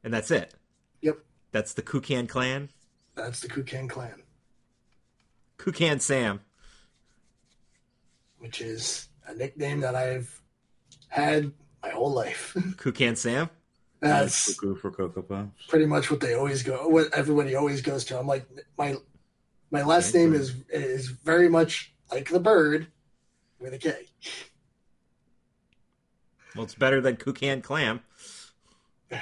and 0.03 0.14
that's 0.14 0.30
it. 0.30 0.53
Yep, 1.02 1.18
That's 1.52 1.74
the 1.74 1.82
Kukan 1.82 2.30
clan. 2.30 2.70
That's 3.16 3.40
the 3.40 3.48
Kukan 3.48 3.90
clan, 3.90 4.22
Kukan 5.58 6.02
Sam. 6.02 6.42
which 8.40 8.62
is 8.62 9.08
a 9.28 9.34
nickname 9.34 9.80
that 9.82 9.96
I've 9.96 10.42
had 11.08 11.52
my 11.82 11.90
whole 11.90 12.12
life. 12.12 12.54
Kukan 12.78 13.18
Sam. 13.18 13.50
that's 14.02 14.54
Cuckoo 14.56 14.76
for 14.76 14.92
Cocoa 14.92 15.22
Puffs. 15.22 15.66
pretty 15.68 15.86
much 15.86 16.12
what 16.12 16.20
they 16.20 16.34
always 16.36 16.62
go 16.64 16.88
what 16.90 17.14
everybody 17.14 17.56
always 17.56 17.82
goes 17.82 18.04
to 18.06 18.20
i'm 18.20 18.28
like 18.28 18.46
my 18.78 18.96
my 19.72 19.82
last 19.84 20.10
Okay, 20.10 20.20
name 20.20 20.32
cool. 20.34 20.42
is 20.42 20.54
is 20.70 21.08
very 21.08 21.50
much 21.50 21.94
like 22.12 22.30
the 22.30 22.40
bird 22.40 22.88
with 23.60 23.74
a 23.74 23.78
k 23.80 23.94
Well, 26.56 26.64
it's 26.66 26.76
better 26.76 27.02
than 27.02 27.16
Kukan 27.18 27.64
Clam. 27.64 28.02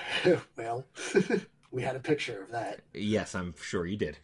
well 0.57 0.85
we 1.73 1.81
had 1.81 1.95
a 1.95 1.99
picture 1.99 2.41
of 2.43 2.51
that 2.51 2.79
Yes, 2.93 3.35
I'm 3.35 3.53
sure 3.61 3.85
you 3.85 3.97
did. 3.97 4.17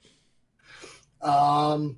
um 1.21 1.97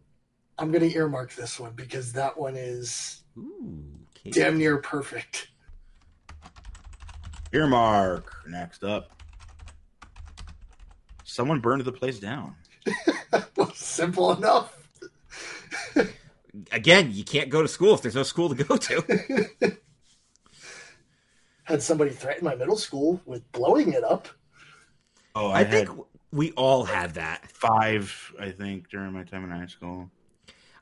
i'm 0.58 0.72
gonna 0.72 0.86
earmark 0.86 1.34
this 1.36 1.60
one 1.60 1.74
because 1.76 2.14
that 2.14 2.36
one 2.38 2.56
is 2.56 3.24
Ooh. 3.38 3.84
okay. 4.18 4.32
damn 4.32 4.58
near 4.58 4.78
perfect 4.78 5.50
Earmark. 7.54 8.34
Next 8.48 8.82
up. 8.82 9.12
Someone 11.26 11.60
burned 11.60 11.84
the 11.84 11.92
place 11.92 12.18
down. 12.18 12.56
well, 13.58 13.74
simple 13.76 14.32
enough 14.32 14.78
Again, 16.72 17.12
you 17.14 17.24
can't 17.24 17.50
go 17.50 17.62
to 17.62 17.68
school 17.68 17.94
if 17.94 18.02
there's 18.02 18.16
no 18.16 18.24
school 18.24 18.50
to 18.54 18.64
go 18.64 18.76
to. 18.78 19.48
had 21.64 21.82
somebody 21.82 22.12
threaten 22.12 22.44
my 22.44 22.56
middle 22.56 22.76
school 22.78 23.22
with 23.26 23.50
blowing 23.54 23.94
it 23.94 24.04
up 24.04 24.28
Oh, 25.36 25.52
I, 25.52 25.64
think 25.64 25.90
we 26.32 26.52
all 26.54 26.84
had 26.84 27.14
that. 27.16 27.50
five, 27.52 28.34
I 28.40 28.52
think, 28.52 28.90
during 28.90 29.14
my 29.14 29.24
time 29.24 29.44
in 29.44 29.50
high 29.50 29.68
school. 29.68 30.10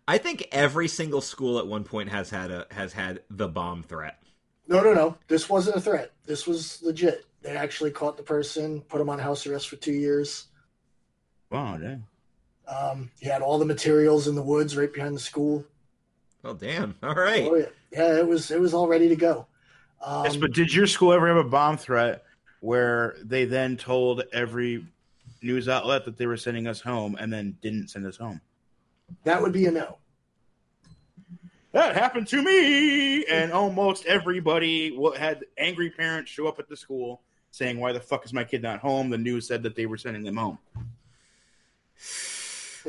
I 0.08 0.18
think 0.18 0.48
every 0.52 0.88
single 0.88 1.22
school 1.22 1.60
at 1.60 1.68
one 1.68 1.84
point 1.84 2.10
has 2.10 2.32
had 2.32 2.50
a 2.50 2.66
has 2.72 2.94
had 2.94 3.22
the 3.30 3.48
bomb 3.48 3.84
threat. 3.84 4.20
no 4.68 4.82
no 4.82 4.94
no 4.94 5.16
this 5.28 5.48
wasn't 5.48 5.76
a 5.76 5.82
threat 5.82 6.14
this 6.26 6.48
was 6.48 6.82
legit 6.82 7.26
they 7.44 7.56
actually 7.56 7.92
caught 7.92 8.18
the 8.18 8.24
person 8.24 8.82
put 8.82 9.00
him 9.00 9.10
on 9.10 9.20
house 9.20 9.46
arrest 9.46 9.70
for 9.70 9.76
two 9.76 9.94
years 9.94 10.48
Wow, 11.50 11.78
damn. 11.78 12.06
Um, 12.68 13.12
he 13.20 13.28
had 13.28 13.42
all 13.42 13.58
the 13.58 13.66
materials 13.66 14.28
in 14.28 14.36
the 14.36 14.44
woods 14.44 14.78
right 14.78 14.92
behind 14.94 15.16
the 15.16 15.20
school. 15.20 15.66
Well, 16.44 16.54
damn. 16.54 16.96
All 17.02 17.16
right. 17.16 17.48
Oh 17.50 17.56
yeah, 17.56 17.66
yeah. 17.92 18.18
It 18.18 18.28
was 18.28 18.52
it 18.52 18.60
was 18.60 18.74
all 18.74 18.88
ready 18.88 19.10
to 19.10 19.16
go. 19.16 19.48
Um, 20.02 20.26
yes, 20.26 20.36
but 20.36 20.54
did 20.54 20.74
your 20.74 20.88
school 20.88 21.12
ever 21.12 21.28
have 21.28 21.38
a 21.38 21.50
bomb 21.50 21.78
threat 21.78 22.24
where 22.60 23.16
they 23.24 23.46
then 23.46 23.78
told 23.78 24.24
every 24.34 24.86
news 25.42 25.70
outlet 25.70 26.06
that 26.06 26.18
they 26.18 26.28
were 26.28 26.38
sending 26.38 26.68
us 26.68 26.82
home 26.82 27.16
and 27.20 27.32
then 27.32 27.58
didn't 27.62 27.90
send 27.90 28.06
us 28.06 28.18
home? 28.18 28.42
that 29.24 29.42
would 29.42 29.52
be 29.52 29.66
a 29.66 29.72
no. 29.72 29.98
That 31.72 31.96
happened 31.96 32.28
to 32.30 32.42
me, 32.42 33.26
and 33.26 33.52
almost 33.52 34.06
everybody 34.06 34.98
had 35.18 35.46
angry 35.58 35.92
parents 35.92 36.32
show 36.32 36.48
up 36.48 36.58
at 36.60 36.68
the 36.68 36.76
school 36.76 37.22
saying, 37.52 37.80
"Why 37.80 37.92
the 37.92 38.00
fuck 38.00 38.26
is 38.26 38.34
my 38.34 38.44
kid 38.44 38.64
not 38.64 38.80
home?" 38.80 39.10
The 39.10 39.18
news 39.18 39.48
said 39.48 39.62
that 39.64 39.76
they 39.76 39.86
were 39.86 39.98
sending 39.98 40.24
them 40.24 40.38
home. 40.38 40.58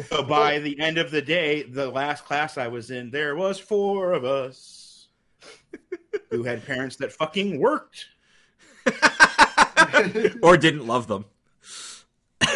So 0.09 0.23
by 0.23 0.61
the 0.61 0.79
end 0.79 0.99
of 0.99 1.11
the 1.11 1.21
day, 1.21 1.63
the 1.63 1.91
last 1.91 2.25
class 2.25 2.57
I 2.57 2.69
was 2.69 2.93
in, 2.93 3.11
there 3.11 3.35
was 3.35 3.59
four 3.59 4.13
of 4.13 4.25
us 4.25 5.09
who 6.31 6.45
had 6.45 6.65
parents 6.65 6.95
that 6.97 7.13
fucking 7.13 7.59
worked. 7.59 8.07
or 10.43 10.57
didn't 10.57 10.87
love 10.87 11.07
them. 11.07 11.25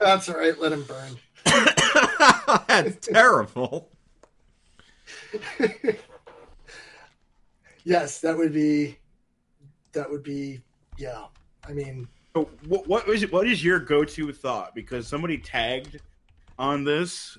That's 0.00 0.28
all 0.28 0.36
right. 0.38 0.58
Let 0.58 0.72
him 0.72 0.84
burn. 0.84 1.16
That's 2.68 3.06
terrible. 3.06 3.90
Yes, 7.84 8.20
that 8.20 8.36
would 8.36 8.52
be. 8.52 8.98
That 9.92 10.10
would 10.10 10.22
be. 10.22 10.60
Yeah. 10.96 11.24
I 11.68 11.72
mean, 11.72 12.08
So 12.34 12.48
what, 12.66 12.86
what 12.86 13.08
is 13.08 13.30
what 13.30 13.46
is 13.46 13.62
your 13.64 13.78
go 13.78 14.04
to 14.04 14.32
thought? 14.32 14.74
Because 14.74 15.06
somebody 15.06 15.38
tagged 15.38 16.00
on 16.58 16.84
this. 16.84 17.38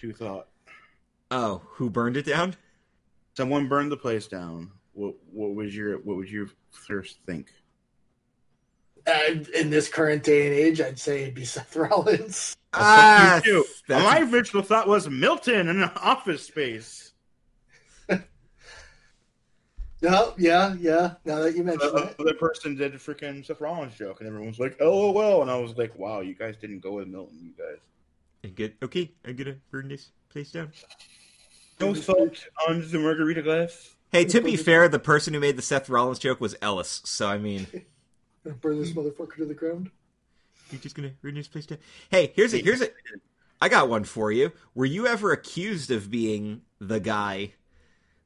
To 0.00 0.12
thought 0.14 0.48
Oh, 1.30 1.60
who 1.72 1.90
burned 1.90 2.16
it 2.16 2.24
down? 2.24 2.56
someone 3.36 3.68
burned 3.68 3.92
the 3.92 3.96
place 3.96 4.26
down. 4.26 4.70
What 5.00 5.14
what 5.32 5.54
was 5.54 5.74
your 5.74 5.96
what 5.98 6.16
would 6.18 6.30
you 6.30 6.50
first 6.70 7.18
think? 7.26 7.52
uh, 9.06 9.34
in 9.54 9.70
this 9.70 9.88
current 9.88 10.22
day 10.22 10.46
and 10.46 10.54
age, 10.54 10.78
I'd 10.80 10.98
say 10.98 11.22
it'd 11.22 11.34
be 11.34 11.44
Seth 11.46 11.74
Rollins. 11.74 12.56
Ah, 12.72 13.40
You 13.44 13.64
My 13.88 14.20
original 14.20 14.62
thought 14.62 14.86
was 14.86 15.08
Milton 15.08 15.68
in 15.68 15.82
an 15.82 15.90
office 15.96 16.46
space. 16.46 17.12
No, 20.02 20.32
yeah, 20.38 20.74
yeah. 20.78 21.14
Now 21.26 21.40
that 21.40 21.54
you 21.56 21.62
mention 21.64 21.92
The 21.92 22.02
it, 22.08 22.16
other 22.20 22.34
person 22.34 22.74
did 22.76 22.94
a 22.94 22.98
freaking 22.98 23.44
Seth 23.44 23.60
Rollins 23.60 23.94
joke, 23.96 24.20
and 24.20 24.28
everyone's 24.28 24.58
like, 24.58 24.80
"LOL," 24.80 25.42
and 25.42 25.50
I 25.50 25.56
was 25.56 25.76
like, 25.76 25.98
"Wow, 25.98 26.20
you 26.20 26.34
guys 26.34 26.56
didn't 26.56 26.78
go 26.80 26.92
with 26.92 27.08
Milton, 27.08 27.38
you 27.42 27.52
guys." 27.52 27.80
And 28.42 28.54
good. 28.54 28.74
Okay, 28.82 29.12
I'm 29.26 29.36
gonna 29.36 29.56
burn 29.70 29.88
this 29.88 30.10
place 30.30 30.52
down. 30.52 30.72
No 31.80 31.92
salt 31.92 32.46
on 32.68 32.80
the 32.90 32.98
margarita 32.98 33.42
glass. 33.42 33.94
Hey, 34.12 34.24
to 34.26 34.40
be 34.40 34.56
fair, 34.56 34.88
the 34.88 34.98
person 35.12 35.34
who 35.34 35.40
made 35.40 35.56
the 35.56 35.62
Seth 35.62 35.88
Rollins 35.88 36.18
joke 36.18 36.40
was 36.40 36.56
Ellis. 36.60 37.00
So 37.04 37.28
I 37.28 37.38
mean, 37.38 37.66
burn 38.60 38.78
this 38.80 38.92
motherfucker 38.92 39.36
to 39.36 39.44
the 39.46 39.54
ground. 39.54 39.90
you're 40.70 40.80
just 40.80 40.94
gonna 40.96 41.12
burn 41.22 41.34
this 41.34 41.48
place 41.48 41.66
down. 41.66 41.78
Hey, 42.10 42.32
here's 42.34 42.54
a 42.54 42.58
here's 42.58 42.82
a. 42.82 42.88
I 43.60 43.68
got 43.68 43.88
one 43.88 44.04
for 44.04 44.32
you. 44.32 44.52
Were 44.74 44.86
you 44.86 45.06
ever 45.06 45.32
accused 45.32 45.90
of 45.90 46.10
being 46.10 46.62
the 46.80 46.98
guy 47.00 47.52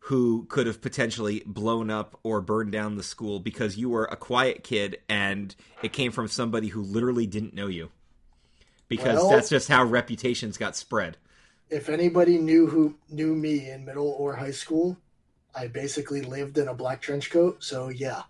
who 0.09 0.45
could 0.49 0.67
have 0.67 0.81
potentially 0.83 1.43
blown 1.47 1.91
up 1.91 2.19
or 2.23 2.41
burned 2.41 2.71
down 2.71 2.97
the 2.97 3.03
school 3.03 3.41
because 3.41 3.77
you 3.79 3.89
were 3.89 4.05
a 4.05 4.17
quiet 4.17 4.63
kid 4.63 4.99
and 5.09 5.57
it 5.83 5.93
came 5.95 6.13
from 6.13 6.29
somebody 6.29 6.69
who 6.69 6.83
literally 6.83 7.27
didn't 7.27 7.55
know 7.55 7.67
you? 7.67 7.91
Because 8.87 9.17
Well- 9.17 9.31
that's 9.31 9.49
just 9.49 9.69
how 9.69 9.83
reputations 9.83 10.57
got 10.59 10.77
spread. 10.77 11.17
if 11.71 11.89
anybody 11.89 12.39
knew 12.39 12.67
who 12.67 12.95
knew 13.11 13.35
me 13.35 13.69
in 13.71 13.85
middle 13.87 14.09
or 14.19 14.37
high 14.37 14.51
school, 14.53 14.99
I 15.55 15.69
basically 15.69 16.23
lived 16.23 16.59
in 16.59 16.69
a 16.69 16.75
black 16.75 17.01
trench 17.01 17.31
coat. 17.31 17.63
So 17.65 17.89
yeah, 17.89 18.23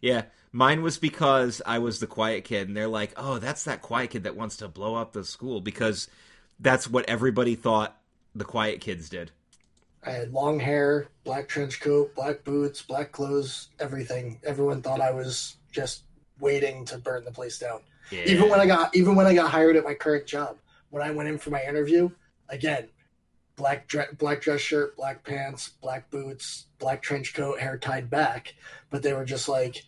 Yeah, 0.00 0.24
mine 0.52 0.82
was 0.82 0.98
because 0.98 1.60
I 1.66 1.78
was 1.78 1.98
the 2.00 2.06
quiet 2.06 2.44
kid, 2.44 2.68
and 2.68 2.76
they're 2.76 2.86
like, 2.88 3.12
"Oh, 3.16 3.38
that's 3.38 3.64
that 3.64 3.82
quiet 3.82 4.10
kid 4.10 4.22
that 4.24 4.36
wants 4.36 4.56
to 4.58 4.68
blow 4.68 4.94
up 4.96 5.12
the 5.12 5.24
school," 5.24 5.60
because 5.60 6.08
that's 6.60 6.88
what 6.88 7.08
everybody 7.08 7.54
thought 7.56 8.00
the 8.34 8.44
quiet 8.44 8.80
kids 8.80 9.08
did. 9.08 9.32
I 10.04 10.10
had 10.10 10.32
long 10.32 10.60
hair, 10.60 11.08
black 11.24 11.48
trench 11.48 11.80
coat, 11.80 12.14
black 12.14 12.44
boots, 12.44 12.82
black 12.82 13.10
clothes, 13.12 13.70
everything. 13.80 14.38
Everyone 14.44 14.82
thought 14.82 15.00
I 15.00 15.10
was 15.12 15.56
just 15.72 16.04
waiting 16.38 16.84
to 16.86 16.98
burn 16.98 17.24
the 17.24 17.32
place 17.32 17.58
down. 17.58 17.80
Yeah. 18.10 18.24
Even 18.24 18.48
when 18.48 18.60
I 18.60 18.66
got 18.66 18.94
even 18.94 19.14
when 19.14 19.26
I 19.26 19.34
got 19.34 19.50
hired 19.50 19.76
at 19.76 19.84
my 19.84 19.94
current 19.94 20.26
job, 20.26 20.58
when 20.90 21.02
I 21.02 21.10
went 21.10 21.28
in 21.28 21.38
for 21.38 21.50
my 21.50 21.62
interview, 21.62 22.10
again, 22.48 22.88
black 23.56 23.86
dre- 23.88 24.12
black 24.18 24.40
dress 24.40 24.60
shirt, 24.60 24.96
black 24.96 25.24
pants, 25.24 25.70
black 25.80 26.10
boots, 26.10 26.66
black 26.78 27.02
trench 27.02 27.34
coat, 27.34 27.60
hair 27.60 27.78
tied 27.78 28.10
back. 28.10 28.54
But 28.90 29.02
they 29.02 29.12
were 29.12 29.24
just 29.24 29.48
like, 29.48 29.84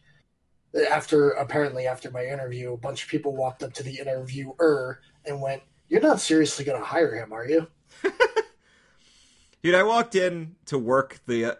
after 0.91 1.31
apparently 1.31 1.87
after 1.87 2.11
my 2.11 2.25
interview, 2.25 2.73
a 2.73 2.79
bunch 2.79 3.03
of 3.03 3.09
people 3.09 3.35
walked 3.35 3.63
up 3.63 3.73
to 3.75 3.83
the 3.83 3.99
interviewer 3.99 5.01
and 5.25 5.41
went, 5.41 5.63
"You're 5.89 6.01
not 6.01 6.21
seriously 6.21 6.65
going 6.65 6.79
to 6.79 6.85
hire 6.85 7.15
him, 7.15 7.33
are 7.33 7.47
you?" 7.47 7.67
Dude, 9.63 9.75
I 9.75 9.83
walked 9.83 10.15
in 10.15 10.57
to 10.67 10.79
work 10.79 11.21
the 11.27 11.45
uh, 11.47 11.55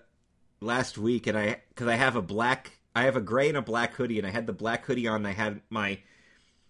last 0.61 0.99
week, 0.99 1.27
and 1.27 1.37
I 1.37 1.63
because 1.71 1.89
I 1.89 1.97
have 1.97 2.17
a 2.17 2.23
black, 2.23 2.79
I 2.95 3.05
have 3.05 3.17
a 3.17 3.21
gray 3.21 3.49
and 3.49 3.57
a 3.57 3.63
black 3.63 3.95
hoodie, 3.95 4.19
and 4.19 4.27
I 4.27 4.31
had 4.31 4.47
the 4.47 4.53
black 4.53 4.85
hoodie 4.87 5.09
on. 5.09 5.17
And 5.17 5.27
I 5.27 5.33
had 5.33 5.61
my 5.71 6.01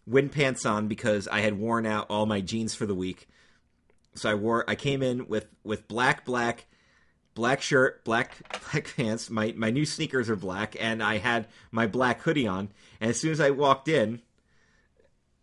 wind 0.07 0.33
pants 0.33 0.65
on 0.65 0.89
because 0.89 1.27
I 1.29 1.41
had 1.41 1.59
worn 1.59 1.85
out 1.85 2.07
all 2.09 2.27
my 2.27 2.41
jeans 2.41 2.75
for 2.75 2.87
the 2.87 2.95
week. 2.95 3.29
So 4.17 4.31
I 4.31 4.35
wore, 4.35 4.69
I 4.69 4.75
came 4.75 5.03
in 5.03 5.29
with 5.29 5.47
with 5.63 5.87
black, 5.89 6.25
black, 6.25 6.67
black 7.35 7.61
shirt, 7.63 8.05
black 8.05 8.37
black 8.73 8.95
pants. 8.97 9.31
My 9.31 9.55
my 9.57 9.71
new 9.71 9.85
sneakers 9.85 10.29
are 10.31 10.37
black, 10.37 10.77
and 10.79 11.03
I 11.03 11.19
had 11.19 11.47
my 11.71 11.87
black 11.87 12.23
hoodie 12.23 12.47
on. 12.47 12.71
And 13.01 13.11
as 13.11 13.21
soon 13.21 13.33
as 13.33 13.41
I 13.41 13.51
walked 13.51 13.89
in, 13.89 14.23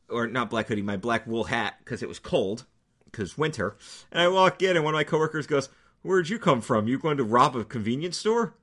or 0.10 0.28
not 0.28 0.50
black 0.50 0.68
hoodie, 0.68 0.82
my 0.82 0.98
black 0.98 1.28
wool 1.28 1.46
hat 1.46 1.76
because 1.80 2.02
it 2.02 2.10
was 2.10 2.20
cold 2.20 2.66
because 3.06 3.38
winter. 3.38 3.78
And 4.12 4.22
I 4.22 4.28
walk 4.28 4.62
in, 4.62 4.76
and 4.76 4.84
one 4.84 4.94
of 4.94 5.00
my 5.00 5.04
coworkers 5.04 5.48
goes, 5.48 5.70
"Where'd 6.02 6.30
you 6.30 6.40
come 6.40 6.62
from? 6.62 6.88
You 6.88 6.98
going 6.98 7.18
to 7.18 7.24
rob 7.24 7.56
a 7.56 7.64
convenience 7.64 8.18
store?" 8.18 8.56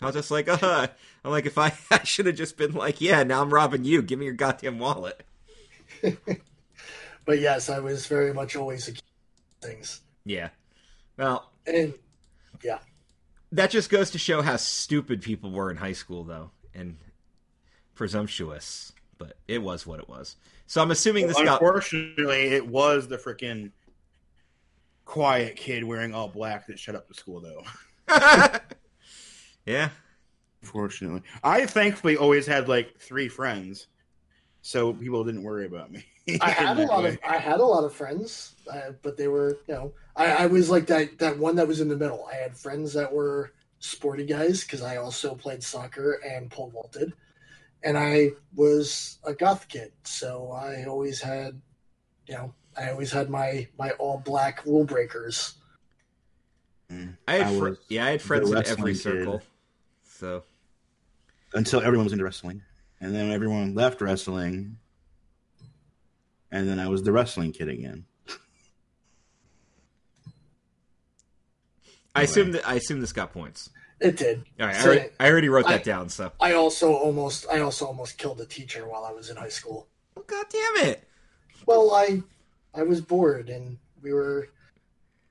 I 0.00 0.06
was 0.06 0.14
just 0.14 0.30
like, 0.30 0.48
"Uh." 0.48 0.58
Huh. 0.58 0.86
I'm 1.24 1.30
like, 1.30 1.46
if 1.46 1.56
I, 1.56 1.72
I 1.90 2.02
should 2.04 2.26
have 2.26 2.36
just 2.36 2.56
been 2.56 2.72
like, 2.72 3.00
"Yeah, 3.00 3.22
now 3.22 3.42
I'm 3.42 3.52
robbing 3.52 3.84
you. 3.84 4.02
Give 4.02 4.18
me 4.18 4.26
your 4.26 4.34
goddamn 4.34 4.78
wallet." 4.78 5.22
But 7.24 7.40
yes, 7.40 7.68
I 7.68 7.78
was 7.78 8.06
very 8.06 8.34
much 8.34 8.56
always 8.56 8.88
of 8.88 9.00
things. 9.62 10.00
Yeah. 10.24 10.50
Well, 11.16 11.50
And 11.66 11.94
yeah. 12.62 12.78
that 13.52 13.70
just 13.70 13.90
goes 13.90 14.10
to 14.10 14.18
show 14.18 14.42
how 14.42 14.56
stupid 14.56 15.22
people 15.22 15.50
were 15.52 15.70
in 15.70 15.76
high 15.76 15.92
school, 15.92 16.24
though, 16.24 16.50
and 16.74 16.96
presumptuous. 17.94 18.92
But 19.18 19.36
it 19.46 19.62
was 19.62 19.86
what 19.86 20.00
it 20.00 20.08
was. 20.08 20.36
So 20.66 20.82
I'm 20.82 20.90
assuming 20.90 21.28
this 21.28 21.36
got. 21.36 21.60
Unfortunately, 21.60 22.48
it 22.48 22.66
was 22.66 23.06
the 23.08 23.18
freaking 23.18 23.70
quiet 25.04 25.56
kid 25.56 25.84
wearing 25.84 26.14
all 26.14 26.28
black 26.28 26.66
that 26.66 26.78
shut 26.78 26.94
up 26.94 27.08
the 27.08 27.14
school, 27.14 27.40
though. 27.40 27.62
yeah. 29.66 29.90
Fortunately, 30.62 31.22
I 31.42 31.66
thankfully 31.66 32.16
always 32.16 32.46
had 32.46 32.68
like 32.68 32.98
three 32.98 33.28
friends, 33.28 33.88
so 34.60 34.92
people 34.92 35.24
didn't 35.24 35.42
worry 35.42 35.66
about 35.66 35.90
me. 35.90 36.04
I 36.40 36.50
had 36.50 36.78
a 36.78 36.82
lot 36.84 37.04
way. 37.04 37.10
of 37.10 37.18
I 37.26 37.36
had 37.38 37.60
a 37.60 37.64
lot 37.64 37.84
of 37.84 37.94
friends, 37.94 38.54
uh, 38.72 38.92
but 39.02 39.16
they 39.16 39.28
were 39.28 39.58
you 39.66 39.74
know 39.74 39.92
I, 40.16 40.44
I 40.44 40.46
was 40.46 40.70
like 40.70 40.86
that 40.86 41.18
that 41.18 41.38
one 41.38 41.56
that 41.56 41.68
was 41.68 41.80
in 41.80 41.88
the 41.88 41.96
middle. 41.96 42.26
I 42.32 42.36
had 42.36 42.56
friends 42.56 42.92
that 42.94 43.12
were 43.12 43.52
sporty 43.80 44.24
guys 44.24 44.62
because 44.62 44.82
I 44.82 44.96
also 44.96 45.34
played 45.34 45.62
soccer 45.62 46.20
and 46.24 46.50
pole 46.50 46.70
vaulted, 46.70 47.12
and 47.82 47.98
I 47.98 48.30
was 48.54 49.18
a 49.24 49.34
goth 49.34 49.68
kid, 49.68 49.92
so 50.04 50.50
I 50.52 50.84
always 50.84 51.20
had 51.20 51.60
you 52.26 52.34
know 52.34 52.54
I 52.76 52.90
always 52.90 53.12
had 53.12 53.28
my 53.30 53.66
my 53.78 53.90
all 53.92 54.18
black 54.18 54.64
rule 54.64 54.84
breakers. 54.84 55.54
Mm. 56.90 57.16
I 57.26 57.32
had 57.36 57.46
I 57.46 57.58
fr- 57.58 57.68
yeah, 57.88 58.06
I 58.06 58.10
had 58.12 58.22
friends 58.22 58.50
the 58.50 58.56
in 58.58 58.66
every 58.66 58.92
wrestling 58.92 58.94
kid. 58.94 59.00
circle. 59.02 59.42
So 60.04 60.44
until 61.54 61.80
everyone 61.80 62.04
was 62.04 62.12
into 62.12 62.24
wrestling, 62.24 62.62
and 63.00 63.14
then 63.14 63.30
everyone 63.30 63.74
left 63.74 64.00
wrestling, 64.00 64.78
and 66.52 66.68
then 66.68 66.78
I 66.78 66.86
was 66.86 67.02
the 67.02 67.10
wrestling 67.10 67.50
kid 67.52 67.68
again. 67.68 68.04
I 72.14 72.20
Anyway. 72.20 72.30
assume 72.30 72.52
that 72.52 72.68
I 72.68 72.74
assume 72.74 73.00
this 73.00 73.12
got 73.12 73.32
points. 73.32 73.70
It 73.98 74.16
did. 74.16 74.44
All 74.60 74.66
right, 74.66 74.76
I 74.76 74.84
already, 74.84 75.08
I 75.20 75.30
already 75.30 75.48
wrote 75.48 75.66
that 75.66 75.80
I- 75.80 75.82
down. 75.82 76.08
So, 76.08 76.32
I 76.40 76.52
also 76.52 76.92
almost 76.92 77.46
I 77.50 77.60
also 77.60 77.86
almost 77.86 78.18
killed 78.18 78.40
a 78.40 78.46
teacher 78.46 78.86
while 78.86 79.04
I 79.04 79.12
was 79.12 79.30
in 79.30 79.36
high 79.36 79.48
school. 79.48 79.88
oh, 80.16 80.22
god 80.26 80.46
damn 80.50 80.88
it! 80.88 81.08
Well, 81.66 81.92
I 81.94 82.22
I 82.74 82.82
was 82.82 83.00
bored 83.00 83.48
and 83.48 83.78
we 84.02 84.12
were 84.12 84.48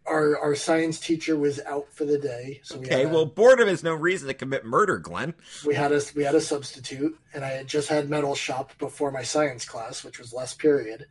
our 0.05 0.37
our 0.39 0.55
science 0.55 0.99
teacher 0.99 1.37
was 1.37 1.59
out 1.61 1.87
for 1.91 2.05
the 2.05 2.17
day, 2.17 2.61
so 2.63 2.77
we 2.77 2.85
Okay, 2.85 3.03
a, 3.03 3.07
well, 3.07 3.25
boredom 3.25 3.67
is 3.69 3.83
no 3.83 3.93
reason 3.93 4.27
to 4.27 4.33
commit 4.33 4.65
murder, 4.65 4.97
Glenn. 4.97 5.33
we 5.65 5.75
had 5.75 5.91
a 5.91 6.01
we 6.15 6.23
had 6.23 6.35
a 6.35 6.41
substitute, 6.41 7.17
and 7.33 7.45
I 7.45 7.49
had 7.49 7.67
just 7.67 7.87
had 7.87 8.09
metal 8.09 8.35
shop 8.35 8.77
before 8.77 9.11
my 9.11 9.23
science 9.23 9.65
class, 9.65 10.03
which 10.03 10.19
was 10.19 10.33
last 10.33 10.59
period. 10.59 11.05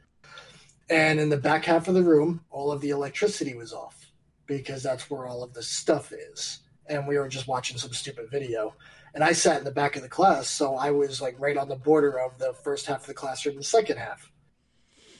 And 0.88 1.20
in 1.20 1.28
the 1.28 1.36
back 1.36 1.64
half 1.64 1.86
of 1.86 1.94
the 1.94 2.02
room, 2.02 2.40
all 2.50 2.72
of 2.72 2.80
the 2.80 2.90
electricity 2.90 3.54
was 3.54 3.72
off 3.72 4.10
because 4.46 4.82
that's 4.82 5.08
where 5.08 5.26
all 5.26 5.44
of 5.44 5.54
the 5.54 5.62
stuff 5.62 6.12
is. 6.12 6.58
And 6.88 7.06
we 7.06 7.16
were 7.16 7.28
just 7.28 7.46
watching 7.46 7.78
some 7.78 7.92
stupid 7.92 8.28
video. 8.28 8.74
And 9.14 9.22
I 9.22 9.32
sat 9.32 9.58
in 9.58 9.64
the 9.64 9.70
back 9.70 9.94
of 9.94 10.02
the 10.02 10.08
class, 10.08 10.48
so 10.48 10.74
I 10.74 10.90
was 10.90 11.20
like 11.20 11.38
right 11.38 11.56
on 11.56 11.68
the 11.68 11.76
border 11.76 12.18
of 12.18 12.38
the 12.38 12.52
first 12.64 12.86
half 12.86 13.02
of 13.02 13.06
the 13.06 13.14
classroom 13.14 13.54
and 13.54 13.60
the 13.60 13.66
second 13.66 13.98
half. 13.98 14.32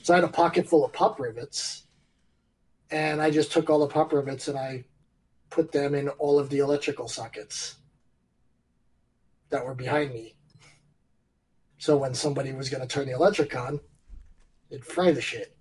So 0.02 0.12
I 0.12 0.16
had 0.16 0.24
a 0.24 0.28
pocket 0.28 0.66
full 0.66 0.84
of 0.84 0.92
pop 0.92 1.20
rivets, 1.20 1.86
and 2.90 3.20
I 3.20 3.30
just 3.30 3.52
took 3.52 3.70
all 3.70 3.80
the 3.80 3.86
pop 3.86 4.12
rivets 4.12 4.48
and 4.48 4.58
I 4.58 4.84
put 5.50 5.72
them 5.72 5.94
in 5.94 6.08
all 6.10 6.38
of 6.38 6.48
the 6.48 6.58
electrical 6.58 7.08
sockets 7.08 7.76
that 9.50 9.64
were 9.64 9.74
behind 9.74 10.12
me. 10.12 10.34
So 11.78 11.96
when 11.96 12.14
somebody 12.14 12.52
was 12.52 12.68
going 12.68 12.82
to 12.82 12.88
turn 12.88 13.06
the 13.06 13.14
electric 13.14 13.56
on, 13.56 13.80
it'd 14.70 14.84
fry 14.84 15.12
the 15.12 15.20
shit. 15.20 15.56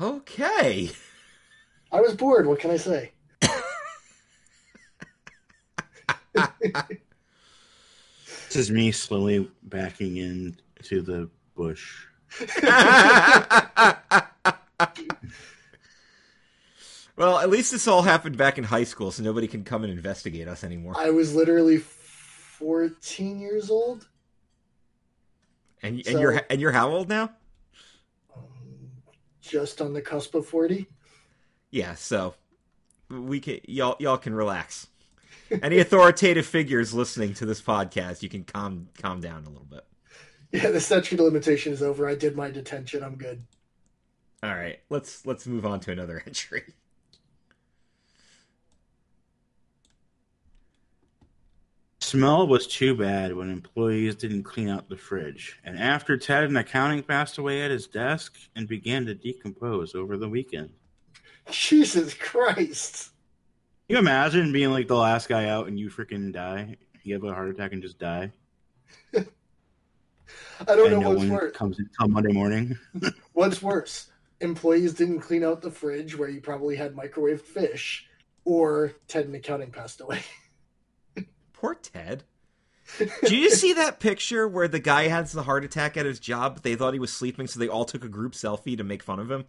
Okay. 0.00 0.90
I 1.90 2.00
was 2.00 2.14
bored. 2.14 2.46
What 2.46 2.60
can 2.60 2.70
I 2.70 2.76
say? 2.76 3.12
This 8.54 8.68
is 8.68 8.70
me 8.70 8.92
slowly 8.92 9.50
backing 9.64 10.18
into 10.18 11.02
the 11.02 11.28
bush. 11.56 12.06
well, 17.16 17.38
at 17.38 17.48
least 17.50 17.72
this 17.72 17.86
all 17.86 18.02
happened 18.02 18.36
back 18.36 18.58
in 18.58 18.64
high 18.64 18.84
school, 18.84 19.10
so 19.10 19.22
nobody 19.22 19.46
can 19.46 19.64
come 19.64 19.84
and 19.84 19.92
investigate 19.92 20.48
us 20.48 20.64
anymore. 20.64 20.94
I 20.96 21.10
was 21.10 21.34
literally 21.34 21.78
14 21.78 23.40
years 23.40 23.70
old. 23.70 24.08
And 25.82 25.96
and 25.96 26.06
So- 26.06 26.20
you're 26.20 26.42
and 26.48 26.60
you're 26.60 26.72
how 26.72 26.90
old 26.90 27.08
now? 27.08 27.30
Um, 28.34 28.42
just 29.40 29.80
on 29.80 29.92
the 29.92 30.00
cusp 30.02 30.34
of 30.34 30.46
40. 30.46 30.86
Yeah, 31.70 31.94
so 31.94 32.34
we 33.10 33.40
can 33.40 33.60
y'all 33.66 33.96
y'all 33.98 34.18
can 34.18 34.34
relax. 34.34 34.86
Any 35.62 35.78
authoritative 35.78 36.46
figures 36.46 36.94
listening 36.94 37.34
to 37.34 37.44
this 37.46 37.60
podcast, 37.60 38.22
you 38.22 38.28
can 38.30 38.44
calm 38.44 38.88
calm 39.00 39.20
down 39.20 39.44
a 39.44 39.48
little 39.50 39.66
bit. 39.66 39.84
Yeah, 40.52 40.70
the 40.70 40.80
statute 40.80 41.18
of 41.20 41.26
limitation 41.26 41.72
is 41.72 41.82
over. 41.82 42.08
I 42.08 42.14
did 42.14 42.34
my 42.36 42.50
detention. 42.50 43.02
I'm 43.02 43.16
good. 43.16 43.42
All 44.44 44.54
right, 44.54 44.78
let's 44.90 45.24
let's 45.24 45.46
move 45.46 45.64
on 45.64 45.80
to 45.80 45.92
another 45.92 46.22
entry. 46.26 46.64
Smell 52.00 52.46
was 52.46 52.66
too 52.66 52.94
bad 52.94 53.34
when 53.34 53.48
employees 53.48 54.14
didn't 54.14 54.42
clean 54.42 54.68
out 54.68 54.90
the 54.90 54.98
fridge. 54.98 55.58
And 55.64 55.78
after 55.78 56.18
Ted 56.18 56.44
in 56.44 56.56
accounting 56.58 57.02
passed 57.02 57.38
away 57.38 57.62
at 57.62 57.70
his 57.70 57.86
desk 57.86 58.36
and 58.54 58.68
began 58.68 59.06
to 59.06 59.14
decompose 59.14 59.94
over 59.94 60.18
the 60.18 60.28
weekend. 60.28 60.68
Jesus 61.50 62.12
Christ. 62.12 63.12
Can 63.88 63.94
you 63.94 63.98
imagine 63.98 64.52
being 64.52 64.72
like 64.72 64.88
the 64.88 64.94
last 64.94 65.26
guy 65.26 65.48
out 65.48 65.68
and 65.68 65.80
you 65.80 65.88
freaking 65.88 66.34
die? 66.34 66.76
You 67.02 67.14
have 67.14 67.24
a 67.24 67.32
heart 67.32 67.48
attack 67.48 67.72
and 67.72 67.80
just 67.80 67.98
die. 67.98 68.30
I 69.14 69.24
don't 70.66 70.92
and 70.92 70.96
know 70.96 71.00
no 71.00 71.08
what's 71.08 71.20
one 71.20 71.28
worse. 71.30 71.56
comes 71.56 71.78
until 71.78 72.08
Monday 72.08 72.32
morning. 72.32 72.78
What's 73.32 73.62
worse? 73.62 74.10
Employees 74.44 74.94
didn't 74.94 75.20
clean 75.20 75.42
out 75.42 75.62
the 75.62 75.70
fridge 75.70 76.16
where 76.16 76.28
you 76.28 76.40
probably 76.40 76.76
had 76.76 76.94
microwaved 76.94 77.40
fish, 77.40 78.06
or 78.44 78.92
Ted 79.08 79.26
in 79.26 79.34
accounting 79.34 79.70
passed 79.70 80.00
away. 80.00 80.22
Poor 81.52 81.74
Ted. 81.74 82.24
Did 82.98 83.30
you 83.30 83.50
see 83.50 83.72
that 83.72 83.98
picture 83.98 84.46
where 84.46 84.68
the 84.68 84.78
guy 84.78 85.08
has 85.08 85.32
the 85.32 85.44
heart 85.44 85.64
attack 85.64 85.96
at 85.96 86.06
his 86.06 86.20
job? 86.20 86.54
But 86.54 86.62
they 86.62 86.76
thought 86.76 86.92
he 86.92 87.00
was 87.00 87.12
sleeping, 87.12 87.46
so 87.46 87.58
they 87.58 87.68
all 87.68 87.84
took 87.84 88.04
a 88.04 88.08
group 88.08 88.34
selfie 88.34 88.76
to 88.76 88.84
make 88.84 89.02
fun 89.02 89.18
of 89.18 89.30
him. 89.30 89.46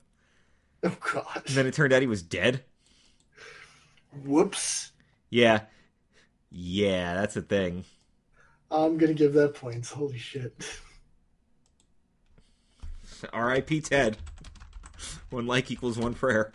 Oh 0.83 0.95
god. 1.13 1.43
And 1.47 1.55
then 1.55 1.67
it 1.67 1.73
turned 1.73 1.93
out 1.93 2.01
he 2.01 2.07
was 2.07 2.23
dead. 2.23 2.63
Whoops. 4.23 4.91
Yeah. 5.29 5.61
Yeah, 6.49 7.15
that's 7.15 7.35
a 7.35 7.41
thing. 7.41 7.83
I'm 8.71 8.97
gonna 8.97 9.13
give 9.13 9.33
that 9.33 9.55
points. 9.55 9.91
Holy 9.91 10.17
shit. 10.17 10.53
R.I.P. 13.33 13.81
Ted. 13.81 14.17
One 15.29 15.47
like 15.47 15.71
equals 15.71 15.97
one 15.97 16.13
prayer. 16.13 16.51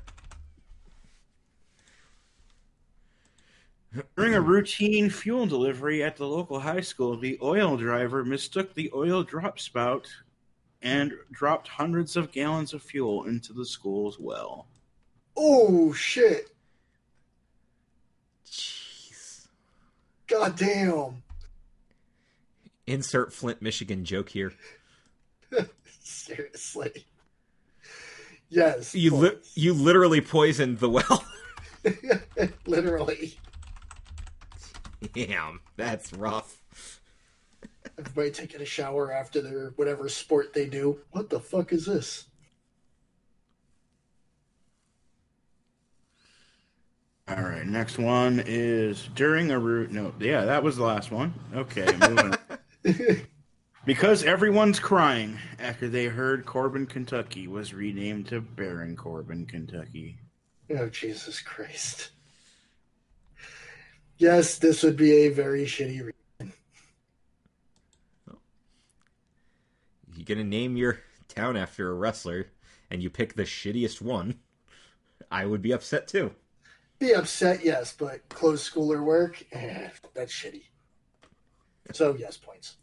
During 4.17 4.35
a 4.35 4.41
routine 4.41 5.11
fuel 5.11 5.47
delivery 5.47 6.03
at 6.05 6.17
the 6.17 6.27
local 6.27 6.61
high 6.61 6.81
school, 6.81 7.17
the 7.17 7.39
oil 7.43 7.77
driver 7.77 8.25
mistook 8.25 8.73
the 8.73 8.91
oil 8.95 9.25
drop 9.25 9.59
spout 9.59 10.09
and 10.81 11.13
dropped 11.33 11.67
hundreds 11.67 12.17
of 12.17 12.31
gallons 12.31 12.73
of 12.73 12.83
fuel 12.83 13.25
into 13.25 13.53
the 13.53 13.65
school's 13.65 14.19
well. 14.19 14.67
Oh 15.37 15.93
shit. 15.93 16.51
Jeez. 18.47 19.49
God 20.29 20.57
damn. 20.57 21.23
Insert 22.87 23.33
Flint, 23.33 23.61
Michigan 23.61 24.05
joke 24.05 24.29
here. 24.29 24.53
Seriously. 26.01 27.07
Yes. 28.51 28.95
You 28.95 29.15
li- 29.15 29.39
you 29.55 29.73
literally 29.73 30.21
poisoned 30.21 30.79
the 30.79 30.91
well. 30.91 31.25
Literally. 32.67 33.39
Damn, 35.15 35.61
that's 35.77 36.13
rough. 36.13 36.61
Everybody 37.99 38.31
taking 38.31 38.61
a 38.61 38.65
shower 38.67 39.13
after 39.13 39.41
their 39.41 39.71
whatever 39.77 40.09
sport 40.09 40.53
they 40.53 40.67
do. 40.67 40.99
What 41.13 41.31
the 41.31 41.41
fuck 41.41 41.73
is 41.73 41.87
this? 41.87 42.27
All 47.29 47.43
right, 47.43 47.65
next 47.65 47.97
one 47.97 48.43
is 48.45 49.09
during 49.15 49.53
a 49.53 49.59
route. 49.59 49.93
No, 49.93 50.13
yeah, 50.19 50.45
that 50.45 50.65
was 50.65 50.77
the 50.77 50.83
last 50.83 51.13
one. 51.13 51.33
Okay, 51.55 51.87
moving. 52.85 53.27
on. 53.91 53.97
Because 53.97 54.23
everyone's 54.23 54.79
crying 54.79 55.39
after 55.59 55.89
they 55.89 56.07
heard 56.07 56.47
Corbin, 56.47 56.87
Kentucky 56.87 57.49
was 57.49 57.75
renamed 57.75 58.29
to 58.29 58.41
Baron 58.41 58.97
Corbin, 58.97 59.47
Kentucky. 59.47 60.17
Oh, 60.71 60.89
Jesus 60.89 61.41
Christ. 61.41 62.11
Yes, 64.19 64.59
this 64.59 64.83
would 64.83 64.97
be 64.97 65.13
a 65.13 65.29
very 65.31 65.65
shitty 65.65 66.13
reason. 66.39 66.53
You're 70.15 70.25
gonna 70.27 70.45
name 70.45 70.77
your 70.77 71.01
town 71.29 71.57
after 71.57 71.91
a 71.91 71.95
wrestler, 71.95 72.47
and 72.91 73.03
you 73.03 73.11
pick 73.11 73.35
the 73.35 73.45
shittiest 73.45 74.03
one. 74.03 74.39
I 75.31 75.47
would 75.47 75.63
be 75.63 75.73
upset 75.73 76.07
too. 76.07 76.33
Be 76.99 77.15
upset, 77.15 77.65
yes, 77.65 77.95
but 77.99 78.29
close 78.29 78.63
school 78.63 78.93
or 78.93 79.03
work, 79.03 79.45
eh, 79.53 79.89
that's 80.15 80.33
shitty. 80.33 80.65
So, 81.93 82.15
yes, 82.15 82.37
points. 82.37 82.77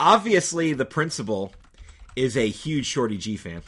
Obviously, 0.00 0.72
the 0.72 0.86
principal 0.86 1.52
is 2.16 2.34
a 2.34 2.48
huge 2.48 2.86
Shorty 2.86 3.18
G 3.18 3.36
fan. 3.36 3.62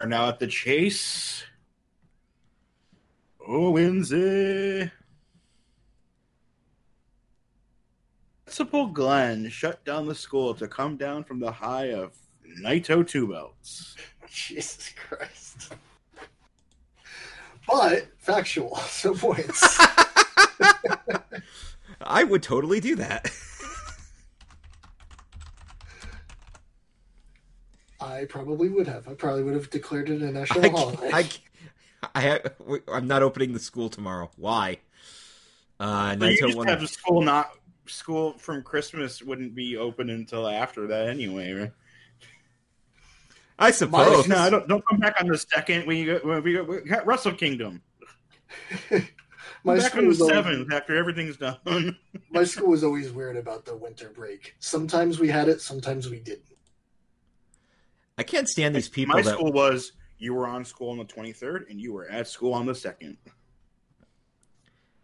Are 0.00 0.06
now 0.06 0.28
at 0.28 0.38
the 0.38 0.46
chase. 0.46 1.42
Oh, 3.44 3.66
eh. 3.66 3.70
Windsor. 3.72 4.92
Principal 8.44 8.86
Glenn 8.86 9.48
shut 9.48 9.84
down 9.84 10.06
the 10.06 10.14
school 10.14 10.54
to 10.54 10.68
come 10.68 10.96
down 10.96 11.24
from 11.24 11.40
the 11.40 11.50
high 11.50 11.86
of 11.86 12.12
Naito 12.62 13.04
two 13.04 13.26
belts. 13.26 13.96
Jesus 14.30 14.94
Christ. 15.08 15.74
But, 17.70 18.08
factual, 18.18 18.76
so 18.88 19.14
points. 19.14 19.62
I 22.00 22.24
would 22.24 22.42
totally 22.42 22.80
do 22.80 22.96
that. 22.96 23.30
I 28.00 28.24
probably 28.24 28.68
would 28.68 28.88
have. 28.88 29.06
I 29.06 29.14
probably 29.14 29.42
would 29.42 29.54
have 29.54 29.70
declared 29.70 30.08
it 30.08 30.22
a 30.22 30.32
national 30.32 30.64
I, 30.64 30.68
holiday. 30.70 31.10
I, 31.12 31.28
I, 32.14 32.40
I'm 32.92 33.06
not 33.06 33.22
opening 33.22 33.52
the 33.52 33.58
school 33.58 33.90
tomorrow. 33.90 34.30
Why? 34.36 34.78
Uh, 35.78 36.16
So 36.18 36.26
you 36.26 36.36
Naito 36.36 36.52
just 36.52 36.68
have 36.68 36.80
the 36.80 36.88
school 36.88 37.22
not 37.22 37.50
school 37.86 38.38
from 38.38 38.62
Christmas 38.62 39.22
wouldn't 39.22 39.54
be 39.54 39.76
open 39.76 40.10
until 40.10 40.46
after 40.48 40.86
that 40.86 41.08
anyway, 41.08 41.52
right? 41.52 41.72
I 43.60 43.70
suppose. 43.70 44.26
no, 44.26 44.48
don't 44.50 44.66
don't 44.66 44.84
come 44.88 44.98
back 44.98 45.20
on 45.20 45.28
the 45.28 45.38
second. 45.38 45.86
We 45.86 46.06
got, 46.06 46.42
we 46.42 46.54
got, 46.54 46.66
we 46.66 46.80
got 46.80 47.06
Wrestle 47.06 47.32
Kingdom. 47.32 47.82
my 49.64 49.76
back 49.76 49.82
school 49.82 49.98
on 49.98 50.04
the 50.04 50.08
was 50.08 50.20
always, 50.20 50.34
seventh 50.34 50.72
after 50.72 50.96
everything's 50.96 51.36
done. 51.36 51.96
my 52.30 52.42
school 52.44 52.68
was 52.70 52.82
always 52.82 53.12
weird 53.12 53.36
about 53.36 53.66
the 53.66 53.76
winter 53.76 54.08
break. 54.08 54.56
Sometimes 54.60 55.20
we 55.20 55.28
had 55.28 55.48
it, 55.48 55.60
sometimes 55.60 56.08
we 56.08 56.20
didn't. 56.20 56.44
I 58.16 58.22
can't 58.22 58.48
stand 58.48 58.74
these 58.74 58.88
people 58.88 59.14
My 59.14 59.22
that 59.22 59.34
school 59.34 59.52
was 59.52 59.92
you 60.18 60.34
were 60.34 60.46
on 60.46 60.64
school 60.64 60.90
on 60.90 60.98
the 60.98 61.04
twenty 61.04 61.32
third 61.32 61.66
and 61.68 61.80
you 61.80 61.92
were 61.92 62.08
at 62.08 62.28
school 62.28 62.54
on 62.54 62.66
the 62.66 62.74
second. 62.74 63.18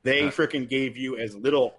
They 0.02 0.24
Uh, 0.24 0.30
freaking 0.30 0.68
gave 0.68 0.96
you 0.96 1.18
as 1.18 1.34
little 1.34 1.74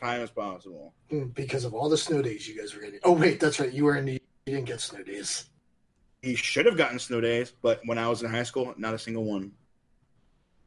time 0.00 0.20
as 0.22 0.30
possible. 0.30 0.94
Mm, 1.10 1.34
Because 1.34 1.64
of 1.64 1.74
all 1.74 1.88
the 1.88 1.96
snow 1.98 2.22
days 2.22 2.48
you 2.48 2.58
guys 2.58 2.74
were 2.74 2.80
getting. 2.80 3.00
Oh 3.04 3.12
wait, 3.12 3.40
that's 3.40 3.60
right. 3.60 3.72
You 3.72 3.84
were 3.84 3.96
in 3.96 4.06
the 4.06 4.12
you 4.46 4.54
didn't 4.54 4.66
get 4.66 4.80
snow 4.80 5.02
days. 5.02 5.46
He 6.22 6.36
should 6.36 6.66
have 6.66 6.76
gotten 6.76 7.00
snow 7.00 7.20
days, 7.20 7.52
but 7.62 7.80
when 7.84 7.98
I 7.98 8.08
was 8.08 8.22
in 8.22 8.30
high 8.30 8.44
school, 8.44 8.72
not 8.78 8.94
a 8.94 8.98
single 8.98 9.24
one. 9.24 9.52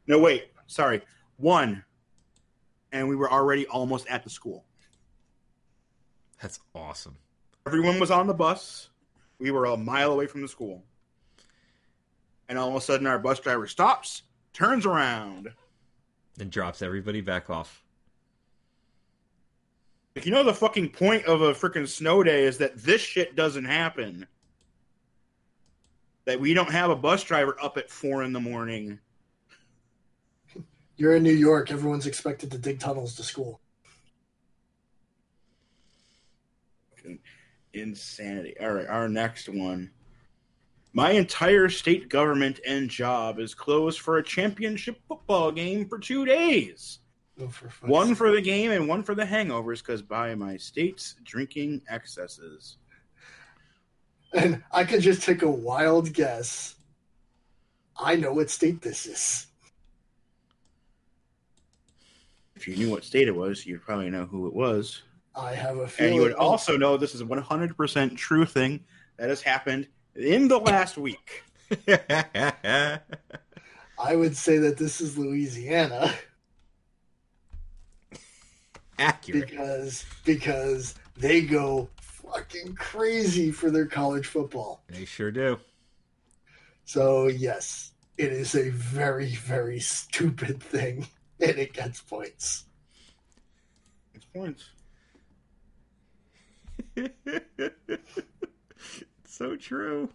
No, 0.06 0.19
wait, 0.19 0.52
sorry, 0.68 1.02
one, 1.38 1.84
and 2.91 3.07
we 3.07 3.15
were 3.15 3.32
already 3.32 3.65
almost 3.68 4.07
at 4.07 4.23
the 4.23 4.30
school. 4.30 4.65
That's 6.41 6.60
awesome. 6.76 7.15
Everyone 7.65 7.99
was 7.99 8.11
on 8.11 8.27
the 8.27 8.34
bus. 8.34 8.90
We 9.40 9.49
were 9.52 9.65
a 9.65 9.77
mile 9.77 10.11
away 10.11 10.27
from 10.27 10.41
the 10.41 10.48
school. 10.48 10.84
And 12.48 12.60
all 12.60 12.69
of 12.69 12.76
a 12.76 12.82
sudden, 12.82 13.07
our 13.07 13.18
bus 13.18 13.40
driver 13.40 13.65
stops, 13.65 14.23
turns 14.53 14.86
around. 14.86 15.52
And 16.40 16.52
drops 16.52 16.82
everybody 16.82 17.22
back 17.22 17.49
off. 17.49 17.84
Like, 20.15 20.26
you 20.26 20.32
know, 20.32 20.44
the 20.44 20.53
fucking 20.53 20.90
point 20.90 21.26
of 21.26 21.41
a 21.41 21.53
freaking 21.53 21.88
snow 21.88 22.23
day 22.23 22.44
is 22.44 22.60
that 22.60 22.77
this 22.77 23.02
shit 23.02 23.36
doesn't 23.36 23.65
happen. 23.65 24.27
That 26.26 26.39
we 26.39 26.53
don't 26.53 26.72
have 26.72 26.89
a 26.89 26.95
bus 26.95 27.23
driver 27.23 27.56
up 27.61 27.77
at 27.77 27.89
four 27.89 28.23
in 28.23 28.34
the 28.34 28.39
morning. 28.39 28.99
You're 30.97 31.15
in 31.15 31.23
New 31.23 31.34
York. 31.34 31.72
Everyone's 31.72 32.07
expected 32.07 32.52
to 32.52 32.57
dig 32.57 32.80
tunnels 32.80 33.15
to 33.15 33.23
school. 33.23 33.60
Insanity. 37.73 38.56
All 38.60 38.72
right, 38.72 38.88
our 38.88 39.10
next 39.10 39.49
one. 39.49 39.91
My 40.93 41.11
entire 41.11 41.68
state 41.68 42.07
government 42.07 42.61
and 42.65 42.89
job 42.89 43.38
is 43.39 43.53
closed 43.53 43.99
for 43.99 44.18
a 44.18 44.23
championship 44.23 44.97
football 45.10 45.52
game 45.52 45.89
for 45.89 45.99
two 45.99 46.26
days. 46.26 46.99
Oh, 47.38 47.49
for 47.49 47.68
One 47.85 48.15
for 48.15 48.31
the 48.31 48.41
game 48.41 48.72
and 48.72 48.88
one 48.88 49.03
for 49.03 49.14
the 49.14 49.26
hangovers 49.26 49.80
because 49.80 50.02
by 50.02 50.34
my 50.35 50.56
state's 50.56 51.15
drinking 51.26 51.81
excesses. 51.89 52.77
And 54.34 54.64
I 54.72 54.84
could 54.84 55.02
just 55.02 55.23
take 55.23 55.41
a 55.41 55.49
wild 55.49 56.14
guess. 56.14 56.76
I 57.97 58.15
know 58.15 58.34
what 58.34 58.49
state 58.49 58.81
this 58.81 59.06
is. 59.06 59.47
If 62.56 62.68
you 62.68 62.76
knew 62.76 62.89
what 62.89 63.03
state 63.03 63.27
it 63.27 63.35
was, 63.35 63.65
you'd 63.65 63.84
probably 63.84 64.10
know 64.10 64.26
who 64.26 64.47
it 64.47 64.53
was. 64.53 65.02
I 65.35 65.53
have 65.53 65.77
a 65.77 65.88
feeling. 65.88 66.14
And 66.14 66.15
you 66.15 66.22
would 66.22 66.34
also 66.34 66.77
know 66.77 66.97
this 66.97 67.15
is 67.15 67.22
a 67.22 67.26
100% 67.26 68.18
true 68.18 68.45
thing 68.45 68.84
that 69.18 69.30
has 69.30 69.41
happened 69.41 69.88
in 70.15 70.47
the 70.47 70.57
last 70.57 70.97
week. 70.97 71.43
I 73.97 74.15
would 74.15 74.35
say 74.38 74.57
that 74.60 74.77
this 74.77 75.02
is 75.02 75.18
Louisiana 75.18 76.14
Accurate. 78.99 79.49
because 79.49 80.06
because 80.23 80.95
they 81.18 81.41
go 81.41 81.89
fucking 82.34 82.76
crazy 82.76 83.52
for 83.52 83.69
their 83.69 83.85
college 83.85 84.27
football. 84.27 84.84
They 84.88 85.06
sure 85.06 85.31
do. 85.31 85.60
So 86.85 87.27
yes, 87.27 87.91
it 88.18 88.31
is 88.31 88.56
a 88.56 88.69
very 88.69 89.35
very 89.35 89.80
stupid 89.80 90.61
thing, 90.61 91.07
and 91.39 91.57
it 91.57 91.73
gets 91.73 92.02
points. 92.02 92.65
It's 94.14 94.26
points. 94.26 94.69
so 99.26 99.56
true. 99.56 100.10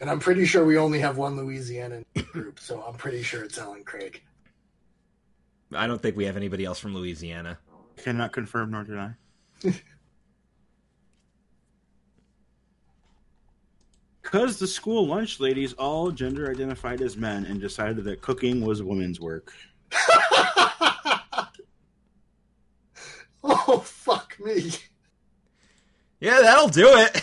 And 0.00 0.10
I'm 0.10 0.18
pretty 0.18 0.44
sure 0.44 0.64
we 0.64 0.76
only 0.76 0.98
have 1.00 1.16
one 1.16 1.36
Louisiana 1.36 2.02
group, 2.32 2.58
so 2.58 2.82
I'm 2.82 2.94
pretty 2.94 3.22
sure 3.22 3.44
it's 3.44 3.58
Alan 3.58 3.84
Craig. 3.84 4.22
I 5.72 5.86
don't 5.86 6.00
think 6.00 6.16
we 6.16 6.24
have 6.26 6.36
anybody 6.36 6.64
else 6.64 6.78
from 6.78 6.94
Louisiana. 6.94 7.58
Cannot 7.96 8.32
confirm 8.32 8.72
nor 8.72 8.84
deny. 8.84 9.12
Because 14.24 14.58
the 14.58 14.66
school 14.66 15.06
lunch 15.06 15.38
ladies 15.38 15.74
all 15.74 16.10
gender 16.10 16.50
identified 16.50 17.00
as 17.02 17.16
men 17.16 17.44
and 17.44 17.60
decided 17.60 18.02
that 18.04 18.20
cooking 18.22 18.64
was 18.64 18.82
women's 18.82 19.20
work. 19.20 19.52
oh 23.44 23.78
fuck 23.84 24.34
me. 24.40 24.70
Yeah, 26.20 26.40
that'll 26.40 26.68
do 26.68 26.88
it. 26.88 27.20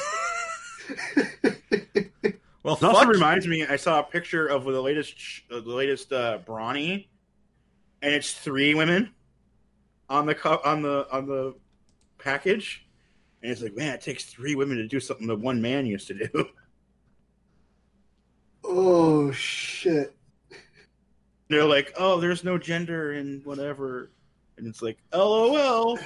well, 2.63 2.75
It 2.75 2.83
also 2.83 2.91
fuck. 2.93 3.07
reminds 3.07 3.47
me, 3.47 3.65
I 3.65 3.75
saw 3.77 3.99
a 3.99 4.03
picture 4.03 4.45
of 4.47 4.63
the 4.65 4.79
latest, 4.81 5.17
sh- 5.17 5.41
uh, 5.51 5.55
the 5.61 5.71
latest 5.71 6.13
uh, 6.13 6.37
Brawny, 6.45 7.09
and 8.01 8.13
it's 8.13 8.33
three 8.33 8.73
women 8.75 9.11
on 10.07 10.25
the 10.27 10.35
cu- 10.35 10.59
on 10.63 10.81
the 10.83 11.07
on 11.11 11.25
the 11.25 11.55
package, 12.19 12.85
and 13.41 13.51
it's 13.51 13.61
like, 13.61 13.75
man, 13.75 13.95
it 13.95 14.01
takes 14.01 14.25
three 14.25 14.53
women 14.55 14.77
to 14.77 14.87
do 14.87 14.99
something 14.99 15.25
that 15.27 15.37
one 15.39 15.61
man 15.61 15.85
used 15.87 16.07
to 16.07 16.13
do. 16.13 16.45
oh 18.71 19.31
shit. 19.31 20.15
They're 21.49 21.65
like, 21.65 21.91
oh, 21.97 22.19
there's 22.19 22.43
no 22.45 22.57
gender 22.57 23.13
in 23.13 23.41
whatever, 23.43 24.09
and 24.57 24.65
it's 24.65 24.81
like, 24.81 24.97
lol. 25.13 25.99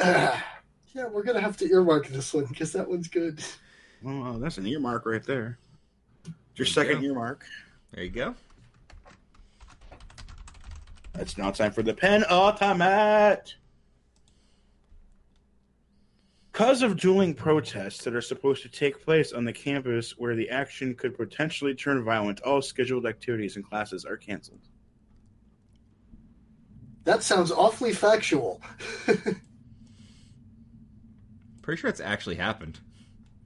Ah, 0.00 0.44
yeah, 0.94 1.06
we're 1.06 1.22
gonna 1.22 1.40
have 1.40 1.56
to 1.58 1.68
earmark 1.70 2.08
this 2.08 2.34
one 2.34 2.44
because 2.44 2.72
that 2.72 2.86
one's 2.86 3.08
good. 3.08 3.42
Oh, 4.06 4.38
that's 4.38 4.58
an 4.58 4.66
earmark 4.66 5.06
right 5.06 5.24
there. 5.24 5.58
It's 6.26 6.30
Your 6.56 6.66
There 6.66 6.66
second 6.66 7.00
go. 7.02 7.08
earmark. 7.08 7.44
There 7.92 8.04
you 8.04 8.10
go. 8.10 8.34
It's 11.14 11.36
now 11.38 11.50
time 11.50 11.72
for 11.72 11.82
the 11.82 11.94
pen 11.94 12.22
automat. 12.24 13.54
Because 16.58 16.82
of 16.82 16.96
dueling 16.96 17.34
protests 17.34 18.02
that 18.02 18.16
are 18.16 18.20
supposed 18.20 18.62
to 18.64 18.68
take 18.68 19.00
place 19.00 19.32
on 19.32 19.44
the 19.44 19.52
campus 19.52 20.18
where 20.18 20.34
the 20.34 20.50
action 20.50 20.92
could 20.92 21.16
potentially 21.16 21.72
turn 21.72 22.02
violent, 22.02 22.40
all 22.40 22.60
scheduled 22.60 23.06
activities 23.06 23.54
and 23.54 23.64
classes 23.64 24.04
are 24.04 24.16
canceled. 24.16 24.58
That 27.04 27.22
sounds 27.22 27.52
awfully 27.52 27.92
factual. 27.92 28.60
Pretty 31.62 31.80
sure 31.80 31.88
it's 31.88 32.00
actually 32.00 32.34
happened. 32.34 32.80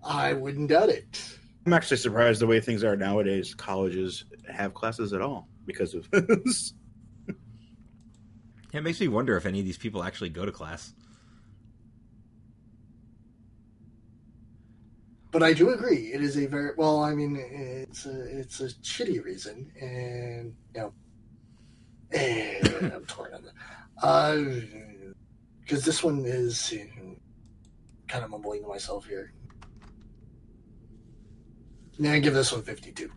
I 0.02 0.32
wouldn't 0.32 0.70
doubt 0.70 0.88
it. 0.88 1.36
I'm 1.66 1.74
actually 1.74 1.98
surprised 1.98 2.40
the 2.40 2.46
way 2.46 2.60
things 2.60 2.82
are 2.82 2.96
nowadays. 2.96 3.54
Colleges 3.54 4.24
have 4.50 4.72
classes 4.72 5.12
at 5.12 5.20
all 5.20 5.48
because 5.66 5.92
of 5.92 6.10
this. 6.12 6.72
Yeah, 7.28 8.78
it 8.80 8.84
makes 8.84 9.02
me 9.02 9.08
wonder 9.08 9.36
if 9.36 9.44
any 9.44 9.58
of 9.58 9.66
these 9.66 9.76
people 9.76 10.02
actually 10.02 10.30
go 10.30 10.46
to 10.46 10.52
class. 10.52 10.94
But 15.32 15.42
I 15.42 15.54
do 15.54 15.70
agree. 15.70 16.12
It 16.12 16.20
is 16.22 16.36
a 16.36 16.46
very 16.46 16.72
well. 16.76 17.00
I 17.02 17.14
mean, 17.14 17.36
it's 17.36 18.04
a 18.04 18.38
it's 18.38 18.60
a 18.60 18.68
shitty 18.68 19.24
reason, 19.24 19.72
and 19.80 20.54
you 20.74 20.80
know, 20.80 20.92
and 22.12 22.92
I'm 22.92 23.06
torn 23.06 23.32
on 23.32 23.42
that. 23.44 24.06
Uh, 24.06 24.44
because 25.60 25.84
this 25.86 26.04
one 26.04 26.22
is 26.26 26.74
kind 28.08 28.24
of 28.24 28.30
mumbling 28.30 28.62
to 28.62 28.68
myself 28.68 29.06
here. 29.06 29.32
Yeah, 31.98 32.12
I 32.12 32.18
give 32.18 32.34
this 32.34 32.52
one 32.52 32.62
52. 32.62 33.10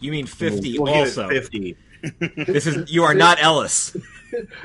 You 0.00 0.10
mean 0.10 0.26
50 0.26 0.78
We'll 0.78 0.92
also. 0.92 1.28
50. 1.28 1.76
This 2.36 2.66
is 2.66 2.90
you 2.90 3.04
are 3.04 3.14
not 3.14 3.40
Ellis. 3.40 3.96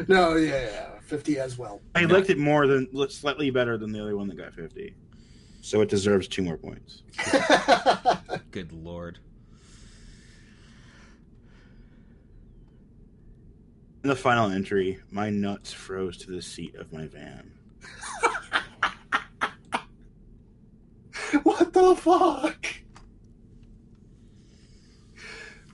No, 0.07 0.35
yeah, 0.37 0.61
yeah, 0.61 0.99
50 1.01 1.39
as 1.39 1.57
well. 1.57 1.81
I 1.93 2.05
liked 2.05 2.29
it 2.29 2.37
more 2.37 2.67
than 2.67 2.87
slightly 3.09 3.49
better 3.49 3.77
than 3.77 3.91
the 3.91 4.01
other 4.01 4.15
one 4.15 4.29
that 4.29 4.37
got 4.37 4.53
50. 4.53 4.95
So 5.67 5.81
it 5.81 5.89
deserves 5.89 6.29
two 6.29 6.43
more 6.43 6.55
points. 6.55 7.03
Good 8.51 8.71
lord. 8.71 9.19
In 14.01 14.07
the 14.07 14.15
final 14.15 14.49
entry, 14.49 14.99
my 15.11 15.29
nuts 15.29 15.73
froze 15.73 16.15
to 16.19 16.31
the 16.31 16.41
seat 16.41 16.75
of 16.75 16.93
my 16.93 17.07
van. 17.07 17.51
what 21.43 21.73
the 21.73 21.95
fuck? 21.97 22.65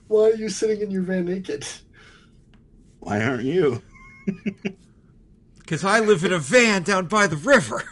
Why 0.08 0.22
are 0.22 0.34
you 0.34 0.48
sitting 0.48 0.80
in 0.80 0.90
your 0.90 1.02
van 1.02 1.26
naked? 1.26 1.64
Why 2.98 3.22
aren't 3.22 3.44
you? 3.44 3.80
Because 5.60 5.82
I 5.82 6.00
live 6.00 6.24
in 6.24 6.32
a 6.32 6.38
van 6.38 6.82
down 6.82 7.06
by 7.06 7.26
the 7.26 7.36
river. 7.36 7.84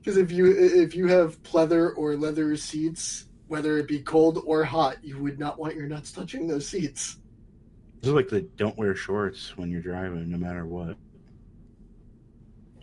Because 0.00 0.16
if 0.16 0.32
you 0.32 0.46
if 0.50 0.94
you 0.94 1.06
have 1.08 1.42
pleather 1.42 1.92
or 1.96 2.16
leather 2.16 2.56
seats, 2.56 3.26
whether 3.48 3.76
it 3.78 3.86
be 3.86 4.00
cold 4.00 4.42
or 4.46 4.64
hot, 4.64 4.96
you 5.04 5.18
would 5.22 5.38
not 5.38 5.58
want 5.58 5.74
your 5.76 5.86
nuts 5.86 6.10
touching 6.12 6.46
those 6.48 6.66
seats. 6.66 7.16
It's 7.98 8.08
like 8.08 8.28
the 8.30 8.40
don't 8.40 8.78
wear 8.78 8.94
shorts 8.94 9.56
when 9.58 9.70
you're 9.70 9.82
driving, 9.82 10.30
no 10.30 10.38
matter 10.38 10.64
what. 10.64 10.96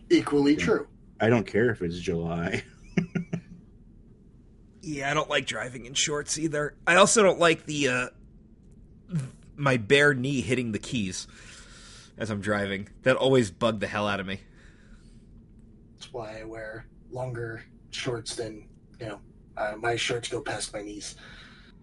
Equally 0.10 0.54
Yeah. 0.54 0.64
true. 0.64 0.88
I 1.20 1.30
don't 1.30 1.48
care 1.48 1.72
if 1.72 1.82
it's 1.82 1.98
July. 2.00 2.64
Yeah, 4.82 5.12
I 5.12 5.14
don't 5.14 5.30
like 5.30 5.46
driving 5.46 5.86
in 5.86 5.96
shorts 5.96 6.40
either. 6.40 6.74
I 6.88 6.96
also 6.96 7.22
don't 7.22 7.40
like 7.40 7.66
the 7.66 7.88
uh 7.90 8.08
my 9.58 9.76
bare 9.76 10.14
knee 10.14 10.40
hitting 10.40 10.72
the 10.72 10.80
keys 10.80 11.28
as 12.18 12.30
I'm 12.30 12.40
driving. 12.40 12.88
That 13.04 13.18
always 13.18 13.52
bugged 13.52 13.82
the 13.82 13.88
hell 13.88 14.08
out 14.08 14.22
of 14.22 14.26
me. 14.28 14.40
That's 15.98 16.14
why 16.14 16.40
I 16.40 16.46
wear 16.46 16.86
longer 17.12 17.64
shorts 17.92 18.36
than 18.36 18.68
you 19.00 19.08
know. 19.08 19.20
Uh, 19.56 19.76
my 19.80 19.96
shorts 19.96 20.30
go 20.30 20.42
past 20.42 20.74
my 20.74 20.82
knees. 20.82 21.16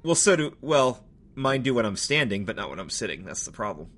Well, 0.02 0.14
so 0.14 0.36
do 0.36 0.56
well, 0.60 1.05
mine 1.34 1.62
do 1.62 1.74
when 1.74 1.86
I'm 1.86 1.96
standing, 1.96 2.44
but 2.44 2.56
not 2.56 2.70
when 2.70 2.78
I'm 2.78 2.90
sitting. 2.90 3.24
That's 3.24 3.44
the 3.44 3.52
problem. 3.52 3.88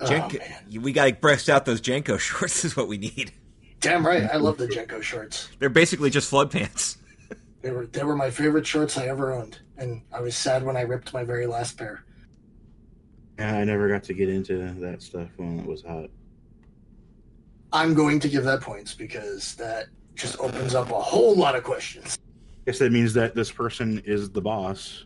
Oh 0.00 0.06
JNCO, 0.06 0.38
man, 0.38 0.82
we 0.82 0.92
gotta 0.92 1.14
breast 1.14 1.48
out 1.48 1.64
those 1.64 1.80
JNCO 1.80 2.18
shorts. 2.18 2.64
Is 2.64 2.76
what 2.76 2.88
we 2.88 2.98
need. 2.98 3.32
damn 3.80 4.06
right! 4.06 4.24
I 4.32 4.36
love 4.36 4.58
the 4.58 4.68
JNCO 4.68 5.02
shorts. 5.02 5.48
They're 5.58 5.68
basically 5.68 6.10
just 6.10 6.28
flood 6.28 6.50
pants. 6.50 6.98
They 7.60 7.72
were 7.72 7.86
they 7.86 8.04
were 8.04 8.14
my 8.14 8.30
favorite 8.30 8.68
shorts 8.68 8.96
I 8.96 9.06
ever 9.06 9.32
owned, 9.32 9.58
and 9.76 10.02
I 10.12 10.20
was 10.20 10.36
sad 10.36 10.62
when 10.62 10.76
I 10.76 10.82
ripped 10.82 11.12
my 11.12 11.24
very 11.24 11.44
last 11.48 11.76
pair. 11.76 12.04
Yeah, 13.36 13.56
I 13.56 13.64
never 13.64 13.88
got 13.88 14.04
to 14.04 14.14
get 14.14 14.28
into 14.28 14.58
that 14.80 15.02
stuff 15.02 15.28
when 15.36 15.58
it 15.58 15.66
was 15.66 15.82
hot. 15.82 16.08
I'm 17.72 17.94
going 17.94 18.20
to 18.20 18.28
give 18.28 18.44
that 18.44 18.60
points 18.60 18.94
because 18.94 19.54
that 19.56 19.86
just 20.14 20.38
opens 20.40 20.74
up 20.74 20.90
a 20.90 21.00
whole 21.00 21.36
lot 21.36 21.54
of 21.54 21.64
questions. 21.64 22.18
guess 22.66 22.78
that 22.78 22.92
means 22.92 23.14
that 23.14 23.34
this 23.34 23.50
person 23.50 24.02
is 24.04 24.30
the 24.30 24.40
boss 24.40 25.04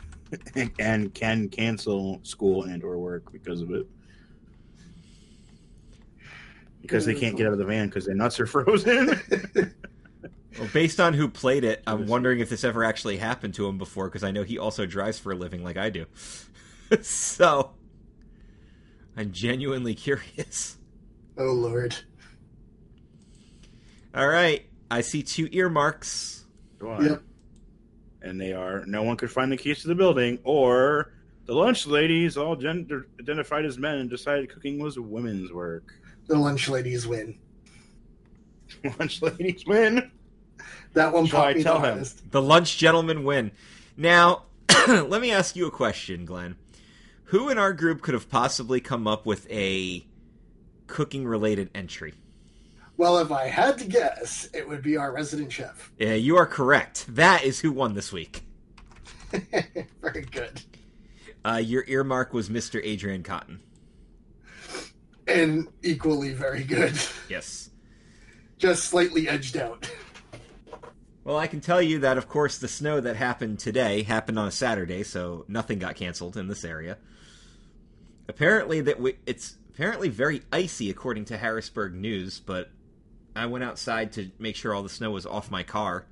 and 0.78 1.12
can 1.14 1.48
cancel 1.48 2.20
school 2.22 2.64
and 2.64 2.82
or 2.84 2.98
work 2.98 3.32
because 3.32 3.62
of 3.62 3.70
it. 3.72 3.86
Because 6.82 7.04
they 7.04 7.14
can't 7.14 7.36
get 7.36 7.48
out 7.48 7.52
of 7.52 7.58
the 7.58 7.64
van 7.64 7.88
because 7.88 8.06
their 8.06 8.14
nuts 8.14 8.38
are 8.38 8.46
frozen. 8.46 9.20
Well, 10.58 10.68
based 10.72 11.00
on 11.00 11.12
who 11.12 11.28
played 11.28 11.64
it, 11.64 11.82
I'm 11.86 12.06
wondering 12.06 12.40
if 12.40 12.48
this 12.48 12.64
ever 12.64 12.82
actually 12.82 13.18
happened 13.18 13.54
to 13.54 13.66
him 13.66 13.76
before, 13.76 14.08
because 14.08 14.24
I 14.24 14.30
know 14.30 14.42
he 14.42 14.58
also 14.58 14.86
drives 14.86 15.18
for 15.18 15.32
a 15.32 15.34
living 15.34 15.62
like 15.62 15.76
I 15.76 15.90
do. 15.90 16.06
so, 17.02 17.72
I'm 19.16 19.32
genuinely 19.32 19.94
curious. 19.94 20.75
Oh 21.38 21.52
lord. 21.52 21.96
All 24.14 24.26
right, 24.26 24.64
I 24.90 25.02
see 25.02 25.22
two 25.22 25.48
earmarks. 25.52 26.44
Why? 26.80 27.00
Yep. 27.00 27.22
And 28.22 28.40
they 28.40 28.52
are 28.52 28.84
no 28.86 29.02
one 29.02 29.16
could 29.16 29.30
find 29.30 29.52
the 29.52 29.56
keys 29.56 29.82
to 29.82 29.88
the 29.88 29.94
building, 29.94 30.38
or 30.44 31.12
the 31.44 31.54
lunch 31.54 31.86
ladies 31.86 32.36
all 32.36 32.56
gender 32.56 33.06
identified 33.20 33.64
as 33.64 33.78
men 33.78 33.98
and 33.98 34.10
decided 34.10 34.48
cooking 34.50 34.78
was 34.78 34.98
women's 34.98 35.52
work. 35.52 35.92
The 36.26 36.38
lunch 36.38 36.68
ladies 36.68 37.06
win. 37.06 37.38
lunch 38.98 39.22
ladies 39.22 39.64
win. 39.66 40.10
That 40.94 41.12
one 41.12 41.26
Shall 41.26 41.42
popped 41.42 41.56
me 41.58 41.62
tell 41.62 41.74
the 41.74 41.86
him? 41.86 41.92
hardest. 41.92 42.30
The 42.32 42.42
lunch 42.42 42.78
gentlemen 42.78 43.22
win. 43.24 43.52
Now, 43.96 44.44
let 44.88 45.20
me 45.20 45.30
ask 45.30 45.54
you 45.54 45.66
a 45.66 45.70
question, 45.70 46.24
Glenn. 46.24 46.56
Who 47.24 47.48
in 47.48 47.58
our 47.58 47.72
group 47.72 48.02
could 48.02 48.14
have 48.14 48.30
possibly 48.30 48.80
come 48.80 49.06
up 49.06 49.26
with 49.26 49.48
a 49.50 50.04
cooking 50.86 51.26
related 51.26 51.70
entry? 51.74 52.14
Well, 52.96 53.18
if 53.18 53.30
I 53.30 53.46
had 53.48 53.78
to 53.78 53.84
guess, 53.86 54.48
it 54.54 54.66
would 54.66 54.82
be 54.82 54.96
our 54.96 55.12
resident 55.12 55.52
chef. 55.52 55.92
Yeah, 55.98 56.14
you 56.14 56.36
are 56.36 56.46
correct. 56.46 57.04
That 57.08 57.44
is 57.44 57.60
who 57.60 57.70
won 57.72 57.94
this 57.94 58.10
week. 58.12 58.42
Very 60.00 60.22
good. 60.22 60.62
Uh, 61.44 61.56
your 61.56 61.84
earmark 61.86 62.32
was 62.32 62.48
Mr. 62.48 62.80
Adrian 62.82 63.22
Cotton. 63.22 63.60
And 65.28 65.68
equally 65.82 66.32
very 66.32 66.62
good. 66.64 66.96
Yes. 67.28 67.70
Just 68.58 68.84
slightly 68.84 69.28
edged 69.28 69.56
out. 69.56 69.90
Well, 71.24 71.36
I 71.36 71.48
can 71.48 71.60
tell 71.60 71.82
you 71.82 71.98
that, 72.00 72.16
of 72.18 72.28
course, 72.28 72.58
the 72.58 72.68
snow 72.68 73.00
that 73.00 73.16
happened 73.16 73.58
today 73.58 74.04
happened 74.04 74.38
on 74.38 74.46
a 74.46 74.52
Saturday, 74.52 75.02
so 75.02 75.44
nothing 75.48 75.80
got 75.80 75.96
canceled 75.96 76.36
in 76.36 76.46
this 76.46 76.64
area. 76.64 76.96
apparently 78.28 78.80
that 78.82 79.00
we, 79.00 79.16
it's 79.26 79.56
apparently 79.76 80.08
very 80.08 80.40
icy 80.50 80.88
according 80.88 81.26
to 81.26 81.36
Harrisburg 81.36 81.92
News, 81.92 82.40
but 82.40 82.70
I 83.34 83.44
went 83.44 83.62
outside 83.62 84.12
to 84.12 84.30
make 84.38 84.56
sure 84.56 84.74
all 84.74 84.82
the 84.82 84.88
snow 84.88 85.10
was 85.10 85.26
off 85.26 85.50
my 85.50 85.62
car, 85.64 86.06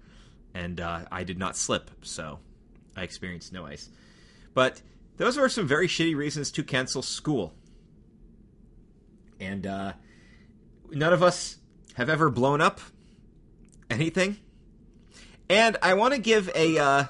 and 0.52 0.78
uh, 0.78 1.06
I 1.10 1.24
did 1.24 1.38
not 1.38 1.56
slip, 1.56 1.90
so 2.02 2.40
I 2.94 3.04
experienced 3.04 3.54
no 3.54 3.64
ice. 3.64 3.88
But 4.52 4.82
those 5.16 5.38
were 5.38 5.48
some 5.48 5.66
very 5.66 5.88
shitty 5.88 6.14
reasons 6.14 6.50
to 6.52 6.62
cancel 6.62 7.00
school. 7.00 7.54
And 9.40 9.66
uh, 9.66 9.94
none 10.90 11.14
of 11.14 11.22
us 11.22 11.56
have 11.94 12.10
ever 12.10 12.28
blown 12.28 12.60
up 12.60 12.80
anything. 13.88 14.36
And 15.48 15.78
I 15.80 15.94
want 15.94 16.12
to 16.12 16.20
give 16.20 16.50
a. 16.54 16.78
Uh, 16.78 17.04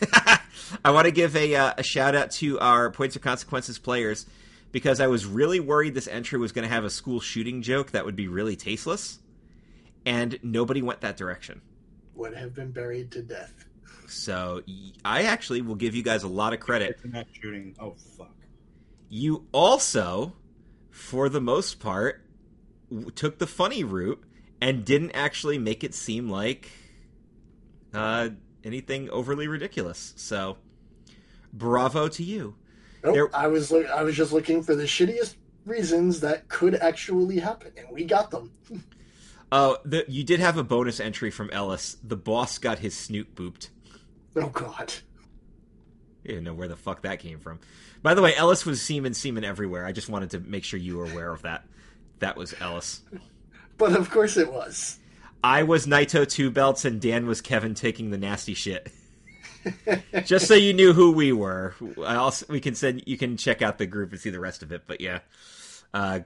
I 0.84 0.92
want 0.92 1.04
to 1.04 1.10
give 1.10 1.36
a, 1.36 1.54
uh, 1.56 1.74
a 1.76 1.82
shout 1.82 2.14
out 2.14 2.30
to 2.32 2.58
our 2.58 2.90
Points 2.90 3.16
of 3.16 3.22
Consequences 3.22 3.78
players 3.78 4.24
because 4.72 5.00
I 5.00 5.06
was 5.06 5.26
really 5.26 5.60
worried 5.60 5.94
this 5.94 6.08
entry 6.08 6.38
was 6.38 6.52
going 6.52 6.66
to 6.68 6.72
have 6.72 6.84
a 6.84 6.90
school 6.90 7.20
shooting 7.20 7.62
joke 7.62 7.90
that 7.92 8.04
would 8.04 8.16
be 8.16 8.28
really 8.28 8.56
tasteless, 8.56 9.20
and 10.04 10.38
nobody 10.42 10.82
went 10.82 11.00
that 11.00 11.16
direction. 11.16 11.60
Would 12.14 12.34
have 12.34 12.54
been 12.54 12.70
buried 12.70 13.10
to 13.12 13.22
death. 13.22 13.66
So 14.08 14.62
I 15.04 15.22
actually 15.22 15.62
will 15.62 15.76
give 15.76 15.94
you 15.94 16.02
guys 16.02 16.24
a 16.24 16.28
lot 16.28 16.52
of 16.52 16.60
credit. 16.60 16.90
It's 16.90 17.12
not 17.12 17.26
shooting. 17.40 17.76
Oh 17.78 17.94
fuck. 18.16 18.34
You 19.08 19.46
also, 19.52 20.34
for 20.90 21.28
the 21.28 21.40
most 21.40 21.80
part, 21.80 22.24
took 23.14 23.38
the 23.38 23.46
funny 23.46 23.84
route 23.84 24.22
and 24.60 24.84
didn't 24.84 25.12
actually 25.12 25.58
make 25.58 25.82
it 25.84 25.94
seem 25.94 26.28
like 26.28 26.70
uh, 27.94 28.30
anything 28.64 29.08
overly 29.10 29.48
ridiculous. 29.48 30.12
So, 30.16 30.58
bravo 31.52 32.08
to 32.08 32.22
you. 32.22 32.56
Nope, 33.04 33.14
There- 33.14 33.36
I 33.36 33.46
was 33.46 33.70
look- 33.70 33.88
I 33.88 34.02
was 34.02 34.16
just 34.16 34.32
looking 34.32 34.62
for 34.62 34.74
the 34.74 34.84
shittiest 34.84 35.34
reasons 35.66 36.20
that 36.20 36.48
could 36.48 36.74
actually 36.76 37.38
happen, 37.38 37.72
and 37.76 37.86
we 37.90 38.04
got 38.04 38.30
them. 38.30 38.52
Oh, 39.52 39.78
the, 39.84 40.04
you 40.08 40.24
did 40.24 40.40
have 40.40 40.56
a 40.56 40.64
bonus 40.64 41.00
entry 41.00 41.30
from 41.30 41.50
Ellis. 41.50 41.96
The 42.02 42.16
boss 42.16 42.58
got 42.58 42.78
his 42.80 42.96
snoot 42.96 43.34
booped. 43.34 43.68
Oh 44.36 44.48
God. 44.48 44.92
I 46.24 46.28
didn't 46.28 46.44
know 46.44 46.54
where 46.54 46.68
the 46.68 46.76
fuck 46.76 47.02
that 47.02 47.18
came 47.18 47.38
from. 47.40 47.60
By 48.02 48.14
the 48.14 48.22
way, 48.22 48.34
Ellis 48.36 48.66
was 48.66 48.80
semen, 48.82 49.14
semen 49.14 49.42
everywhere. 49.44 49.86
I 49.86 49.92
just 49.92 50.08
wanted 50.08 50.30
to 50.30 50.40
make 50.40 50.64
sure 50.64 50.78
you 50.78 50.98
were 50.98 51.10
aware 51.10 51.32
of 51.32 51.42
that. 51.42 51.64
That 52.18 52.36
was 52.36 52.54
Ellis. 52.60 53.02
But 53.78 53.96
of 53.96 54.10
course 54.10 54.36
it 54.36 54.52
was. 54.52 54.98
I 55.42 55.62
was 55.62 55.86
Naito 55.86 56.28
two 56.28 56.50
belts, 56.50 56.84
and 56.84 57.00
Dan 57.00 57.26
was 57.26 57.40
Kevin 57.40 57.72
taking 57.72 58.10
the 58.10 58.18
nasty 58.18 58.52
shit. 58.52 58.92
just 60.24 60.46
so 60.46 60.54
you 60.54 60.72
knew 60.72 60.92
who 60.92 61.12
we 61.12 61.32
were. 61.32 61.74
I 62.04 62.16
also 62.16 62.46
we 62.48 62.60
can 62.60 62.74
send 62.74 63.02
you 63.06 63.16
can 63.16 63.36
check 63.36 63.62
out 63.62 63.78
the 63.78 63.86
group 63.86 64.12
and 64.12 64.20
see 64.20 64.30
the 64.30 64.40
rest 64.40 64.62
of 64.62 64.72
it. 64.72 64.82
But 64.86 65.00
yeah, 65.00 65.20
uh, 65.92 66.20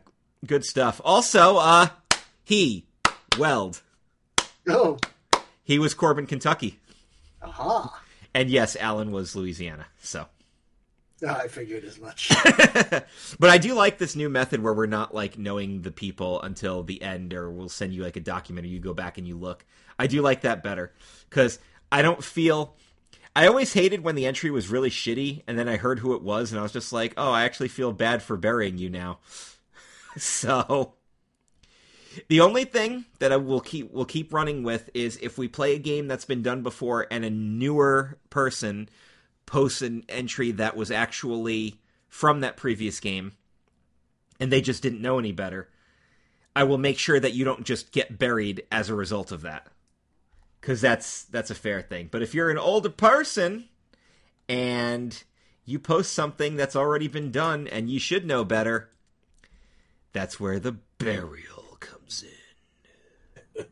good 0.46 0.64
stuff. 0.64 1.00
Also, 1.04 1.56
uh, 1.56 1.88
he 2.44 2.86
Weld. 3.38 3.82
Oh, 4.68 4.98
He 5.62 5.78
was 5.78 5.92
Corbin, 5.94 6.26
Kentucky, 6.26 6.78
aha. 7.42 8.00
and 8.32 8.48
yes, 8.48 8.76
Alan 8.76 9.10
was 9.12 9.36
Louisiana. 9.36 9.86
So. 10.00 10.26
Ah, 11.26 11.40
I 11.42 11.48
figured 11.48 11.84
as 11.84 11.98
much. 11.98 12.30
but 13.38 13.50
I 13.50 13.56
do 13.56 13.72
like 13.74 13.96
this 13.98 14.16
new 14.16 14.28
method 14.28 14.62
where 14.62 14.74
we're 14.74 14.86
not 14.86 15.14
like 15.14 15.38
knowing 15.38 15.80
the 15.82 15.90
people 15.92 16.42
until 16.42 16.82
the 16.82 17.00
end, 17.00 17.32
or 17.32 17.50
we'll 17.50 17.68
send 17.68 17.94
you 17.94 18.02
like 18.02 18.16
a 18.16 18.20
document, 18.20 18.66
or 18.66 18.68
you 18.68 18.78
go 18.80 18.92
back 18.94 19.16
and 19.16 19.26
you 19.26 19.36
look. 19.36 19.64
I 19.98 20.06
do 20.06 20.20
like 20.22 20.42
that 20.42 20.62
better 20.62 20.92
because 21.30 21.58
I 21.90 22.02
don't 22.02 22.22
feel. 22.22 22.76
I 23.36 23.46
always 23.46 23.72
hated 23.72 24.04
when 24.04 24.14
the 24.14 24.26
entry 24.26 24.50
was 24.50 24.68
really 24.68 24.90
shitty, 24.90 25.42
and 25.46 25.58
then 25.58 25.68
I 25.68 25.76
heard 25.76 25.98
who 25.98 26.14
it 26.14 26.22
was, 26.22 26.52
and 26.52 26.60
I 26.60 26.62
was 26.62 26.72
just 26.72 26.92
like, 26.92 27.14
"Oh, 27.16 27.32
I 27.32 27.44
actually 27.44 27.68
feel 27.68 27.92
bad 27.92 28.22
for 28.22 28.36
burying 28.36 28.78
you 28.78 28.88
now." 28.88 29.18
so, 30.16 30.94
the 32.28 32.40
only 32.40 32.64
thing 32.64 33.06
that 33.18 33.32
I 33.32 33.36
will 33.36 33.60
keep 33.60 33.92
will 33.92 34.04
keep 34.04 34.32
running 34.32 34.62
with 34.62 34.88
is 34.94 35.18
if 35.20 35.36
we 35.36 35.48
play 35.48 35.74
a 35.74 35.80
game 35.80 36.06
that's 36.06 36.24
been 36.24 36.42
done 36.42 36.62
before, 36.62 37.06
and 37.10 37.24
a 37.24 37.30
newer 37.30 38.18
person 38.30 38.88
posts 39.46 39.82
an 39.82 40.04
entry 40.08 40.52
that 40.52 40.76
was 40.76 40.90
actually 40.90 41.80
from 42.08 42.40
that 42.40 42.56
previous 42.56 43.00
game 43.00 43.32
and 44.40 44.50
they 44.50 44.60
just 44.60 44.82
didn't 44.82 45.02
know 45.02 45.18
any 45.18 45.32
better, 45.32 45.68
I 46.56 46.64
will 46.64 46.78
make 46.78 46.98
sure 46.98 47.18
that 47.18 47.34
you 47.34 47.44
don't 47.44 47.64
just 47.64 47.92
get 47.92 48.18
buried 48.18 48.64
as 48.70 48.88
a 48.88 48.94
result 48.94 49.32
of 49.32 49.42
that. 49.42 49.66
Cuz 50.64 50.80
that's 50.80 51.24
that's 51.24 51.50
a 51.50 51.54
fair 51.54 51.82
thing. 51.82 52.08
But 52.10 52.22
if 52.22 52.32
you're 52.32 52.50
an 52.50 52.56
older 52.56 52.88
person 52.88 53.68
and 54.48 55.22
you 55.66 55.78
post 55.78 56.14
something 56.14 56.56
that's 56.56 56.74
already 56.74 57.06
been 57.06 57.30
done 57.30 57.68
and 57.68 57.90
you 57.90 57.98
should 57.98 58.24
know 58.24 58.44
better, 58.44 58.88
that's 60.14 60.40
where 60.40 60.58
the 60.58 60.78
burial 60.96 61.76
comes 61.80 62.24
in. 63.56 63.66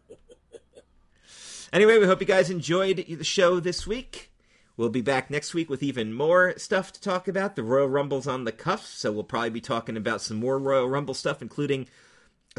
anyway, 1.72 1.98
we 1.98 2.04
hope 2.04 2.20
you 2.20 2.26
guys 2.26 2.50
enjoyed 2.50 2.98
the 3.08 3.24
show 3.24 3.58
this 3.58 3.86
week. 3.86 4.30
We'll 4.76 4.90
be 4.90 5.00
back 5.00 5.30
next 5.30 5.54
week 5.54 5.70
with 5.70 5.82
even 5.82 6.12
more 6.12 6.58
stuff 6.58 6.92
to 6.92 7.00
talk 7.00 7.26
about. 7.26 7.56
The 7.56 7.62
Royal 7.62 7.88
Rumble's 7.88 8.26
on 8.26 8.44
the 8.44 8.52
cuff, 8.52 8.84
so 8.84 9.10
we'll 9.12 9.24
probably 9.24 9.48
be 9.48 9.62
talking 9.62 9.96
about 9.96 10.20
some 10.20 10.36
more 10.36 10.58
Royal 10.58 10.90
Rumble 10.90 11.14
stuff, 11.14 11.40
including 11.40 11.88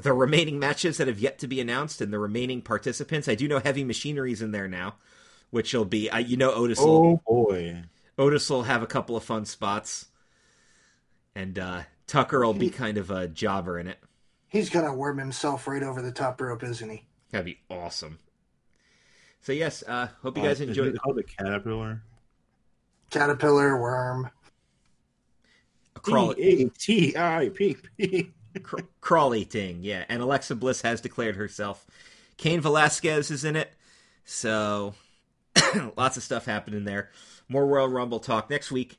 the 0.02 0.14
remaining 0.14 0.60
matches 0.60 0.98
that 0.98 1.08
have 1.08 1.20
yet 1.20 1.40
to 1.40 1.48
be 1.48 1.62
announced 1.62 2.02
and 2.02 2.12
the 2.12 2.20
remaining 2.20 2.62
participants. 2.62 3.28
I 3.28 3.36
do 3.36 3.48
know 3.48 3.60
Heavy 3.60 3.84
Machinery's 3.84 4.42
in 4.42 4.52
there 4.52 4.68
now, 4.68 4.96
which 5.52 5.74
will 5.74 5.86
be, 5.86 6.10
I, 6.10 6.20
you 6.20 6.38
know, 6.38 6.52
Otis 6.54 6.80
will, 6.80 7.22
Oh 7.28 7.46
boy. 7.46 7.84
Otis 8.18 8.50
will 8.50 8.64
have 8.64 8.82
a 8.84 8.88
couple 8.88 9.16
of 9.16 9.24
fun 9.24 9.46
spots, 9.46 10.08
and 11.36 11.58
uh, 11.60 11.82
Tucker 12.08 12.46
will 12.46 12.54
be 12.54 12.70
kind 12.70 12.98
of 12.98 13.10
a 13.12 13.28
jobber 13.28 13.80
in 13.80 13.88
it. 13.88 13.98
He's 14.50 14.70
gonna 14.70 14.94
worm 14.94 15.18
himself 15.18 15.68
right 15.68 15.82
over 15.82 16.02
the 16.02 16.12
top 16.12 16.40
rope, 16.40 16.64
isn't 16.64 16.90
he? 16.90 17.06
That'd 17.32 17.46
be 17.46 17.60
awesome. 17.72 18.20
So 19.42 19.52
yes, 19.52 19.84
uh, 19.88 20.08
hope 20.22 20.38
you 20.38 20.44
guys 20.44 20.62
Uh, 20.62 20.66
is 20.66 20.70
enjoyed 20.70 20.94
it 20.96 21.02
called 21.02 21.18
the 21.18 21.24
caterpillar. 21.24 22.04
Caterpillar, 23.10 23.80
worm. 23.82 24.30
A 25.96 26.00
Crawl- 26.00 26.34
T 26.36 26.64
A 26.64 26.70
T 26.70 27.18
I 27.18 27.50
P 27.50 27.78
P. 27.98 28.32
Cr- 28.62 28.82
Crawley 29.02 29.44
thing, 29.44 29.80
yeah. 29.82 30.06
And 30.10 30.22
Alexa 30.22 30.56
Bliss 30.56 30.82
has 30.82 31.02
declared 31.02 31.36
herself. 31.36 31.86
Cain 32.38 32.62
Velasquez 32.62 33.32
is 33.32 33.46
in 33.46 33.56
it, 33.56 33.72
so 34.26 34.94
lots 35.98 36.18
of 36.18 36.24
stuff 36.24 36.46
happening 36.46 36.84
there. 36.84 37.10
More 37.48 37.66
Royal 37.66 37.88
Rumble 37.88 38.20
talk 38.20 38.50
next 38.50 38.72
week. 38.72 38.98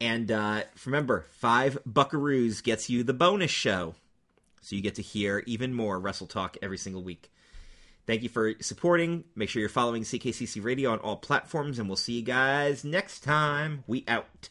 And 0.00 0.30
uh, 0.30 0.62
remember, 0.84 1.24
five 1.38 1.78
buckaroos 1.88 2.62
gets 2.62 2.90
you 2.90 3.02
the 3.02 3.14
bonus 3.14 3.50
show, 3.50 3.94
so 4.60 4.76
you 4.76 4.82
get 4.82 4.96
to 4.96 5.02
hear 5.02 5.42
even 5.46 5.72
more 5.72 5.98
Wrestle 5.98 6.26
Talk 6.26 6.58
every 6.60 6.76
single 6.76 7.02
week. 7.02 7.30
Thank 8.06 8.22
you 8.22 8.28
for 8.28 8.54
supporting. 8.60 9.24
Make 9.34 9.48
sure 9.48 9.60
you're 9.60 9.68
following 9.68 10.02
CKCC 10.02 10.62
Radio 10.62 10.92
on 10.92 10.98
all 10.98 11.16
platforms, 11.16 11.78
and 11.78 11.88
we'll 11.88 11.96
see 11.96 12.12
you 12.12 12.22
guys 12.22 12.84
next 12.84 13.20
time. 13.20 13.84
We 13.86 14.04
out. 14.06 14.50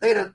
Later. 0.00 0.34